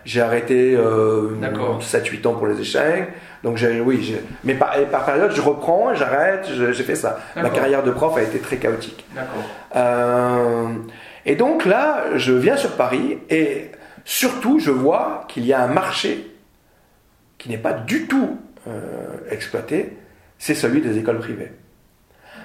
J'ai 0.04 0.20
arrêté 0.20 0.76
7-8 0.76 0.78
euh, 0.78 2.28
ans 2.28 2.34
pour 2.34 2.46
les 2.46 2.60
échecs. 2.60 3.08
Donc 3.44 3.62
oui, 3.84 4.16
mais 4.42 4.54
par, 4.54 4.74
par, 4.90 5.04
période, 5.04 5.32
je 5.32 5.40
reprends, 5.40 5.94
j'arrête, 5.94 6.48
j'ai 6.48 6.82
fait 6.82 6.96
ça. 6.96 7.20
Ma 7.36 7.50
carrière 7.50 7.82
de 7.82 7.90
prof 7.90 8.16
a 8.16 8.22
été 8.22 8.38
très 8.38 8.56
chaotique. 8.56 9.06
Euh, 9.76 10.68
et 11.24 11.36
donc 11.36 11.64
là, 11.64 12.04
je 12.16 12.32
viens 12.32 12.56
sur 12.56 12.72
Paris 12.72 13.18
et 13.30 13.70
surtout, 14.04 14.58
je 14.58 14.70
vois 14.70 15.24
qu'il 15.28 15.46
y 15.46 15.52
a 15.52 15.62
un 15.62 15.68
marché 15.68 16.34
qui 17.36 17.48
n'est 17.48 17.58
pas 17.58 17.72
du 17.72 18.06
tout 18.06 18.38
euh, 18.66 19.18
exploité, 19.30 19.96
c'est 20.38 20.54
celui 20.54 20.80
des 20.80 20.98
écoles 20.98 21.18
privées. 21.18 21.52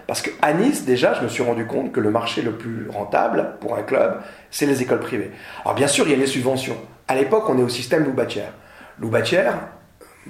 Parce 0.05 0.21
qu'à 0.21 0.53
Nice, 0.53 0.85
déjà, 0.85 1.13
je 1.13 1.21
me 1.21 1.29
suis 1.29 1.43
rendu 1.43 1.65
compte 1.65 1.91
que 1.91 1.99
le 1.99 2.11
marché 2.11 2.41
le 2.41 2.51
plus 2.51 2.89
rentable 2.89 3.55
pour 3.61 3.77
un 3.77 3.83
club, 3.83 4.21
c'est 4.51 4.65
les 4.65 4.81
écoles 4.81 4.99
privées. 4.99 5.31
Alors 5.63 5.75
bien 5.75 5.87
sûr, 5.87 6.05
il 6.07 6.11
y 6.11 6.13
a 6.13 6.17
les 6.17 6.27
subventions. 6.27 6.77
À 7.07 7.15
l'époque, 7.15 7.45
on 7.49 7.57
est 7.59 7.63
au 7.63 7.69
système 7.69 8.05
Loubatière. 8.05 8.53
Loubatière, 8.99 9.55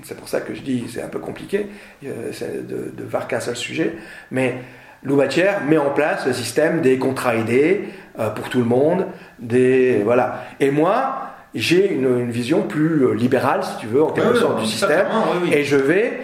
c'est 0.02 0.18
pour 0.18 0.28
ça 0.28 0.42
que 0.42 0.54
je 0.56 0.62
dis 0.62 0.86
c'est 0.92 1.04
un 1.04 1.08
peu 1.08 1.20
compliqué 1.20 1.68
euh, 2.06 2.32
de, 2.68 2.92
de 2.96 3.04
voir 3.04 3.28
qu'un 3.28 3.40
seul 3.40 3.56
sujet, 3.56 3.94
mais 4.32 4.56
Loubatière 5.04 5.64
met 5.66 5.78
en 5.78 5.92
place 5.92 6.26
le 6.26 6.34
système 6.34 6.82
des 6.82 6.98
contrats 6.98 7.36
aidés 7.36 7.84
euh, 8.18 8.30
pour 8.30 8.50
tout 8.50 8.60
le 8.60 8.66
monde, 8.66 9.06
des 9.38 10.02
voilà. 10.04 10.46
Et 10.62 10.72
moi, 10.72 11.30
j'ai 11.54 11.92
une, 11.92 12.32
vision 12.32 12.62
plus 12.64 13.06
euh, 13.06 13.14
libérale, 13.14 13.64
si 13.64 13.78
tu 13.82 13.88
veux, 13.88 14.02
en 14.02 14.12
quelque 14.12 14.36
sorte, 14.36 14.62
du 14.62 14.66
système, 14.66 15.08
et 15.52 15.64
je 15.64 15.76
vais 15.76 16.20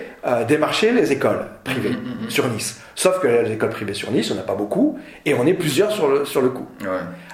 démarcher 0.50 0.92
les 0.92 1.14
écoles 1.14 1.46
privées 1.64 1.92
mm, 1.92 1.94
mm, 1.94 2.26
mm, 2.26 2.30
sur 2.30 2.48
Nice. 2.50 2.82
Sauf 2.94 3.22
que 3.22 3.28
les 3.28 3.54
écoles 3.54 3.70
privées 3.70 3.94
sur 3.94 4.12
Nice, 4.12 4.30
on 4.32 4.36
n'a 4.36 4.42
pas 4.42 4.56
beaucoup, 4.56 5.00
et 5.26 5.34
on 5.34 5.46
est 5.46 5.54
plusieurs 5.54 5.92
sur 5.92 6.10
le, 6.10 6.26
sur 6.26 6.42
le 6.42 6.50
coup. 6.50 6.68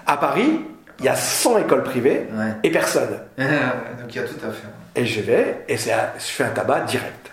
À 0.05 0.17
Paris, 0.17 0.61
il 0.99 1.05
y 1.05 1.09
a 1.09 1.15
100 1.15 1.59
écoles 1.59 1.83
privées 1.83 2.27
et 2.63 2.71
personne. 2.71 3.19
Donc 3.37 3.47
il 4.09 4.15
y 4.15 4.19
a 4.19 4.23
tout 4.23 4.45
à 4.45 4.51
faire. 4.51 4.69
Et 4.95 5.05
je 5.05 5.21
vais, 5.21 5.65
et 5.67 5.75
je 5.77 5.89
fais 6.19 6.43
un 6.43 6.49
tabac 6.49 6.81
direct. 6.81 7.31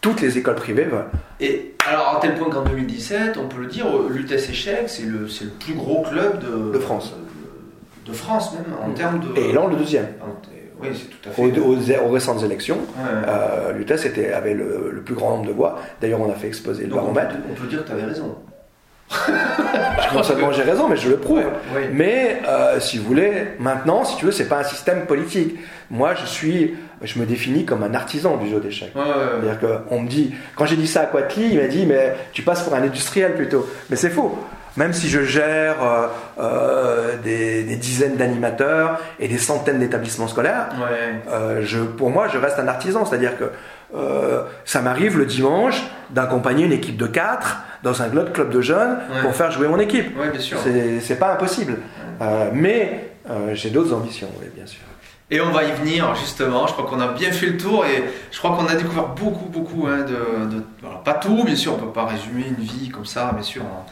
Toutes 0.00 0.20
les 0.20 0.36
écoles 0.36 0.56
privées 0.56 0.84
veulent. 0.84 1.06
Et 1.40 1.74
alors, 1.88 2.16
à 2.16 2.20
tel 2.20 2.34
point 2.34 2.50
qu'en 2.50 2.62
2017, 2.62 3.36
on 3.36 3.48
peut 3.48 3.60
le 3.60 3.66
dire, 3.66 3.86
l'UTS 4.08 4.50
Échec, 4.50 4.84
c'est 4.86 5.04
le, 5.04 5.20
le, 5.20 5.48
plus 5.58 5.74
gros 5.74 6.02
club 6.02 6.40
de, 6.40 6.72
de 6.72 6.78
France. 6.78 7.14
De, 8.06 8.12
France 8.12 8.52
même, 8.52 8.64
en 8.82 8.88
mm. 8.88 8.94
termes 8.94 9.20
de. 9.20 9.40
Et 9.40 9.50
Elan, 9.50 9.66
le 9.68 9.76
deuxième. 9.76 10.08
Oui, 10.80 10.88
c'est 10.92 11.08
tout 11.08 11.28
à 11.28 11.32
fait. 11.32 11.98
Aux, 11.98 12.10
récentes 12.10 12.42
élections, 12.42 12.78
euh, 12.98 13.72
l'UTS 13.72 14.06
avait 14.34 14.54
le, 14.54 15.02
plus 15.04 15.14
grand 15.14 15.30
nombre 15.30 15.46
de 15.46 15.52
voix. 15.52 15.78
D'ailleurs, 16.00 16.20
on 16.20 16.30
a 16.30 16.34
fait 16.34 16.48
exposer 16.48 16.84
le 16.84 16.94
baromètre. 16.94 17.34
On 17.50 17.54
peut, 17.54 17.66
dire 17.66 17.82
que 17.82 17.86
tu 17.86 17.92
avais 17.92 18.04
raison. 18.04 18.36
Non 20.14 20.22
seulement 20.22 20.52
j'ai 20.52 20.62
raison, 20.62 20.88
mais 20.88 20.96
je 20.96 21.08
le 21.08 21.16
prouve. 21.16 21.38
Ouais. 21.74 21.90
Mais 21.92 22.40
euh, 22.48 22.80
si 22.80 22.98
vous 22.98 23.04
voulez, 23.04 23.48
maintenant, 23.58 24.04
si 24.04 24.16
tu 24.16 24.26
veux, 24.26 24.32
c'est 24.32 24.48
pas 24.48 24.58
un 24.58 24.64
système 24.64 25.06
politique. 25.06 25.58
Moi, 25.90 26.14
je 26.14 26.26
suis, 26.26 26.74
je 27.02 27.18
me 27.18 27.26
définis 27.26 27.64
comme 27.64 27.82
un 27.82 27.94
artisan 27.94 28.36
du 28.36 28.48
jeu 28.48 28.60
d'échecs. 28.60 28.92
Ouais, 28.94 29.02
ouais, 29.02 29.08
ouais. 29.08 29.14
C'est-à-dire 29.42 29.82
qu'on 29.88 30.00
me 30.00 30.08
dit, 30.08 30.34
quand 30.56 30.66
j'ai 30.66 30.76
dit 30.76 30.86
ça 30.86 31.02
à 31.02 31.06
Quatli, 31.06 31.50
il 31.52 31.58
m'a 31.60 31.66
dit, 31.66 31.86
mais 31.86 32.14
tu 32.32 32.42
passes 32.42 32.62
pour 32.62 32.74
un 32.74 32.82
industriel 32.82 33.34
plutôt. 33.34 33.68
Mais 33.90 33.96
c'est 33.96 34.10
faux. 34.10 34.38
Même 34.76 34.92
si 34.92 35.08
je 35.08 35.22
gère 35.22 35.76
euh, 35.82 36.06
euh, 36.40 37.16
des, 37.22 37.62
des 37.62 37.76
dizaines 37.76 38.16
d'animateurs 38.16 39.00
et 39.20 39.28
des 39.28 39.38
centaines 39.38 39.78
d'établissements 39.78 40.26
scolaires, 40.26 40.68
je, 41.60 41.78
pour 41.78 42.10
moi, 42.10 42.26
je 42.32 42.38
reste 42.38 42.58
un 42.58 42.66
artisan. 42.66 43.04
C'est-à-dire 43.04 43.38
que 43.38 43.50
euh, 43.94 44.44
ça 44.64 44.80
m'arrive 44.82 45.16
le 45.18 45.26
dimanche 45.26 45.82
d'accompagner 46.10 46.64
une 46.64 46.72
équipe 46.72 46.96
de 46.96 47.06
quatre 47.06 47.58
dans 47.82 48.02
un 48.02 48.08
club 48.08 48.50
de 48.50 48.60
jeunes 48.60 48.98
Ouais. 49.14 49.22
pour 49.22 49.34
faire 49.34 49.50
jouer 49.50 49.68
mon 49.68 49.78
équipe. 49.78 50.16
Ouais. 50.18 50.32
C'est 51.00 51.18
pas 51.18 51.32
impossible. 51.34 51.76
Euh, 52.20 52.50
mais 52.52 53.10
euh, 53.30 53.54
j'ai 53.54 53.70
d'autres 53.70 53.92
ambitions, 53.94 54.28
oui, 54.40 54.46
bien 54.54 54.66
sûr. 54.66 54.80
Et 55.30 55.40
on 55.40 55.50
va 55.50 55.64
y 55.64 55.72
venir 55.72 56.14
justement, 56.14 56.66
je 56.66 56.72
crois 56.74 56.86
qu'on 56.88 57.00
a 57.00 57.08
bien 57.08 57.32
fait 57.32 57.46
le 57.46 57.56
tour 57.56 57.84
et 57.86 58.04
je 58.30 58.38
crois 58.38 58.56
qu'on 58.56 58.66
a 58.66 58.74
découvert 58.74 59.08
beaucoup, 59.08 59.46
beaucoup 59.48 59.86
hein, 59.86 60.02
de, 60.02 60.56
de- 60.56 60.62
alors, 60.86 61.02
pas 61.02 61.14
tout, 61.14 61.44
bien 61.44 61.56
sûr, 61.56 61.72
on 61.74 61.78
peut 61.78 61.92
pas 61.92 62.04
résumer 62.04 62.44
une 62.56 62.62
vie 62.62 62.90
comme 62.90 63.06
ça, 63.06 63.32
bien 63.32 63.42
sûr, 63.42 63.62
hein, 63.62 63.84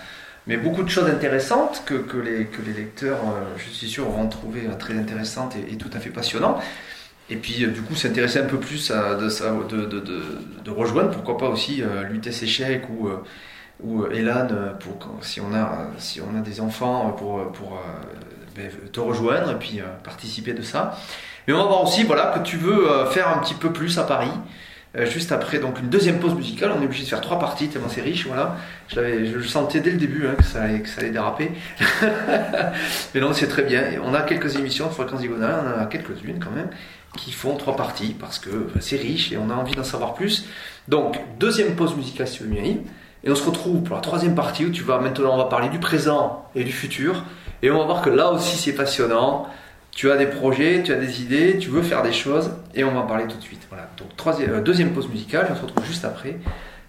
mais 0.47 0.57
beaucoup 0.59 0.83
de 0.83 0.91
choses 0.91 1.09
intéressantes 1.09 1.83
que, 1.87 1.95
que, 1.95 2.19
les, 2.19 2.45
que 2.47 2.61
les 2.65 2.73
lecteurs, 2.75 3.17
je 3.57 3.63
suis 3.71 3.89
sûr, 3.89 4.07
auront 4.09 4.27
trouvé 4.29 4.65
euh, 4.71 4.75
très 4.79 4.95
intéressantes 4.95 5.57
et, 5.57 5.73
et 5.73 5.77
tout 5.77 5.91
à 5.95 6.01
fait 6.01 6.11
passionnantes. 6.11 6.61
Et 7.33 7.37
puis, 7.37 7.65
euh, 7.65 7.69
du 7.69 7.81
coup, 7.81 7.95
s'intéresser 7.95 8.41
un 8.41 8.45
peu 8.45 8.59
plus 8.59 8.91
à, 8.91 9.15
de, 9.15 9.27
de, 10.65 10.71
rejoindre, 10.71 11.11
pourquoi 11.13 11.39
pas 11.39 11.49
aussi 11.49 11.83
euh, 11.83 12.03
l'UTS 12.03 12.43
échec 12.43 12.83
ou, 12.91 13.09
euh, 13.09 13.23
ou 13.83 14.05
Elan, 14.07 14.49
pour, 14.79 14.99
si, 15.23 15.41
on 15.41 15.55
a, 15.55 15.89
si 15.97 16.21
on 16.21 16.39
a 16.39 16.43
des 16.43 16.61
enfants, 16.61 17.11
pour, 17.17 17.51
pour 17.53 17.81
ben, 18.55 18.71
te 18.93 19.01
rejoindre 19.01 19.51
et 19.51 19.59
puis 19.59 19.81
participer 20.05 20.53
de 20.53 20.61
ça. 20.61 20.99
Mais 21.49 21.55
on 21.55 21.59
va 21.59 21.65
voir 21.65 21.83
aussi 21.83 22.05
voilà, 22.05 22.35
que 22.37 22.41
tu 22.47 22.59
veux 22.59 22.87
faire 23.11 23.29
un 23.29 23.39
petit 23.39 23.55
peu 23.55 23.73
plus 23.73 23.99
à 23.99 24.05
Paris. 24.05 24.31
Juste 25.07 25.33
après 25.33 25.59
donc 25.59 25.81
une 25.81 25.89
deuxième 25.89 26.21
pause 26.21 26.35
musicale, 26.35 26.71
on 26.77 26.83
est 26.83 26.85
obligé 26.85 27.05
de 27.05 27.09
faire 27.09 27.23
trois 27.23 27.39
parties 27.39 27.69
tellement 27.69 27.89
c'est 27.89 28.03
riche. 28.03 28.27
Voilà, 28.27 28.57
je, 28.89 29.25
je 29.25 29.37
le 29.39 29.43
sentais 29.43 29.81
dès 29.81 29.91
le 29.91 29.97
début 29.97 30.27
hein, 30.29 30.35
que, 30.37 30.45
ça 30.45 30.63
allait, 30.63 31.11
déraper. 31.11 31.51
Mais 33.15 33.21
non, 33.21 33.33
c'est 33.33 33.49
très 33.49 33.63
bien. 33.63 33.85
On 34.05 34.15
a 34.15 34.21
quelques 34.21 34.55
émissions 34.57 34.87
de 34.87 34.93
Fréquence 34.93 35.21
Diagonale, 35.21 35.65
on 35.65 35.81
en 35.81 35.83
a 35.83 35.87
quelques-unes 35.87 36.39
quand 36.39 36.55
même, 36.55 36.69
qui 37.17 37.33
font 37.33 37.57
trois 37.57 37.77
parties 37.77 38.15
parce 38.19 38.39
que 38.39 38.51
bah, 38.51 38.81
c'est 38.81 38.97
riche 38.97 39.33
et 39.33 39.37
on 39.37 39.51
a 39.51 39.55
envie 39.55 39.75
d'en 39.75 39.85
savoir 39.85 40.15
plus. 40.15 40.47
Donc, 40.89 41.21
deuxième 41.39 41.77
pause 41.77 41.97
musicale 41.97 42.29
si 42.29 42.43
bien, 42.45 42.63
Yves. 42.63 42.81
Et 43.25 43.31
on 43.31 43.35
se 43.37 43.45
retrouve 43.45 43.83
pour 43.83 43.95
la 43.95 44.03
troisième 44.03 44.35
partie 44.35 44.67
où 44.67 44.71
tu 44.71 44.83
vas 44.83 44.99
maintenant, 44.99 45.35
on 45.35 45.37
va 45.37 45.45
parler 45.45 45.69
du 45.69 45.79
présent 45.79 46.49
et 46.55 46.65
du 46.65 46.73
futur. 46.73 47.25
Et 47.63 47.71
on 47.71 47.79
va 47.79 47.85
voir 47.85 48.03
que 48.03 48.11
là 48.11 48.33
aussi 48.33 48.57
c'est 48.57 48.75
passionnant. 48.75 49.47
Tu 49.93 50.11
as 50.11 50.17
des 50.17 50.27
projets, 50.27 50.83
tu 50.83 50.93
as 50.93 50.97
des 50.97 51.23
idées, 51.23 51.59
tu 51.59 51.69
veux 51.69 51.83
faire 51.83 52.03
des 52.03 52.13
choses 52.13 52.51
et 52.75 52.83
on 52.83 52.93
va 52.93 53.01
en 53.01 53.07
parler 53.07 53.27
tout 53.29 53.37
de 53.37 53.43
suite. 53.43 53.67
Voilà. 53.69 53.89
Donc 53.99 54.17
troisième, 54.17 54.55
euh, 54.55 54.61
deuxième 54.61 54.93
pause 54.93 55.09
musicale, 55.09 55.49
on 55.53 55.55
se 55.55 55.63
retrouve 55.63 55.85
juste 55.85 56.05
après 56.05 56.39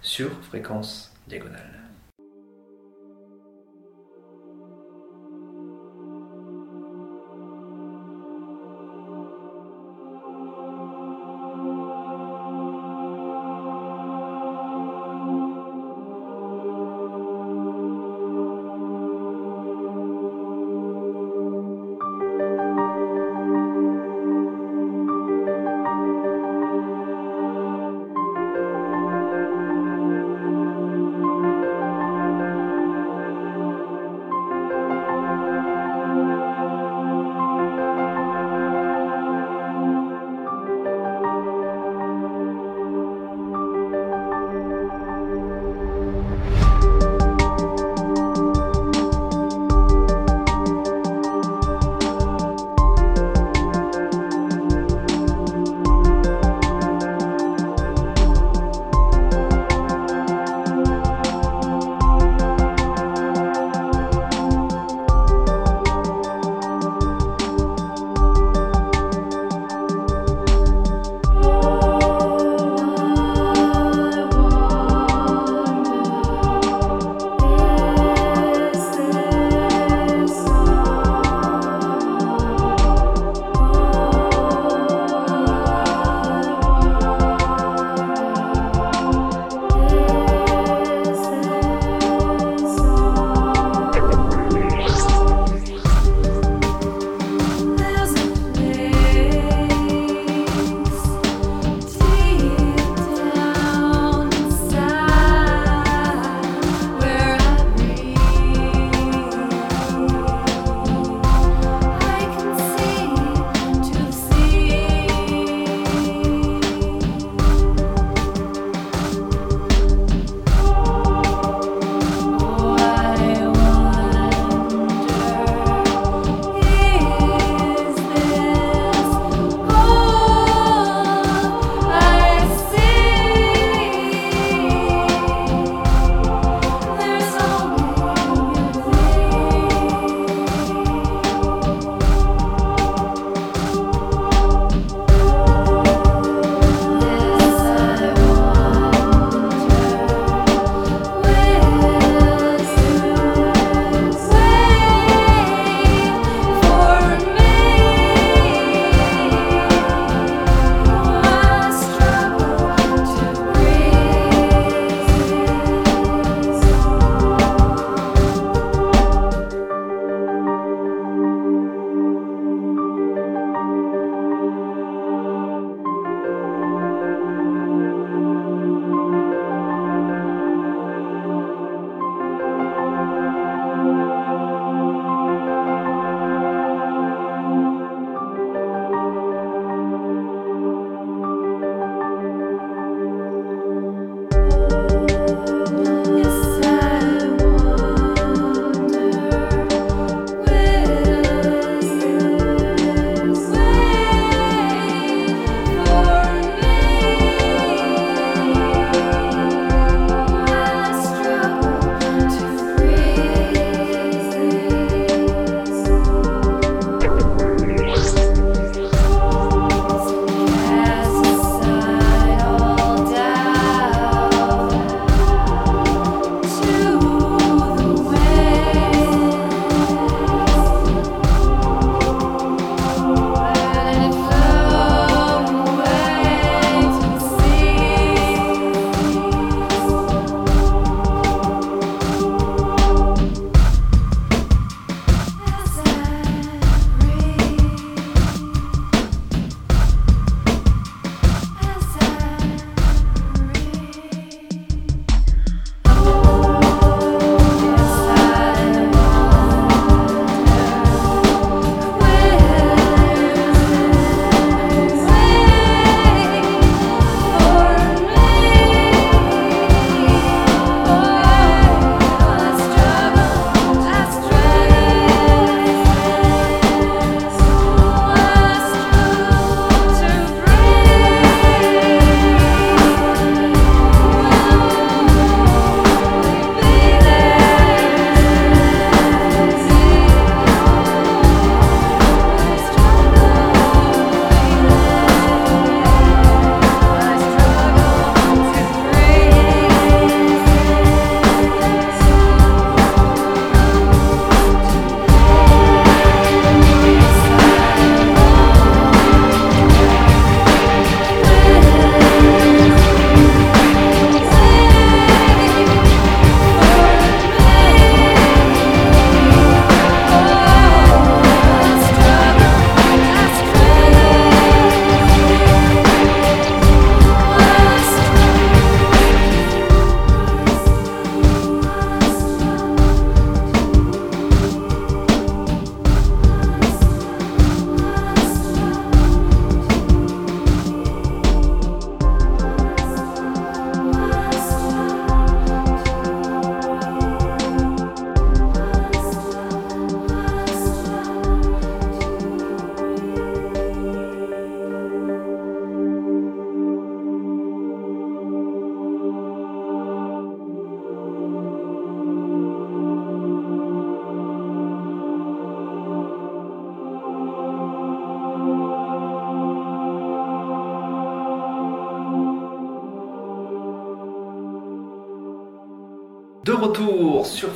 sur 0.02 0.30
Fréquence 0.48 1.12
Diagonale. 1.28 1.73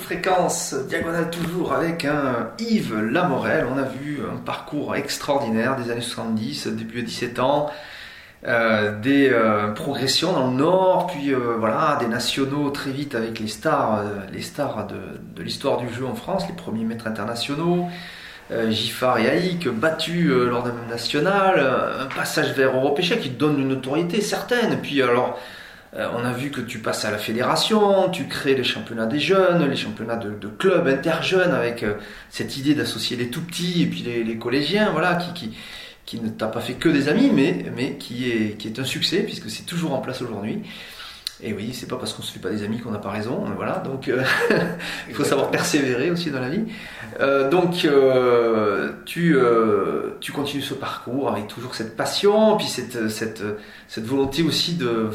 Fréquence 0.08 0.74
diagonale 0.88 1.28
toujours 1.28 1.74
avec 1.74 2.06
un 2.06 2.48
Yves 2.58 2.98
Lamorel. 2.98 3.66
On 3.70 3.76
a 3.76 3.82
vu 3.82 4.20
un 4.24 4.38
parcours 4.38 4.96
extraordinaire 4.96 5.76
des 5.76 5.90
années 5.90 6.00
70, 6.00 6.68
début 6.68 7.02
de 7.02 7.06
17 7.08 7.38
ans, 7.40 7.68
euh, 8.46 8.98
des 8.98 9.28
euh, 9.30 9.72
progressions 9.72 10.32
dans 10.32 10.50
le 10.50 10.56
Nord, 10.56 11.08
puis 11.08 11.34
euh, 11.34 11.56
voilà 11.58 11.98
des 12.00 12.06
nationaux 12.06 12.70
très 12.70 12.90
vite 12.90 13.14
avec 13.14 13.38
les 13.38 13.48
stars, 13.48 14.02
les 14.32 14.40
stars 14.40 14.86
de, 14.86 15.42
l'histoire 15.42 15.76
du 15.76 15.92
jeu 15.92 16.06
en 16.06 16.14
France, 16.14 16.44
les 16.48 16.56
premiers 16.56 16.84
maîtres 16.84 17.06
internationaux. 17.06 17.86
Giffard 18.70 19.18
et 19.18 19.28
Haïk 19.28 19.68
battus 19.68 20.30
lors 20.30 20.62
d'un 20.62 20.72
même 20.72 20.88
national, 20.88 21.60
un 22.00 22.06
passage 22.06 22.54
vers 22.54 22.74
Européchec 22.74 23.20
qui 23.20 23.28
donne 23.28 23.60
une 23.60 23.68
notoriété 23.68 24.22
certaine. 24.22 24.78
Puis 24.80 25.02
alors, 25.02 25.38
euh, 25.94 26.08
on 26.14 26.24
a 26.24 26.32
vu 26.32 26.50
que 26.50 26.60
tu 26.60 26.78
passes 26.80 27.04
à 27.04 27.10
la 27.10 27.18
fédération, 27.18 28.10
tu 28.10 28.26
crées 28.28 28.54
les 28.54 28.64
championnats 28.64 29.06
des 29.06 29.20
jeunes, 29.20 29.68
les 29.68 29.76
championnats 29.76 30.16
de, 30.16 30.48
clubs 30.58 30.86
interjeunes 30.86 31.52
avec 31.52 31.82
euh, 31.82 31.94
cette 32.28 32.56
idée 32.56 32.74
d'associer 32.74 33.16
les 33.16 33.30
tout 33.30 33.40
petits 33.40 33.82
et 33.82 33.86
puis 33.86 34.02
les, 34.02 34.36
collégiens, 34.36 34.90
voilà, 34.90 35.16
qui, 35.16 35.56
qui, 36.04 36.20
ne 36.20 36.28
t'a 36.28 36.48
pas 36.48 36.60
fait 36.60 36.74
que 36.74 36.88
des 36.88 37.08
amis, 37.08 37.30
mais, 37.32 37.64
mais 37.74 37.94
qui, 37.94 38.30
est, 38.30 38.58
qui 38.58 38.68
est 38.68 38.78
un 38.78 38.84
succès 38.84 39.20
puisque 39.22 39.48
c'est 39.50 39.64
toujours 39.64 39.94
en 39.94 39.98
place 39.98 40.20
aujourd'hui. 40.20 40.62
Et 41.40 41.52
oui, 41.52 41.70
c'est 41.72 41.86
pas 41.86 41.96
parce 41.96 42.12
qu'on 42.12 42.22
se 42.22 42.32
fait 42.32 42.40
pas 42.40 42.50
des 42.50 42.64
amis 42.64 42.80
qu'on 42.80 42.90
n'a 42.90 42.98
pas 42.98 43.10
raison, 43.10 43.44
voilà. 43.54 43.78
Donc, 43.84 44.08
euh, 44.08 44.24
il 45.08 45.14
faut 45.14 45.22
savoir 45.22 45.50
persévérer 45.50 46.10
aussi 46.10 46.32
dans 46.32 46.40
la 46.40 46.48
vie. 46.48 46.64
Euh, 47.20 47.48
donc, 47.48 47.84
euh, 47.84 48.90
tu, 49.04 49.36
tu 50.18 50.32
continues 50.32 50.62
ce 50.62 50.74
parcours 50.74 51.30
avec 51.30 51.46
toujours 51.46 51.76
cette 51.76 51.96
passion, 51.96 52.56
puis 52.56 52.66
cette, 52.66 53.08
cette, 53.08 53.44
cette 53.86 54.04
volonté 54.04 54.42
aussi 54.42 54.74
de, 54.74 55.10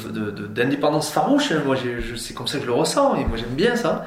d'indépendance 0.47 1.11
farouche. 1.11 1.51
Moi, 1.65 1.75
je, 1.75 2.15
c'est 2.15 2.33
comme 2.33 2.47
ça 2.47 2.57
que 2.57 2.63
je 2.63 2.67
le 2.67 2.73
ressens, 2.73 3.15
et 3.15 3.25
moi 3.25 3.35
j'aime 3.35 3.55
bien 3.55 3.75
ça. 3.75 4.05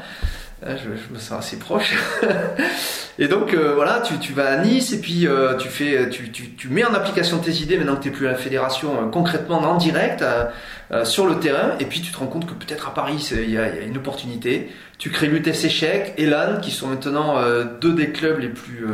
Hein, 0.64 0.76
je, 0.82 1.12
me 1.12 1.18
sens 1.18 1.38
assez 1.38 1.58
proche. 1.58 1.94
et 3.18 3.28
donc 3.28 3.52
euh, 3.52 3.74
voilà, 3.74 4.00
tu, 4.00 4.32
vas 4.32 4.52
à 4.52 4.56
Nice 4.56 4.90
et 4.94 5.02
puis 5.02 5.26
euh, 5.26 5.54
tu, 5.56 5.68
fais, 5.68 6.08
tu, 6.08 6.68
mets 6.70 6.82
en 6.82 6.94
application 6.94 7.38
tes 7.38 7.52
idées 7.52 7.76
maintenant 7.76 7.96
que 7.96 8.02
tu 8.02 8.08
n'es 8.08 8.14
plus 8.14 8.26
à 8.26 8.30
la 8.32 8.38
fédération 8.38 8.94
euh, 8.94 9.10
concrètement 9.10 9.58
en 9.58 9.76
direct 9.76 10.24
sur 11.04 11.26
le 11.26 11.38
terrain. 11.40 11.72
Et 11.78 11.84
puis 11.84 12.00
tu 12.00 12.10
te 12.10 12.18
rends 12.18 12.26
compte 12.26 12.46
que 12.46 12.54
peut-être 12.54 12.88
à 12.88 12.94
Paris 12.94 13.28
il 13.32 13.50
y, 13.50 13.58
a 13.58 13.82
une 13.82 13.98
opportunité. 13.98 14.70
Tu 14.96 15.10
crées 15.10 15.26
l'UTS 15.26 15.64
Échec, 15.64 16.14
Elan, 16.16 16.60
qui 16.62 16.70
sont 16.70 16.86
maintenant 16.86 17.36
deux 17.80 17.92
des 17.92 18.10
clubs 18.10 18.38
les 18.38 18.48
plus 18.48 18.86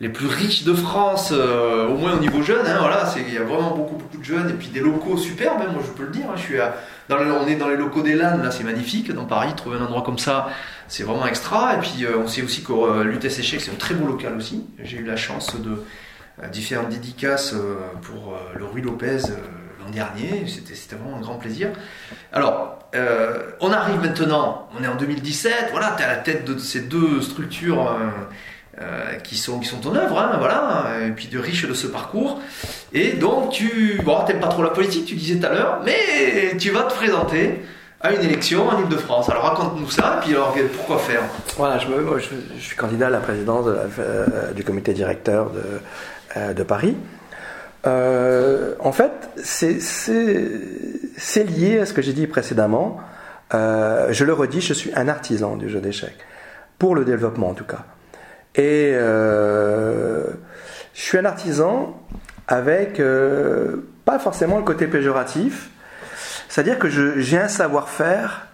les 0.00 0.10
plus 0.10 0.28
riches 0.28 0.62
de 0.64 0.74
France, 0.74 1.32
au 1.32 1.94
moins 1.94 2.16
au 2.16 2.20
niveau 2.20 2.42
jeune. 2.42 2.66
Hein, 2.66 2.76
voilà, 2.80 3.04
il 3.16 3.32
y 3.32 3.38
a 3.38 3.44
vraiment 3.44 3.74
beaucoup 3.74 3.96
beaucoup 3.96 4.18
de 4.18 4.24
jeunes 4.24 4.50
et 4.50 4.52
puis 4.52 4.68
des 4.68 4.80
locaux 4.80 5.16
superbes. 5.16 5.60
Hein, 5.62 5.70
moi 5.72 5.82
je 5.86 5.90
peux 5.92 6.04
le 6.04 6.10
dire. 6.10 6.26
Hein, 6.28 6.34
je 6.36 6.42
suis 6.42 6.60
à, 6.60 6.74
on 7.10 7.46
est 7.46 7.56
dans 7.56 7.68
les 7.68 7.76
locaux 7.76 8.02
d'Elan, 8.02 8.38
là 8.38 8.50
c'est 8.50 8.64
magnifique. 8.64 9.12
Dans 9.12 9.24
Paris, 9.24 9.54
trouver 9.56 9.78
un 9.78 9.82
endroit 9.82 10.02
comme 10.02 10.18
ça 10.18 10.48
c'est 10.88 11.02
vraiment 11.04 11.26
extra. 11.26 11.76
Et 11.76 11.78
puis 11.78 12.04
euh, 12.04 12.18
on 12.18 12.26
sait 12.26 12.42
aussi 12.42 12.64
que 12.64 12.72
euh, 12.72 13.04
l'UTS 13.04 13.38
Échec, 13.38 13.60
c'est 13.60 13.70
un 13.70 13.76
très 13.76 13.94
beau 13.94 14.06
local 14.06 14.34
aussi. 14.36 14.66
J'ai 14.82 14.98
eu 14.98 15.04
la 15.04 15.16
chance 15.16 15.60
de 15.60 15.84
euh, 16.42 16.48
différentes 16.48 16.88
dédicaces 16.88 17.54
pour 18.02 18.36
le 18.56 18.64
Rui 18.64 18.82
Lopez 18.82 19.18
l'an 19.80 19.90
dernier. 19.90 20.46
C'était 20.46 20.96
vraiment 20.96 21.18
un 21.18 21.20
grand 21.20 21.36
plaisir. 21.36 21.68
Alors, 22.32 22.78
on 23.60 23.70
arrive 23.70 24.00
maintenant, 24.00 24.68
on 24.78 24.82
est 24.82 24.88
en 24.88 24.96
2017, 24.96 25.68
voilà, 25.70 25.94
tu 25.96 26.02
es 26.02 26.06
à 26.06 26.08
la 26.08 26.16
tête 26.16 26.44
de 26.44 26.58
ces 26.58 26.80
deux 26.80 27.20
structures. 27.20 27.96
Qui 29.24 29.36
sont 29.36 29.58
qui 29.58 29.74
en 29.74 29.94
œuvre, 29.94 30.18
hein, 30.18 30.36
voilà, 30.38 31.06
et 31.06 31.10
puis 31.10 31.26
de 31.28 31.38
riches 31.38 31.66
de 31.66 31.74
ce 31.74 31.86
parcours. 31.86 32.40
Et 32.92 33.12
donc 33.12 33.50
tu, 33.50 34.00
bon, 34.04 34.24
t'aimes 34.24 34.40
pas 34.40 34.48
trop 34.48 34.62
la 34.62 34.70
politique, 34.70 35.06
tu 35.06 35.14
disais 35.14 35.38
tout 35.38 35.46
à 35.46 35.50
l'heure, 35.50 35.80
mais 35.84 36.56
tu 36.58 36.70
vas 36.70 36.82
te 36.82 36.94
présenter 36.94 37.60
à 38.00 38.12
une 38.12 38.22
élection 38.22 38.68
en 38.68 38.80
Ile-de-France. 38.80 39.28
Alors 39.28 39.42
raconte-nous 39.42 39.90
ça, 39.90 40.18
et 40.18 40.24
puis 40.24 40.34
alors 40.34 40.54
pourquoi 40.76 40.98
faire? 40.98 41.22
Voilà, 41.56 41.78
je, 41.78 42.58
suis 42.58 42.76
candidat 42.76 43.08
à 43.08 43.10
la 43.10 43.18
présidence 43.18 43.66
euh, 43.98 44.52
du 44.52 44.62
comité 44.62 44.92
directeur 44.92 45.50
de, 45.50 45.62
euh, 46.36 46.64
Paris. 46.64 46.96
Euh, 47.86 48.74
en 48.80 48.92
fait, 48.92 49.12
c'est 49.42 49.74
lié 51.44 51.80
à 51.80 51.86
ce 51.86 51.92
que 51.92 52.02
j'ai 52.02 52.12
dit 52.12 52.26
précédemment. 52.26 53.00
je 53.52 54.24
le 54.24 54.32
redis, 54.32 54.60
je 54.60 54.74
suis 54.74 54.92
un 54.94 55.08
artisan 55.08 55.56
du 55.56 55.68
jeu 55.68 55.80
d'échecs, 55.80 56.18
pour 56.78 56.94
le 56.94 57.04
développement 57.04 57.50
en 57.50 57.54
tout 57.54 57.64
cas. 57.64 57.84
Et 58.54 58.92
je 58.92 60.34
suis 60.94 61.18
un 61.18 61.24
artisan 61.24 62.02
avec 62.48 63.00
pas 64.04 64.18
forcément 64.18 64.56
le 64.56 64.64
côté 64.64 64.86
péjoratif, 64.86 65.70
c'est-à-dire 66.48 66.78
que 66.78 66.88
j'ai 66.88 67.38
un 67.38 67.48
savoir-faire 67.48 68.48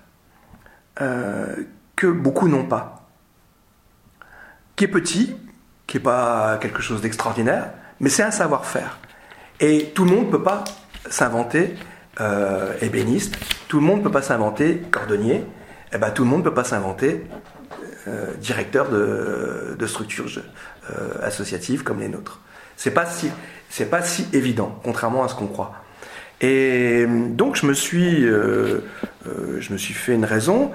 euh, 1.01 1.55
que 1.95 2.09
beaucoup 2.09 2.49
n'ont 2.49 2.67
pas, 2.67 3.09
qui 4.75 4.85
est 4.85 4.89
petit, 4.89 5.37
qui 5.87 5.97
n'est 5.97 6.03
pas 6.03 6.59
quelque 6.61 6.83
chose 6.83 7.01
d'extraordinaire, 7.01 7.71
mais 8.01 8.11
c'est 8.11 8.25
un 8.25 8.33
savoir-faire. 8.33 8.99
Et 9.61 9.93
tout 9.95 10.05
le 10.05 10.11
monde 10.11 10.27
ne 10.27 10.31
peut 10.33 10.43
pas 10.43 10.65
s'inventer 11.09 11.77
euh, 12.21 12.73
ébéniste, 12.81 13.37
tout 13.69 13.79
le 13.79 13.87
monde 13.87 14.01
ne 14.01 14.05
peut 14.05 14.11
pas 14.11 14.23
s'inventer 14.23 14.83
cordonnier, 14.91 15.37
et 15.37 15.45
eh 15.95 15.99
ben, 15.99 16.11
tout 16.11 16.25
le 16.25 16.31
monde 16.31 16.41
ne 16.41 16.45
peut 16.45 16.55
pas 16.55 16.65
s'inventer 16.65 17.25
euh, 18.07 18.35
directeur 18.39 18.91
de, 18.91 19.87
structures 19.87 20.27
euh, 20.91 21.09
associatives 21.23 21.85
comme 21.85 22.01
les 22.01 22.09
nôtres. 22.09 22.41
C'est 22.77 22.91
pas 22.91 23.07
si 23.07 23.31
c'est 23.71 23.89
pas 23.89 24.03
si 24.03 24.27
évident, 24.35 24.79
contrairement 24.85 25.25
à 25.25 25.29
ce 25.29 25.35
qu'on 25.35 25.47
croit. 25.47 25.73
Et 26.43 27.07
donc 27.07 27.57
je 27.57 27.65
me 27.65 27.73
suis, 27.73 28.27
euh, 28.27 28.81
je 29.59 29.73
me 29.73 29.79
suis 29.79 29.95
fait 29.95 30.13
une 30.13 30.27
raison. 30.27 30.71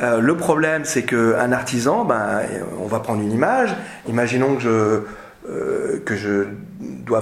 Le 0.00 0.36
problème, 0.36 0.84
c'est 0.84 1.04
qu'un 1.04 1.50
artisan, 1.50 2.04
ben, 2.04 2.42
on 2.78 2.86
va 2.86 3.00
prendre 3.00 3.22
une 3.22 3.32
image. 3.32 3.74
Imaginons 4.06 4.56
que 4.56 4.62
je, 4.62 5.98
que 6.04 6.14
je 6.14 6.44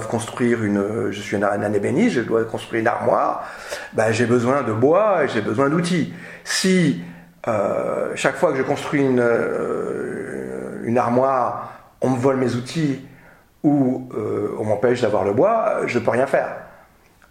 construire 0.09 0.63
une, 0.63 1.11
je 1.11 1.21
suis 1.21 1.37
un, 1.37 2.09
je 2.09 2.21
dois 2.21 2.43
construire 2.43 2.81
une 2.81 2.87
armoire. 2.87 3.47
Ben, 3.93 4.11
j'ai 4.11 4.25
besoin 4.25 4.63
de 4.63 4.73
bois 4.73 5.23
et 5.23 5.27
j'ai 5.29 5.41
besoin 5.41 5.69
d'outils. 5.69 6.13
Si 6.43 7.01
chaque 8.15 8.35
fois 8.35 8.51
que 8.51 8.57
je 8.57 8.63
construis 8.63 9.01
une, 9.01 9.23
une 10.83 10.97
armoire, 10.97 11.73
on 12.01 12.09
me 12.09 12.17
vole 12.17 12.37
mes 12.37 12.55
outils 12.55 13.05
ou 13.63 14.09
on 14.59 14.63
m'empêche 14.63 15.01
d'avoir 15.01 15.23
le 15.23 15.33
bois, 15.33 15.81
je 15.85 15.99
peux 15.99 16.11
rien 16.11 16.27
faire. 16.27 16.55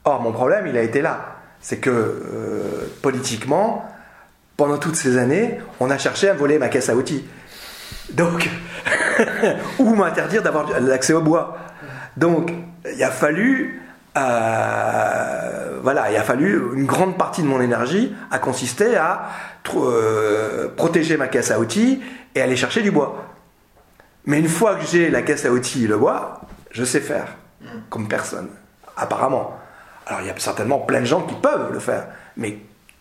Or, 0.05 0.20
mon 0.20 0.32
problème, 0.32 0.66
il 0.66 0.77
a 0.77 0.82
été 0.82 1.01
là. 1.01 1.36
C'est 1.61 1.78
que 1.78 1.91
euh, 1.91 2.93
politiquement, 3.01 3.86
pendant 4.57 4.77
toutes 4.77 4.97
ces 4.97 5.16
années, 5.16 5.59
on 5.81 5.91
a 5.91 5.97
cherché 5.97 6.28
à 6.28 6.35
voler 6.35 6.59
ma 6.59 6.69
caisse 6.69 6.91
à 6.91 6.95
outils. 6.95 7.24
Donc, 8.12 8.51
ou 9.78 9.95
m'interdire 9.95 10.43
d'avoir 10.43 10.78
l'accès 10.81 11.15
au 11.15 11.23
bois. 11.23 11.57
Donc, 12.19 12.53
il 12.93 13.03
a 13.03 13.11
fallu, 13.11 13.82
euh, 14.16 15.81
voilà, 15.82 16.11
il 16.11 16.16
a 16.16 16.23
fallu 16.23 16.61
une 16.74 16.86
grande 16.86 17.19
partie 17.19 17.43
de 17.43 17.49
mon 17.49 17.61
énergie 17.61 18.15
a 18.31 18.39
consisté 18.39 18.97
à 18.97 19.28
euh, 19.74 20.69
protéger 20.77 21.16
ma 21.16 21.28
caisse 21.28 21.51
à 21.51 21.59
outils 21.59 22.01
et 22.35 22.41
aller 22.41 22.57
chercher 22.57 22.82
du 22.82 22.91
bois. 22.91 23.24
Mais 24.27 24.39
une 24.39 24.49
fois 24.49 24.77
que 24.77 24.86
j'ai 24.86 25.11
la 25.11 25.23
caisse 25.23 25.45
à 25.45 25.51
outils 25.51 25.85
et 25.85 25.89
le 25.89 25.99
bois, 25.99 26.41
je 26.70 26.85
sais 26.85 27.01
faire, 27.01 27.36
comme 27.91 28.09
personne, 28.09 28.49
apparemment. 28.97 29.59
Alors 30.07 30.20
il 30.23 30.28
y 30.28 30.31
a 30.31 30.39
certainement 30.39 30.78
plein 30.78 31.01
de 31.01 31.07
gens 31.07 31.23
qui 31.23 31.35
peuvent 31.35 31.73
le 31.73 31.78
faire, 31.78 32.07
mais 32.36 32.59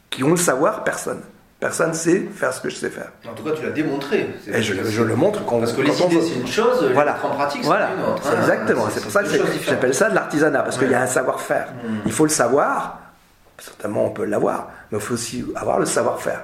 qui 0.10 0.24
ont 0.24 0.32
le 0.32 0.38
savoir, 0.38 0.84
personne. 0.84 1.22
Personne 1.64 1.92
ne 1.92 1.96
sait 1.96 2.28
faire 2.36 2.52
ce 2.52 2.60
que 2.60 2.70
je 2.70 2.76
sais 2.76 2.90
faire. 2.90 3.10
En 3.26 3.34
tout 3.34 3.42
cas, 3.42 3.52
tu 3.52 3.64
l'as 3.64 3.72
démontré. 3.72 4.28
Et 4.48 4.62
je, 4.62 5.02
le 5.02 5.16
montre 5.16 5.46
quand 5.46 5.60
Parce 5.60 5.72
que 5.72 5.80
les 5.80 6.02
idées, 6.02 6.22
c'est 6.22 6.42
une 6.42 6.46
chose, 6.46 6.84
voilà. 6.94 7.18
en 7.24 7.30
pratique, 7.30 7.62
c'est 7.62 7.68
voilà. 7.68 7.92
une 7.94 8.02
autre. 8.02 8.22
Hein. 8.28 8.42
Exactement. 8.42 8.90
C'est 8.92 9.02
pour 9.02 9.12
ça 9.12 9.24
que 9.24 9.30
j'appelle 9.66 9.94
ça 9.94 10.10
de 10.10 10.16
l'artisanat, 10.16 10.62
parce 10.62 10.78
qu'il 10.78 10.92
y 10.92 10.94
a 10.94 11.02
un 11.02 11.08
savoir-faire. 11.08 11.68
Hmm. 11.72 12.00
Il 12.06 12.12
faut 12.12 12.26
le 12.26 12.32
savoir, 12.32 13.00
certainement 13.58 14.04
on 14.04 14.10
peut 14.10 14.26
l'avoir, 14.26 14.72
mais 14.92 14.98
il 14.98 15.02
faut 15.02 15.14
aussi 15.14 15.46
avoir 15.56 15.80
le 15.80 15.86
savoir-faire. 15.86 16.42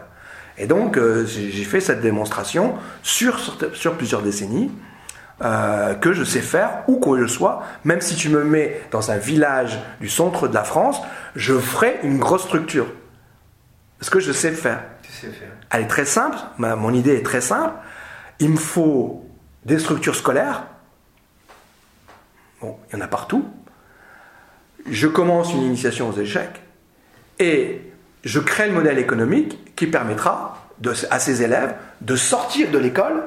Et 0.58 0.68
donc, 0.68 0.98
euh, 0.98 1.26
j'ai 1.26 1.66
fait 1.66 1.82
cette 1.82 2.00
démonstration 2.00 2.76
sur, 3.04 3.42
sur 3.74 3.96
plusieurs 3.96 4.22
décennies. 4.22 4.72
Euh, 5.42 5.96
que 5.96 6.14
je 6.14 6.24
sais 6.24 6.42
faire 6.42 6.84
où 6.88 6.98
que 7.00 7.20
je 7.20 7.28
sois, 7.28 7.64
même 7.84 8.00
si 8.00 8.16
tu 8.16 8.30
me 8.30 8.46
mets 8.46 8.82
dans 8.92 9.12
un 9.12 9.18
village 9.18 9.80
du 10.00 10.08
centre 10.08 10.48
de 10.48 10.54
la 10.54 10.64
France, 10.64 11.02
je 11.36 11.56
ferai 11.56 12.00
une 12.04 12.20
grosse 12.20 12.44
structure. 12.44 12.88
Parce 14.00 14.10
que 14.10 14.22
je 14.22 14.32
sais 14.32 14.50
le 14.50 14.56
faire. 14.56 14.82
Tu 15.10 15.28
sais 15.28 15.32
faire. 15.32 15.50
Elle 15.72 15.84
est 15.84 15.88
très 15.88 16.06
simple, 16.06 16.38
mon 16.58 16.94
idée 16.94 17.16
est 17.16 17.26
très 17.26 17.42
simple. 17.42 17.74
Il 18.40 18.50
me 18.52 18.58
faut 18.58 19.26
des 19.66 19.80
structures 19.80 20.16
scolaires. 20.16 20.64
Bon, 22.62 22.78
il 22.90 22.98
y 22.98 23.02
en 23.02 23.04
a 23.04 23.08
partout. 23.08 23.46
Je 24.90 25.08
commence 25.08 25.54
une 25.54 25.64
initiation 25.64 26.10
aux 26.10 26.18
échecs 26.18 26.62
et 27.38 27.82
je 28.24 28.40
crée 28.40 28.68
le 28.68 28.74
modèle 28.74 28.98
économique 28.98 29.76
qui 29.76 29.88
permettra 29.88 30.68
à 31.10 31.20
ces 31.20 31.42
élèves 31.42 31.76
de 32.02 32.16
sortir 32.16 32.72
de 32.72 32.78
l'école 32.78 33.24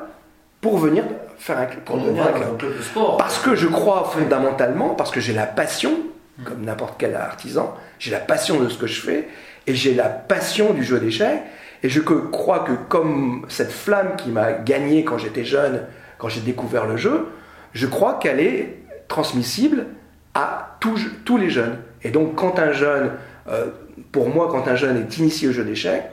pour 0.61 0.79
venir 0.79 1.05
faire 1.39 1.59
un, 1.59 1.67
pour 1.67 1.99
devenir 1.99 2.27
un 2.27 2.33
club. 2.33 2.57
de 2.57 2.83
sport. 2.83 3.17
Parce 3.17 3.39
que 3.39 3.55
je 3.57 3.67
crois 3.67 4.11
fondamentalement, 4.15 4.91
parce 4.91 5.11
que 5.11 5.21
j'ai 5.21 5.33
la 5.33 5.47
passion, 5.47 5.99
comme 6.45 6.65
n'importe 6.65 6.95
quel 6.99 7.15
artisan, 7.15 7.77
j'ai 7.99 8.11
la 8.11 8.21
passion 8.21 8.61
de 8.61 8.69
ce 8.69 8.79
que 8.79 8.87
je 8.87 9.01
fais, 9.01 9.29
et 9.67 9.75
j'ai 9.75 9.95
la 9.95 10.09
passion 10.09 10.73
du 10.73 10.85
jeu 10.85 11.01
d'échecs, 11.01 11.43
Et 11.83 11.89
je 11.89 12.01
crois 12.01 12.61
que 12.61 12.73
comme 12.89 13.45
cette 13.49 13.73
flamme 13.73 14.17
qui 14.17 14.31
m'a 14.31 14.53
gagné 14.53 15.05
quand 15.05 15.19
j'étais 15.19 15.45
jeune, 15.45 15.83
quand 16.19 16.29
j'ai 16.29 16.41
découvert 16.41 16.87
le 16.87 16.97
jeu, 16.97 17.27
je 17.73 17.87
crois 17.87 18.15
qu'elle 18.15 18.41
est 18.41 18.79
transmissible 19.09 19.87
à 20.35 20.77
tous, 20.81 21.01
tous 21.25 21.37
les 21.37 21.51
jeunes. 21.51 21.79
Et 22.03 22.11
donc 22.11 22.37
quand 22.37 22.59
un 22.59 22.73
jeune, 22.73 23.13
euh, 23.49 23.67
pour 24.13 24.29
moi, 24.29 24.49
quand 24.51 24.69
un 24.69 24.77
jeune 24.77 24.97
est 24.97 25.19
initié 25.19 25.49
au 25.49 25.53
jeu 25.53 25.65
d'échecs, 25.65 26.05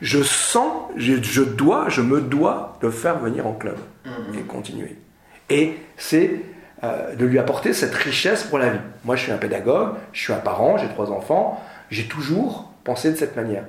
je 0.00 0.22
sens, 0.22 0.90
je, 0.96 1.42
dois, 1.42 1.88
je 1.88 2.02
me 2.02 2.20
dois 2.20 2.76
de 2.80 2.86
le 2.86 2.92
faire 2.92 3.18
venir 3.18 3.46
en 3.46 3.52
club 3.52 3.76
mhm. 4.04 4.38
et 4.38 4.42
continuer. 4.42 4.96
Et 5.50 5.76
c'est 5.96 6.40
euh, 6.82 7.14
de 7.14 7.24
lui 7.24 7.38
apporter 7.38 7.72
cette 7.72 7.94
richesse 7.94 8.44
pour 8.44 8.58
la 8.58 8.70
vie. 8.70 8.78
Moi, 9.04 9.16
je 9.16 9.22
suis 9.22 9.32
un 9.32 9.38
pédagogue, 9.38 9.90
je 10.12 10.20
suis 10.20 10.32
un 10.32 10.38
parent, 10.38 10.76
j'ai 10.76 10.88
trois 10.88 11.10
enfants, 11.10 11.62
j'ai 11.90 12.04
toujours 12.04 12.70
pensé 12.82 13.12
de 13.12 13.16
cette 13.16 13.36
manière. 13.36 13.64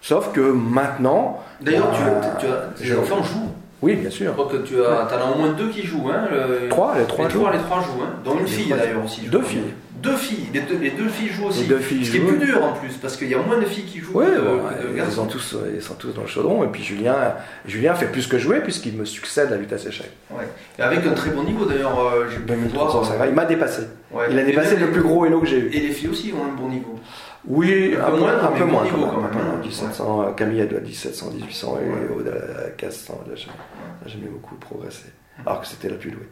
Sauf 0.00 0.32
que 0.32 0.40
maintenant. 0.40 1.42
D'ailleurs, 1.60 1.90
tu, 2.38 2.46
tes 2.82 2.96
enfants 2.96 3.22
jouent. 3.22 3.50
Oui, 3.82 3.94
bien 3.94 4.10
sûr. 4.10 4.34
Je 4.36 4.42
crois 4.42 4.52
que 4.52 4.58
tu 4.58 4.74
as, 4.82 5.06
en 5.06 5.06
as 5.06 5.34
au 5.34 5.38
moins 5.38 5.52
deux 5.52 5.68
qui 5.68 5.86
jouent. 5.86 6.08
Hein, 6.10 6.28
Trois, 6.68 6.98
les 6.98 7.04
trois 7.04 7.24
les 7.26 7.30
jouent. 7.30 7.40
Trois, 7.40 7.52
les 7.52 7.58
trois 7.58 7.80
jouent, 7.80 8.02
hein, 8.02 8.14
dont 8.24 8.38
une 8.38 8.46
fille 8.46 8.68
d'ailleurs 8.68 9.04
aussi. 9.04 9.22
Deux 9.22 9.42
filles. 9.42 9.72
Deux 10.02 10.16
filles, 10.16 10.46
les 10.54 10.60
deux, 10.60 10.78
les 10.78 10.90
deux 10.90 11.08
filles 11.08 11.28
jouent 11.28 11.48
aussi. 11.48 11.62
Les 11.62 11.68
deux 11.68 11.78
filles 11.78 12.06
Ce 12.06 12.10
qui 12.10 12.16
est 12.16 12.20
plus 12.20 12.38
dur 12.38 12.64
en 12.64 12.72
plus, 12.72 12.94
parce 12.94 13.18
qu'il 13.18 13.28
y 13.28 13.34
a 13.34 13.38
moins 13.38 13.58
de 13.58 13.66
filles 13.66 13.84
qui 13.84 13.98
jouent 13.98 14.14
ouais, 14.14 14.26
que, 14.26 14.40
bon, 14.40 14.56
de 14.56 14.96
ils, 14.96 15.12
sont 15.12 15.26
tous, 15.26 15.56
ils 15.74 15.82
sont 15.82 15.94
tous 15.94 16.14
dans 16.14 16.22
le 16.22 16.26
chaudron, 16.26 16.64
et 16.64 16.68
puis 16.68 16.82
Julien, 16.82 17.34
Julien 17.66 17.94
fait 17.94 18.06
plus 18.06 18.26
que 18.26 18.38
jouer, 18.38 18.60
puisqu'il 18.60 18.96
me 18.96 19.04
succède 19.04 19.52
à 19.52 19.56
Lutas 19.56 19.84
Échec. 19.86 20.10
Ouais. 20.30 20.44
Et 20.78 20.82
avec 20.82 21.06
un 21.06 21.12
très 21.12 21.30
bon 21.30 21.42
niveau 21.42 21.66
d'ailleurs. 21.66 21.98
Euh, 21.98 22.24
2300, 22.46 23.04
ça 23.04 23.16
va. 23.16 23.26
Il 23.26 23.34
m'a 23.34 23.44
dépassé. 23.44 23.82
Ouais. 24.10 24.24
Il 24.30 24.38
a 24.38 24.42
dépassé 24.42 24.76
le 24.76 24.90
plus 24.90 25.02
gros 25.02 25.26
Elo 25.26 25.40
que 25.40 25.46
j'ai 25.46 25.58
eu. 25.58 25.70
Et 25.70 25.80
les 25.80 25.90
filles 25.90 26.08
aussi 26.08 26.32
ont 26.32 26.46
un 26.46 26.56
bon 26.56 26.68
niveau. 26.68 26.98
Oui, 27.46 27.96
un, 27.96 28.10
peu 28.10 28.16
moins, 28.18 28.42
un 28.42 28.52
peu 28.52 28.64
moins. 28.64 28.84
Niveau, 28.84 29.06
quand 29.06 29.20
même, 29.22 29.30
hein. 29.34 29.60
1700, 29.62 30.20
ouais. 30.20 30.34
Camille, 30.36 30.60
elle 30.60 30.68
doit 30.68 30.80
1700, 30.80 31.30
1800 31.32 31.78
et 31.78 32.12
Aude 32.12 32.28
à 32.28 32.66
1500. 32.68 33.24
Là, 33.26 33.34
j'ai 33.34 34.10
jamais 34.10 34.28
beaucoup 34.28 34.56
progressé. 34.56 35.06
Alors 35.46 35.60
que 35.60 35.66
c'était 35.66 35.88
la 35.88 35.96
plus 35.96 36.10
douée. 36.10 36.28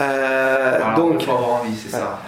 Euh, 0.00 0.78
voilà, 0.78 0.94
donc, 0.94 1.22
faut 1.22 1.32
avoir 1.32 1.62
envie, 1.62 1.76
c'est 1.76 1.90
ça. 1.90 2.20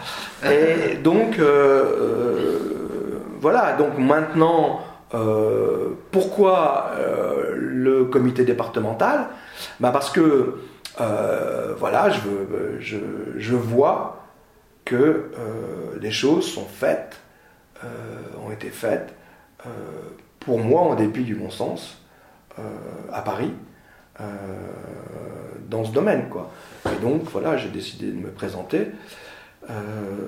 Et 0.51 0.97
donc, 0.97 1.39
euh, 1.39 1.43
euh, 1.45 3.23
voilà. 3.41 3.75
Donc 3.75 3.99
maintenant, 3.99 4.81
euh, 5.15 5.91
pourquoi 6.11 6.93
euh, 6.99 7.55
le 7.57 8.05
comité 8.05 8.45
départemental? 8.45 9.27
Bah 9.81 9.91
Parce 9.93 10.11
que, 10.11 10.59
euh, 11.01 11.75
voilà, 11.79 12.11
je, 12.11 12.21
je, 12.81 12.99
je, 13.37 13.55
vois 13.55 14.19
que 14.85 15.31
les 16.01 16.11
choses 16.11 16.47
sont 16.53 16.67
faites, 16.67 17.21
ont 18.45 18.51
été 18.51 18.69
faites, 18.69 19.15
pour 20.41 20.59
moi, 20.59 20.83
en 20.83 20.95
dépit 20.95 21.25
du 21.25 21.35
bon 21.35 21.51
sens, 21.51 21.99
à 23.13 23.23
Paris. 23.23 23.53
dans 25.69 25.85
ce 25.85 25.93
domaine. 25.93 26.29
Quoi. 26.29 26.51
Et 26.87 27.01
donc, 27.01 27.23
voilà, 27.31 27.57
j'ai 27.57 27.69
décidé 27.69 28.07
de 28.07 28.17
me 28.19 28.31
présenter. 28.31 28.89
Euh, 29.71 30.27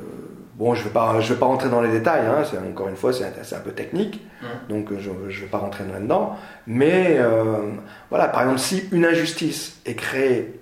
bon, 0.55 0.75
je 0.75 0.81
ne 0.81 0.85
vais, 0.85 0.93
pas, 0.93 1.21
je 1.21 1.33
vais 1.33 1.39
pas 1.39 1.47
rentrer 1.47 1.69
dans 1.69 1.81
les 1.81 1.91
détails, 1.91 2.27
hein, 2.27 2.45
encore 2.71 2.89
une 2.89 2.97
fois, 2.97 3.13
c'est 3.13 3.25
un, 3.25 3.57
un, 3.57 3.61
peu 3.61 3.73
technique, 3.73 4.25
donc 4.69 4.89
je 4.99 5.11
ne 5.11 5.29
vais 5.29 5.47
pas 5.47 5.59
rentrer 5.59 5.85
là-dedans. 5.91 6.37
Mais 6.67 7.17
euh, 7.19 7.73
voilà, 8.11 8.29
par 8.29 8.43
exemple, 8.43 8.61
si 8.61 8.85
une 8.93 9.05
injustice 9.05 9.81
est 9.87 9.95
créée 9.95 10.61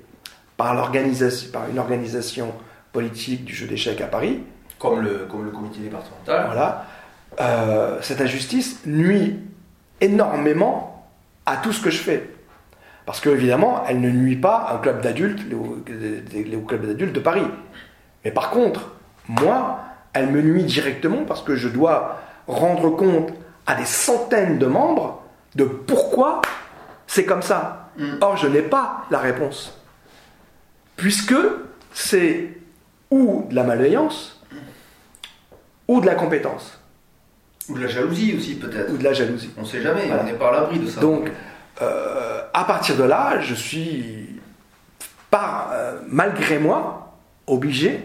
par, 0.57 0.75
l'organisation, 0.75 1.51
par 1.53 1.69
une 1.69 1.79
organisation 1.79 2.53
politique 2.93 3.45
du 3.45 3.55
jeu 3.55 3.67
d'échecs 3.67 4.01
à 4.01 4.07
Paris, 4.07 4.43
comme 4.83 5.01
le, 5.01 5.27
comme 5.31 5.45
le 5.45 5.53
comité 5.53 5.79
départemental, 5.79 6.47
voilà, 6.47 6.87
euh, 7.41 7.99
cette 8.03 8.21
injustice 8.21 8.85
nuit 8.85 9.39
énormément 10.01 11.07
à 11.47 11.57
tout 11.57 11.73
ce 11.73 11.81
que 11.81 11.91
je 11.91 11.99
fais. 11.99 12.29
Parce 13.07 13.21
qu'évidemment, 13.21 13.85
elle 13.87 14.01
ne 14.01 14.11
nuit 14.11 14.37
pas 14.37 14.71
un 14.75 14.79
club 14.79 15.01
d'adultes, 15.01 15.41
au 15.53 16.61
club 16.63 16.87
d'adultes 16.87 17.13
de 17.13 17.21
Paris. 17.21 17.47
Mais 18.25 18.33
par 18.33 18.51
contre, 18.51 18.93
moi, 19.29 19.79
elle 20.13 20.31
me 20.31 20.43
nuit 20.43 20.65
directement 20.65 21.25
parce 21.25 21.43
que 21.43 21.55
je 21.55 21.69
dois 21.69 22.21
rendre 22.49 22.91
compte 22.91 23.33
à 23.67 23.77
des 23.77 23.85
centaines 23.85 24.59
de 24.59 24.67
membres 24.67 25.23
de 25.55 25.65
pourquoi 25.65 26.43
c'est 27.07 27.25
comme 27.25 27.43
ça. 27.43 27.91
Mm. 27.97 28.15
Or, 28.21 28.37
je 28.37 28.49
n'ai 28.49 28.63
pas 28.63 29.05
la 29.11 29.19
réponse. 29.19 29.81
Puisque 30.97 31.35
c'est 31.93 32.51
ou 33.11 33.47
de 33.49 33.55
la 33.55 33.63
malveillance 33.63 34.42
ou 35.89 36.01
de 36.01 36.07
la 36.07 36.15
compétence. 36.15 36.79
Ou 37.69 37.75
de 37.75 37.83
la 37.83 37.89
jalousie 37.89 38.35
aussi, 38.37 38.55
peut-être. 38.57 38.93
Ou 38.93 38.97
de 38.97 39.05
la 39.05 39.13
jalousie. 39.13 39.51
On 39.57 39.63
ne 39.63 39.67
sait 39.67 39.83
jamais, 39.83 40.03
on 40.21 40.25
n'est 40.25 40.33
pas 40.33 40.49
à 40.49 40.53
l'abri 40.53 40.79
de 40.79 40.87
ça. 40.87 41.01
Donc, 41.01 41.31
euh, 41.81 42.43
à 42.53 42.65
partir 42.65 42.97
de 42.97 43.05
là, 43.05 43.41
je 43.41 43.55
suis, 43.55 44.41
par, 45.31 45.71
euh, 45.73 45.99
malgré 46.09 46.59
moi, 46.59 47.17
obligé 47.47 48.01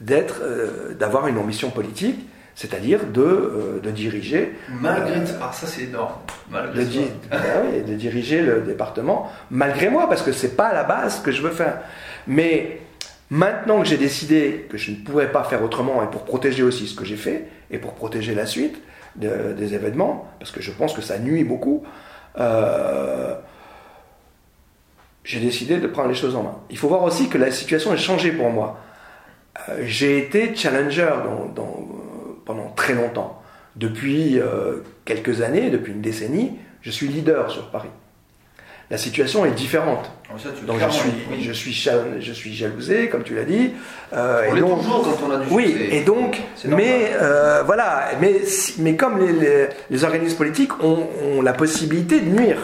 d'être, 0.00 0.40
euh, 0.42 0.94
d'avoir 0.94 1.26
une 1.26 1.38
ambition 1.38 1.70
politique, 1.70 2.18
c'est-à-dire 2.54 3.06
de, 3.06 3.80
de 3.82 3.90
diriger. 3.90 4.56
Malgré 4.80 5.20
ah 5.40 5.52
ça 5.52 5.66
c'est 5.68 5.82
énorme. 5.82 6.14
Malgré 6.50 6.84
de, 6.84 7.02
ah 7.30 7.36
de 7.86 7.94
diriger 7.94 8.42
le 8.42 8.62
département, 8.62 9.30
malgré 9.50 9.90
moi, 9.90 10.08
parce 10.08 10.22
que 10.22 10.32
c'est 10.32 10.56
pas 10.56 10.72
la 10.72 10.82
base 10.82 11.20
que 11.20 11.30
je 11.30 11.40
veux 11.42 11.52
faire. 11.52 11.80
Mais 12.26 12.80
maintenant 13.30 13.82
que 13.82 13.88
j'ai 13.88 13.96
décidé 13.96 14.66
que 14.68 14.78
je 14.78 14.90
ne 14.90 14.96
pourrais 14.96 15.30
pas 15.30 15.44
faire 15.44 15.62
autrement, 15.62 16.02
et 16.02 16.10
pour 16.10 16.24
protéger 16.24 16.62
aussi 16.62 16.86
ce 16.86 16.94
que 16.94 17.04
j'ai 17.04 17.16
fait, 17.16 17.48
et 17.70 17.78
pour 17.78 17.94
protéger 17.94 18.34
la 18.34 18.46
suite 18.46 18.80
des 19.16 19.74
événements, 19.74 20.30
parce 20.38 20.52
que 20.52 20.60
je 20.62 20.70
pense 20.70 20.94
que 20.94 21.02
ça 21.02 21.18
nuit 21.18 21.44
beaucoup, 21.44 21.82
euh, 22.38 23.34
j'ai 25.24 25.40
décidé 25.40 25.78
de 25.78 25.86
prendre 25.86 26.08
les 26.08 26.14
choses 26.14 26.36
en 26.36 26.42
main. 26.42 26.56
Il 26.70 26.78
faut 26.78 26.88
voir 26.88 27.02
aussi 27.02 27.28
que 27.28 27.36
la 27.36 27.50
situation 27.50 27.90
a 27.90 27.96
changé 27.96 28.32
pour 28.32 28.50
moi. 28.50 28.78
Euh, 29.68 29.82
j'ai 29.84 30.18
été 30.18 30.54
challenger 30.54 31.10
pendant 32.44 32.70
très 32.76 32.94
longtemps. 32.94 33.42
Depuis 33.76 34.40
euh, 34.40 34.78
quelques 35.04 35.42
années, 35.42 35.70
depuis 35.70 35.92
une 35.92 36.00
décennie, 36.00 36.58
je 36.80 36.90
suis 36.90 37.08
leader 37.08 37.50
sur 37.50 37.70
Paris. 37.70 37.90
La 38.90 38.96
situation 38.98 39.44
est 39.44 39.50
différente. 39.50 40.10
Ah, 40.30 40.34
donc 40.66 40.78
je 40.80 40.90
suis, 40.90 41.10
je, 41.42 41.52
suis 41.52 41.90
je 42.20 42.32
suis 42.32 42.54
jalousé, 42.54 43.08
comme 43.08 43.22
tu 43.22 43.34
l'as 43.34 43.44
dit. 43.44 43.72
Euh, 44.14 44.46
on 44.50 44.56
et 44.56 44.60
donc, 44.60 44.78
toujours 44.82 45.02
quand 45.02 45.26
on 45.28 45.30
a 45.30 45.36
du 45.38 45.46
Oui, 45.50 45.76
et 45.90 46.00
donc, 46.02 46.40
mais 46.64 47.12
voilà, 47.66 48.10
mais, 48.20 48.40
mais 48.78 48.96
comme 48.96 49.18
les, 49.90 50.04
organismes 50.04 50.36
politiques 50.36 50.82
ont, 50.82 51.06
ont, 51.22 51.42
la 51.42 51.52
possibilité 51.52 52.20
de 52.20 52.30
nuire, 52.30 52.58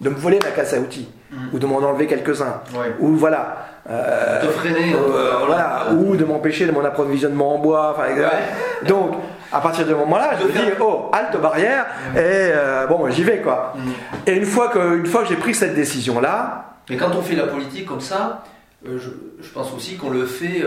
de 0.00 0.08
me 0.08 0.14
voler 0.14 0.38
ma 0.42 0.50
casse 0.50 0.72
à 0.72 0.78
outils, 0.78 1.08
mm. 1.30 1.36
ou 1.52 1.58
de 1.58 1.66
m'en 1.66 1.78
enlever 1.78 2.06
quelques-uns, 2.06 2.62
ou 2.98 3.14
voilà, 3.14 3.66
euh, 3.88 4.42
de 4.42 4.48
freiner. 4.48 4.94
Euh, 4.94 5.44
voilà, 5.46 5.86
ou 5.92 6.16
de 6.16 6.24
m'empêcher 6.24 6.66
de 6.66 6.72
mon 6.72 6.84
approvisionnement 6.84 7.54
en 7.54 7.58
bois. 7.58 7.94
Enfin, 7.94 8.08
Donc, 8.86 9.12
à 9.56 9.60
partir 9.60 9.84
de 9.84 9.90
ce 9.90 9.96
moment-là, 9.96 10.32
je 10.40 10.46
me 10.46 10.52
dis, 10.52 10.72
oh, 10.80 11.10
halte 11.12 11.40
barrière, 11.40 11.86
et 12.14 12.18
euh, 12.18 12.86
bon, 12.86 13.08
j'y 13.10 13.22
vais, 13.22 13.40
quoi. 13.40 13.74
Mm. 13.76 14.28
Et 14.28 14.36
une 14.36 14.44
fois 14.44 14.68
que, 14.68 14.98
une 14.98 15.06
fois 15.06 15.22
que 15.22 15.28
j'ai 15.28 15.36
pris 15.36 15.54
cette 15.54 15.74
décision-là. 15.74 16.76
Mais 16.90 16.96
quand 16.96 17.14
on 17.16 17.22
fait 17.22 17.36
la 17.36 17.46
politique 17.46 17.86
comme 17.86 18.00
ça, 18.00 18.44
je, 18.84 18.98
je, 19.40 19.50
pense 19.52 19.72
aussi 19.74 19.96
qu'on 19.96 20.10
le 20.10 20.26
fait. 20.26 20.62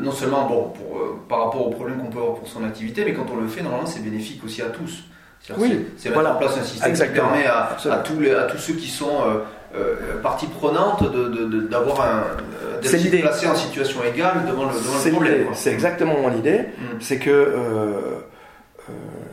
non 0.00 0.12
seulement 0.12 0.46
bon, 0.46 0.62
pour, 0.70 1.26
par 1.28 1.44
rapport 1.44 1.66
aux 1.66 1.70
problèmes 1.70 1.98
qu'on 1.98 2.10
peut 2.10 2.18
avoir 2.18 2.36
pour 2.36 2.48
son 2.48 2.64
activité, 2.64 3.04
mais 3.04 3.12
quand 3.12 3.26
on 3.32 3.40
le 3.40 3.48
fait, 3.48 3.62
normalement, 3.62 3.86
c'est 3.86 4.02
bénéfique 4.02 4.42
aussi 4.44 4.62
à 4.62 4.66
tous. 4.66 5.04
Oui, 5.56 5.86
c'est 5.96 6.10
mettre 6.10 6.30
en 6.30 6.34
place 6.34 6.58
un 6.58 6.62
système 6.62 6.92
qui 6.92 7.14
permet 7.14 7.46
à, 7.46 7.70
à, 7.90 7.96
tous 7.98 8.20
les, 8.20 8.34
à, 8.34 8.42
tous 8.44 8.58
ceux 8.58 8.74
qui 8.74 8.88
sont 8.88 9.22
euh, 9.26 9.38
partie 10.22 10.46
prenante 10.46 11.02
d'avoir 11.70 11.96
de, 11.96 12.02
un 12.02 12.24
euh, 12.64 12.80
d'être 12.80 13.20
placé 13.20 13.46
en 13.46 13.54
situation 13.54 14.00
égale 14.04 14.46
devant 14.46 14.64
le, 14.66 14.72
devant 14.72 15.04
le 15.04 15.10
problème. 15.10 15.46
C'est 15.54 15.72
exactement 15.72 16.18
mon 16.20 16.36
idée. 16.36 16.60
Mm. 16.60 16.84
C'est 17.00 17.18
que 17.18 17.30
euh, 17.30 18.20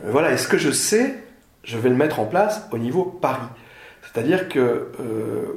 voilà, 0.04 0.32
et 0.32 0.36
ce 0.36 0.48
que 0.48 0.58
je 0.58 0.70
sais, 0.70 1.14
je 1.64 1.78
vais 1.78 1.88
le 1.88 1.96
mettre 1.96 2.20
en 2.20 2.26
place 2.26 2.66
au 2.72 2.78
niveau 2.78 3.04
Paris. 3.04 3.48
C'est-à-dire 4.02 4.48
que 4.48 4.92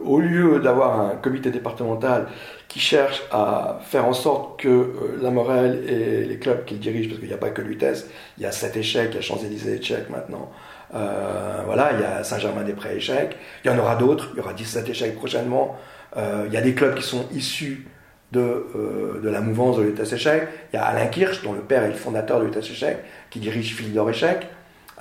au 0.04 0.20
lieu 0.20 0.60
d'avoir 0.60 1.00
un 1.00 1.16
comité 1.16 1.50
départemental 1.50 2.28
qui 2.68 2.80
cherche 2.80 3.24
à 3.32 3.80
faire 3.84 4.06
en 4.06 4.14
sorte 4.14 4.60
que 4.60 4.94
la 5.22 5.32
Morelle 5.32 5.84
et 5.88 6.26
les 6.26 6.38
clubs 6.40 6.66
qu'il 6.66 6.80
dirige, 6.80 7.08
parce 7.08 7.20
qu'il 7.20 7.28
n'y 7.28 7.34
a 7.34 7.38
pas 7.38 7.52
que 7.52 7.62
l'UTES, 7.62 8.06
il 8.38 8.44
y 8.44 8.46
a 8.46 8.52
sept 8.52 8.76
échecs, 8.76 9.10
il 9.12 9.16
y 9.16 9.18
a 9.20 9.22
Champs-Élysées 9.22 9.76
échecs 9.76 10.10
maintenant, 10.10 10.52
euh, 10.94 11.62
voilà, 11.66 11.92
il 11.94 12.02
y 12.02 12.04
a 12.04 12.24
Saint-Germain-des-Prés 12.24 12.96
échecs. 12.96 13.36
Il 13.64 13.72
y 13.72 13.74
en 13.74 13.78
aura 13.78 13.96
d'autres. 13.96 14.30
Il 14.34 14.38
y 14.38 14.40
aura 14.40 14.54
17 14.54 14.90
échecs 14.90 15.16
prochainement. 15.16 15.78
Euh, 16.18 16.46
il 16.48 16.54
y 16.54 16.58
a 16.58 16.62
des 16.62 16.74
clubs 16.74 16.96
qui 16.96 17.04
sont 17.04 17.28
issus 17.34 17.88
de, 18.32 18.40
euh, 18.40 19.20
de 19.22 19.30
la 19.30 19.42
mouvance 19.42 19.78
de 19.78 19.84
l'État 19.84 20.04
échec. 20.04 20.48
Il 20.74 20.78
y 20.78 20.80
a 20.80 20.86
Alain 20.86 21.08
Kirsch, 21.08 21.44
dont 21.44 21.54
le 21.54 21.62
père 21.62 21.84
est 21.84 21.90
le 21.90 21.96
fondateur 21.96 22.40
de 22.40 22.46
l'État 22.46 22.60
échec, 22.60 22.98
qui 23.30 23.40
dirige 23.40 23.76
Philippe 23.76 23.94
d'Or 23.94 24.10
échec. 24.10 24.48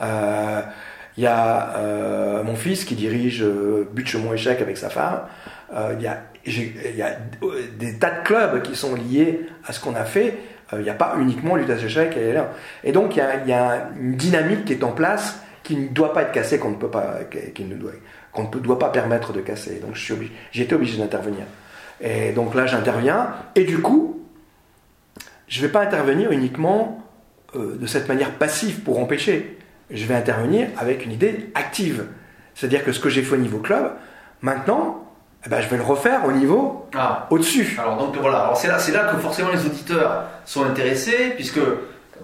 il 0.01 1.25
y 1.25 1.27
a 1.27 2.43
mon 2.45 2.55
fils 2.55 2.85
qui 2.85 2.95
dirige 2.95 3.45
Butchemont 3.93 4.33
échec 4.35 4.61
avec 4.61 4.77
sa 4.77 4.91
femme. 4.91 5.23
il, 5.75 6.03
y 6.03 6.07
a, 7.03 7.17
des 7.79 7.99
tas 7.99 8.11
de 8.11 8.25
clubs 8.25 8.63
qui 8.63 8.77
sont 8.77 8.95
liés 8.95 9.47
à 9.67 9.73
ce 9.73 9.81
qu'on 9.81 9.95
a 9.95 10.05
fait. 10.05 10.37
Il 10.73 10.81
n'y 10.81 10.91
a 10.91 10.95
pas 10.95 11.17
uniquement 11.19 11.57
l'État 11.57 11.75
échec. 11.75 12.17
Et 12.85 12.93
donc 12.93 13.17
il 13.17 13.49
y 13.49 13.53
a 13.53 13.89
une 13.99 14.17
dynamique 14.17 14.67
qui 14.67 14.75
est 14.75 14.85
en 14.85 14.93
place 14.93 15.39
qui 15.69 15.77
ne 15.77 15.89
doit 15.89 16.15
pas 16.15 16.23
être 16.23 16.33
cassé, 16.33 16.59
qu'on 16.59 16.71
ne 16.71 16.77
peut 16.77 16.89
pas, 16.89 17.19
qui 17.55 17.63
ne 17.63 17.75
doit, 17.75 17.93
qu'on 18.33 18.45
ne 18.45 18.49
doit 18.49 18.79
pas 18.79 18.89
permettre 18.89 19.35
de 19.35 19.41
casser. 19.41 19.81
Donc 19.81 19.97
j'ai 19.97 20.63
été 20.63 20.75
obligé 20.75 20.97
d'intervenir. 20.97 21.45
Et 22.01 22.33
donc 22.33 22.55
là, 22.55 22.65
j'interviens. 22.65 23.35
Et 23.55 23.65
du 23.65 23.83
coup, 23.83 24.25
je 25.47 25.61
ne 25.61 25.67
vais 25.67 25.71
pas 25.71 25.83
intervenir 25.83 26.33
uniquement 26.33 27.07
euh, 27.55 27.77
de 27.77 27.87
cette 27.87 28.09
manière 28.09 28.33
passive 28.33 28.81
pour 28.81 28.99
empêcher. 28.99 29.59
Je 29.91 30.07
vais 30.07 30.15
intervenir 30.15 30.69
avec 30.79 31.05
une 31.05 31.13
idée 31.13 31.51
active. 31.55 32.07
C'est-à-dire 32.55 32.83
que 32.83 32.93
ce 32.93 33.01
que 33.01 33.11
j'ai 33.11 33.21
fait 33.21 33.35
au 33.35 33.39
niveau 33.39 33.59
club, 33.59 33.93
maintenant, 34.41 35.05
eh 35.45 35.51
ben, 35.51 35.61
je 35.61 35.69
vais 35.69 35.77
le 35.77 35.83
refaire 35.83 36.25
au 36.25 36.33
niveau 36.33 36.89
ah. 36.97 37.27
au-dessus. 37.29 37.77
Alors 37.79 37.99
donc 37.99 38.17
voilà, 38.17 38.55
c'est 38.57 38.69
là, 38.69 38.79
c'est 38.79 38.93
là 38.93 39.13
que 39.13 39.19
forcément 39.19 39.51
les 39.53 39.67
auditeurs 39.67 40.25
sont 40.47 40.65
intéressés, 40.65 41.35
puisque 41.37 41.61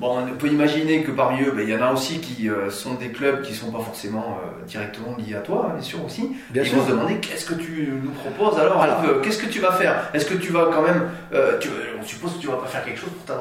Bon, 0.01 0.19
on 0.19 0.37
peut 0.37 0.49
imaginer 0.49 1.03
que 1.03 1.13
parmi 1.13 1.43
eux, 1.43 1.53
ben, 1.55 1.63
il 1.63 1.73
y 1.73 1.77
en 1.77 1.83
a 1.83 1.93
aussi 1.93 2.19
qui 2.19 2.49
euh, 2.49 2.69
sont 2.69 2.95
des 2.95 3.11
clubs 3.11 3.43
qui 3.43 3.53
ne 3.53 3.57
sont 3.57 3.71
pas 3.71 3.79
forcément 3.79 4.39
euh, 4.43 4.67
directement 4.67 5.17
liés 5.17 5.37
à 5.37 5.41
toi, 5.41 5.69
hein, 5.69 5.75
bien 5.75 5.83
sûr 5.83 6.05
aussi. 6.05 6.33
Ils 6.55 6.63
vont 6.63 6.85
se 6.85 6.91
demander 6.91 7.17
qu'est-ce 7.17 7.45
que 7.45 7.55
tu 7.55 7.93
nous 8.03 8.11
proposes 8.11 8.59
alors, 8.59 8.83
euh, 8.83 9.21
qu'est-ce 9.23 9.39
que 9.39 9.47
tu 9.47 9.61
vas 9.61 9.73
faire? 9.73 10.11
Est-ce 10.13 10.27
que 10.27 10.35
tu 10.35 10.53
vas 10.53 10.69
quand 10.73 10.83
même. 10.83 11.09
on 11.33 12.05
suppose 12.05 12.35
que 12.35 12.41
tu 12.41 12.49
vas 12.49 12.57
pas 12.57 12.67
faire 12.67 12.85
quelque 12.85 12.99
chose 12.99 13.11
pour 13.11 13.37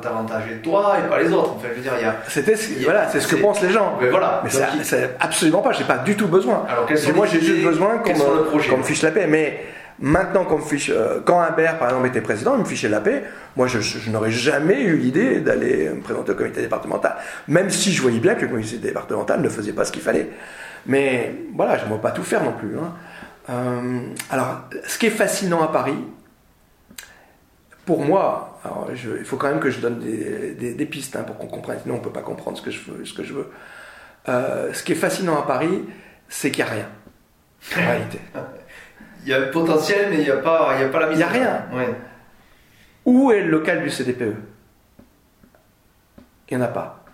t'avantager 0.00 0.56
toi 0.62 0.96
et 0.98 1.08
pas 1.08 1.20
les 1.20 1.32
autres. 1.32 1.52
En 1.52 1.58
fait, 1.58 1.68
je 1.70 1.74
veux 1.74 1.82
dire, 1.82 1.92
il 1.98 2.02
y 2.02 2.08
a. 2.08 2.16
C'était, 2.28 2.54
voilà, 2.84 3.08
c'est 3.08 3.20
ce 3.20 3.28
que 3.28 3.36
pensent 3.36 3.62
les 3.62 3.70
gens. 3.70 3.98
Mais 4.00 4.08
voilà. 4.08 4.42
Mais 4.44 4.50
c'est, 4.50 5.16
absolument 5.20 5.60
pas. 5.60 5.72
J'ai 5.72 5.84
pas 5.84 5.98
du 5.98 6.16
tout 6.16 6.28
besoin. 6.28 6.64
Alors, 6.68 6.86
moi, 7.14 7.26
j'ai 7.26 7.40
juste 7.40 7.62
besoin 7.62 7.98
qu'on 7.98 8.78
me, 8.78 8.82
fiche 8.82 9.02
la 9.02 9.10
paix. 9.10 9.26
Mais 9.26 9.64
Maintenant, 10.00 10.44
quand, 10.44 10.58
fiche, 10.58 10.90
euh, 10.90 11.20
quand 11.24 11.40
Humbert, 11.40 11.78
par 11.78 11.88
exemple, 11.88 12.06
était 12.06 12.20
président, 12.20 12.54
il 12.54 12.60
me 12.60 12.64
fichait 12.64 12.88
la 12.88 13.00
paix. 13.00 13.24
Moi, 13.56 13.66
je, 13.66 14.10
n'aurais 14.10 14.30
jamais 14.30 14.82
eu 14.82 14.96
l'idée 14.96 15.40
d'aller 15.40 15.88
me 15.90 16.00
présenter 16.00 16.32
au 16.32 16.34
comité 16.36 16.60
départemental, 16.60 17.16
même 17.48 17.68
si 17.68 17.92
je 17.92 18.00
voyais 18.00 18.20
bien 18.20 18.34
que 18.36 18.42
le 18.42 18.48
comité 18.48 18.78
départemental 18.78 19.40
ne 19.40 19.48
faisait 19.48 19.72
pas 19.72 19.84
ce 19.84 19.90
qu'il 19.90 20.02
fallait. 20.02 20.28
Mais 20.86 21.34
voilà, 21.54 21.78
je 21.78 21.84
ne 21.84 21.98
pas 21.98 22.12
tout 22.12 22.22
faire 22.22 22.44
non 22.44 22.52
plus. 22.52 22.78
Hein. 22.78 22.94
Euh, 23.50 24.00
alors, 24.30 24.62
ce 24.86 24.98
qui 24.98 25.06
est 25.06 25.10
fascinant 25.10 25.62
à 25.62 25.68
Paris, 25.68 26.04
pour 27.84 28.04
moi, 28.04 28.60
il 28.90 29.24
faut 29.24 29.36
quand 29.36 29.48
même 29.48 29.60
que 29.60 29.70
je 29.70 29.80
donne 29.80 29.98
des, 29.98 30.86
pistes 30.86 31.16
hein, 31.16 31.22
pour 31.22 31.38
qu'on 31.38 31.46
comprenne, 31.46 31.78
sinon 31.82 31.94
on 31.94 31.98
ne 31.98 32.02
peut 32.04 32.12
pas 32.12 32.20
comprendre 32.22 32.56
ce 32.58 32.62
que 32.62 32.70
je 32.70 32.80
veux. 32.82 33.04
Ce. 33.04 33.14
Euh, 34.28 34.72
qui 34.72 34.92
est 34.92 34.96
fascinant 34.96 35.38
à 35.38 35.46
Paris, 35.46 35.84
c'est 36.28 36.50
qu'il 36.50 36.64
n'y 36.64 36.70
a 36.70 36.74
rien, 36.74 36.88
en 37.76 37.86
réalité. 37.86 38.20
il 39.22 39.28
y 39.28 39.34
a 39.34 39.38
le 39.38 39.50
potentiel, 39.50 40.08
mais 40.10 40.18
il 40.18 40.24
n'y 40.24 40.30
a, 40.30 40.36
pas, 40.36 40.74
il 40.76 40.82
y 40.82 40.84
a 40.84 40.88
pas 40.88 41.00
la 41.00 41.06
mise 41.08 41.16
Il 41.16 41.18
n'y 41.18 41.24
a 41.24 41.28
rien. 41.28 41.64
Où 43.04 43.30
est 43.32 43.42
le 43.42 43.50
local 43.50 43.82
du 43.82 43.90
CDPE 43.90 44.34
Il 46.48 46.56
n'y 46.56 46.62
en 46.62 46.66
a 46.66 46.68
pas. 46.68 47.04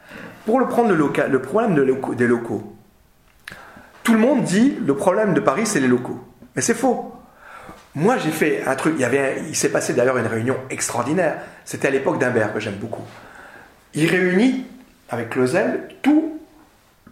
Pour 0.44 0.60
le 0.60 0.66
prendre 0.66 0.90
le, 0.90 0.94
local, 0.94 1.31
le 1.31 1.40
problème 1.40 1.74
des 1.74 2.26
locaux, 2.26 2.76
tout 4.02 4.12
le 4.12 4.18
monde 4.18 4.43
dit 4.43 4.76
le 4.85 4.94
problème 4.94 5.35
de 5.35 5.40
Paris, 5.40 5.66
c'est 5.66 5.81
les 5.81 5.89
locaux. 5.89 6.20
Mais 6.55 6.62
c'est 6.62 6.74
faux. 6.74 7.12
Moi, 7.94 8.18
j'ai 8.18 8.31
fait 8.31 8.64
un 8.66 8.74
truc. 8.74 8.94
Il, 8.97 9.01
y 9.01 9.05
avait, 9.05 9.43
il 9.48 9.56
s'est 9.56 9.70
passé 9.70 9.94
d'ailleurs 9.94 10.18
une 10.18 10.26
réunion 10.26 10.56
extraordinaire. 10.68 11.39
C'était 11.64 11.89
à 11.89 11.90
l'époque 11.90 12.18
d'Imbert, 12.18 12.52
que 12.52 12.60
j'aime 12.60 12.74
beaucoup. 12.74 13.05
Il 13.94 14.10
réunit, 14.10 14.66
avec 15.09 15.31
Clausel, 15.31 15.89
tous 16.02 16.40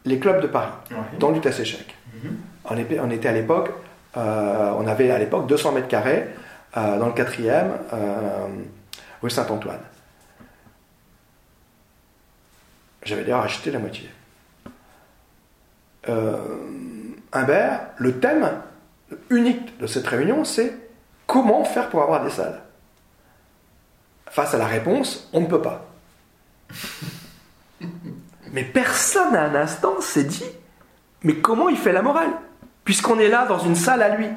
les 0.05 0.19
clubs 0.19 0.43
de 0.43 0.49
Paris, 0.49 0.73
dans 1.19 1.33
Échec. 1.33 1.97
Mm-hmm. 2.17 2.99
on 3.01 3.11
était 3.11 3.29
à 3.29 3.33
l'époque 3.33 3.71
on 4.15 4.87
avait 4.87 5.11
à 5.11 5.19
l'époque 5.19 5.47
200 5.47 5.73
mètres 5.73 5.89
carrés 5.89 6.29
euh, 6.77 6.99
dans 6.99 7.07
le 7.07 7.13
quatrième, 7.13 7.79
euh, 7.93 8.47
rue 9.21 9.31
Saint-Antoine. 9.31 9.81
J'avais 13.03 13.23
d'ailleurs 13.23 13.43
acheté 13.43 13.71
la 13.71 13.79
moitié. 13.79 14.09
Humbert, 17.33 17.81
le 17.97 18.19
thème 18.19 18.51
unique 19.31 19.79
de 19.79 19.87
cette 19.87 20.07
réunion, 20.07 20.45
c'est 20.45 20.75
comment 21.27 21.65
faire 21.65 21.89
pour 21.91 22.03
avoir 22.03 22.25
des 22.25 22.31
salles 22.31 22.61
Face 24.27 24.55
à 24.55 24.59
la 24.59 24.67
réponse, 24.67 25.29
on 25.33 25.41
ne 25.43 25.47
peut 25.47 25.63
pas. 25.63 25.85
Mais 28.53 28.65
personne 28.65 29.35
à 29.35 29.45
un 29.45 29.55
instant 29.55 30.01
s'est 30.01 30.25
dit, 30.25 30.45
mais 31.23 31.37
comment 31.37 31.69
il 31.69 31.77
fait 31.77 31.93
la 31.93 32.03
morale? 32.03 32.33
Puisqu'on 32.85 33.19
est 33.19 33.29
là 33.29 33.47
dans 33.47 33.59
une 33.59 33.77
salle 33.77 34.03
à 34.03 34.17
lui. 34.17 34.29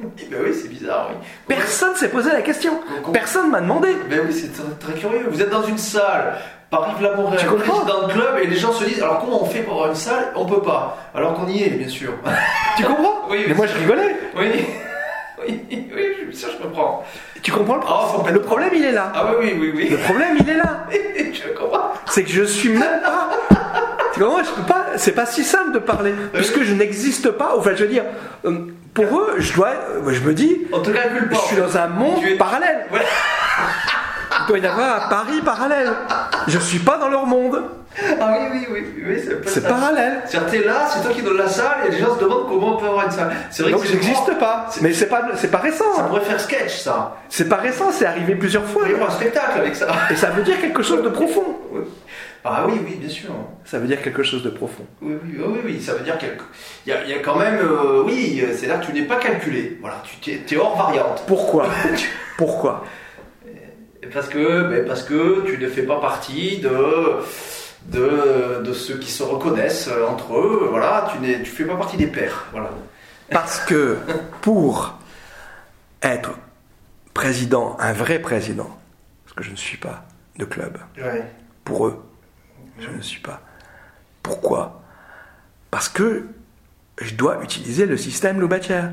Eh 0.00 0.26
ben 0.26 0.40
oui, 0.44 0.50
c'est 0.52 0.68
bizarre, 0.68 1.08
oui. 1.10 1.26
Personne 1.48 1.96
s'est 1.96 2.10
posé 2.10 2.30
la 2.30 2.42
question. 2.42 2.80
Personne 3.12 3.50
m'a 3.50 3.60
demandé. 3.60 3.96
Ben 4.10 4.20
oui, 4.26 4.32
c'est 4.32 4.52
très, 4.78 4.92
curieux. 4.92 5.26
Vous 5.30 5.40
êtes 5.40 5.48
dans 5.48 5.62
une 5.62 5.78
salle, 5.78 6.36
Paris 6.70 6.92
Lamoureux, 7.00 7.36
président 7.36 8.06
de 8.06 8.12
club, 8.12 8.38
et 8.42 8.46
les 8.46 8.56
gens 8.56 8.72
se 8.72 8.84
disent 8.84 9.02
alors 9.02 9.20
comment 9.20 9.42
on 9.42 9.46
fait 9.46 9.62
pour 9.62 9.74
avoir 9.74 9.88
une 9.88 9.96
salle? 9.96 10.32
On 10.34 10.44
peut 10.44 10.60
pas. 10.60 10.98
Alors 11.14 11.34
qu'on 11.34 11.48
y 11.48 11.62
est, 11.62 11.70
bien 11.70 11.88
sûr. 11.88 12.12
tu 12.76 12.84
comprends 12.84 13.22
Oui. 13.30 13.44
Mais 13.48 13.54
moi 13.54 13.66
je 13.66 13.78
rigolais. 13.78 14.16
Oui. 14.36 14.66
Oui, 15.48 15.60
oui, 15.70 16.34
ça 16.34 16.48
je 16.50 16.62
comprends. 16.62 17.04
Tu 17.42 17.52
comprends 17.52 17.74
le 17.74 17.80
problème 17.80 18.24
ah, 18.26 18.32
Le 18.32 18.40
problème 18.40 18.70
il 18.74 18.84
est 18.84 18.92
là. 18.92 19.12
Ah 19.14 19.26
oui, 19.38 19.52
oui, 19.52 19.58
oui, 19.60 19.72
oui. 19.76 19.88
Le 19.90 19.98
problème 19.98 20.36
il 20.40 20.48
est 20.48 20.56
là. 20.56 20.86
je 20.90 21.48
comprends. 21.56 21.92
C'est 22.06 22.24
que 22.24 22.30
je 22.30 22.42
suis 22.42 22.70
même 22.70 23.00
pas 23.02 23.28
moi, 24.24 24.42
je 24.42 24.50
peux 24.50 24.66
pas. 24.66 24.86
C'est 24.96 25.12
pas 25.12 25.26
si 25.26 25.44
simple 25.44 25.72
de 25.72 25.78
parler, 25.78 26.14
puisque 26.32 26.62
je 26.62 26.74
n'existe 26.74 27.30
pas. 27.30 27.54
Enfin, 27.56 27.70
je 27.74 27.82
veux 27.82 27.88
dire, 27.90 28.04
euh, 28.44 28.58
pour 28.94 29.04
eux, 29.18 29.34
je 29.38 29.52
dois. 29.54 29.68
Euh, 29.68 30.10
je 30.10 30.20
me 30.20 30.32
dis. 30.32 30.66
Je 30.72 31.36
suis 31.38 31.56
dans 31.56 31.76
un 31.76 31.86
monde 31.88 32.22
parallèle. 32.38 32.86
Il 32.92 34.46
doit 34.48 34.58
y 34.58 34.66
avoir 34.66 35.06
un 35.06 35.08
Paris 35.08 35.40
parallèle. 35.44 35.92
Je 36.46 36.58
suis 36.58 36.78
pas 36.78 36.98
dans 36.98 37.08
leur 37.08 37.26
monde. 37.26 37.62
Ah 38.20 38.38
oui, 38.52 38.66
oui, 38.70 38.84
oui, 38.98 39.04
oui 39.08 39.40
c'est 39.46 39.66
parallèle. 39.66 40.20
C'est-à-dire, 40.26 40.50
t'es 40.50 40.66
là, 40.66 40.86
c'est 40.92 41.02
toi 41.02 41.12
qui 41.12 41.22
donnes 41.22 41.38
la 41.38 41.48
salle, 41.48 41.78
et 41.88 41.90
les 41.90 41.98
gens 41.98 42.14
se 42.14 42.20
demandent 42.20 42.46
comment 42.46 42.76
on 42.76 42.76
peut 42.76 42.86
avoir 42.86 43.06
une 43.06 43.10
salle. 43.10 43.34
C'est 43.50 43.62
vrai 43.62 43.72
Donc, 43.72 43.82
que 43.82 43.88
j'existe 43.88 44.38
pas. 44.38 44.66
Mais 44.82 44.92
c'est 44.92 45.06
pas, 45.06 45.22
pas 45.22 45.58
récent. 45.58 45.94
Ça 45.96 46.02
pourrait 46.02 46.20
faire 46.20 46.40
sketch, 46.40 46.78
ça. 46.80 47.16
C'est 47.28 47.48
pas 47.48 47.56
récent, 47.56 47.90
c'est 47.90 48.04
arrivé 48.06 48.34
plusieurs 48.34 48.64
fois. 48.64 48.82
Il 48.86 48.96
y 48.98 49.02
un 49.02 49.10
spectacle 49.10 49.58
avec 49.58 49.74
ça. 49.74 49.86
Et 50.10 50.16
ça 50.16 50.28
veut 50.28 50.42
dire 50.42 50.60
quelque 50.60 50.82
chose 50.82 51.02
de 51.02 51.08
profond. 51.08 51.56
Ah 52.48 52.64
oui, 52.68 52.74
oui, 52.84 52.96
bien 52.96 53.08
sûr. 53.08 53.30
Ça 53.64 53.78
veut 53.78 53.86
dire 53.86 54.00
quelque 54.00 54.22
chose 54.22 54.42
de 54.42 54.50
profond. 54.50 54.84
Oui, 55.02 55.14
oui, 55.24 55.38
oui, 55.38 55.58
oui 55.64 55.82
ça 55.82 55.94
veut 55.94 56.04
dire 56.04 56.14
a, 56.14 57.04
il 57.04 57.10
y 57.10 57.12
a 57.12 57.18
quand 57.18 57.36
même, 57.36 57.58
euh, 57.58 58.02
oui, 58.04 58.42
c'est 58.54 58.66
là 58.66 58.78
que 58.78 58.86
tu 58.86 58.92
n'es 58.92 59.02
pas 59.02 59.16
calculé. 59.16 59.78
Voilà, 59.80 60.02
tu 60.20 60.30
es, 60.32 60.56
hors 60.56 60.76
variante. 60.76 61.24
Pourquoi 61.26 61.68
Pourquoi 62.38 62.84
Parce 64.12 64.28
que, 64.28 64.68
ben, 64.68 64.86
parce 64.86 65.02
que 65.02 65.44
tu 65.46 65.58
ne 65.58 65.68
fais 65.68 65.82
pas 65.82 66.00
partie 66.00 66.58
de, 66.58 67.18
de, 67.86 68.62
de 68.62 68.72
ceux 68.72 68.98
qui 68.98 69.10
se 69.10 69.22
reconnaissent 69.22 69.90
entre 70.08 70.38
eux. 70.38 70.68
Voilà, 70.70 71.10
tu 71.12 71.18
ne 71.18 71.44
fais 71.44 71.64
pas 71.64 71.76
partie 71.76 71.96
des 71.96 72.06
pères. 72.06 72.46
Voilà. 72.52 72.70
Parce 73.30 73.58
que 73.60 73.98
pour 74.40 74.98
être 76.02 76.30
président, 77.12 77.76
un 77.80 77.92
vrai 77.92 78.18
président, 78.20 78.78
parce 79.24 79.34
que 79.36 79.42
je 79.42 79.50
ne 79.50 79.56
suis 79.56 79.78
pas 79.78 80.04
de 80.38 80.44
club, 80.44 80.78
pour 81.64 81.86
eux, 81.86 82.04
je 82.78 82.90
ne 82.90 83.00
suis 83.00 83.20
pas. 83.20 83.40
Pourquoi? 84.22 84.82
Parce 85.70 85.88
que 85.88 86.26
je 87.00 87.14
dois 87.14 87.42
utiliser 87.42 87.86
le 87.86 87.96
système 87.96 88.40
Loubatière. 88.40 88.92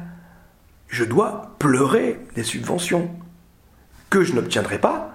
Je 0.87 1.03
dois 1.03 1.55
pleurer 1.59 2.19
des 2.35 2.43
subventions 2.43 3.09
que 4.09 4.23
je 4.23 4.33
n'obtiendrai 4.33 4.79
pas 4.79 5.11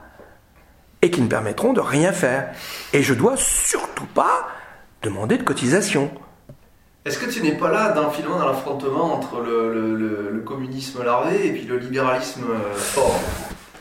et 1.03 1.11
qui 1.11 1.21
ne 1.21 1.29
permettront 1.29 1.73
de 1.73 1.81
rien 1.81 2.13
faire. 2.13 2.53
Et 2.93 3.03
je 3.03 3.15
dois 3.15 3.37
surtout 3.37 4.07
pas 4.07 4.49
demander 5.03 5.39
de 5.39 5.45
cotisation. 5.45 6.11
Est-ce 7.05 7.19
que 7.19 7.31
tu 7.31 7.43
n'es 7.43 7.57
pas 7.57 7.71
là 7.71 7.93
dans, 7.93 8.11
finalement 8.11 8.39
dans 8.39 8.49
l'affrontement 8.49 9.15
entre 9.15 9.41
le, 9.41 9.95
le, 9.95 10.41
communisme 10.41 11.03
larvé 11.03 11.47
et 11.47 11.53
puis 11.53 11.65
le 11.65 11.77
libéralisme 11.77 12.45
euh, 12.51 12.75
fort? 12.75 13.21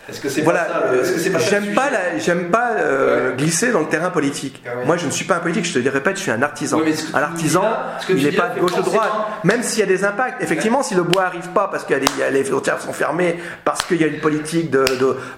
Est-ce 0.10 0.22
que 0.22 0.30
c'est 0.30 0.42
voilà, 0.42 0.64
pas 0.64 1.04
ça 1.04 1.40
J'aime 1.50 1.74
pas, 1.74 1.90
j'aime 2.18 2.50
pas 2.50 2.72
euh, 2.78 3.36
glisser 3.36 3.72
dans 3.72 3.82
le 3.82 3.88
terrain 3.88 4.10
politique. 4.10 4.64
Ah 4.66 4.86
Moi, 4.86 4.96
je 4.96 5.06
ne 5.06 5.12
suis 5.12 5.26
pas 5.26 5.36
un 5.36 5.40
politique. 5.40 5.66
Je 5.66 5.74
te 5.74 5.80
le 5.80 5.90
répète, 5.90 6.16
je 6.16 6.22
suis 6.22 6.32
un 6.32 6.42
artisan. 6.42 6.80
un 7.14 7.22
artisan, 7.22 7.64
il 8.08 8.24
n'est 8.24 8.32
pas 8.32 8.50
de 8.50 8.60
gauche 8.60 8.72
ou 8.74 8.78
de 8.78 8.86
droite. 8.86 9.12
Même 9.44 9.64
s'il 9.64 9.80
y 9.80 9.84
a 9.84 9.86
des 9.86 10.06
impacts. 10.06 10.42
Effectivement, 10.42 10.82
si 10.82 10.96
le 10.96 11.04
bois 11.04 11.24
arrive 11.24 11.50
pas 11.50 11.68
parce 11.68 11.84
que 11.84 11.94
les 12.32 12.44
frontières 12.46 12.82
sont 12.82 12.94
fermées, 12.94 13.38
parce 13.66 13.84
qu'il 13.84 14.00
y 14.00 14.04
a 14.04 14.08
une 14.08 14.20
politique 14.20 14.72
de 14.72 14.86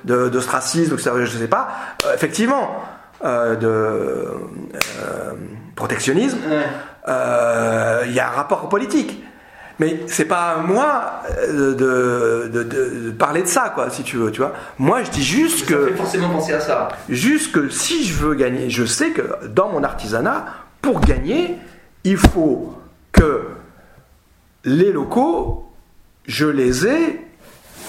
de, 0.04 0.30
de, 0.30 0.40
stracisme, 0.40 0.98
je 0.98 1.38
sais 1.38 1.48
pas. 1.48 1.70
Euh, 2.06 2.14
effectivement, 2.14 2.84
euh, 3.26 3.56
de 3.56 4.28
protectionnisme. 5.76 6.38
Il 7.08 8.14
y 8.14 8.20
a 8.20 8.28
un 8.28 8.36
rapport 8.36 8.70
politique. 8.70 9.24
Mais 9.80 10.02
c'est 10.08 10.26
pas 10.26 10.52
à 10.52 10.58
moi 10.58 11.24
euh, 11.30 11.74
de, 11.74 13.12
parler 13.12 13.42
de 13.44 13.48
ça, 13.48 13.72
quoi, 13.74 13.90
si 13.90 14.04
tu 14.04 14.18
veux, 14.18 14.32
tu 14.32 14.42
vois. 14.42 14.54
Moi, 14.78 15.04
je 15.04 15.12
dis 15.12 15.24
juste 15.24 15.66
que. 15.66 15.86
Ça 15.86 15.92
fait 15.92 15.98
forcément 15.98 16.30
penser 16.30 16.54
à 16.54 16.60
ça. 16.60 16.90
Juste 17.08 17.54
que 17.54 17.70
si 17.70 18.04
je 18.06 18.14
veux 18.16 18.36
gagner, 18.36 18.70
je 18.70 18.86
sais 18.86 19.12
que 19.12 19.48
dans 19.48 19.70
mon 19.70 19.84
artisanat, 19.84 20.46
pour 20.82 21.00
gagner, 21.00 21.58
il 22.04 22.18
faut 22.18 22.74
que 23.12 23.48
les 24.66 24.92
locaux, 24.92 25.72
je 26.28 26.46
les 26.46 26.86
ai, 26.86 27.26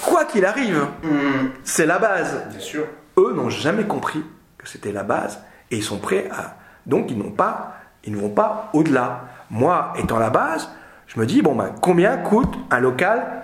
quoi 0.03 0.25
qu'il 0.25 0.45
arrive. 0.45 0.85
Hmm. 1.03 1.49
C'est 1.63 1.85
la 1.85 1.99
base. 1.99 2.45
Bien 2.49 2.59
sûr. 2.59 2.85
Eux 3.17 3.33
n'ont 3.35 3.49
jamais 3.49 3.83
compris 3.83 4.23
que 4.57 4.67
c'était 4.67 4.93
la 4.93 5.03
base 5.03 5.39
et 5.69 5.77
ils 5.77 5.83
sont 5.83 5.99
prêts 5.99 6.29
à. 6.31 6.55
Donc, 6.85 7.11
ils 7.11 7.17
n'ont 7.17 7.31
pas 7.31 7.81
ils 8.03 8.13
ne 8.13 8.17
vont 8.17 8.29
pas 8.29 8.69
au-delà. 8.73 9.25
Moi, 9.49 9.93
étant 9.97 10.17
la 10.17 10.29
base, 10.29 10.69
je 11.13 11.19
me 11.19 11.25
dis, 11.25 11.41
bon, 11.41 11.55
ben, 11.55 11.71
combien 11.81 12.15
coûte 12.17 12.53
un 12.69 12.79
local 12.79 13.43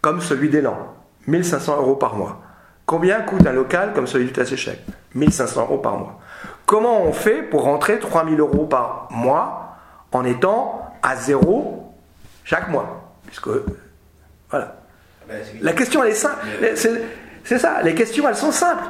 comme 0.00 0.20
celui 0.20 0.48
d'Elan? 0.48 0.76
1500 1.26 1.76
euros 1.76 1.94
par 1.96 2.16
mois. 2.16 2.40
Combien 2.86 3.20
coûte 3.20 3.46
un 3.46 3.52
local 3.52 3.92
comme 3.94 4.06
celui 4.06 4.26
du 4.26 4.32
Tasséchec? 4.32 4.80
1500 5.14 5.60
euros 5.62 5.78
par 5.78 5.96
mois. 5.96 6.18
Comment 6.66 7.02
on 7.02 7.12
fait 7.12 7.42
pour 7.42 7.62
rentrer 7.62 7.98
3000 7.98 8.40
euros 8.40 8.66
par 8.66 9.06
mois 9.10 9.76
en 10.12 10.24
étant 10.24 10.82
à 11.02 11.14
zéro 11.16 11.92
chaque 12.42 12.68
mois? 12.68 13.14
Puisque, 13.26 13.48
voilà. 14.50 14.76
Ben, 15.28 15.40
c'est- 15.44 15.62
La 15.62 15.72
question, 15.72 16.02
elle 16.02 16.10
est 16.10 16.14
simple. 16.14 16.44
C'est 17.44 17.58
ça, 17.58 17.80
les 17.82 17.94
questions, 17.94 18.28
elles 18.28 18.36
sont 18.36 18.50
simples. 18.52 18.82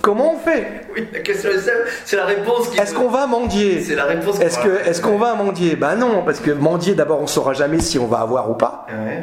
Comment 0.00 0.34
on 0.34 0.38
fait? 0.38 0.82
Oui, 0.94 1.06
la 1.12 1.20
question 1.20 1.50
est 1.50 1.58
simple, 1.58 1.88
c'est 2.04 2.16
la 2.16 2.24
réponse 2.24 2.68
qui. 2.68 2.78
Est-ce 2.78 2.94
qu'on 2.94 3.08
va 3.08 3.26
mendier 3.26 3.80
C'est 3.80 3.94
la 3.96 4.04
réponse. 4.04 4.40
Est-ce 4.40 5.00
qu'on 5.02 5.18
va 5.18 5.34
mendier 5.34 5.76
Ben 5.76 5.96
non, 5.96 6.22
parce 6.24 6.40
que 6.40 6.50
mendier, 6.50 6.94
d'abord, 6.94 7.20
on 7.20 7.26
saura 7.26 7.52
jamais 7.52 7.80
si 7.80 7.98
on 7.98 8.06
va 8.06 8.18
avoir 8.20 8.50
ou 8.50 8.54
pas. 8.54 8.86
Ouais, 8.88 8.94
ouais. 9.06 9.22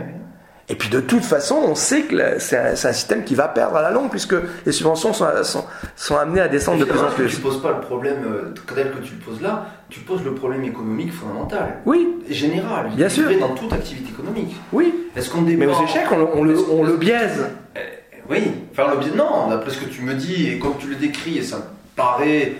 Et 0.68 0.74
puis 0.74 0.90
de 0.90 1.00
toute 1.00 1.24
façon, 1.24 1.58
on 1.64 1.76
sait 1.76 2.02
que 2.02 2.40
c'est 2.40 2.58
un, 2.58 2.76
système 2.76 3.24
qui 3.24 3.36
va 3.36 3.48
perdre 3.48 3.78
à 3.78 3.84
la 3.84 3.92
longue, 3.92 4.10
puisque 4.10 4.34
les 4.66 4.72
subventions 4.72 5.14
sont, 5.14 5.28
sont, 5.44 5.64
sont 5.96 6.18
amenées 6.18 6.42
à 6.42 6.48
descendre 6.48 6.80
de 6.80 6.86
plus 6.86 7.00
en 7.00 7.12
plus. 7.12 7.28
Tu 7.28 7.36
poses 7.38 7.62
pas 7.62 7.70
le 7.72 7.82
problème 7.82 8.18
euh, 8.26 8.54
tel 8.74 8.90
que 8.92 8.98
tu 8.98 9.14
le 9.14 9.20
poses 9.24 9.42
là, 9.44 9.68
tu 9.90 10.00
poses 10.00 10.24
le 10.24 10.34
problème 10.34 10.64
économique 10.64 11.14
fondamental, 11.14 11.82
Oui, 11.86 12.16
général, 12.32 12.90
Bien 12.96 13.10
sûr. 13.10 13.26
dans 13.40 13.54
toute 13.54 13.74
activité 13.74 14.10
économique. 14.10 14.56
oui. 14.74 15.08
Est-ce 15.16 15.30
qu'on 15.30 15.42
Mais 15.42 15.68
aux 15.68 15.84
échecs, 15.84 16.08
on, 16.12 16.18
le- 16.18 16.28
on 16.34 16.44
le, 16.44 16.58
on 16.72 16.84
le 16.84 16.98
biaise. 16.98 17.46
Oui, 18.30 18.40
enfin 18.72 18.90
le 18.92 18.98
bien 18.98 19.14
non, 19.16 19.50
d'après 19.50 19.72
ce 19.72 19.78
que 19.80 19.86
tu 19.90 20.02
me 20.02 20.14
dis 20.14 20.48
et 20.48 20.60
comme 20.60 20.78
tu 20.80 20.88
le 20.88 20.96
décris, 20.96 21.38
et 21.38 21.44
ça 21.44 21.58
me 21.58 21.64
paraît. 21.96 22.54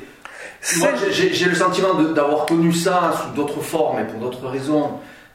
Moi, 0.78 0.90
j'ai- 1.12 1.46
le 1.46 1.56
sentiment 1.56 1.94
d'avoir 1.94 2.46
connu 2.46 2.74
ça 2.74 3.14
sous 3.22 3.36
d'autres 3.36 3.62
formes 3.62 4.00
et 4.00 4.04
pour 4.04 4.20
d'autres 4.20 4.48
raisons, 4.48 4.92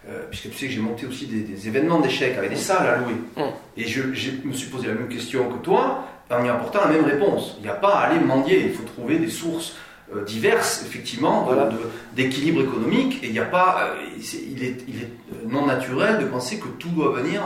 euh, 0.09 0.23
puisque 0.31 0.51
tu 0.51 0.57
sais 0.57 0.66
que 0.66 0.73
j'ai 0.73 0.81
monté 0.81 1.07
aussi 1.07 1.27
des, 1.27 1.40
des 1.40 1.69
événements 1.69 2.01
d'échecs 2.01 2.36
avec 2.36 2.51
des 2.51 2.57
salles 2.57 2.86
à 2.89 2.97
louer. 2.97 3.15
Mm. 3.36 3.43
Et 3.77 3.86
je, 3.86 4.12
je 4.12 4.31
me 4.44 4.52
suis 4.52 4.69
posé 4.69 4.89
la 4.89 4.94
même 4.94 5.09
question 5.09 5.48
que 5.48 5.59
toi, 5.62 6.05
en 6.31 6.44
y 6.44 6.48
apportant 6.48 6.81
la 6.81 6.86
même 6.89 7.05
réponse. 7.05 7.57
Il 7.59 7.65
n'y 7.65 7.69
a 7.70 7.74
pas 7.74 7.94
à 7.97 8.07
aller 8.07 8.20
mendier, 8.20 8.65
il 8.66 8.73
faut 8.73 8.85
trouver 8.85 9.19
des 9.19 9.28
sources 9.31 9.74
diverses, 10.27 10.82
effectivement, 10.85 11.45
Voilà. 11.45 11.69
d'équilibre 12.15 12.62
économique, 12.62 13.23
et 13.23 13.27
il 13.28 13.32
n'y 13.32 13.39
a 13.39 13.45
pas, 13.45 13.91
euh, 13.95 13.95
il 14.19 14.62
est, 14.65 14.77
il 14.89 15.03
est 15.03 15.09
non 15.49 15.66
naturel 15.66 16.19
de 16.19 16.24
penser 16.27 16.59
que 16.59 16.69
tout 16.78 16.89
doit 16.91 17.12
venir 17.12 17.43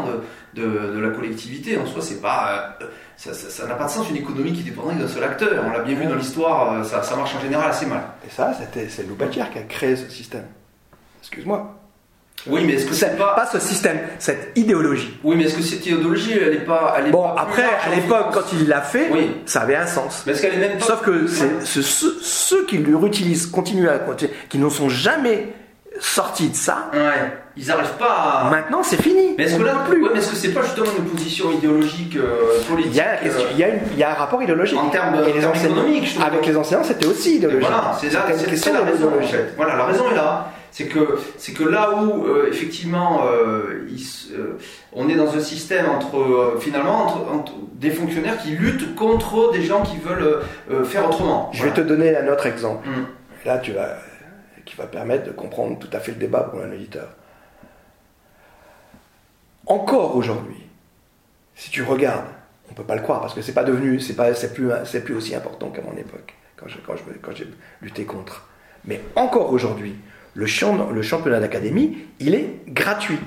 de, 0.54 0.60
de, 0.62 0.92
de 0.94 0.98
la 0.98 1.10
collectivité. 1.10 1.76
En 1.78 1.86
soi, 1.86 2.00
c'est 2.02 2.20
pas, 2.20 2.76
euh, 2.82 2.86
ça 3.16 3.66
n'a 3.66 3.74
pas 3.74 3.84
de 3.84 3.90
sens 3.90 4.08
une 4.10 4.16
économie 4.16 4.52
qui 4.52 4.62
dépendrait 4.62 4.94
d'un 4.96 5.08
seul 5.08 5.24
acteur. 5.24 5.62
On 5.66 5.70
l'a 5.70 5.80
bien 5.80 5.94
vu 5.94 6.06
dans 6.06 6.14
l'histoire, 6.14 6.72
euh, 6.72 6.84
ça, 6.84 7.02
ça 7.02 7.16
marche 7.16 7.34
en 7.36 7.40
général 7.40 7.70
assez 7.70 7.86
mal. 7.86 8.02
Et 8.26 8.30
ça, 8.30 8.52
c'est 8.88 9.06
Loubatière 9.06 9.50
qui 9.50 9.58
a 9.58 9.62
créé 9.62 9.96
ce 9.96 10.08
système. 10.10 10.46
Excuse-moi. 11.20 11.74
Oui, 12.46 12.62
mais 12.66 12.74
est-ce 12.74 12.86
que 12.86 12.94
c'est 12.94 13.16
pas, 13.16 13.34
pas 13.34 13.46
ce 13.46 13.58
système, 13.58 13.98
cette 14.18 14.52
idéologie. 14.56 15.18
oui, 15.24 15.34
mais 15.36 15.44
est-ce 15.44 15.54
que 15.54 15.62
cette 15.62 15.86
idéologie, 15.86 16.32
elle 16.38 16.54
est 16.54 16.64
pas, 16.66 16.94
elle 16.98 17.06
est 17.06 17.10
Bon, 17.10 17.22
pas 17.34 17.42
après, 17.42 17.62
large 17.62 17.74
à 17.90 17.94
l'époque, 17.94 18.26
quand 18.34 18.52
il 18.52 18.68
l'a 18.68 18.82
fait, 18.82 19.08
Oui. 19.12 19.30
ça 19.46 19.62
avait 19.62 19.76
un 19.76 19.86
sens. 19.86 20.24
mais 20.26 20.32
est-ce 20.32 20.42
qu'elle 20.42 20.54
est 20.54 20.68
même 20.68 20.78
pas 20.78 20.84
Sauf 20.84 21.00
que 21.02 21.26
c'est 21.26 21.64
c'est 21.64 21.82
ceux, 21.82 22.64
qui 22.66 22.78
le 22.78 22.96
réutilisent, 22.96 23.46
continuent 23.46 23.88
à 23.88 23.98
continuer, 23.98 24.32
qui 24.50 24.58
ne 24.58 24.68
sont 24.68 24.88
jamais 24.90 25.48
sortis 26.00 26.48
de 26.50 26.56
ça, 26.56 26.90
Ouais, 26.92 27.00
ils 27.56 27.66
n'arrivent 27.68 27.96
pas 27.98 28.42
à. 28.46 28.50
maintenant 28.50 28.82
c'est 28.82 29.00
fini. 29.00 29.34
Mais 29.38 29.44
est-ce 29.44 29.56
que 29.56 29.62
là, 29.62 29.76
peut 29.86 29.92
plus. 29.92 30.02
ouais, 30.02 30.10
mais 30.12 30.18
est-ce 30.18 30.30
que 30.30 30.36
c'est 30.36 30.48
pas 30.52 30.62
justement 30.62 30.88
une 30.98 31.04
position 31.04 31.50
idéologique 31.52 32.16
euh, 32.16 32.60
politique 32.68 32.92
Il 32.92 32.96
y, 32.96 33.00
a, 33.00 33.14
la 33.14 33.20
euh, 33.30 33.44
il, 33.52 33.58
y 33.58 33.64
a 33.64 33.68
une- 33.68 33.80
il 33.92 33.98
y 33.98 34.02
a 34.02 34.10
un 34.10 34.14
rapport 34.14 34.42
idéologique. 34.42 34.76
En 34.78 34.88
termes 34.90 35.14
Et 35.26 35.32
les 35.32 35.46
enseignants- 35.46 35.76
économiques, 35.76 36.06
je 36.08 36.14
trouve. 36.16 36.24
Avec 36.26 36.44
les 36.46 36.56
enseignants, 36.56 36.82
c'était 36.84 37.06
aussi 37.06 37.30
Et 37.30 37.36
idéologique. 37.36 37.62
Voilà, 37.68 37.96
c'est 38.00 38.10
c'est 38.56 38.72
la 38.72 38.80
raison 38.82 39.12
en 39.18 39.22
fait. 39.24 39.54
Voilà, 39.56 39.76
la 39.76 39.84
raison 39.84 40.10
est 40.10 40.14
là. 40.16 40.50
C'est 40.76 40.88
que, 40.88 41.18
c'est 41.38 41.52
que 41.52 41.62
là 41.62 41.92
où 42.02 42.24
euh, 42.26 42.48
effectivement 42.48 43.24
euh, 43.28 43.86
il 43.88 44.02
euh, 44.36 44.58
on 44.92 45.08
est 45.08 45.14
dans 45.14 45.32
un 45.36 45.40
système 45.40 45.86
entre 45.88 46.56
finalement 46.58 47.04
entre, 47.04 47.32
entre 47.32 47.52
des 47.74 47.90
fonctionnaires 47.92 48.38
qui 48.38 48.50
luttent 48.56 48.96
contre 48.96 49.52
des 49.52 49.62
gens 49.62 49.82
qui 49.84 49.98
veulent 49.98 50.40
faire 50.84 51.06
autrement. 51.08 51.48
Je 51.52 51.62
vais 51.62 51.72
te 51.72 51.80
donner 51.80 52.16
un 52.16 52.26
autre 52.26 52.46
exemple. 52.46 52.88
Hum. 52.88 53.06
Là, 53.44 53.58
tu 53.58 53.70
vas, 53.70 53.98
qui 54.64 54.74
va 54.74 54.86
permettre 54.88 55.26
de 55.26 55.30
comprendre 55.30 55.78
tout 55.78 55.90
à 55.96 56.00
fait 56.00 56.10
le 56.10 56.18
débat 56.18 56.40
pour 56.40 56.60
un 56.60 56.72
auditeur. 56.72 57.08
Encore 59.66 60.16
aujourd'hui, 60.16 60.56
si 61.54 61.70
tu 61.70 61.82
regardes, 61.84 62.26
on 62.70 62.74
peut 62.74 62.82
pas 62.82 62.96
le 62.96 63.02
croire 63.02 63.20
parce 63.20 63.34
que 63.34 63.42
c'est 63.42 63.52
pas 63.54 63.62
devenu, 63.64 64.00
c'est 64.00 64.14
pas, 64.16 64.34
c'est 64.34 64.52
plus, 64.52 64.70
c'est 64.86 65.04
plus 65.04 65.14
aussi 65.14 65.36
important 65.36 65.70
qu'à 65.70 65.82
mon 65.82 65.96
époque 65.96 66.34
quand 66.56 66.66
je- 66.66 66.78
quand 66.86 66.96
je- 66.96 67.18
quand 67.22 67.32
j'ai 67.36 67.46
lutté 67.80 68.04
contre. 68.04 68.48
Mais 68.86 69.00
encore 69.14 69.52
aujourd'hui, 69.52 69.94
le, 70.34 70.46
champ- 70.46 70.90
le 70.90 71.02
championnat 71.02 71.40
d'académie, 71.40 71.98
il 72.20 72.34
est 72.34 72.60
gratuit. 72.68 73.18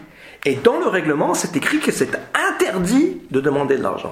Et 0.46 0.56
dans 0.56 0.80
le 0.80 0.88
règlement, 0.88 1.34
c'est 1.34 1.56
écrit 1.56 1.80
que 1.80 1.92
c'est 1.92 2.10
interdit 2.54 3.22
de 3.32 3.40
demander 3.42 3.78
de 3.78 3.84
l'argent. 3.84 4.12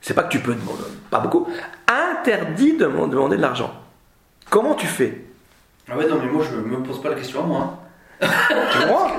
C'est 0.00 0.14
pas 0.14 0.22
que 0.22 0.30
tu 0.30 0.38
peux 0.38 0.54
demander, 0.54 0.82
pas 1.10 1.20
beaucoup, 1.20 1.46
interdit 1.88 2.72
de 2.76 2.86
demander 2.86 3.36
de 3.36 3.42
l'argent. 3.42 3.72
Comment 4.48 4.74
tu 4.74 4.86
fais? 4.86 5.20
Ah 5.90 5.96
ouais, 5.96 6.06
non, 6.08 6.18
mais 6.22 6.30
moi 6.30 6.44
je 6.50 6.56
me 6.56 6.82
pose 6.82 7.02
pas 7.02 7.10
la 7.10 7.16
question 7.16 7.42
à 7.42 7.46
moi. 7.46 7.78
hein. 8.22 8.28
Tu 8.72 8.86
vois 8.86 9.10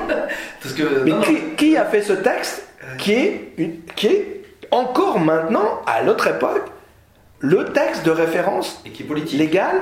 Parce 0.61 0.73
que. 0.75 1.03
Mais 1.03 1.11
non, 1.11 1.17
non. 1.17 1.23
qui, 1.57 1.75
a 1.77 1.85
fait 1.85 2.01
ce 2.01 2.13
texte 2.13 2.67
qui 2.97 3.13
est, 3.13 3.53
une- 3.57 3.81
qui 3.95 4.07
est 4.07 4.41
encore 4.71 5.19
maintenant, 5.19 5.81
à 5.85 6.03
notre 6.03 6.27
époque, 6.27 6.63
le 7.39 7.65
texte 7.65 8.05
de 8.05 8.11
référence 8.11 8.81
Et 8.85 8.91
qui 8.91 9.03
est 9.03 9.33
légal 9.37 9.75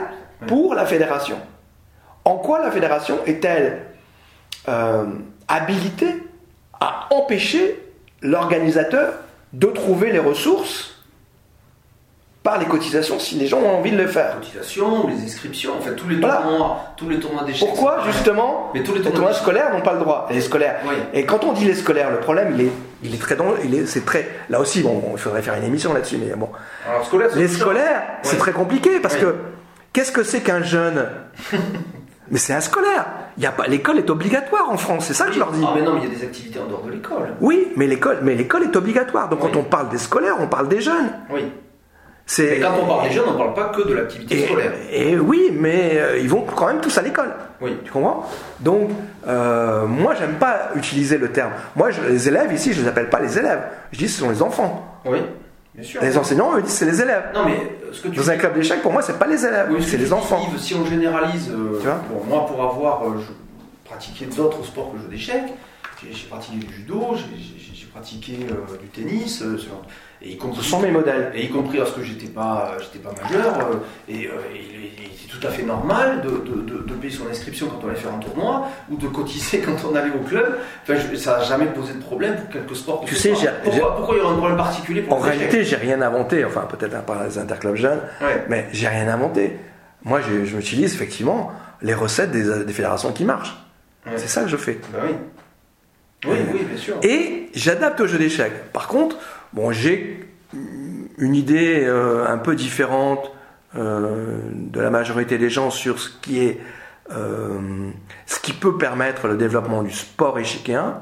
pour 0.47 0.73
la 0.73 0.85
fédération? 0.85 1.37
En 2.29 2.35
quoi 2.35 2.59
la 2.61 2.69
fédération 2.69 3.17
est-elle 3.25 3.81
euh, 4.67 5.05
habilitée 5.47 6.13
à 6.79 7.07
empêcher 7.11 7.79
l'organisateur 8.21 9.13
de 9.53 9.65
trouver 9.65 10.11
les 10.11 10.19
ressources 10.19 10.95
par 12.43 12.59
les 12.59 12.65
cotisations 12.67 13.17
si 13.17 13.33
les 13.35 13.47
gens 13.47 13.57
ont 13.61 13.77
envie 13.79 13.89
de 13.91 13.97
le 13.97 14.05
faire? 14.05 14.35
Cotisations, 14.35 15.07
les 15.07 15.23
inscriptions, 15.23 15.73
en 15.75 15.81
fait 15.81 15.95
tous 15.95 16.07
les 16.07 16.17
Voilà. 16.17 16.35
tournois, 16.43 16.81
tous 16.97 17.09
les 17.09 17.19
tournois 17.19 17.43
d'échecs. 17.45 17.67
Pourquoi 17.67 18.03
justement 18.05 18.69
Mais 18.75 18.83
tous 18.83 18.93
les 18.93 18.99
les 19.01 19.09
tournois 19.11 19.33
scolaires 19.33 19.73
n'ont 19.73 19.81
pas 19.81 19.93
le 19.93 19.99
droit? 19.99 20.27
Les 20.29 20.41
scolaires. 20.41 20.81
Oui. 20.87 20.93
Et 21.13 21.25
quand 21.25 21.43
on 21.45 21.53
dit 21.53 21.65
les 21.65 21.73
scolaires, 21.73 22.11
le 22.11 22.19
problème, 22.19 22.51
il 22.53 22.61
est, 22.67 22.71
il 23.01 23.15
est 23.15 23.17
très 23.17 23.35
dangereux. 23.37 23.57
Il 23.63 23.73
est, 23.73 23.87
c'est 23.87 24.05
très. 24.05 24.29
Là 24.49 24.59
aussi, 24.59 24.83
bon, 24.83 25.01
il 25.13 25.17
faudrait 25.17 25.41
faire 25.41 25.55
une 25.55 25.63
émission 25.63 25.93
là-dessus, 25.93 26.17
mais 26.17 26.35
bon. 26.35 26.49
Alors 26.87 27.03
scolaire, 27.07 27.29
c'est 27.33 27.39
Les 27.39 27.47
scolaires, 27.47 28.03
c'est 28.21 28.33
Ouais. 28.33 28.37
très 28.37 28.51
compliqué 28.51 28.99
parce 28.99 29.15
que 29.15 29.35
qu'est-ce 29.93 30.11
que 30.11 30.21
c'est 30.21 30.41
qu'un 30.41 30.61
jeune? 30.61 31.07
Mais 32.31 32.37
c'est 32.37 32.53
un 32.53 32.61
scolaire. 32.61 33.05
Il 33.37 33.43
y 33.43 33.45
a 33.47 33.51
pas, 33.51 33.67
l'école 33.67 33.97
est 33.99 34.09
obligatoire 34.09 34.69
en 34.69 34.77
France. 34.77 35.05
C'est 35.07 35.13
ça 35.13 35.25
que 35.25 35.33
je 35.33 35.39
leur 35.39 35.51
dis. 35.51 35.63
Ah 35.65 35.71
mais 35.75 35.81
non, 35.81 35.93
mais 35.93 36.01
il 36.03 36.09
y 36.11 36.15
a 36.15 36.15
des 36.19 36.23
activités 36.23 36.59
en 36.59 36.65
dehors 36.67 36.83
de 36.83 36.91
l'école. 36.91 37.33
Oui, 37.41 37.69
mais 37.75 37.87
l'école, 37.87 38.19
mais 38.21 38.35
l'école 38.35 38.63
est 38.63 38.75
obligatoire. 38.75 39.29
Donc 39.29 39.43
Oui. 39.43 39.49
quand 39.53 39.59
on 39.59 39.63
parle 39.63 39.89
des 39.89 39.97
scolaires, 39.97 40.35
on 40.39 40.47
parle 40.47 40.67
des 40.67 40.81
jeunes. 40.81 41.09
Oui. 41.31 41.45
C'est. 42.25 42.57
Mais 42.57 42.59
quand 42.59 42.73
on 42.83 42.85
parle 42.85 43.07
des 43.07 43.11
jeunes, 43.13 43.25
on 43.27 43.33
ne 43.33 43.37
parle 43.37 43.53
pas 43.55 43.69
que 43.69 43.87
de 43.87 43.93
l'activité 43.95 44.43
et, 44.43 44.45
scolaire. 44.45 44.71
et 44.91 45.17
oui, 45.17 45.51
mais 45.51 45.93
euh, 45.95 46.19
ils 46.19 46.29
vont 46.29 46.41
quand 46.55 46.67
même 46.67 46.79
tous 46.79 46.95
à 46.97 47.01
l'école. 47.01 47.33
Oui. 47.59 47.75
Tu 47.83 47.91
comprends? 47.91 48.23
Donc, 48.59 48.91
euh, 49.27 49.87
moi, 49.87 50.13
j'aime 50.13 50.35
pas 50.35 50.69
utiliser 50.75 51.17
le 51.17 51.31
terme. 51.31 51.51
Moi, 51.75 51.89
je- 51.89 52.01
les 52.03 52.27
élèves 52.27 52.53
ici, 52.53 52.73
je 52.73 52.81
les 52.83 52.87
appelle 52.87 53.09
pas 53.09 53.19
les 53.19 53.39
élèves. 53.39 53.63
Je 53.91 53.97
dis 53.97 54.07
ce 54.07 54.19
sont 54.19 54.29
les 54.29 54.43
enfants. 54.43 55.01
Oui. 55.05 55.17
Sûr. 55.83 56.01
Les 56.01 56.17
enseignants, 56.17 56.55
eux, 56.57 56.61
disent 56.61 56.73
c'est 56.73 56.85
les 56.85 57.01
élèves. 57.01 57.25
Non 57.33 57.45
mais 57.45 57.55
euh, 57.55 57.89
ce 57.93 58.01
que 58.01 58.07
tu 58.09 58.17
Dans 58.17 58.29
un 58.29 58.37
club 58.37 58.53
d'échecs, 58.55 58.81
pour 58.81 58.91
moi, 58.91 59.01
c'est 59.01 59.17
pas 59.17 59.27
les 59.27 59.45
élèves, 59.45 59.67
Oui, 59.71 59.83
c'est 59.85 59.97
les 59.97 60.11
enfants. 60.13 60.41
Si 60.57 60.73
on 60.75 60.85
généralise, 60.85 61.49
euh, 61.51 61.77
Tu 61.79 61.85
vois 61.85 62.01
bon, 62.09 62.23
moi 62.25 62.45
pour 62.45 62.61
avoir 62.63 63.03
euh, 63.07 63.21
pratiqué 63.85 64.25
d'autres 64.25 64.63
sports 64.65 64.91
que 64.91 64.97
le 64.97 65.03
jeu 65.03 65.09
d'échecs, 65.09 65.53
j'ai 66.09 66.27
pratiqué 66.27 66.57
du 66.57 66.73
judo, 66.73 67.15
j'ai- 67.15 67.87
pratiqué 67.93 68.33
euh, 68.51 68.77
du 68.77 68.87
tennis, 68.89 69.39
ce 69.39 69.43
genre 69.57 69.81
de- 69.81 69.91
et 70.21 70.29
y 70.31 70.37
compris, 70.37 70.61
Ce 70.63 70.69
sont 70.69 70.79
mes 70.81 70.91
modèles. 70.91 71.31
et 71.35 71.45
y 71.45 71.49
compris 71.49 71.77
lorsque 71.77 72.01
j'étais 72.01 72.27
pas, 72.27 72.73
j'étais 72.79 72.99
pas 72.99 73.13
majeur, 73.21 73.57
euh, 73.59 73.75
et, 74.07 74.27
euh, 74.27 74.31
et 74.53 74.57
il 74.57 74.75
est- 74.85 74.91
il 74.97 75.03
est 75.05 75.39
tout 75.39 75.47
à 75.47 75.49
fait 75.51 75.63
normal 75.63 76.21
de, 76.21 76.29
de- 76.29 76.61
de- 76.61 76.83
de 76.83 76.93
payer 76.95 77.13
son 77.13 77.27
inscription 77.29 77.67
quand 77.67 77.79
on 77.85 77.89
allait 77.89 77.99
faire 77.99 78.13
un 78.13 78.17
tournoi, 78.19 78.67
ou 78.91 78.97
de 78.97 79.07
cotiser 79.07 79.59
quand 79.65 79.75
on 79.89 79.95
allait 79.95 80.11
au 80.11 80.19
club. 80.27 80.57
Enfin, 80.83 80.95
je- 80.99 81.15
ça 81.15 81.37
n'a 81.37 81.43
jamais 81.43 81.67
posé 81.67 81.93
de 81.93 82.01
problème 82.01 82.35
pour 82.35 82.49
quelques 82.49 82.75
sports. 82.75 83.01
que 83.01 83.05
Tu 83.07 83.15
sais, 83.15 83.33
pourquoi, 83.63 83.95
pourquoi 83.95 84.15
il 84.15 84.19
y 84.19 84.21
aurait 84.21 84.33
un 84.33 84.37
problème 84.37 84.57
particulier 84.57 85.01
pour 85.03 85.17
En 85.17 85.19
réalité, 85.19 85.63
j'ai 85.63 85.75
rien 85.77 86.01
inventé. 86.01 86.43
Enfin, 86.43 86.61
peut-être 86.69 86.95
à 86.95 86.99
part 87.01 87.23
les 87.23 87.37
interclubs 87.37 87.75
jeunes, 87.75 88.01
Ouais. 88.21 88.43
mais 88.49 88.67
j'ai 88.73 88.87
rien 88.87 89.07
inventé. 89.07 89.57
Moi, 90.03 90.19
je, 90.21 90.45
je 90.45 90.55
m'utilise 90.55 90.93
effectivement 90.93 91.51
les 91.81 91.93
recettes 91.93 92.31
des, 92.31 92.65
des 92.65 92.73
fédérations 92.73 93.11
qui 93.13 93.23
marchent. 93.23 93.55
Ouais. 94.05 94.13
C'est 94.17 94.27
ça 94.27 94.41
que 94.43 94.47
je 94.49 94.57
fais. 94.57 94.79
Bah 94.91 94.99
oui. 95.05 95.11
Oui, 96.25 96.37
oui, 96.53 96.65
bien 96.65 96.77
sûr. 96.77 96.95
Et 97.03 97.49
j'adapte 97.53 98.01
au 98.01 98.07
jeu 98.07 98.17
d'échecs. 98.17 98.71
Par 98.73 98.87
contre, 98.89 99.15
bon, 99.53 99.71
j'ai 99.71 100.27
une 101.17 101.35
idée 101.35 101.83
euh, 101.85 102.27
un 102.27 102.37
peu 102.37 102.55
différente 102.55 103.31
euh, 103.75 104.39
de 104.51 104.81
la 104.81 104.89
majorité 104.89 105.37
des 105.37 105.51
gens 105.51 105.69
sur 105.69 105.99
ce 105.99 106.09
qui 106.21 106.43
est 106.43 106.59
euh, 107.11 107.91
ce 108.25 108.39
qui 108.39 108.51
peut 108.53 108.77
permettre 108.77 109.27
le 109.27 109.37
développement 109.37 109.83
du 109.83 109.91
sport 109.91 110.39
échiquéen. 110.39 111.01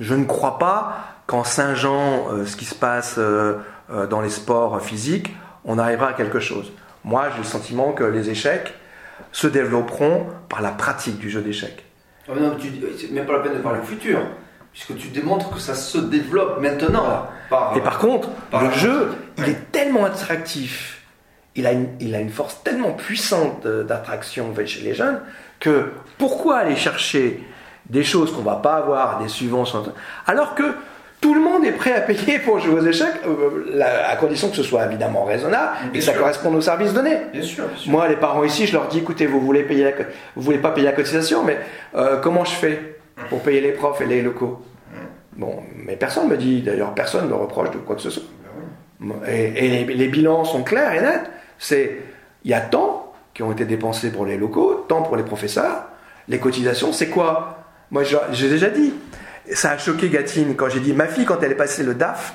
Je 0.00 0.14
ne 0.14 0.24
crois 0.24 0.58
pas 0.58 1.22
qu'en 1.26 1.44
Saint-Jean, 1.44 2.28
euh, 2.32 2.44
ce 2.44 2.56
qui 2.56 2.64
se 2.64 2.74
passe 2.74 3.18
dans 3.18 4.20
les 4.20 4.30
sports 4.30 4.82
physiques, 4.82 5.34
on 5.64 5.78
arrivera 5.78 6.08
à 6.08 6.12
quelque 6.12 6.40
chose. 6.40 6.72
Moi, 7.04 7.30
j'ai 7.30 7.38
le 7.38 7.44
sentiment 7.44 7.92
que 7.92 8.02
les 8.02 8.30
échecs, 8.30 8.74
se 9.32 9.46
développeront 9.46 10.26
par 10.48 10.60
la 10.60 10.70
pratique 10.70 11.18
du 11.18 11.30
jeu 11.30 11.40
d'échecs. 11.40 11.84
Ah, 12.28 12.32
non, 12.38 12.56
tu, 12.56 12.68
c'est 12.98 13.12
même 13.12 13.26
pas 13.26 13.34
la 13.34 13.38
peine 13.40 13.54
de 13.54 13.58
parler 13.58 13.80
au 13.80 13.84
futur, 13.84 14.18
puisque 14.76 14.94
tu 15.00 15.08
démontres 15.08 15.48
que 15.50 15.58
ça 15.58 15.74
se 15.74 15.96
développe 15.96 16.60
maintenant. 16.60 17.26
Par, 17.48 17.72
euh, 17.72 17.76
Et 17.78 17.80
par 17.80 17.98
contre, 17.98 18.28
par 18.50 18.62
le 18.62 18.70
jeu, 18.72 19.14
il 19.38 19.48
est 19.48 19.72
tellement 19.72 20.04
attractif, 20.04 21.00
il 21.54 21.66
a, 21.66 21.72
une, 21.72 21.88
il 21.98 22.14
a 22.14 22.20
une 22.20 22.28
force 22.28 22.62
tellement 22.62 22.90
puissante 22.92 23.66
d'attraction 23.66 24.52
chez 24.66 24.80
les 24.82 24.92
jeunes, 24.92 25.20
que 25.60 25.92
pourquoi 26.18 26.58
aller 26.58 26.76
chercher 26.76 27.42
des 27.88 28.04
choses 28.04 28.30
qu'on 28.34 28.42
va 28.42 28.56
pas 28.56 28.74
avoir, 28.74 29.18
des 29.22 29.28
subventions, 29.28 29.82
alors 30.26 30.54
que 30.54 30.74
tout 31.22 31.32
le 31.32 31.40
monde 31.40 31.64
est 31.64 31.72
prêt 31.72 31.94
à 31.94 32.02
payer 32.02 32.38
pour 32.40 32.58
jouer 32.58 32.74
aux 32.78 32.84
échecs, 32.86 33.22
euh, 33.26 33.64
la- 33.72 34.10
à 34.10 34.16
condition 34.16 34.50
que 34.50 34.56
ce 34.56 34.62
soit 34.62 34.84
évidemment 34.84 35.24
raisonnable 35.24 35.70
et 35.94 35.98
que 36.00 36.04
ça 36.04 36.12
sûr. 36.12 36.20
corresponde 36.20 36.56
aux 36.56 36.60
services 36.60 36.92
donnés. 36.92 37.16
Bien 37.32 37.40
sûr, 37.40 37.64
bien 37.66 37.76
sûr. 37.78 37.90
Moi, 37.90 38.06
les 38.08 38.16
parents 38.16 38.44
ici, 38.44 38.66
je 38.66 38.74
leur 38.74 38.88
dis, 38.88 38.98
écoutez, 38.98 39.24
vous 39.26 39.40
voulez 39.40 39.62
payer 39.62 39.84
la, 39.84 39.90
vous 40.34 40.42
voulez 40.42 40.58
pas 40.58 40.72
payer 40.72 40.86
la 40.86 40.92
cotisation, 40.92 41.42
mais 41.42 41.58
euh, 41.94 42.18
comment 42.18 42.44
je 42.44 42.50
fais? 42.50 42.95
Pour 43.28 43.42
payer 43.42 43.60
les 43.60 43.72
profs 43.72 44.00
et 44.00 44.06
les 44.06 44.22
locaux 44.22 44.62
Bon, 45.36 45.62
mais 45.84 45.96
personne 45.96 46.28
me 46.28 46.36
dit, 46.38 46.62
d'ailleurs, 46.62 46.94
personne 46.94 47.24
ne 47.26 47.30
me 47.30 47.34
reproche 47.34 47.70
de 47.70 47.76
quoi 47.76 47.94
que 47.96 48.00
ce 48.00 48.08
soit. 48.08 48.22
Ben. 49.00 49.16
Et, 49.28 49.66
et 49.66 49.84
les, 49.84 49.94
les 49.94 50.08
bilans 50.08 50.44
sont 50.44 50.62
clairs 50.62 50.94
et 50.94 51.00
nets. 51.02 51.30
C'est, 51.58 51.98
il 52.44 52.50
y 52.50 52.54
a 52.54 52.60
tant 52.62 53.12
qui 53.34 53.42
ont 53.42 53.52
été 53.52 53.66
dépensés 53.66 54.10
pour 54.10 54.24
les 54.24 54.38
locaux, 54.38 54.86
tant 54.88 55.02
pour 55.02 55.14
les 55.16 55.22
professeurs. 55.24 55.88
Les 56.28 56.38
cotisations, 56.38 56.90
c'est 56.92 57.08
quoi? 57.10 57.58
Moi, 57.90 58.02
je- 58.02 58.16
j'ai 58.32 58.48
déjà 58.48 58.70
dit. 58.70 58.94
Ça 59.52 59.72
a 59.72 59.78
choqué 59.78 60.08
Gatine 60.08 60.56
quand 60.56 60.70
j'ai 60.70 60.80
dit, 60.80 60.94
ma 60.94 61.06
fille, 61.06 61.26
quand 61.26 61.42
elle 61.42 61.52
est 61.52 61.56
passée 61.56 61.82
le 61.82 61.92
DAF, 61.94 62.34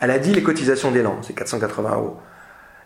elle 0.00 0.10
a 0.10 0.18
dit 0.18 0.34
les 0.34 0.42
cotisations 0.42 0.90
d'élan, 0.90 1.16
c'est 1.22 1.32
480 1.32 1.90
euros. 1.94 2.18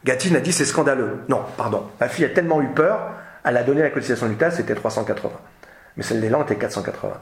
Gatine 0.04 0.36
a 0.36 0.40
dit, 0.40 0.52
c'est 0.52 0.64
scandaleux. 0.64 1.18
Non, 1.28 1.40
pardon. 1.56 1.82
Ma 2.00 2.06
fille 2.08 2.24
a 2.24 2.28
tellement 2.28 2.62
eu 2.62 2.68
peur, 2.68 3.00
elle 3.44 3.56
a 3.56 3.64
donné 3.64 3.82
la 3.82 3.90
cotisation 3.90 4.28
du 4.28 4.36
TAS, 4.36 4.52
c'était 4.52 4.76
380. 4.76 5.30
Mais 5.96 6.02
celle 6.02 6.20
d'élan 6.20 6.42
était 6.42 6.56
480. 6.56 7.14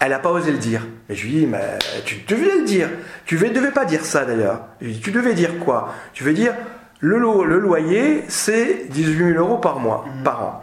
Elle 0.00 0.10
n'a 0.10 0.18
pas 0.18 0.30
osé 0.30 0.50
le 0.50 0.58
dire. 0.58 0.82
Mais 1.08 1.14
je 1.14 1.24
lui 1.24 1.30
dis, 1.32 1.46
mais 1.46 1.78
tu 2.04 2.16
devais 2.28 2.58
le 2.58 2.64
dire. 2.64 2.88
Tu 3.26 3.36
ne 3.38 3.48
devais 3.48 3.70
pas 3.70 3.84
dire 3.84 4.04
ça 4.04 4.24
d'ailleurs. 4.24 4.60
Je 4.80 4.86
lui 4.86 4.92
dis, 4.94 5.00
tu 5.00 5.12
devais 5.12 5.34
dire 5.34 5.58
quoi? 5.60 5.94
Tu 6.12 6.24
veux 6.24 6.32
dire, 6.34 6.54
le, 7.00 7.18
lo- 7.18 7.44
le 7.44 7.58
loyer, 7.58 8.24
c'est 8.28 8.86
18 8.90 9.16
000 9.34 9.38
euros 9.38 9.58
par 9.58 9.78
mois, 9.78 10.04
par 10.24 10.42
an. 10.42 10.62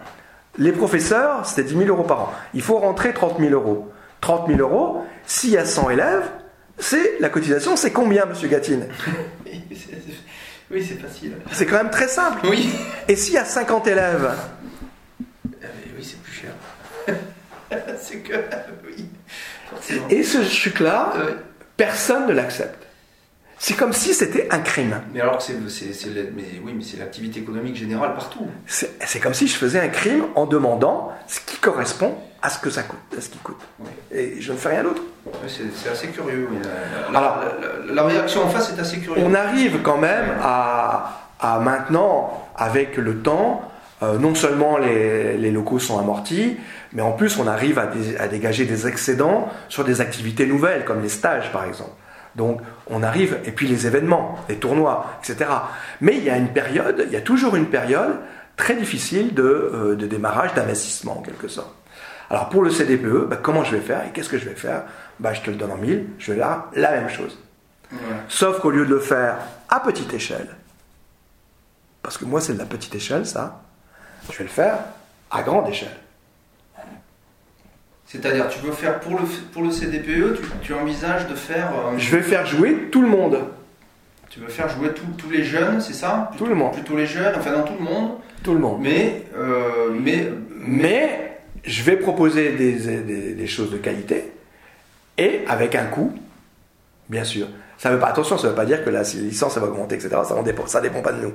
Les 0.58 0.72
professeurs, 0.74 1.46
c'était 1.46 1.64
10 1.64 1.78
000 1.78 1.90
euros 1.90 2.04
par 2.04 2.20
an. 2.22 2.34
Il 2.54 2.62
faut 2.62 2.78
rentrer 2.78 3.14
30 3.14 3.40
000 3.40 3.52
euros. 3.54 3.90
30 4.20 4.48
000 4.48 4.60
euros, 4.60 5.06
s'il 5.26 5.52
y 5.52 5.58
a 5.58 5.66
100 5.66 5.90
élèves, 5.92 6.24
c'est 6.78 7.18
la 7.20 7.30
cotisation, 7.30 7.76
c'est 7.78 7.92
combien, 7.92 8.26
monsieur 8.26 8.48
Gatine? 8.50 8.86
Oui, 9.46 9.64
c'est- 9.72 9.98
Oui, 10.70 10.86
c'est 10.88 11.00
facile. 11.02 11.34
C'est 11.54 11.66
quand 11.66 11.78
même 11.78 11.90
très 11.90 12.08
simple. 12.08 12.46
Oui. 12.50 12.70
Et 13.08 13.16
s'il 13.16 13.34
y 13.34 13.38
a 13.38 13.46
50 13.46 13.88
élèves, 13.88 14.30
Ah, 14.30 14.36
mais 15.64 15.92
oui, 15.98 16.04
c'est 16.04 16.22
plus 16.22 16.34
cher. 16.34 16.52
c'est 18.02 18.18
que. 18.18 18.34
Oui. 18.86 19.06
Et 20.10 20.24
ce 20.24 20.40
truc-là, 20.62 21.14
Euh, 21.16 21.32
personne 21.78 22.28
ne 22.28 22.34
l'accepte. 22.34 22.86
C'est 23.58 23.76
comme 23.76 23.94
si 23.94 24.14
c'était 24.14 24.48
un 24.52 24.60
crime. 24.60 25.00
mais 25.14 25.22
alors 25.22 25.38
que 25.38 25.44
c'est, 25.44 25.54
mais 26.36 26.44
oui, 26.64 26.74
mais 26.76 26.84
c'est 26.84 26.98
l'activité 26.98 27.40
économique 27.42 27.76
générale 27.76 28.16
partout. 28.16 28.48
C'est 28.66 29.20
comme 29.22 29.34
si 29.36 29.48
je 29.48 29.56
faisais 29.56 29.80
un 29.80 29.88
crime 29.90 30.26
en 30.36 30.46
demandant 30.48 31.12
ce 31.28 31.40
qui 31.42 31.58
correspond 31.58 32.16
à 32.42 32.50
ce 32.50 32.58
que 32.60 32.72
ça 32.72 32.82
coûte, 32.84 33.00
à 33.18 33.22
ce 33.22 33.30
qui 33.30 33.38
coûte. 33.38 33.62
Oui. 33.80 33.90
Et 34.12 34.42
je 34.42 34.52
ne 34.52 34.58
fais 34.58 34.70
rien 34.70 34.84
d'autre. 34.84 35.04
C'est, 35.48 35.90
assez 35.90 36.08
curieux. 36.08 36.50
La, 36.64 37.12
la- 37.12 37.20
Alors- 37.20 37.40
la- 37.62 37.86
la- 37.86 37.94
la 37.94 38.04
réaction 38.04 38.44
en 38.44 38.50
face 38.50 38.74
est 38.76 38.80
assez 38.82 38.98
curieuse. 39.00 39.24
On 39.26 39.34
arrive 39.36 39.84
quand 39.84 39.98
même 40.00 40.32
à, 40.42 41.22
à 41.40 41.60
maintenant, 41.60 42.48
avec 42.58 42.98
le 42.98 43.20
temps, 43.20 43.71
euh, 44.04 44.18
non 44.18 44.34
seulement 44.36 44.78
les, 44.78 45.38
les 45.38 45.52
locaux 45.52 45.80
sont 45.80 46.00
amortis, 46.00 46.58
mais 46.94 47.02
en 47.02 47.12
plus 47.12 47.38
on 47.38 47.48
arrive 47.48 47.78
à, 47.80 47.88
dé- 47.88 48.18
à 48.18 48.28
dégager 48.28 48.66
des 48.66 48.88
excédents 48.88 49.48
sur 49.70 49.84
des 49.84 50.02
activités 50.02 50.46
nouvelles, 50.48 50.86
comme 50.86 51.02
les 51.02 51.10
stages 51.10 51.52
par 51.52 51.66
exemple. 51.66 51.92
Donc 52.36 52.62
on 52.90 53.04
arrive, 53.04 53.38
et 53.46 53.52
puis 53.52 53.68
les 53.68 53.88
événements, 53.88 54.38
les 54.50 54.56
tournois, 54.56 55.14
etc. 55.24 55.50
Mais 56.00 56.18
il 56.18 56.24
y 56.24 56.30
a 56.30 56.38
une 56.38 56.50
période, 56.50 57.04
il 57.08 57.12
y 57.14 57.18
a 57.18 57.22
toujours 57.22 57.56
une 57.56 57.68
période 57.68 58.16
très 58.58 58.76
difficile 58.76 59.34
de, 59.34 59.44
euh, 59.44 59.96
de 59.96 60.08
démarrage, 60.08 60.54
d'investissement 60.54 61.18
en 61.20 61.22
quelque 61.22 61.48
sorte. 61.48 61.74
Alors 62.30 62.48
pour 62.50 62.64
le 62.64 62.70
CDPE, 62.72 63.26
bah, 63.30 63.38
comment 63.42 63.64
je 63.66 63.76
vais 63.76 63.82
faire 63.82 64.02
et 64.08 64.12
qu'est-ce 64.14 64.30
que 64.30 64.38
je 64.38 64.46
vais 64.48 64.56
faire? 64.56 64.84
Bah, 65.20 65.34
Je 65.34 65.42
te 65.42 65.50
le 65.52 65.58
donne 65.58 65.72
en 65.72 65.78
mille, 65.78 66.06
je 66.18 66.32
vais 66.32 66.38
là 66.40 66.68
la 66.76 66.92
même 66.92 67.10
chose. 67.10 67.38
Sauf 68.30 68.60
qu'au 68.62 68.72
lieu 68.72 68.86
de 68.86 68.92
le 68.94 69.00
faire 69.02 69.36
à 69.68 69.82
petite 69.82 70.14
échelle, 70.14 70.48
parce 72.02 72.18
que 72.18 72.24
moi 72.26 72.40
c'est 72.42 72.54
de 72.54 72.60
la 72.60 72.66
petite 72.66 72.96
échelle 72.96 73.26
ça, 73.26 73.62
je 74.32 74.38
vais 74.40 74.44
le 74.46 74.50
faire 74.50 74.76
à 75.30 75.44
grande 75.44 75.70
échelle. 75.70 75.96
C'est-à-dire, 78.06 78.50
tu 78.50 78.60
veux 78.60 78.74
faire 78.74 79.00
pour 79.00 79.14
le, 79.14 79.26
pour 79.54 79.64
le 79.64 79.72
CDPE, 79.72 80.36
tu, 80.42 80.44
tu 80.62 80.74
envisages 80.74 81.28
de 81.28 81.36
faire. 81.36 81.70
euh, 81.72 81.98
Je 81.98 82.16
vais 82.16 82.22
faire 82.22 82.46
jouer 82.46 82.90
tout 82.92 83.02
le 83.02 83.08
monde. 83.08 83.40
Tu 84.30 84.40
veux 84.40 84.48
faire 84.50 84.68
jouer 84.70 84.90
tous 84.94 85.06
tous 85.18 85.30
les 85.30 85.44
jeunes, 85.44 85.80
c'est 85.82 85.94
ça? 85.94 86.32
Tout 86.38 86.46
le 86.46 86.56
monde. 86.56 86.74
Plutôt 86.74 86.98
les 86.98 87.06
jeunes, 87.06 87.34
enfin 87.38 87.52
dans 87.52 87.64
tout 87.64 87.74
le 87.78 87.84
monde. 87.84 88.12
Tout 88.44 88.54
le 88.54 88.60
monde. 88.60 88.80
Mais, 88.82 89.24
euh, 89.38 89.92
mais, 89.98 90.30
Mais 90.58 91.38
je 91.64 91.84
vais 91.84 91.96
proposer 91.98 92.52
des, 92.54 92.74
des- 92.74 93.34
des 93.34 93.48
choses 93.48 93.72
de 93.72 93.78
qualité 93.78 94.32
et 95.18 95.42
avec 95.48 95.76
un 95.76 95.86
coût, 95.86 96.14
bien 97.10 97.24
sûr. 97.24 97.48
Ça 97.78 97.92
veut 97.92 98.00
pas, 98.00 98.08
attention, 98.08 98.38
ça 98.38 98.44
ne 98.48 98.50
veut 98.50 98.56
pas 98.56 98.66
dire 98.66 98.84
que 98.84 98.90
la 98.90 99.04
licence 99.04 99.58
va 99.58 99.68
augmenter, 99.68 99.96
etc. 99.96 100.10
Ça 100.28 100.36
ne 100.36 100.44
dépend, 100.44 100.68
ça 100.68 100.82
dépend 100.82 101.02
pas 101.02 101.14
de 101.14 101.22
nous. 101.22 101.34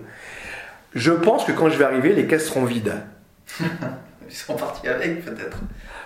Je 0.97 1.12
pense 1.12 1.44
que 1.44 1.52
quand 1.52 1.68
je 1.68 1.77
vais 1.77 1.85
arriver, 1.85 2.14
les 2.14 2.27
caisses 2.27 2.47
seront 2.48 2.64
vides. 2.64 2.94
ils 3.60 4.35
sont 4.35 4.55
partis 4.56 4.89
avec 4.89 5.24
peut-être. 5.24 5.59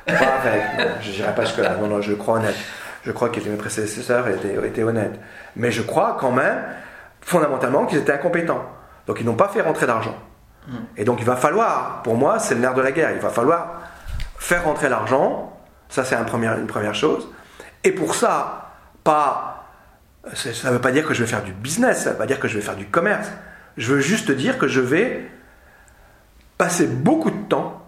Pas 0.04 0.12
avec, 0.14 0.62
non, 0.78 0.94
je 1.00 1.10
n'irai 1.10 1.32
pas 1.34 1.44
jusque-là. 1.44 1.76
Non, 1.80 1.86
non, 1.86 2.00
je 2.02 2.12
crois 2.14 2.38
honnête. 2.38 2.56
Je 3.04 3.12
crois 3.12 3.28
que 3.28 3.38
mes 3.40 3.56
prédécesseurs 3.56 4.26
étaient, 4.28 4.56
étaient 4.66 4.82
honnêtes. 4.82 5.18
Mais 5.54 5.70
je 5.70 5.82
crois 5.82 6.16
quand 6.18 6.32
même, 6.32 6.58
fondamentalement, 7.20 7.86
qu'ils 7.86 7.98
étaient 7.98 8.12
incompétents. 8.12 8.64
Donc 9.06 9.18
ils 9.20 9.24
n'ont 9.26 9.36
pas 9.36 9.48
fait 9.48 9.60
rentrer 9.60 9.86
d'argent. 9.86 10.16
Mm. 10.66 10.76
Et 10.96 11.04
donc 11.04 11.20
il 11.20 11.24
va 11.24 11.36
falloir, 11.36 12.02
pour 12.02 12.16
moi, 12.16 12.40
c'est 12.40 12.54
le 12.56 12.60
nerf 12.60 12.74
de 12.74 12.82
la 12.82 12.90
guerre, 12.90 13.12
il 13.12 13.20
va 13.20 13.30
falloir 13.30 13.80
faire 14.38 14.64
rentrer 14.64 14.88
l'argent. 14.88 15.56
Ça, 15.88 16.04
c'est 16.04 16.16
un 16.16 16.24
premier- 16.24 16.48
une 16.58 16.66
première 16.66 16.96
chose. 16.96 17.28
Et 17.84 17.92
pour 17.92 18.16
ça, 18.16 18.72
pas. 19.04 19.64
Ça 20.34 20.68
ne 20.68 20.74
veut 20.74 20.80
pas 20.80 20.90
dire 20.92 21.06
que 21.06 21.14
je 21.14 21.22
vais 21.22 21.30
faire 21.30 21.42
du 21.44 21.52
business, 21.52 22.02
ça 22.02 22.06
ne 22.06 22.14
veut 22.14 22.18
pas 22.18 22.26
dire 22.26 22.40
que 22.40 22.48
je 22.48 22.56
vais 22.56 22.60
faire 22.60 22.76
du 22.76 22.86
commerce. 22.86 23.28
Je 23.80 23.94
veux 23.94 24.00
juste 24.00 24.30
dire 24.30 24.58
que 24.58 24.68
je 24.68 24.82
vais 24.82 25.22
passer 26.58 26.86
beaucoup 26.86 27.30
de 27.30 27.48
temps 27.48 27.82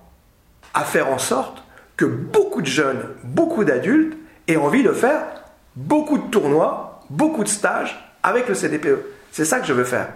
à 0.73 0.85
faire 0.85 1.11
en 1.11 1.19
sorte 1.19 1.63
que 1.99 2.07
beaucoup 2.07 2.63
de 2.63 2.67
jeunes, 2.67 3.03
beaucoup 3.25 3.63
d'adultes 3.63 4.17
aient 4.49 4.57
envie 4.57 4.83
de 4.83 4.93
faire 4.93 5.23
beaucoup 5.77 6.17
de 6.17 6.31
tournois, 6.31 7.03
beaucoup 7.11 7.45
de 7.45 7.49
stages 7.49 8.11
avec 8.23 8.49
le 8.49 8.55
CDPE. 8.55 9.05
C'est 9.33 9.45
ça 9.45 9.61
que 9.61 9.67
je 9.67 9.75
veux 9.75 9.85
faire. 9.85 10.09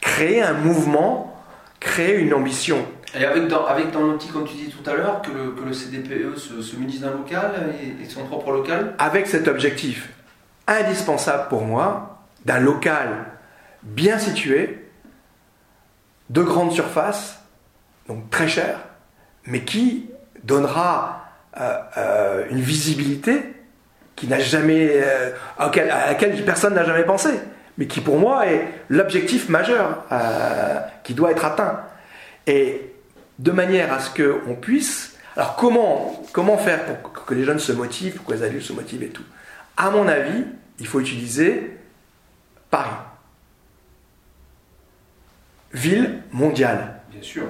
Créer 0.00 0.42
un 0.42 0.52
mouvement, 0.52 1.36
créer 1.80 2.20
une 2.20 2.32
ambition. 2.32 2.86
Et 3.18 3.24
avec 3.24 3.48
dans, 3.48 3.66
avec 3.66 3.90
dans 3.90 4.02
l'optique, 4.02 4.32
comme 4.32 4.46
tu 4.46 4.54
dis 4.54 4.68
tout 4.70 4.88
à 4.88 4.94
l'heure, 4.94 5.22
que 5.22 5.32
le, 5.32 5.50
que 5.50 5.64
le 5.64 5.72
CDPE 5.72 6.36
se, 6.38 6.62
se 6.62 6.76
munisse 6.76 7.00
d'un 7.00 7.10
local 7.10 7.74
et, 7.82 8.04
et 8.04 8.08
son 8.08 8.26
propre 8.26 8.52
local? 8.52 8.94
Avec 8.98 9.26
cet 9.26 9.48
objectif 9.48 10.08
indispensable 10.68 11.48
pour 11.48 11.62
moi 11.62 12.20
d'un 12.44 12.60
local 12.60 13.08
bien 13.82 14.20
situé, 14.20 14.85
de 16.30 16.42
grande 16.42 16.72
surface, 16.72 17.38
donc 18.08 18.30
très 18.30 18.48
cher, 18.48 18.78
mais 19.44 19.62
qui 19.62 20.10
donnera 20.44 21.24
euh, 21.58 21.78
euh, 21.96 22.46
une 22.50 22.60
visibilité 22.60 23.54
qui 24.14 24.26
n'a 24.28 24.38
jamais, 24.38 24.90
euh, 24.94 25.30
à 25.58 25.70
laquelle- 26.08 26.44
personne 26.44 26.74
n'a 26.74 26.84
jamais 26.84 27.04
pensé, 27.04 27.30
mais 27.78 27.86
qui 27.86 28.00
pour 28.00 28.18
moi 28.18 28.46
est 28.46 28.66
l'objectif 28.88 29.48
majeur 29.48 30.04
qui 31.04 31.14
doit 31.14 31.30
être 31.30 31.44
atteint. 31.44 31.80
Et 32.46 32.94
de 33.38 33.50
manière 33.52 33.92
à 33.92 34.00
ce 34.00 34.10
qu'on 34.10 34.54
puisse... 34.54 35.16
Alors 35.36 35.56
comment, 35.56 36.22
comment 36.32 36.56
faire 36.56 36.84
pour 36.86 37.26
que 37.26 37.34
les 37.34 37.44
jeunes 37.44 37.58
se 37.58 37.72
motivent, 37.72 38.14
pour 38.14 38.24
que 38.24 38.32
les 38.32 38.42
adultes 38.42 38.64
se 38.64 38.72
motivent 38.72 39.02
et 39.02 39.08
tout? 39.10 39.24
À 39.76 39.90
mon 39.90 40.08
avis, 40.08 40.44
il 40.78 40.86
faut 40.86 41.00
utiliser 41.00 41.76
Paris. 42.70 42.88
Ville 45.76 46.18
mondiale. 46.32 46.94
Bien 47.12 47.22
sûr. 47.22 47.44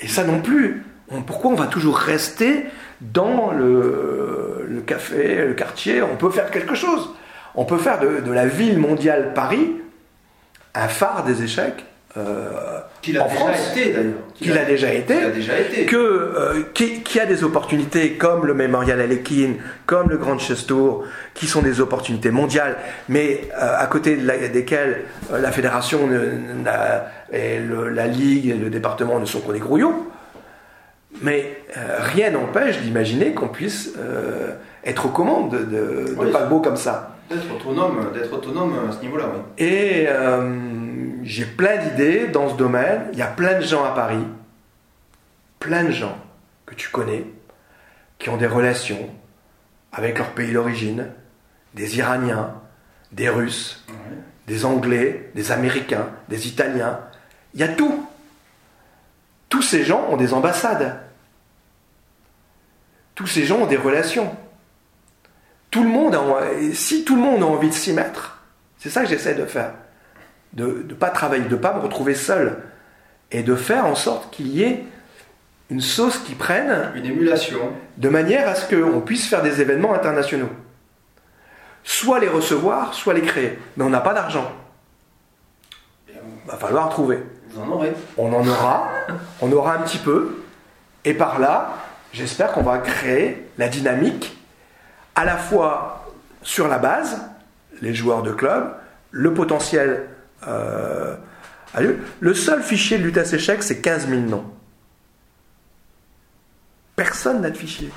Et 0.00 0.08
ça 0.08 0.24
non 0.24 0.40
plus. 0.42 0.84
On- 1.10 1.22
pourquoi 1.22 1.50
on 1.50 1.54
va 1.54 1.66
toujours 1.66 1.96
rester 1.96 2.66
dans 3.00 3.50
le, 3.50 4.66
le 4.68 4.80
café, 4.82 5.46
le 5.46 5.54
quartier? 5.54 6.02
On 6.02 6.16
peut 6.16 6.28
faire 6.30 6.50
quelque 6.50 6.74
chose. 6.74 7.08
On 7.54 7.64
peut 7.64 7.78
faire 7.78 7.98
de, 7.98 8.20
de 8.20 8.30
la 8.30 8.46
ville 8.46 8.78
mondiale 8.78 9.32
Paris 9.34 9.72
un 10.74 10.88
phare 10.88 11.24
des 11.24 11.42
échecs 11.42 11.84
euh, 12.16 12.80
Qu'il 13.02 13.18
a 13.18 13.24
en 13.24 13.28
déjà 13.28 13.36
France, 13.38 13.72
été 13.76 13.92
d'ailleurs. 13.92 14.12
qu'il 14.34 14.58
a 14.58 14.64
déjà 14.64 14.92
été, 14.94 15.14
qu'il 15.14 15.24
a 15.24 15.30
déjà 15.30 15.58
été. 15.58 15.86
que 15.86 15.96
euh, 15.96 16.62
qui, 16.74 17.02
qui 17.02 17.20
a 17.20 17.26
des 17.26 17.44
opportunités 17.44 18.12
comme 18.14 18.46
le 18.46 18.54
Memorial 18.54 19.00
Alekin, 19.00 19.52
comme 19.86 20.08
le 20.08 20.16
Grand 20.16 20.38
Chess 20.38 20.66
Tour, 20.66 21.04
qui 21.34 21.46
sont 21.46 21.60
des 21.62 21.80
opportunités 21.80 22.30
mondiales, 22.30 22.76
mais 23.08 23.42
euh, 23.60 23.74
à 23.78 23.86
côté 23.86 24.16
de 24.16 24.26
la- 24.26 24.48
desquelles 24.48 25.02
euh, 25.32 25.38
la 25.40 25.52
fédération 25.52 26.08
n'a- 26.08 27.06
et 27.30 27.58
le- 27.58 27.90
la 27.90 28.06
ligue 28.06 28.46
et 28.48 28.54
le 28.54 28.70
département 28.70 29.20
ne 29.20 29.26
sont 29.26 29.40
que 29.40 29.52
des 29.52 29.58
grouillons. 29.58 29.94
Mais 31.22 31.58
rien 31.98 32.30
n'empêche 32.30 32.80
d'imaginer 32.80 33.32
qu'on 33.32 33.48
puisse 33.48 33.94
être 34.84 35.06
aux 35.06 35.10
commandes 35.10 35.50
de, 35.50 35.58
de, 35.58 35.64
de 36.10 36.14
Oui. 36.16 36.30
paquebots 36.32 36.60
comme 36.60 36.76
ça. 36.76 37.16
D'être 37.30 37.44
autonome, 37.54 38.10
d'être 38.14 38.32
autonome 38.32 38.72
à 38.88 38.92
ce 38.92 39.00
niveau-là, 39.02 39.24
oui. 39.34 39.40
Et 39.66 40.06
j'ai 41.28 41.44
plein 41.44 41.76
d'idées 41.76 42.26
dans 42.28 42.48
ce 42.48 42.54
domaine. 42.54 43.02
Il 43.12 43.18
y 43.18 43.22
a 43.22 43.26
plein 43.26 43.58
de 43.58 43.62
gens 43.62 43.84
à 43.84 43.90
Paris, 43.90 44.24
plein 45.60 45.84
de 45.84 45.90
gens 45.90 46.18
que 46.64 46.74
tu 46.74 46.88
connais, 46.88 47.26
qui 48.18 48.30
ont 48.30 48.38
des 48.38 48.46
relations 48.46 49.10
avec 49.92 50.16
leur 50.16 50.30
pays 50.30 50.52
d'origine, 50.52 51.10
des 51.74 51.98
Iraniens, 51.98 52.54
des 53.12 53.28
Russes, 53.28 53.84
des 54.46 54.64
Anglais, 54.64 55.30
des 55.34 55.52
Américains, 55.52 56.08
des 56.30 56.48
Italiens. 56.48 57.00
Il 57.52 57.60
y 57.60 57.62
a 57.64 57.68
tout. 57.68 58.08
Tous 59.50 59.62
ces 59.62 59.84
gens 59.84 60.06
ont 60.08 60.16
des 60.16 60.32
ambassades. 60.32 60.98
Tous 63.14 63.26
ces 63.26 63.44
gens 63.44 63.58
ont 63.58 63.66
des 63.66 63.76
relations. 63.76 64.34
Tout 65.70 65.82
le 65.82 65.90
monde, 65.90 66.14
a, 66.14 66.24
si 66.72 67.04
tout 67.04 67.16
le 67.16 67.22
monde 67.22 67.42
a 67.42 67.46
envie 67.46 67.68
de 67.68 67.74
s'y 67.74 67.92
mettre, 67.92 68.42
c'est 68.78 68.88
ça 68.88 69.02
que 69.02 69.08
j'essaie 69.08 69.34
de 69.34 69.44
faire. 69.44 69.72
De 70.52 70.84
ne 70.88 70.94
pas 70.94 71.10
travailler, 71.10 71.44
de 71.44 71.50
ne 71.50 71.56
pas 71.56 71.74
me 71.74 71.80
retrouver 71.80 72.14
seul. 72.14 72.58
Et 73.30 73.42
de 73.42 73.54
faire 73.54 73.86
en 73.86 73.94
sorte 73.94 74.32
qu'il 74.34 74.48
y 74.48 74.62
ait 74.62 74.84
une 75.70 75.80
sauce 75.80 76.18
qui 76.18 76.34
prenne 76.34 76.92
Une 76.94 77.04
émulation. 77.04 77.58
de 77.98 78.08
manière 78.08 78.48
à 78.48 78.54
ce 78.54 78.74
qu'on 78.74 79.00
puisse 79.00 79.28
faire 79.28 79.42
des 79.42 79.60
événements 79.60 79.92
internationaux. 79.94 80.48
Soit 81.84 82.20
les 82.20 82.28
recevoir, 82.28 82.94
soit 82.94 83.14
les 83.14 83.22
créer. 83.22 83.58
Mais 83.76 83.84
on 83.84 83.90
n'a 83.90 84.00
pas 84.00 84.14
d'argent. 84.14 84.50
Il 86.08 86.14
va 86.46 86.56
falloir 86.56 86.88
trouver. 86.88 87.22
Vous 87.50 87.60
en 87.60 87.68
aurez. 87.68 87.92
On 88.16 88.32
en 88.32 88.46
aura, 88.46 88.88
on 89.40 89.52
aura 89.52 89.74
un 89.74 89.82
petit 89.82 89.98
peu, 89.98 90.42
et 91.04 91.14
par 91.14 91.38
là, 91.38 91.74
j'espère 92.12 92.52
qu'on 92.52 92.62
va 92.62 92.78
créer 92.78 93.46
la 93.58 93.68
dynamique, 93.68 94.38
à 95.14 95.24
la 95.24 95.36
fois 95.36 96.12
sur 96.42 96.68
la 96.68 96.78
base, 96.78 97.20
les 97.80 97.94
joueurs 97.94 98.22
de 98.22 98.32
club, 98.32 98.74
le 99.10 99.32
potentiel. 99.34 100.08
Euh, 100.46 101.16
a 101.74 101.80
lieu. 101.80 101.98
Le 102.20 102.34
seul 102.34 102.62
fichier 102.62 102.98
de 102.98 103.04
lutte 103.04 103.18
à 103.18 103.22
échecs, 103.22 103.62
c'est 103.62 103.80
15 103.80 104.08
000 104.08 104.22
noms. 104.22 104.44
Personne 106.96 107.40
n'a 107.42 107.50
de 107.50 107.56
fichier. 107.56 107.90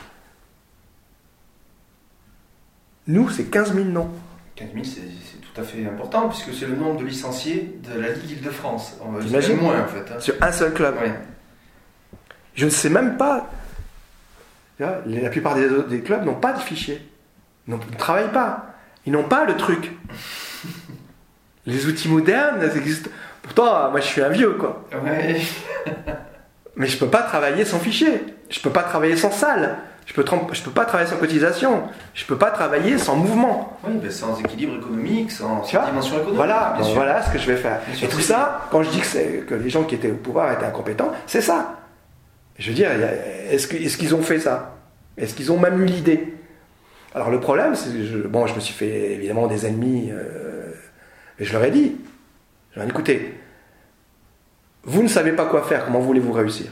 Nous, 3.08 3.30
c'est 3.30 3.46
15 3.46 3.74
000 3.74 3.86
noms. 3.86 4.12
15 4.56 4.70
000, 4.74 4.84
c'est 4.86 5.42
tout 5.42 5.60
à 5.60 5.64
fait 5.64 5.86
important, 5.86 6.30
puisque 6.30 6.54
c'est 6.54 6.68
le 6.68 6.76
nombre 6.76 7.00
de 7.00 7.06
licenciés 7.06 7.80
de 7.84 8.00
la 8.00 8.10
Ligue 8.14 8.32
Île-de-France. 8.38 8.98
On 9.02 9.12
va- 9.12 9.22
T'imagines 9.24 9.56
c'est 9.58 9.62
moins, 9.62 9.82
en 9.84 9.88
fait. 9.88 10.12
hein. 10.12 10.20
Sur 10.20 10.36
un 10.42 10.52
seul 10.52 10.74
club. 10.74 10.96
Ouais. 11.02 11.14
Je 12.54 12.66
ne 12.66 12.70
sais 12.70 12.90
même 12.90 13.18
pas. 13.18 13.50
La 14.80 15.30
plupart 15.30 15.56
des, 15.56 16.02
clubs 16.02 16.24
n'ont 16.26 16.40
pas 16.40 16.54
de 16.54 16.60
fichier. 16.60 17.02
Ils 17.68 17.76
ne 17.76 17.98
travaillent 17.98 18.32
pas. 18.32 18.76
Ils 19.06 19.12
n'ont 19.12 19.28
pas 19.28 19.46
le 19.46 19.56
truc. 19.56 19.92
Les 21.66 21.86
outils 21.86 22.10
modernes, 22.10 22.60
ça 22.62 22.78
existe. 22.78 23.10
Pourtant, 23.42 23.92
moi 23.92 24.00
je 24.00 24.06
suis 24.06 24.22
un 24.22 24.30
vieux, 24.30 24.52
quoi. 24.54 24.86
Ouais. 25.04 25.42
Mais 26.76 26.88
je 26.88 26.98
peux 26.98 27.08
pas 27.08 27.22
travailler 27.22 27.66
sans 27.66 27.80
fichier. 27.80 28.24
Je 28.50 28.60
peux 28.60 28.70
pas 28.70 28.84
travailler 28.84 29.16
sans 29.16 29.32
salle. 29.32 29.78
Je 30.06 30.14
peux, 30.14 30.26
je 30.52 30.62
peux 30.62 30.72
pas 30.72 30.86
travailler 30.86 31.10
sans 31.10 31.18
cotisation. 31.18 31.84
Je 32.14 32.26
peux 32.26 32.38
pas 32.38 32.52
travailler 32.52 32.98
sans 32.98 33.16
mouvement. 33.16 33.78
Oui, 33.86 33.94
ben, 34.02 34.12
sans 34.12 34.40
équilibre 34.40 34.76
économique, 34.78 35.32
sans, 35.32 35.62
dimension 35.62 36.16
économique. 36.16 36.36
Voilà, 36.36 36.78
voilà 36.94 37.22
ce 37.24 37.32
que 37.32 37.38
je 37.38 37.46
vais 37.46 37.56
faire. 37.56 37.80
Bien 37.86 37.96
sûr, 37.96 38.08
Et 38.08 38.12
tout 38.12 38.20
ça, 38.20 38.68
quand 38.72 38.84
je 38.84 38.90
dis 38.90 39.02
que, 39.02 39.56
les 39.56 39.70
gens 39.70 39.84
qui 39.84 39.96
étaient 39.96 40.12
au 40.12 40.16
pouvoir 40.16 40.52
étaient 40.52 40.66
incompétents, 40.66 41.12
c'est 41.28 41.42
ça. 41.42 41.78
Je 42.58 42.70
veux 42.70 42.76
dire, 42.76 42.90
est-ce 43.50 43.68
qu'ils 43.68 44.16
ont 44.16 44.22
fait 44.22 44.40
ça? 44.40 44.76
Est-ce 45.18 45.34
qu'ils 45.34 45.52
ont 45.52 45.60
même 45.60 45.82
eu 45.82 45.86
l'idée? 45.86 46.34
Alors 47.14 47.30
le 47.30 47.40
problème, 47.40 47.76
c'est 47.76 47.92
que 47.92 48.06
je, 48.06 48.18
bon, 48.20 48.48
je 48.48 48.56
me 48.56 48.60
suis 48.60 48.74
fait 48.74 49.14
évidemment 49.14 49.48
des 49.48 49.66
ennemis, 49.66 50.10
euh, 50.12 50.51
et 51.42 51.44
je 51.44 51.52
leur 51.54 51.64
ai 51.64 51.72
dit, 51.72 51.94
je 52.72 52.76
leur 52.76 52.84
ai 52.84 52.88
dit, 52.88 52.92
écoutez, 52.92 53.34
vous 54.84 55.04
ne 55.04 55.08
savez 55.08 55.32
pas 55.32 55.46
quoi 55.46 55.64
faire, 55.64 55.86
comment 55.86 56.00
voulez-vous 56.00 56.32
réussir? 56.32 56.72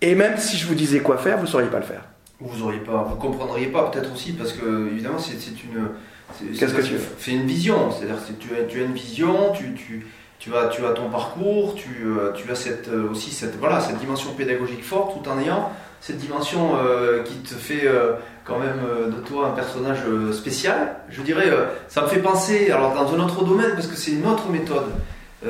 Et 0.00 0.14
même 0.14 0.36
si 0.38 0.56
je 0.56 0.66
vous 0.66 0.74
disais 0.74 1.00
quoi 1.00 1.16
faire, 1.18 1.36
vous 1.36 1.44
ne 1.44 1.48
sauriez 1.48 1.68
pas 1.68 1.78
le 1.78 1.84
faire. 1.84 2.04
Vous 2.40 2.62
auriez 2.64 2.80
pas, 2.80 3.04
vous 3.04 3.14
comprendriez 3.16 3.68
pas 3.68 3.88
peut-être 3.90 4.12
aussi 4.12 4.32
parce 4.32 4.52
que 4.52 4.88
évidemment 4.90 5.18
c'est 5.18 5.34
une. 5.62 5.88
c'est- 6.36 6.58
Qu'est-ce 6.58 6.74
que 6.74 6.82
c'est- 6.82 6.88
tu 6.88 6.96
fais 7.18 7.30
une 7.32 7.46
vision, 7.46 7.92
c'est-à-dire 7.92 8.16
que 8.26 8.32
tu 8.32 8.54
as, 8.56 8.64
tu 8.64 8.80
as 8.80 8.84
une 8.84 8.92
vision, 8.94 9.52
tu, 9.52 9.74
tu, 9.74 10.04
tu 10.40 10.52
as, 10.56 10.66
tu 10.66 10.84
as 10.84 10.90
ton 10.90 11.08
parcours, 11.08 11.76
tu, 11.76 12.04
euh, 12.04 12.32
tu 12.32 12.50
as 12.50 12.56
cette, 12.56 12.88
euh, 12.88 13.08
aussi 13.10 13.30
cette, 13.30 13.56
voilà, 13.60 13.80
cette 13.80 13.98
dimension 13.98 14.32
pédagogique 14.34 14.82
forte 14.82 15.22
tout 15.22 15.28
en 15.30 15.38
ayant 15.38 15.70
cette 16.02 16.18
dimension 16.18 16.72
euh, 16.74 17.22
qui 17.22 17.36
te 17.36 17.54
fait 17.54 17.86
euh, 17.86 18.14
quand 18.44 18.58
même 18.58 18.80
euh, 18.84 19.06
de 19.06 19.20
toi 19.24 19.46
un 19.46 19.50
personnage 19.52 20.00
spécial. 20.32 20.96
Je 21.08 21.22
dirais, 21.22 21.48
ça 21.88 22.02
me 22.02 22.08
fait 22.08 22.18
penser, 22.18 22.70
alors 22.72 22.92
dans 22.92 23.14
un 23.14 23.20
autre 23.20 23.44
domaine 23.44 23.70
parce 23.74 23.86
que 23.86 23.94
c'est 23.96 24.10
une 24.10 24.26
autre 24.26 24.50
méthode. 24.50 24.86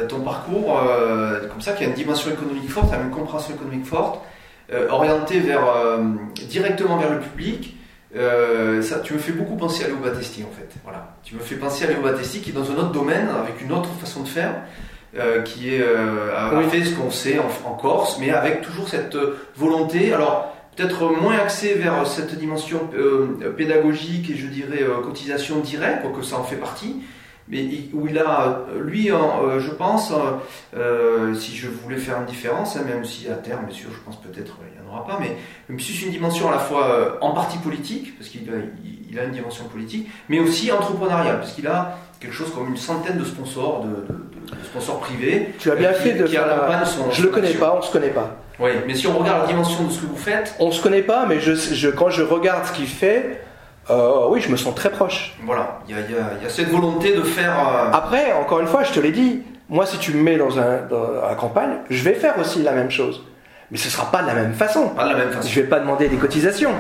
Ton 0.09 0.21
parcours, 0.21 0.81
comme 1.51 1.61
ça, 1.61 1.73
qui 1.73 1.85
a 1.85 1.87
une 1.87 1.93
dimension 1.93 2.31
économique 2.31 2.71
forte, 2.71 2.95
une 2.95 3.11
compréhension 3.11 3.55
économique 3.55 3.85
forte, 3.85 4.23
euh, 4.73 4.89
orienté 4.89 5.39
vers, 5.39 5.67
directement 6.49 6.97
vers 6.97 7.13
le 7.13 7.21
public. 7.21 7.77
Ça, 8.15 9.01
tu 9.01 9.13
me 9.13 9.19
fais 9.19 9.33
beaucoup 9.33 9.57
penser 9.57 9.85
à 9.85 9.89
Léo 9.89 9.99
Battesti 9.99 10.45
en 10.45 10.57
fait. 10.57 10.69
Voilà. 10.83 11.15
Tu 11.23 11.35
me 11.35 11.41
fais 11.41 11.57
penser 11.57 11.85
à 11.85 11.89
Léo 11.89 12.01
Battesti 12.01 12.41
qui 12.41 12.51
est 12.51 12.55
dans 12.55 12.71
un 12.71 12.77
autre 12.77 12.93
domaine, 12.93 13.29
avec 13.29 13.61
une 13.61 13.73
autre 13.73 13.91
façon 14.01 14.23
de 14.23 14.29
faire, 14.29 14.55
euh, 15.19 15.43
qui 15.43 15.75
est, 15.75 15.83
euh, 15.83 16.35
a, 16.37 16.55
Oui. 16.57 16.65
fait 16.71 16.85
ce 16.85 16.95
qu'on 16.95 17.11
sait 17.11 17.39
en, 17.39 17.69
en 17.71 17.75
Corse, 17.75 18.19
mais 18.21 18.31
avec 18.31 18.63
toujours 18.63 18.89
cette 18.89 19.15
euh, 19.15 19.37
volonté. 19.57 20.13
Alors 20.13 20.55
peut-être 20.77 21.05
moins 21.21 21.35
axé 21.37 21.75
vers 21.75 22.07
cette 22.07 22.35
dimension 22.39 22.81
euh, 22.97 23.53
pédagogique 23.57 24.31
et 24.31 24.37
je 24.37 24.47
dirais 24.47 24.81
cotisation 25.05 25.59
directe, 25.61 26.03
quoique 26.03 26.23
ça 26.25 26.39
en 26.39 26.45
fait 26.45 26.57
partie. 26.57 26.97
Mais 27.49 27.67
où 27.93 28.07
il 28.07 28.17
a, 28.19 28.61
lui, 28.81 29.09
je 29.59 29.71
pense, 29.73 30.13
euh, 30.77 31.35
si 31.35 31.57
je 31.57 31.69
voulais 31.69 31.97
faire 31.99 32.19
une 32.21 32.25
différence, 32.27 32.77
hein, 32.77 32.83
même 32.87 33.05
si 33.05 33.29
à 33.29 33.35
terme, 33.35 33.67
bien 33.67 33.75
sûr, 33.75 33.91
je 33.93 33.99
pense 33.99 34.19
peut-être 34.21 34.57
il 34.75 34.81
n'y 34.81 34.89
en 34.89 34.93
aura 34.95 35.05
pas, 35.07 35.19
mais 35.21 35.37
même 35.69 35.81
si 35.81 35.93
c'est 35.93 36.07
une 36.07 36.13
dimension 36.13 36.49
à 36.49 36.53
la 36.53 36.59
fois 36.61 37.19
en 37.21 37.33
partie 37.33 37.59
politique, 37.59 38.17
parce 38.17 38.31
qu'il 38.31 38.49
a, 38.49 38.53
il- 38.85 39.11
il 39.11 39.19
a 39.19 39.25
une 39.25 39.33
dimension 39.33 39.65
politique, 39.65 40.09
mais 40.29 40.39
aussi 40.39 40.71
entrepreneuriale, 40.73 41.39
parce 41.41 41.53
qu'il 41.53 41.67
a 41.67 41.99
quelque 42.21 42.33
chose 42.35 42.51
comme 42.55 42.69
une 42.69 42.77
centaine 42.79 43.19
de 43.19 43.25
sponsors, 43.25 43.83
de, 43.85 43.89
de- 43.91 44.32
de 44.51 44.65
sponsors 44.65 45.01
privés. 45.01 45.55
Tu 45.59 45.71
as 45.71 45.75
bien 45.77 45.91
euh, 45.91 45.95
fait 45.95 46.13
de 46.13 46.27
faire 46.27 46.47
la- 46.47 46.85
son- 46.85 47.11
Je 47.11 47.23
le 47.23 47.29
son 47.29 47.35
connais 47.35 47.49
action. 47.49 47.61
pas, 47.61 47.75
on 47.79 47.83
se 47.83 47.93
connaît 47.93 48.09
pas. 48.09 48.37
Oui, 48.61 48.71
mais 48.87 48.95
si 48.95 49.07
on 49.07 49.19
regarde 49.19 49.43
la 49.43 49.47
dimension 49.47 49.85
de 49.85 49.91
ce 49.91 50.01
que 50.01 50.07
vous 50.07 50.17
faites, 50.17 50.55
On 50.61 50.71
se 50.71 50.83
connaît 50.83 51.03
pas, 51.03 51.27
mais 51.29 51.41
je, 51.41 51.55
je- 51.55 51.89
quand 51.89 52.11
je 52.11 52.23
regarde 52.23 52.65
ce 52.67 52.73
qu'il 52.73 52.87
fait, 52.87 53.41
euh, 53.91 54.27
oui, 54.29 54.41
je 54.41 54.51
me 54.51 54.57
sens 54.57 54.75
très 54.75 54.91
proche. 54.91 55.35
voilà, 55.45 55.81
il 55.89 55.95
y 55.97 55.99
y 55.99 56.03
a- 56.03 56.07
il 56.39 56.43
y 56.45 56.47
a 56.47 56.51
cette 56.51 56.69
volonté 56.71 57.15
de 57.17 57.23
faire. 57.23 57.53
euh, 57.59 57.91
Après, 57.93 58.33
encore 58.35 58.61
une 58.61 58.67
fois, 58.67 58.83
je 58.85 58.93
te 58.93 59.01
l'ai 59.01 59.11
dit, 59.11 59.43
moi, 59.69 59.87
si 59.87 59.99
tu 59.99 60.13
me 60.13 60.23
mets 60.23 60.37
dans, 60.37 60.59
un, 60.59 60.79
dans 60.89 61.27
la 61.29 61.35
campagne, 61.35 61.79
je 61.91 62.03
vais 62.05 62.15
faire 62.15 62.39
aussi 62.39 62.63
la 62.63 62.73
même 62.73 62.91
chose. 62.91 63.23
Mais 63.71 63.79
ce 63.79 63.89
sera 63.89 64.11
pas 64.11 64.21
de 64.21 64.27
la 64.27 64.35
même 64.35 64.53
façon. 64.53 64.89
pas 64.91 65.05
de 65.05 65.13
la 65.13 65.17
même 65.17 65.31
façon. 65.31 65.49
Je 65.49 65.61
vais 65.63 65.67
pas 65.67 65.81
demander 65.81 66.07
des 66.09 66.17
cotisations. 66.19 66.69
Ouais, 66.71 66.77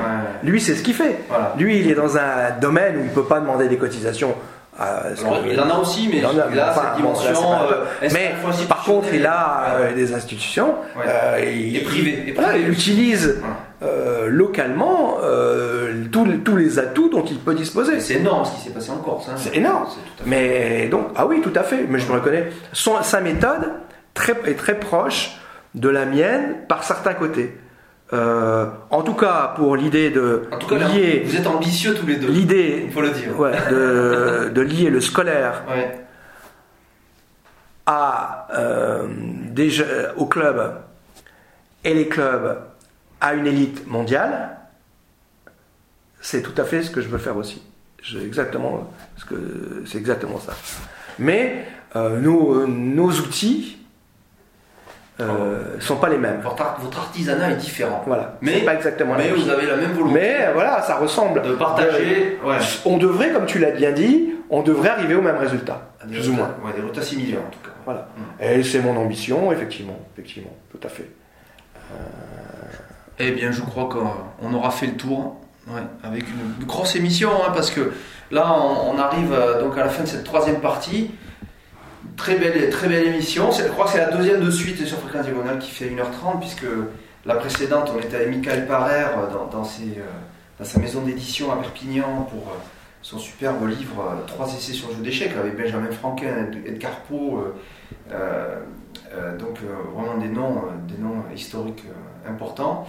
Lui, 0.51 0.61
c'est 0.61 0.75
ce 0.75 0.83
qu'il 0.83 0.93
fait. 0.93 1.21
voilà. 1.31 1.55
Lui, 1.57 1.79
il 1.81 1.91
est 1.91 1.95
dans 1.95 2.19
un 2.19 2.51
domaine 2.61 2.99
où 2.99 3.01
il 3.03 3.09
peut 3.11 3.25
pas 3.25 3.41
demander 3.41 3.67
des 3.67 3.79
cotisations. 3.79 4.35
Alors, 4.79 5.43
que- 5.45 5.49
il 5.51 5.61
en 5.61 5.69
a 5.71 5.75
aussi, 5.79 6.09
mais 6.11 6.25
en 6.25 6.31
a, 6.31 6.47
il 6.51 6.59
a 6.59 6.71
enfin, 6.71 6.83
cette 6.95 7.03
bon, 7.03 7.11
là, 7.13 7.15
c'est 7.21 7.27
dimension. 7.29 7.53
euh, 7.71 8.09
mais 8.13 8.35
par 8.69 8.85
contre, 8.85 9.09
il 9.13 9.27
a 9.27 9.67
euh, 9.77 9.95
des 9.95 10.15
institutions. 10.15 10.77
Ouais. 10.97 11.05
euh, 11.07 11.41
il, 11.55 11.77
Et 11.77 11.81
privé, 11.83 12.25
et 12.29 12.33
voilà, 12.33 12.49
privé 12.51 12.65
il 12.67 12.73
utilise 12.73 13.41
Voilà. 13.41 14.27
localement 14.29 15.19
tous, 16.11 16.25
les- 16.25 16.39
tous 16.39 16.57
les 16.57 16.79
atouts 16.79 17.09
dont 17.11 17.25
il 17.25 17.39
peut 17.39 17.55
disposer. 17.55 18.01
C'est 18.01 18.15
énorme 18.15 18.45
ce 18.45 18.53
qui 18.53 18.61
s'est 18.63 18.71
passé 18.75 18.91
en 18.91 18.97
Corse. 18.97 19.29
hein. 19.29 19.35
C'est 19.37 19.57
énorme. 19.57 19.87
Mais 20.27 20.89
donc, 20.89 21.09
ah 21.17 21.27
oui, 21.27 21.41
tout 21.43 21.53
à 21.55 21.63
fait, 21.63 21.85
mais 21.89 21.99
je 21.99 22.09
le 22.09 22.15
reconnais. 22.15 22.51
Son- 22.73 23.03
sa 23.03 23.21
méthode 23.21 23.73
très, 24.15 24.35
est 24.47 24.57
très 24.59 24.79
proche 24.79 25.33
de 25.75 25.89
la 25.89 26.05
mienne 26.07 26.57
par 26.69 26.83
certains 26.85 27.15
côtés. 27.15 27.59
Euh, 28.13 28.67
en 28.91 29.03
tout 29.03 29.15
cas, 29.15 29.55
pour 29.57 29.75
l'idée 29.75 30.11
de 30.11 30.43
En 30.53 30.59
tout 30.59 30.67
cas, 30.67 30.77
lier 30.89 31.23
vous 31.25 31.35
êtes 31.37 31.47
ambitieux 31.47 31.95
tous 31.95 32.07
les 32.07 32.17
deux. 32.17 32.29
l'idée 32.29 32.89
faut 32.93 33.01
le 33.01 33.11
dire. 33.11 33.39
ouais, 33.41 33.53
de, 33.71 34.51
de 34.55 34.61
lier 34.61 34.91
le 34.91 35.01
scolaire 35.01 35.63
Ouais. 35.69 35.99
à, 37.87 38.49
euh, 38.55 39.07
des 39.51 39.71
jeux- 39.71 40.11
au 40.17 40.27
club 40.27 40.75
et 41.85 41.95
les 41.95 42.09
clubs 42.09 42.59
à 43.21 43.35
une 43.35 43.47
élite 43.47 43.87
mondiale, 43.87 44.59
c'est 46.21 46.43
tout 46.43 46.61
à 46.61 46.65
fait 46.65 46.83
ce 46.83 46.91
que 46.91 47.01
je 47.01 47.09
veux 47.09 47.19
faire 47.19 47.37
aussi. 47.37 47.63
Exactement, 48.23 48.91
ce 49.17 49.25
que, 49.25 49.83
c'est 49.87 49.99
exactement 49.99 50.39
ça. 50.39 50.53
Mais 51.19 51.65
euh, 51.97 52.19
nos, 52.21 52.67
nos 52.67 53.11
outils 53.11 53.79
euh, 55.21 55.79
sont 55.81 55.97
pas 55.97 56.09
les 56.09 56.17
mêmes. 56.19 56.41
Votre, 56.43 56.63
ar- 56.63 56.79
votre 56.81 56.99
artisanat 56.99 57.51
est 57.53 57.57
différent. 57.57 58.03
Voilà. 58.07 58.37
Mais- 58.41 58.61
pas 58.63 58.75
exactement 58.75 59.15
Mais 59.17 59.31
vous 59.31 59.49
avez 59.51 59.67
la 59.67 59.77
même 59.77 59.93
volonté 59.93 60.15
Mais 60.15 60.37
euh, 60.41 60.53
voilà, 60.55 60.83
ça 60.83 60.97
ressemble. 60.97 61.43
de 61.43 61.53
partager 61.55 62.39
ouais, 62.45 62.57
On 62.87 62.97
devrait, 62.97 63.31
comme 63.31 63.47
tu 63.47 63.59
l'as 63.59 63.71
bien 63.73 63.93
dit, 63.93 64.31
on 64.51 64.63
devrait 64.63 64.89
arriver 64.91 65.15
au 65.15 65.23
même 65.23 65.37
résultat, 65.37 65.83
des 66.07 66.15
plus 66.17 66.29
ou 66.29 66.33
moins. 66.35 66.51
ouais, 66.65 66.73
des 66.75 66.81
résultats 66.81 67.03
similaires 67.03 67.41
en 67.47 67.51
tout 67.51 67.59
cas. 67.63 67.71
Voilà. 67.85 68.09
Et 68.41 68.63
c'est 68.63 68.81
mon 68.81 68.97
ambition, 68.97 69.51
effectivement, 69.53 69.99
effectivement, 70.15 70.51
tout 70.71 70.81
à 70.87 70.89
fait. 70.89 71.09
Eh 73.19 73.31
bien, 73.33 73.53
je 73.53 73.61
crois 73.61 73.89
qu'on 73.89 74.11
on 74.43 74.55
aura 74.55 74.71
fait 74.71 74.87
le 74.87 74.95
tour 74.97 75.37
ouais, 75.69 75.81
avec 76.03 76.25
une, 76.29 76.61
une 76.61 76.67
grosse 76.67 76.97
émission, 76.97 77.31
hein, 77.47 77.53
parce 77.55 77.71
que 77.71 77.93
là, 78.31 78.53
on, 78.57 78.95
on 78.95 78.99
arrive 78.99 79.33
euh, 79.33 79.61
donc 79.63 79.77
à 79.79 79.81
la 79.85 79.89
fin 79.91 80.03
de 80.03 80.09
cette 80.09 80.25
troisième 80.25 80.61
partie. 80.61 81.11
Très 82.17 82.37
belle, 82.37 82.71
très 82.71 82.89
belle 82.89 83.07
émission. 83.07 83.51
Je 83.53 83.63
crois 83.69 83.87
que 83.87 83.93
c'est 83.93 83.99
la 83.99 84.11
deuxième 84.11 84.45
de 84.45 84.51
suite 84.51 84.85
sur 84.87 84.99
Fréquence 84.99 85.25
Diagonale 85.25 85.59
qui 85.59 85.71
fait 85.71 85.87
1h30, 85.87 86.41
puisque 86.41 86.67
la 87.25 87.35
précédente, 87.37 87.93
on 87.95 87.99
était 88.01 88.17
avec 88.17 88.29
Michael 88.29 88.67
Parer 88.67 89.05
euh, 89.05 89.27
euh, 89.31 89.51
dans 89.53 90.65
sa 90.65 90.79
maison 90.81 91.03
d'édition 91.03 91.53
à 91.53 91.57
Perpignan 91.57 92.27
pour 92.31 92.53
euh, 92.53 92.57
son 93.03 93.19
superbe 93.19 93.67
livre 93.69 94.05
Trois 94.27 94.47
essais 94.49 94.73
sur 94.73 94.89
le 94.89 94.97
jeu 94.97 95.03
d'échecs 95.03 95.33
avec 95.39 95.57
Benjamin 95.57 95.91
Franquin, 95.91 96.49
Ed- 96.53 96.63
Edgar 96.67 97.01
Poe. 97.09 97.55
donc 99.39 99.59
vraiment 99.95 100.19
des 100.19 100.29
noms, 100.29 100.63
des 100.87 101.03
noms 101.03 101.25
historiques 101.35 101.85
importants. 102.29 102.87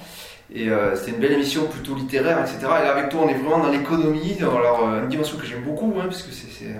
Et 0.53 0.67
c'était 0.95 1.11
une 1.11 1.17
belle 1.19 1.31
émission 1.31 1.65
plutôt 1.65 1.95
littéraire, 1.95 2.37
etc. 2.41 2.57
Et 2.61 2.83
là 2.83 2.91
avec 2.95 3.09
toi, 3.09 3.21
on 3.25 3.29
est 3.29 3.33
vraiment 3.33 3.63
dans 3.63 3.71
l'économie, 3.71 4.35
dans 4.39 4.99
une 5.01 5.07
dimension 5.09 5.37
que 5.37 5.47
j'aime 5.47 5.63
beaucoup, 5.63 5.91
hein, 5.99 6.09
c'est, 6.11 6.31
c'est, 6.31 6.75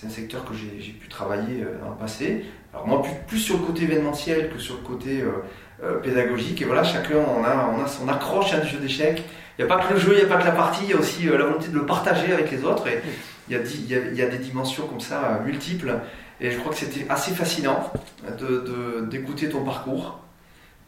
c'est 0.00 0.06
un 0.06 0.10
secteur 0.10 0.44
que 0.44 0.54
j'ai, 0.54 0.92
pu 0.92 1.08
travailler 1.08 1.62
euh, 1.62 1.78
dans 1.84 1.90
le 1.90 1.96
passé. 1.96 2.46
Alors 2.72 2.86
moi, 2.86 3.02
plus, 3.02 3.12
plus 3.26 3.38
sur 3.38 3.58
le 3.58 3.64
côté 3.64 3.82
événementiel 3.82 4.50
que 4.50 4.58
sur 4.58 4.76
le 4.76 4.80
côté 4.80 5.20
euh, 5.20 5.44
euh, 5.84 5.98
pédagogique. 5.98 6.62
Et 6.62 6.64
voilà, 6.64 6.84
chacun, 6.84 7.16
on 7.16 7.44
a, 7.44 7.74
on 7.76 7.84
a 7.84 7.86
son 7.86 8.08
accroche 8.08 8.54
à 8.54 8.58
un 8.58 8.64
jeu 8.64 8.78
d'échecs. 8.78 9.22
Il 9.58 9.64
n'y 9.64 9.70
a 9.70 9.76
pas 9.76 9.84
que 9.84 9.92
le 9.92 10.00
jeu, 10.00 10.12
il 10.12 10.18
n'y 10.18 10.24
a 10.24 10.34
pas 10.34 10.40
que 10.40 10.46
la 10.46 10.52
partie, 10.52 10.84
il 10.84 10.90
y 10.90 10.92
a 10.94 10.96
aussi 10.96 11.24
la 11.24 11.32
volonté 11.36 11.68
de 11.68 11.74
le 11.74 11.84
partager 11.84 12.32
avec 12.32 12.50
les 12.50 12.64
autres. 12.64 12.86
Et 12.86 13.02
il 13.48 13.56
y 13.56 13.58
a, 13.58 13.60
y 13.62 14.14
y 14.16 14.30
des 14.30 14.38
dimensions 14.38 14.86
comme 14.86 15.00
ça, 15.00 15.42
multiples. 15.44 15.94
Et 16.40 16.50
je 16.50 16.58
crois 16.58 16.72
que 16.72 16.78
c'était 16.78 17.04
assez 17.10 17.32
fascinant 17.32 17.92
de, 18.38 18.46
de- 18.46 19.06
d'écouter 19.10 19.50
ton 19.50 19.62
parcours, 19.62 20.18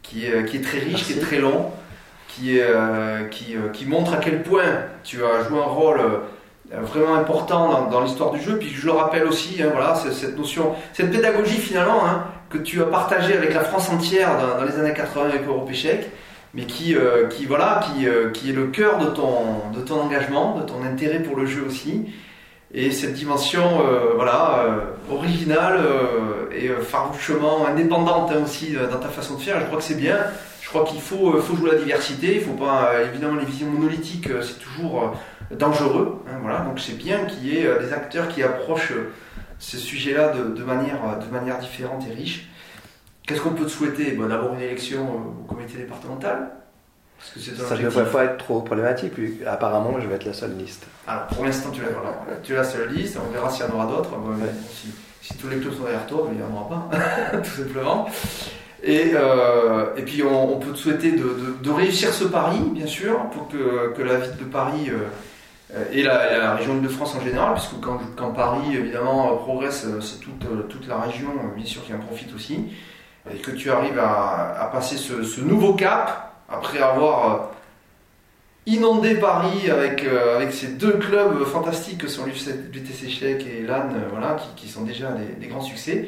qui 0.01 0.25
est, 0.25 0.45
qui 0.45 0.57
est 0.57 0.61
très 0.61 0.79
riche, 0.79 1.05
qui 1.05 1.13
est 1.13 1.21
très 1.21 1.37
long, 1.37 1.69
qui, 2.27 2.57
est, 2.57 2.73
qui, 3.29 3.55
qui 3.73 3.85
montre 3.85 4.13
à 4.13 4.17
quel 4.17 4.41
point 4.41 4.63
tu 5.03 5.23
as 5.23 5.43
joué 5.47 5.59
un 5.59 5.65
rôle 5.65 6.01
vraiment 6.81 7.15
important 7.15 7.87
dans, 7.89 8.01
l'histoire 8.01 8.31
du 8.31 8.41
jeu. 8.41 8.57
Puis 8.57 8.69
je 8.69 8.85
le 8.85 8.91
rappelle 8.91 9.25
aussi, 9.25 9.61
hein, 9.61 9.69
voilà, 9.71 9.95
cette 9.95 10.37
notion, 10.37 10.73
cette 10.93 11.11
pédagogie 11.11 11.57
finalement 11.57 12.05
hein, 12.05 12.25
que 12.49 12.57
tu 12.57 12.81
as 12.81 12.85
partagée 12.85 13.35
avec 13.35 13.53
la 13.53 13.61
France 13.61 13.89
entière 13.89 14.29
dans, 14.37 14.65
les 14.65 14.75
années 14.79 14.93
80 14.93 15.29
avec 15.29 15.47
Europe 15.47 15.69
Échec, 15.69 16.09
mais 16.53 16.65
qui, 16.65 16.95
euh, 16.95 17.27
qui, 17.27 17.45
voilà, 17.45 17.81
qui, 17.83 18.07
euh, 18.07 18.29
qui 18.29 18.49
est 18.49 18.53
le 18.53 18.67
cœur 18.67 18.99
de 18.99 19.07
ton, 19.07 19.69
de 19.73 19.81
ton 19.81 20.01
engagement, 20.01 20.57
de 20.57 20.63
ton 20.63 20.83
intérêt 20.83 21.19
pour 21.19 21.35
le 21.35 21.45
jeu 21.45 21.63
aussi. 21.67 22.05
Et 22.75 22.89
cette 22.89 23.13
dimension 23.13 23.63
euh, 23.85 24.13
voilà, 24.15 24.65
euh, 24.65 25.13
originale 25.13 25.77
euh, 25.77 26.49
et 26.51 26.69
euh, 26.69 26.81
farouchement 26.81 27.67
indépendante 27.67 28.31
hein, 28.31 28.41
aussi 28.43 28.75
euh, 28.75 28.87
dans 28.87 28.97
ta 28.97 29.09
façon 29.09 29.35
de 29.35 29.41
faire, 29.41 29.59
je 29.59 29.65
crois 29.65 29.77
que 29.77 29.83
c'est 29.83 29.99
bien. 29.99 30.17
Je 30.63 30.69
crois 30.69 30.85
qu'il 30.85 31.01
faut, 31.01 31.35
euh, 31.35 31.41
faut 31.41 31.55
jouer 31.55 31.71
la 31.71 31.77
diversité, 31.77 32.35
il 32.35 32.41
faut 32.41 32.53
pas, 32.53 32.93
euh, 32.93 33.07
évidemment, 33.07 33.35
les 33.35 33.45
visions 33.45 33.67
monolithiques, 33.67 34.29
euh, 34.29 34.41
c'est 34.41 34.59
toujours 34.59 35.03
euh, 35.03 35.07
dangereux. 35.57 36.19
hein, 36.27 36.37
voilà. 36.41 36.59
Donc 36.59 36.79
c'est 36.79 36.97
bien 36.97 37.25
qu'il 37.25 37.45
y 37.47 37.57
ait 37.57 37.65
euh, 37.65 37.79
des 37.79 37.93
acteurs 37.93 38.27
qui 38.27 38.43
approchent 38.43 38.91
euh, 38.91 39.11
ces 39.59 39.77
sujets-là 39.77 40.29
de, 40.33 40.43
de 40.55 40.63
manière, 40.63 40.97
euh, 41.05 41.23
de 41.25 41.31
manière 41.31 41.59
différente 41.59 42.03
et 42.09 42.13
riche. 42.13 42.49
Qu'est-ce 43.27 43.41
qu'on 43.41 43.51
peut 43.51 43.63
te 43.65 43.69
souhaiter? 43.69 44.11
Bon, 44.11 44.27
D'abord 44.27 44.53
une 44.53 44.61
élection 44.61 45.01
au 45.09 45.43
comité 45.45 45.77
départemental, 45.77 46.49
Ça 47.35 47.75
ne 47.77 47.81
devrait 47.83 48.05
pas 48.11 48.25
être 48.25 48.37
trop 48.37 48.59
problématique, 48.61 49.13
puis 49.13 49.39
apparemment, 49.47 49.97
je 50.01 50.07
vais 50.07 50.15
être 50.15 50.25
la 50.25 50.33
seule 50.33 50.57
liste. 50.57 50.85
Alors 51.07 51.27
pour 51.27 51.45
l'instant 51.45 51.69
tu 51.71 52.51
es 52.51 52.55
la 52.55 52.63
seule 52.65 52.89
liste, 52.89 53.17
on 53.25 53.31
verra 53.31 53.49
s'il 53.49 53.65
y 53.65 53.69
en 53.69 53.73
aura 53.75 53.85
d'autres. 53.85 54.11
Ouais. 54.11 54.49
si, 54.69 54.89
si 55.21 55.37
tous 55.37 55.47
les 55.47 55.57
clubs 55.57 55.73
sont 55.73 55.83
derrière 55.83 56.05
toi, 56.05 56.23
ben, 56.27 56.33
il 56.33 56.37
n'y 56.37 56.43
en 56.43 56.53
aura 56.53 56.89
pas, 56.91 57.37
tout 57.37 57.49
simplement. 57.63 58.09
Et, 58.85 59.11
euh, 59.15 59.95
et 59.95 60.01
puis 60.01 60.21
on, 60.23 60.55
on 60.55 60.59
peut 60.59 60.71
te 60.73 60.77
souhaiter 60.77 61.13
de, 61.13 61.19
de- 61.23 61.55
de 61.63 61.71
réussir 61.71 62.13
ce 62.13 62.25
pari, 62.25 62.59
bien 62.73 62.87
sûr, 62.87 63.17
pour 63.29 63.47
que, 63.47 63.93
que 63.95 64.01
la 64.01 64.17
ville 64.17 64.35
de 64.37 64.43
Paris 64.43 64.89
euh, 64.89 64.97
et 65.91 66.03
la, 66.03 66.37
la 66.37 66.55
région 66.55 66.77
de 66.79 66.87
France 66.87 67.15
en 67.15 67.21
général, 67.21 67.53
puisque 67.53 67.79
quand, 67.81 67.99
quand 68.15 68.31
Paris 68.31 68.75
évidemment 68.75 69.33
euh, 69.33 69.35
progresse, 69.37 69.85
euh, 69.85 70.01
c'est 70.01 70.19
toute, 70.19 70.43
euh, 70.45 70.63
toute 70.69 70.87
la 70.87 70.99
région, 70.99 71.29
euh, 71.29 71.55
bien 71.55 71.65
sûr, 71.65 71.83
qui 71.83 71.93
en 71.93 71.99
profite 71.99 72.33
aussi, 72.35 72.65
et 73.33 73.37
que 73.37 73.51
tu 73.51 73.71
arrives 73.71 73.97
à, 73.99 74.59
à 74.61 74.65
passer 74.67 74.97
ce, 74.97 75.23
ce 75.23 75.41
nouveau 75.41 75.73
cap 75.73 76.33
après 76.49 76.79
avoir 76.79 77.31
euh, 77.31 77.37
inondé 78.65 79.15
Paris 79.15 79.69
avec, 79.71 80.03
euh, 80.03 80.35
avec 80.37 80.53
ces 80.53 80.67
deux 80.67 80.93
clubs 80.93 81.43
fantastiques 81.45 81.99
que 81.99 82.07
sont 82.07 82.25
l'UTC 82.25 83.09
Chèque 83.09 83.45
et 83.47 83.63
LAN, 83.63 83.89
euh, 83.93 84.07
voilà, 84.11 84.35
qui, 84.35 84.63
qui 84.65 84.69
sont 84.71 84.83
déjà 84.83 85.11
des, 85.11 85.25
des 85.39 85.47
grands 85.47 85.61
succès. 85.61 86.07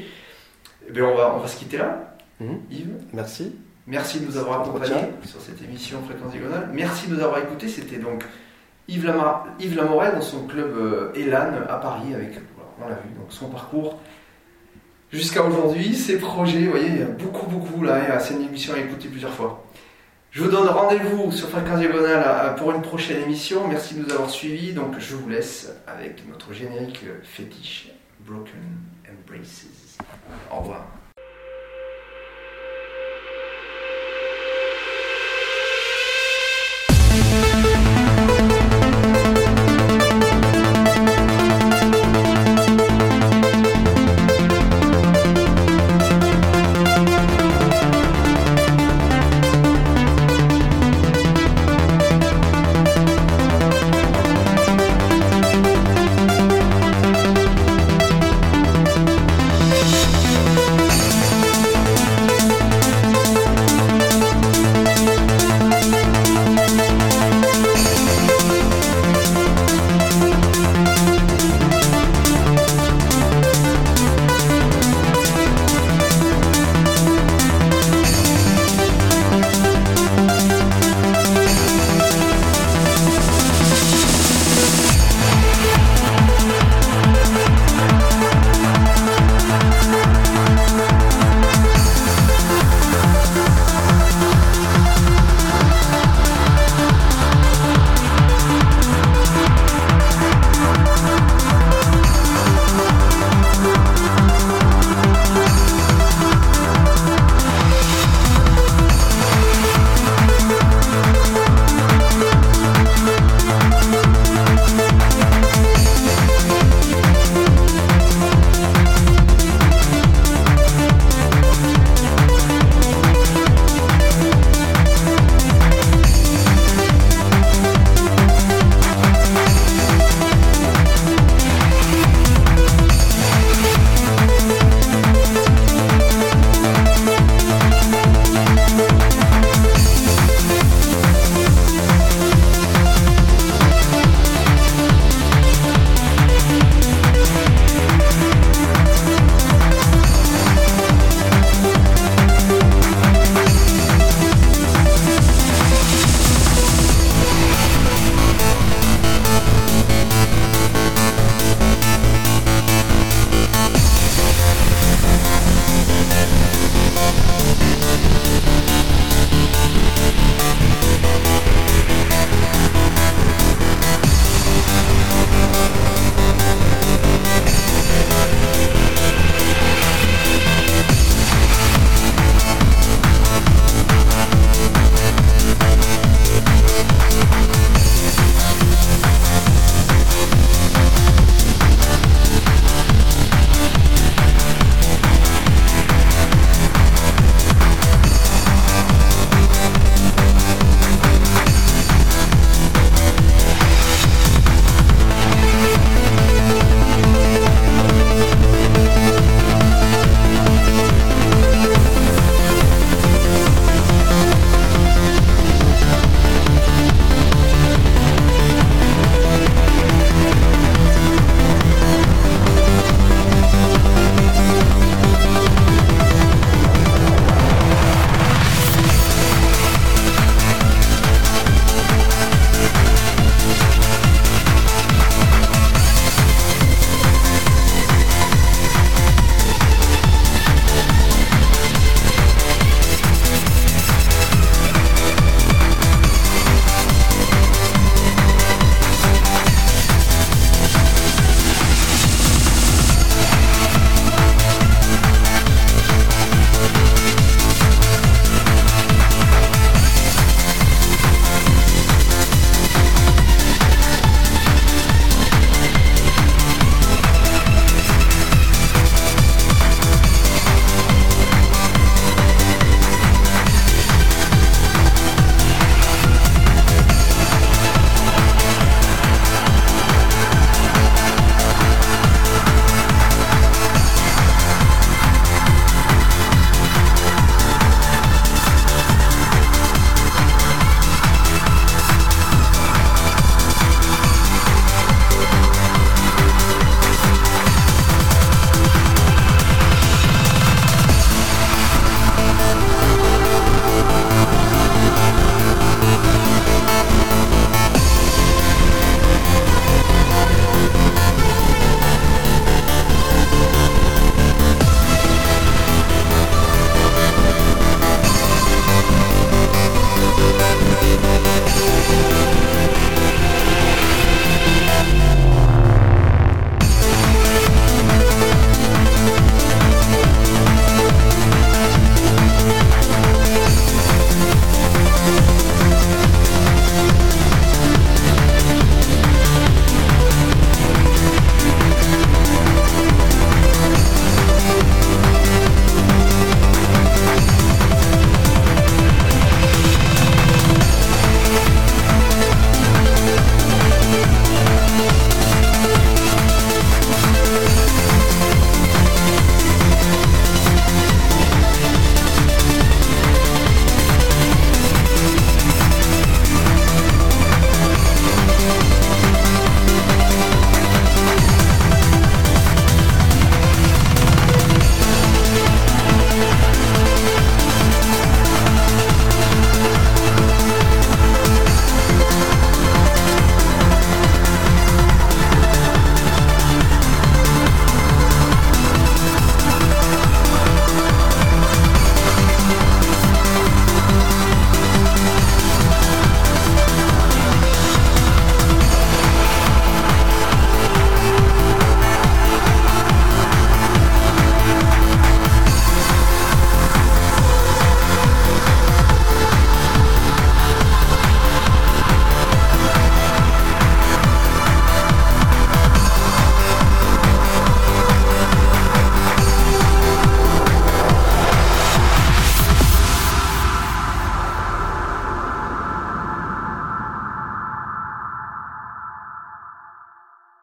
Eh 0.87 0.91
bien, 0.91 1.05
on, 1.05 1.15
va, 1.15 1.33
on 1.35 1.39
va 1.39 1.47
se 1.47 1.57
quitter 1.57 1.77
là. 1.77 2.15
Mhm. 2.39 2.59
Yves, 2.69 2.93
Merci. 3.13 3.55
merci 3.87 4.19
de 4.19 4.25
nous 4.25 4.37
avoir 4.37 4.61
accompagnés 4.61 5.07
sur 5.25 5.41
cette 5.41 5.61
émission 5.63 5.99
Fréquence 6.05 6.31
Diagonale. 6.31 6.69
Merci 6.73 7.07
de 7.07 7.15
nous 7.15 7.23
avoir 7.23 7.39
écoutés. 7.39 7.67
C'était 7.69 7.97
donc 7.97 8.23
Yves, 8.87 9.05
Lamar- 9.05 9.45
dans 10.13 10.21
son 10.21 10.45
club 10.47 10.71
euh, 10.77 11.11
Elan 11.15 11.51
à 11.69 11.77
Paris 11.77 12.13
avec, 12.13 12.39
on 12.79 12.87
l'a 12.87 12.95
vu, 12.95 13.09
donc 13.17 13.27
son 13.29 13.47
parcours 13.49 13.99
jusqu'à 15.11 15.43
aujourd'hui, 15.43 15.95
ses 15.95 16.17
projets. 16.19 16.65
Vous 16.65 16.71
voyez, 16.71 16.87
il 16.89 16.99
y 16.99 17.03
a 17.03 17.05
beaucoup, 17.07 17.47
beaucoup 17.47 17.83
là. 17.83 18.19
C'est 18.19 18.33
une 18.35 18.43
émission 18.43 18.73
à 18.73 18.79
écouter 18.79 19.07
plusieurs 19.07 19.31
fois. 19.33 19.63
Je 20.31 20.43
vous 20.43 20.51
donne 20.51 20.67
rendez-vous 20.67 21.31
sur 21.31 21.47
Fréquence 21.49 21.79
Diagonale 21.79 22.23
euh, 22.25 22.53
pour 22.55 22.71
une 22.71 22.81
prochaine 22.81 23.21
émission. 23.23 23.67
Merci 23.69 23.95
de 23.95 24.03
nous 24.03 24.11
avoir 24.11 24.29
suivis. 24.29 24.73
Donc, 24.73 24.99
je 24.99 25.15
vous 25.15 25.29
laisse 25.29 25.71
avec 25.87 26.27
notre 26.27 26.51
générique 26.53 26.99
euh, 27.07 27.19
fétiche 27.23 27.89
Broken 28.19 28.59
Embraces. 29.09 29.97
Au 30.51 30.57
revoir. 30.59 30.85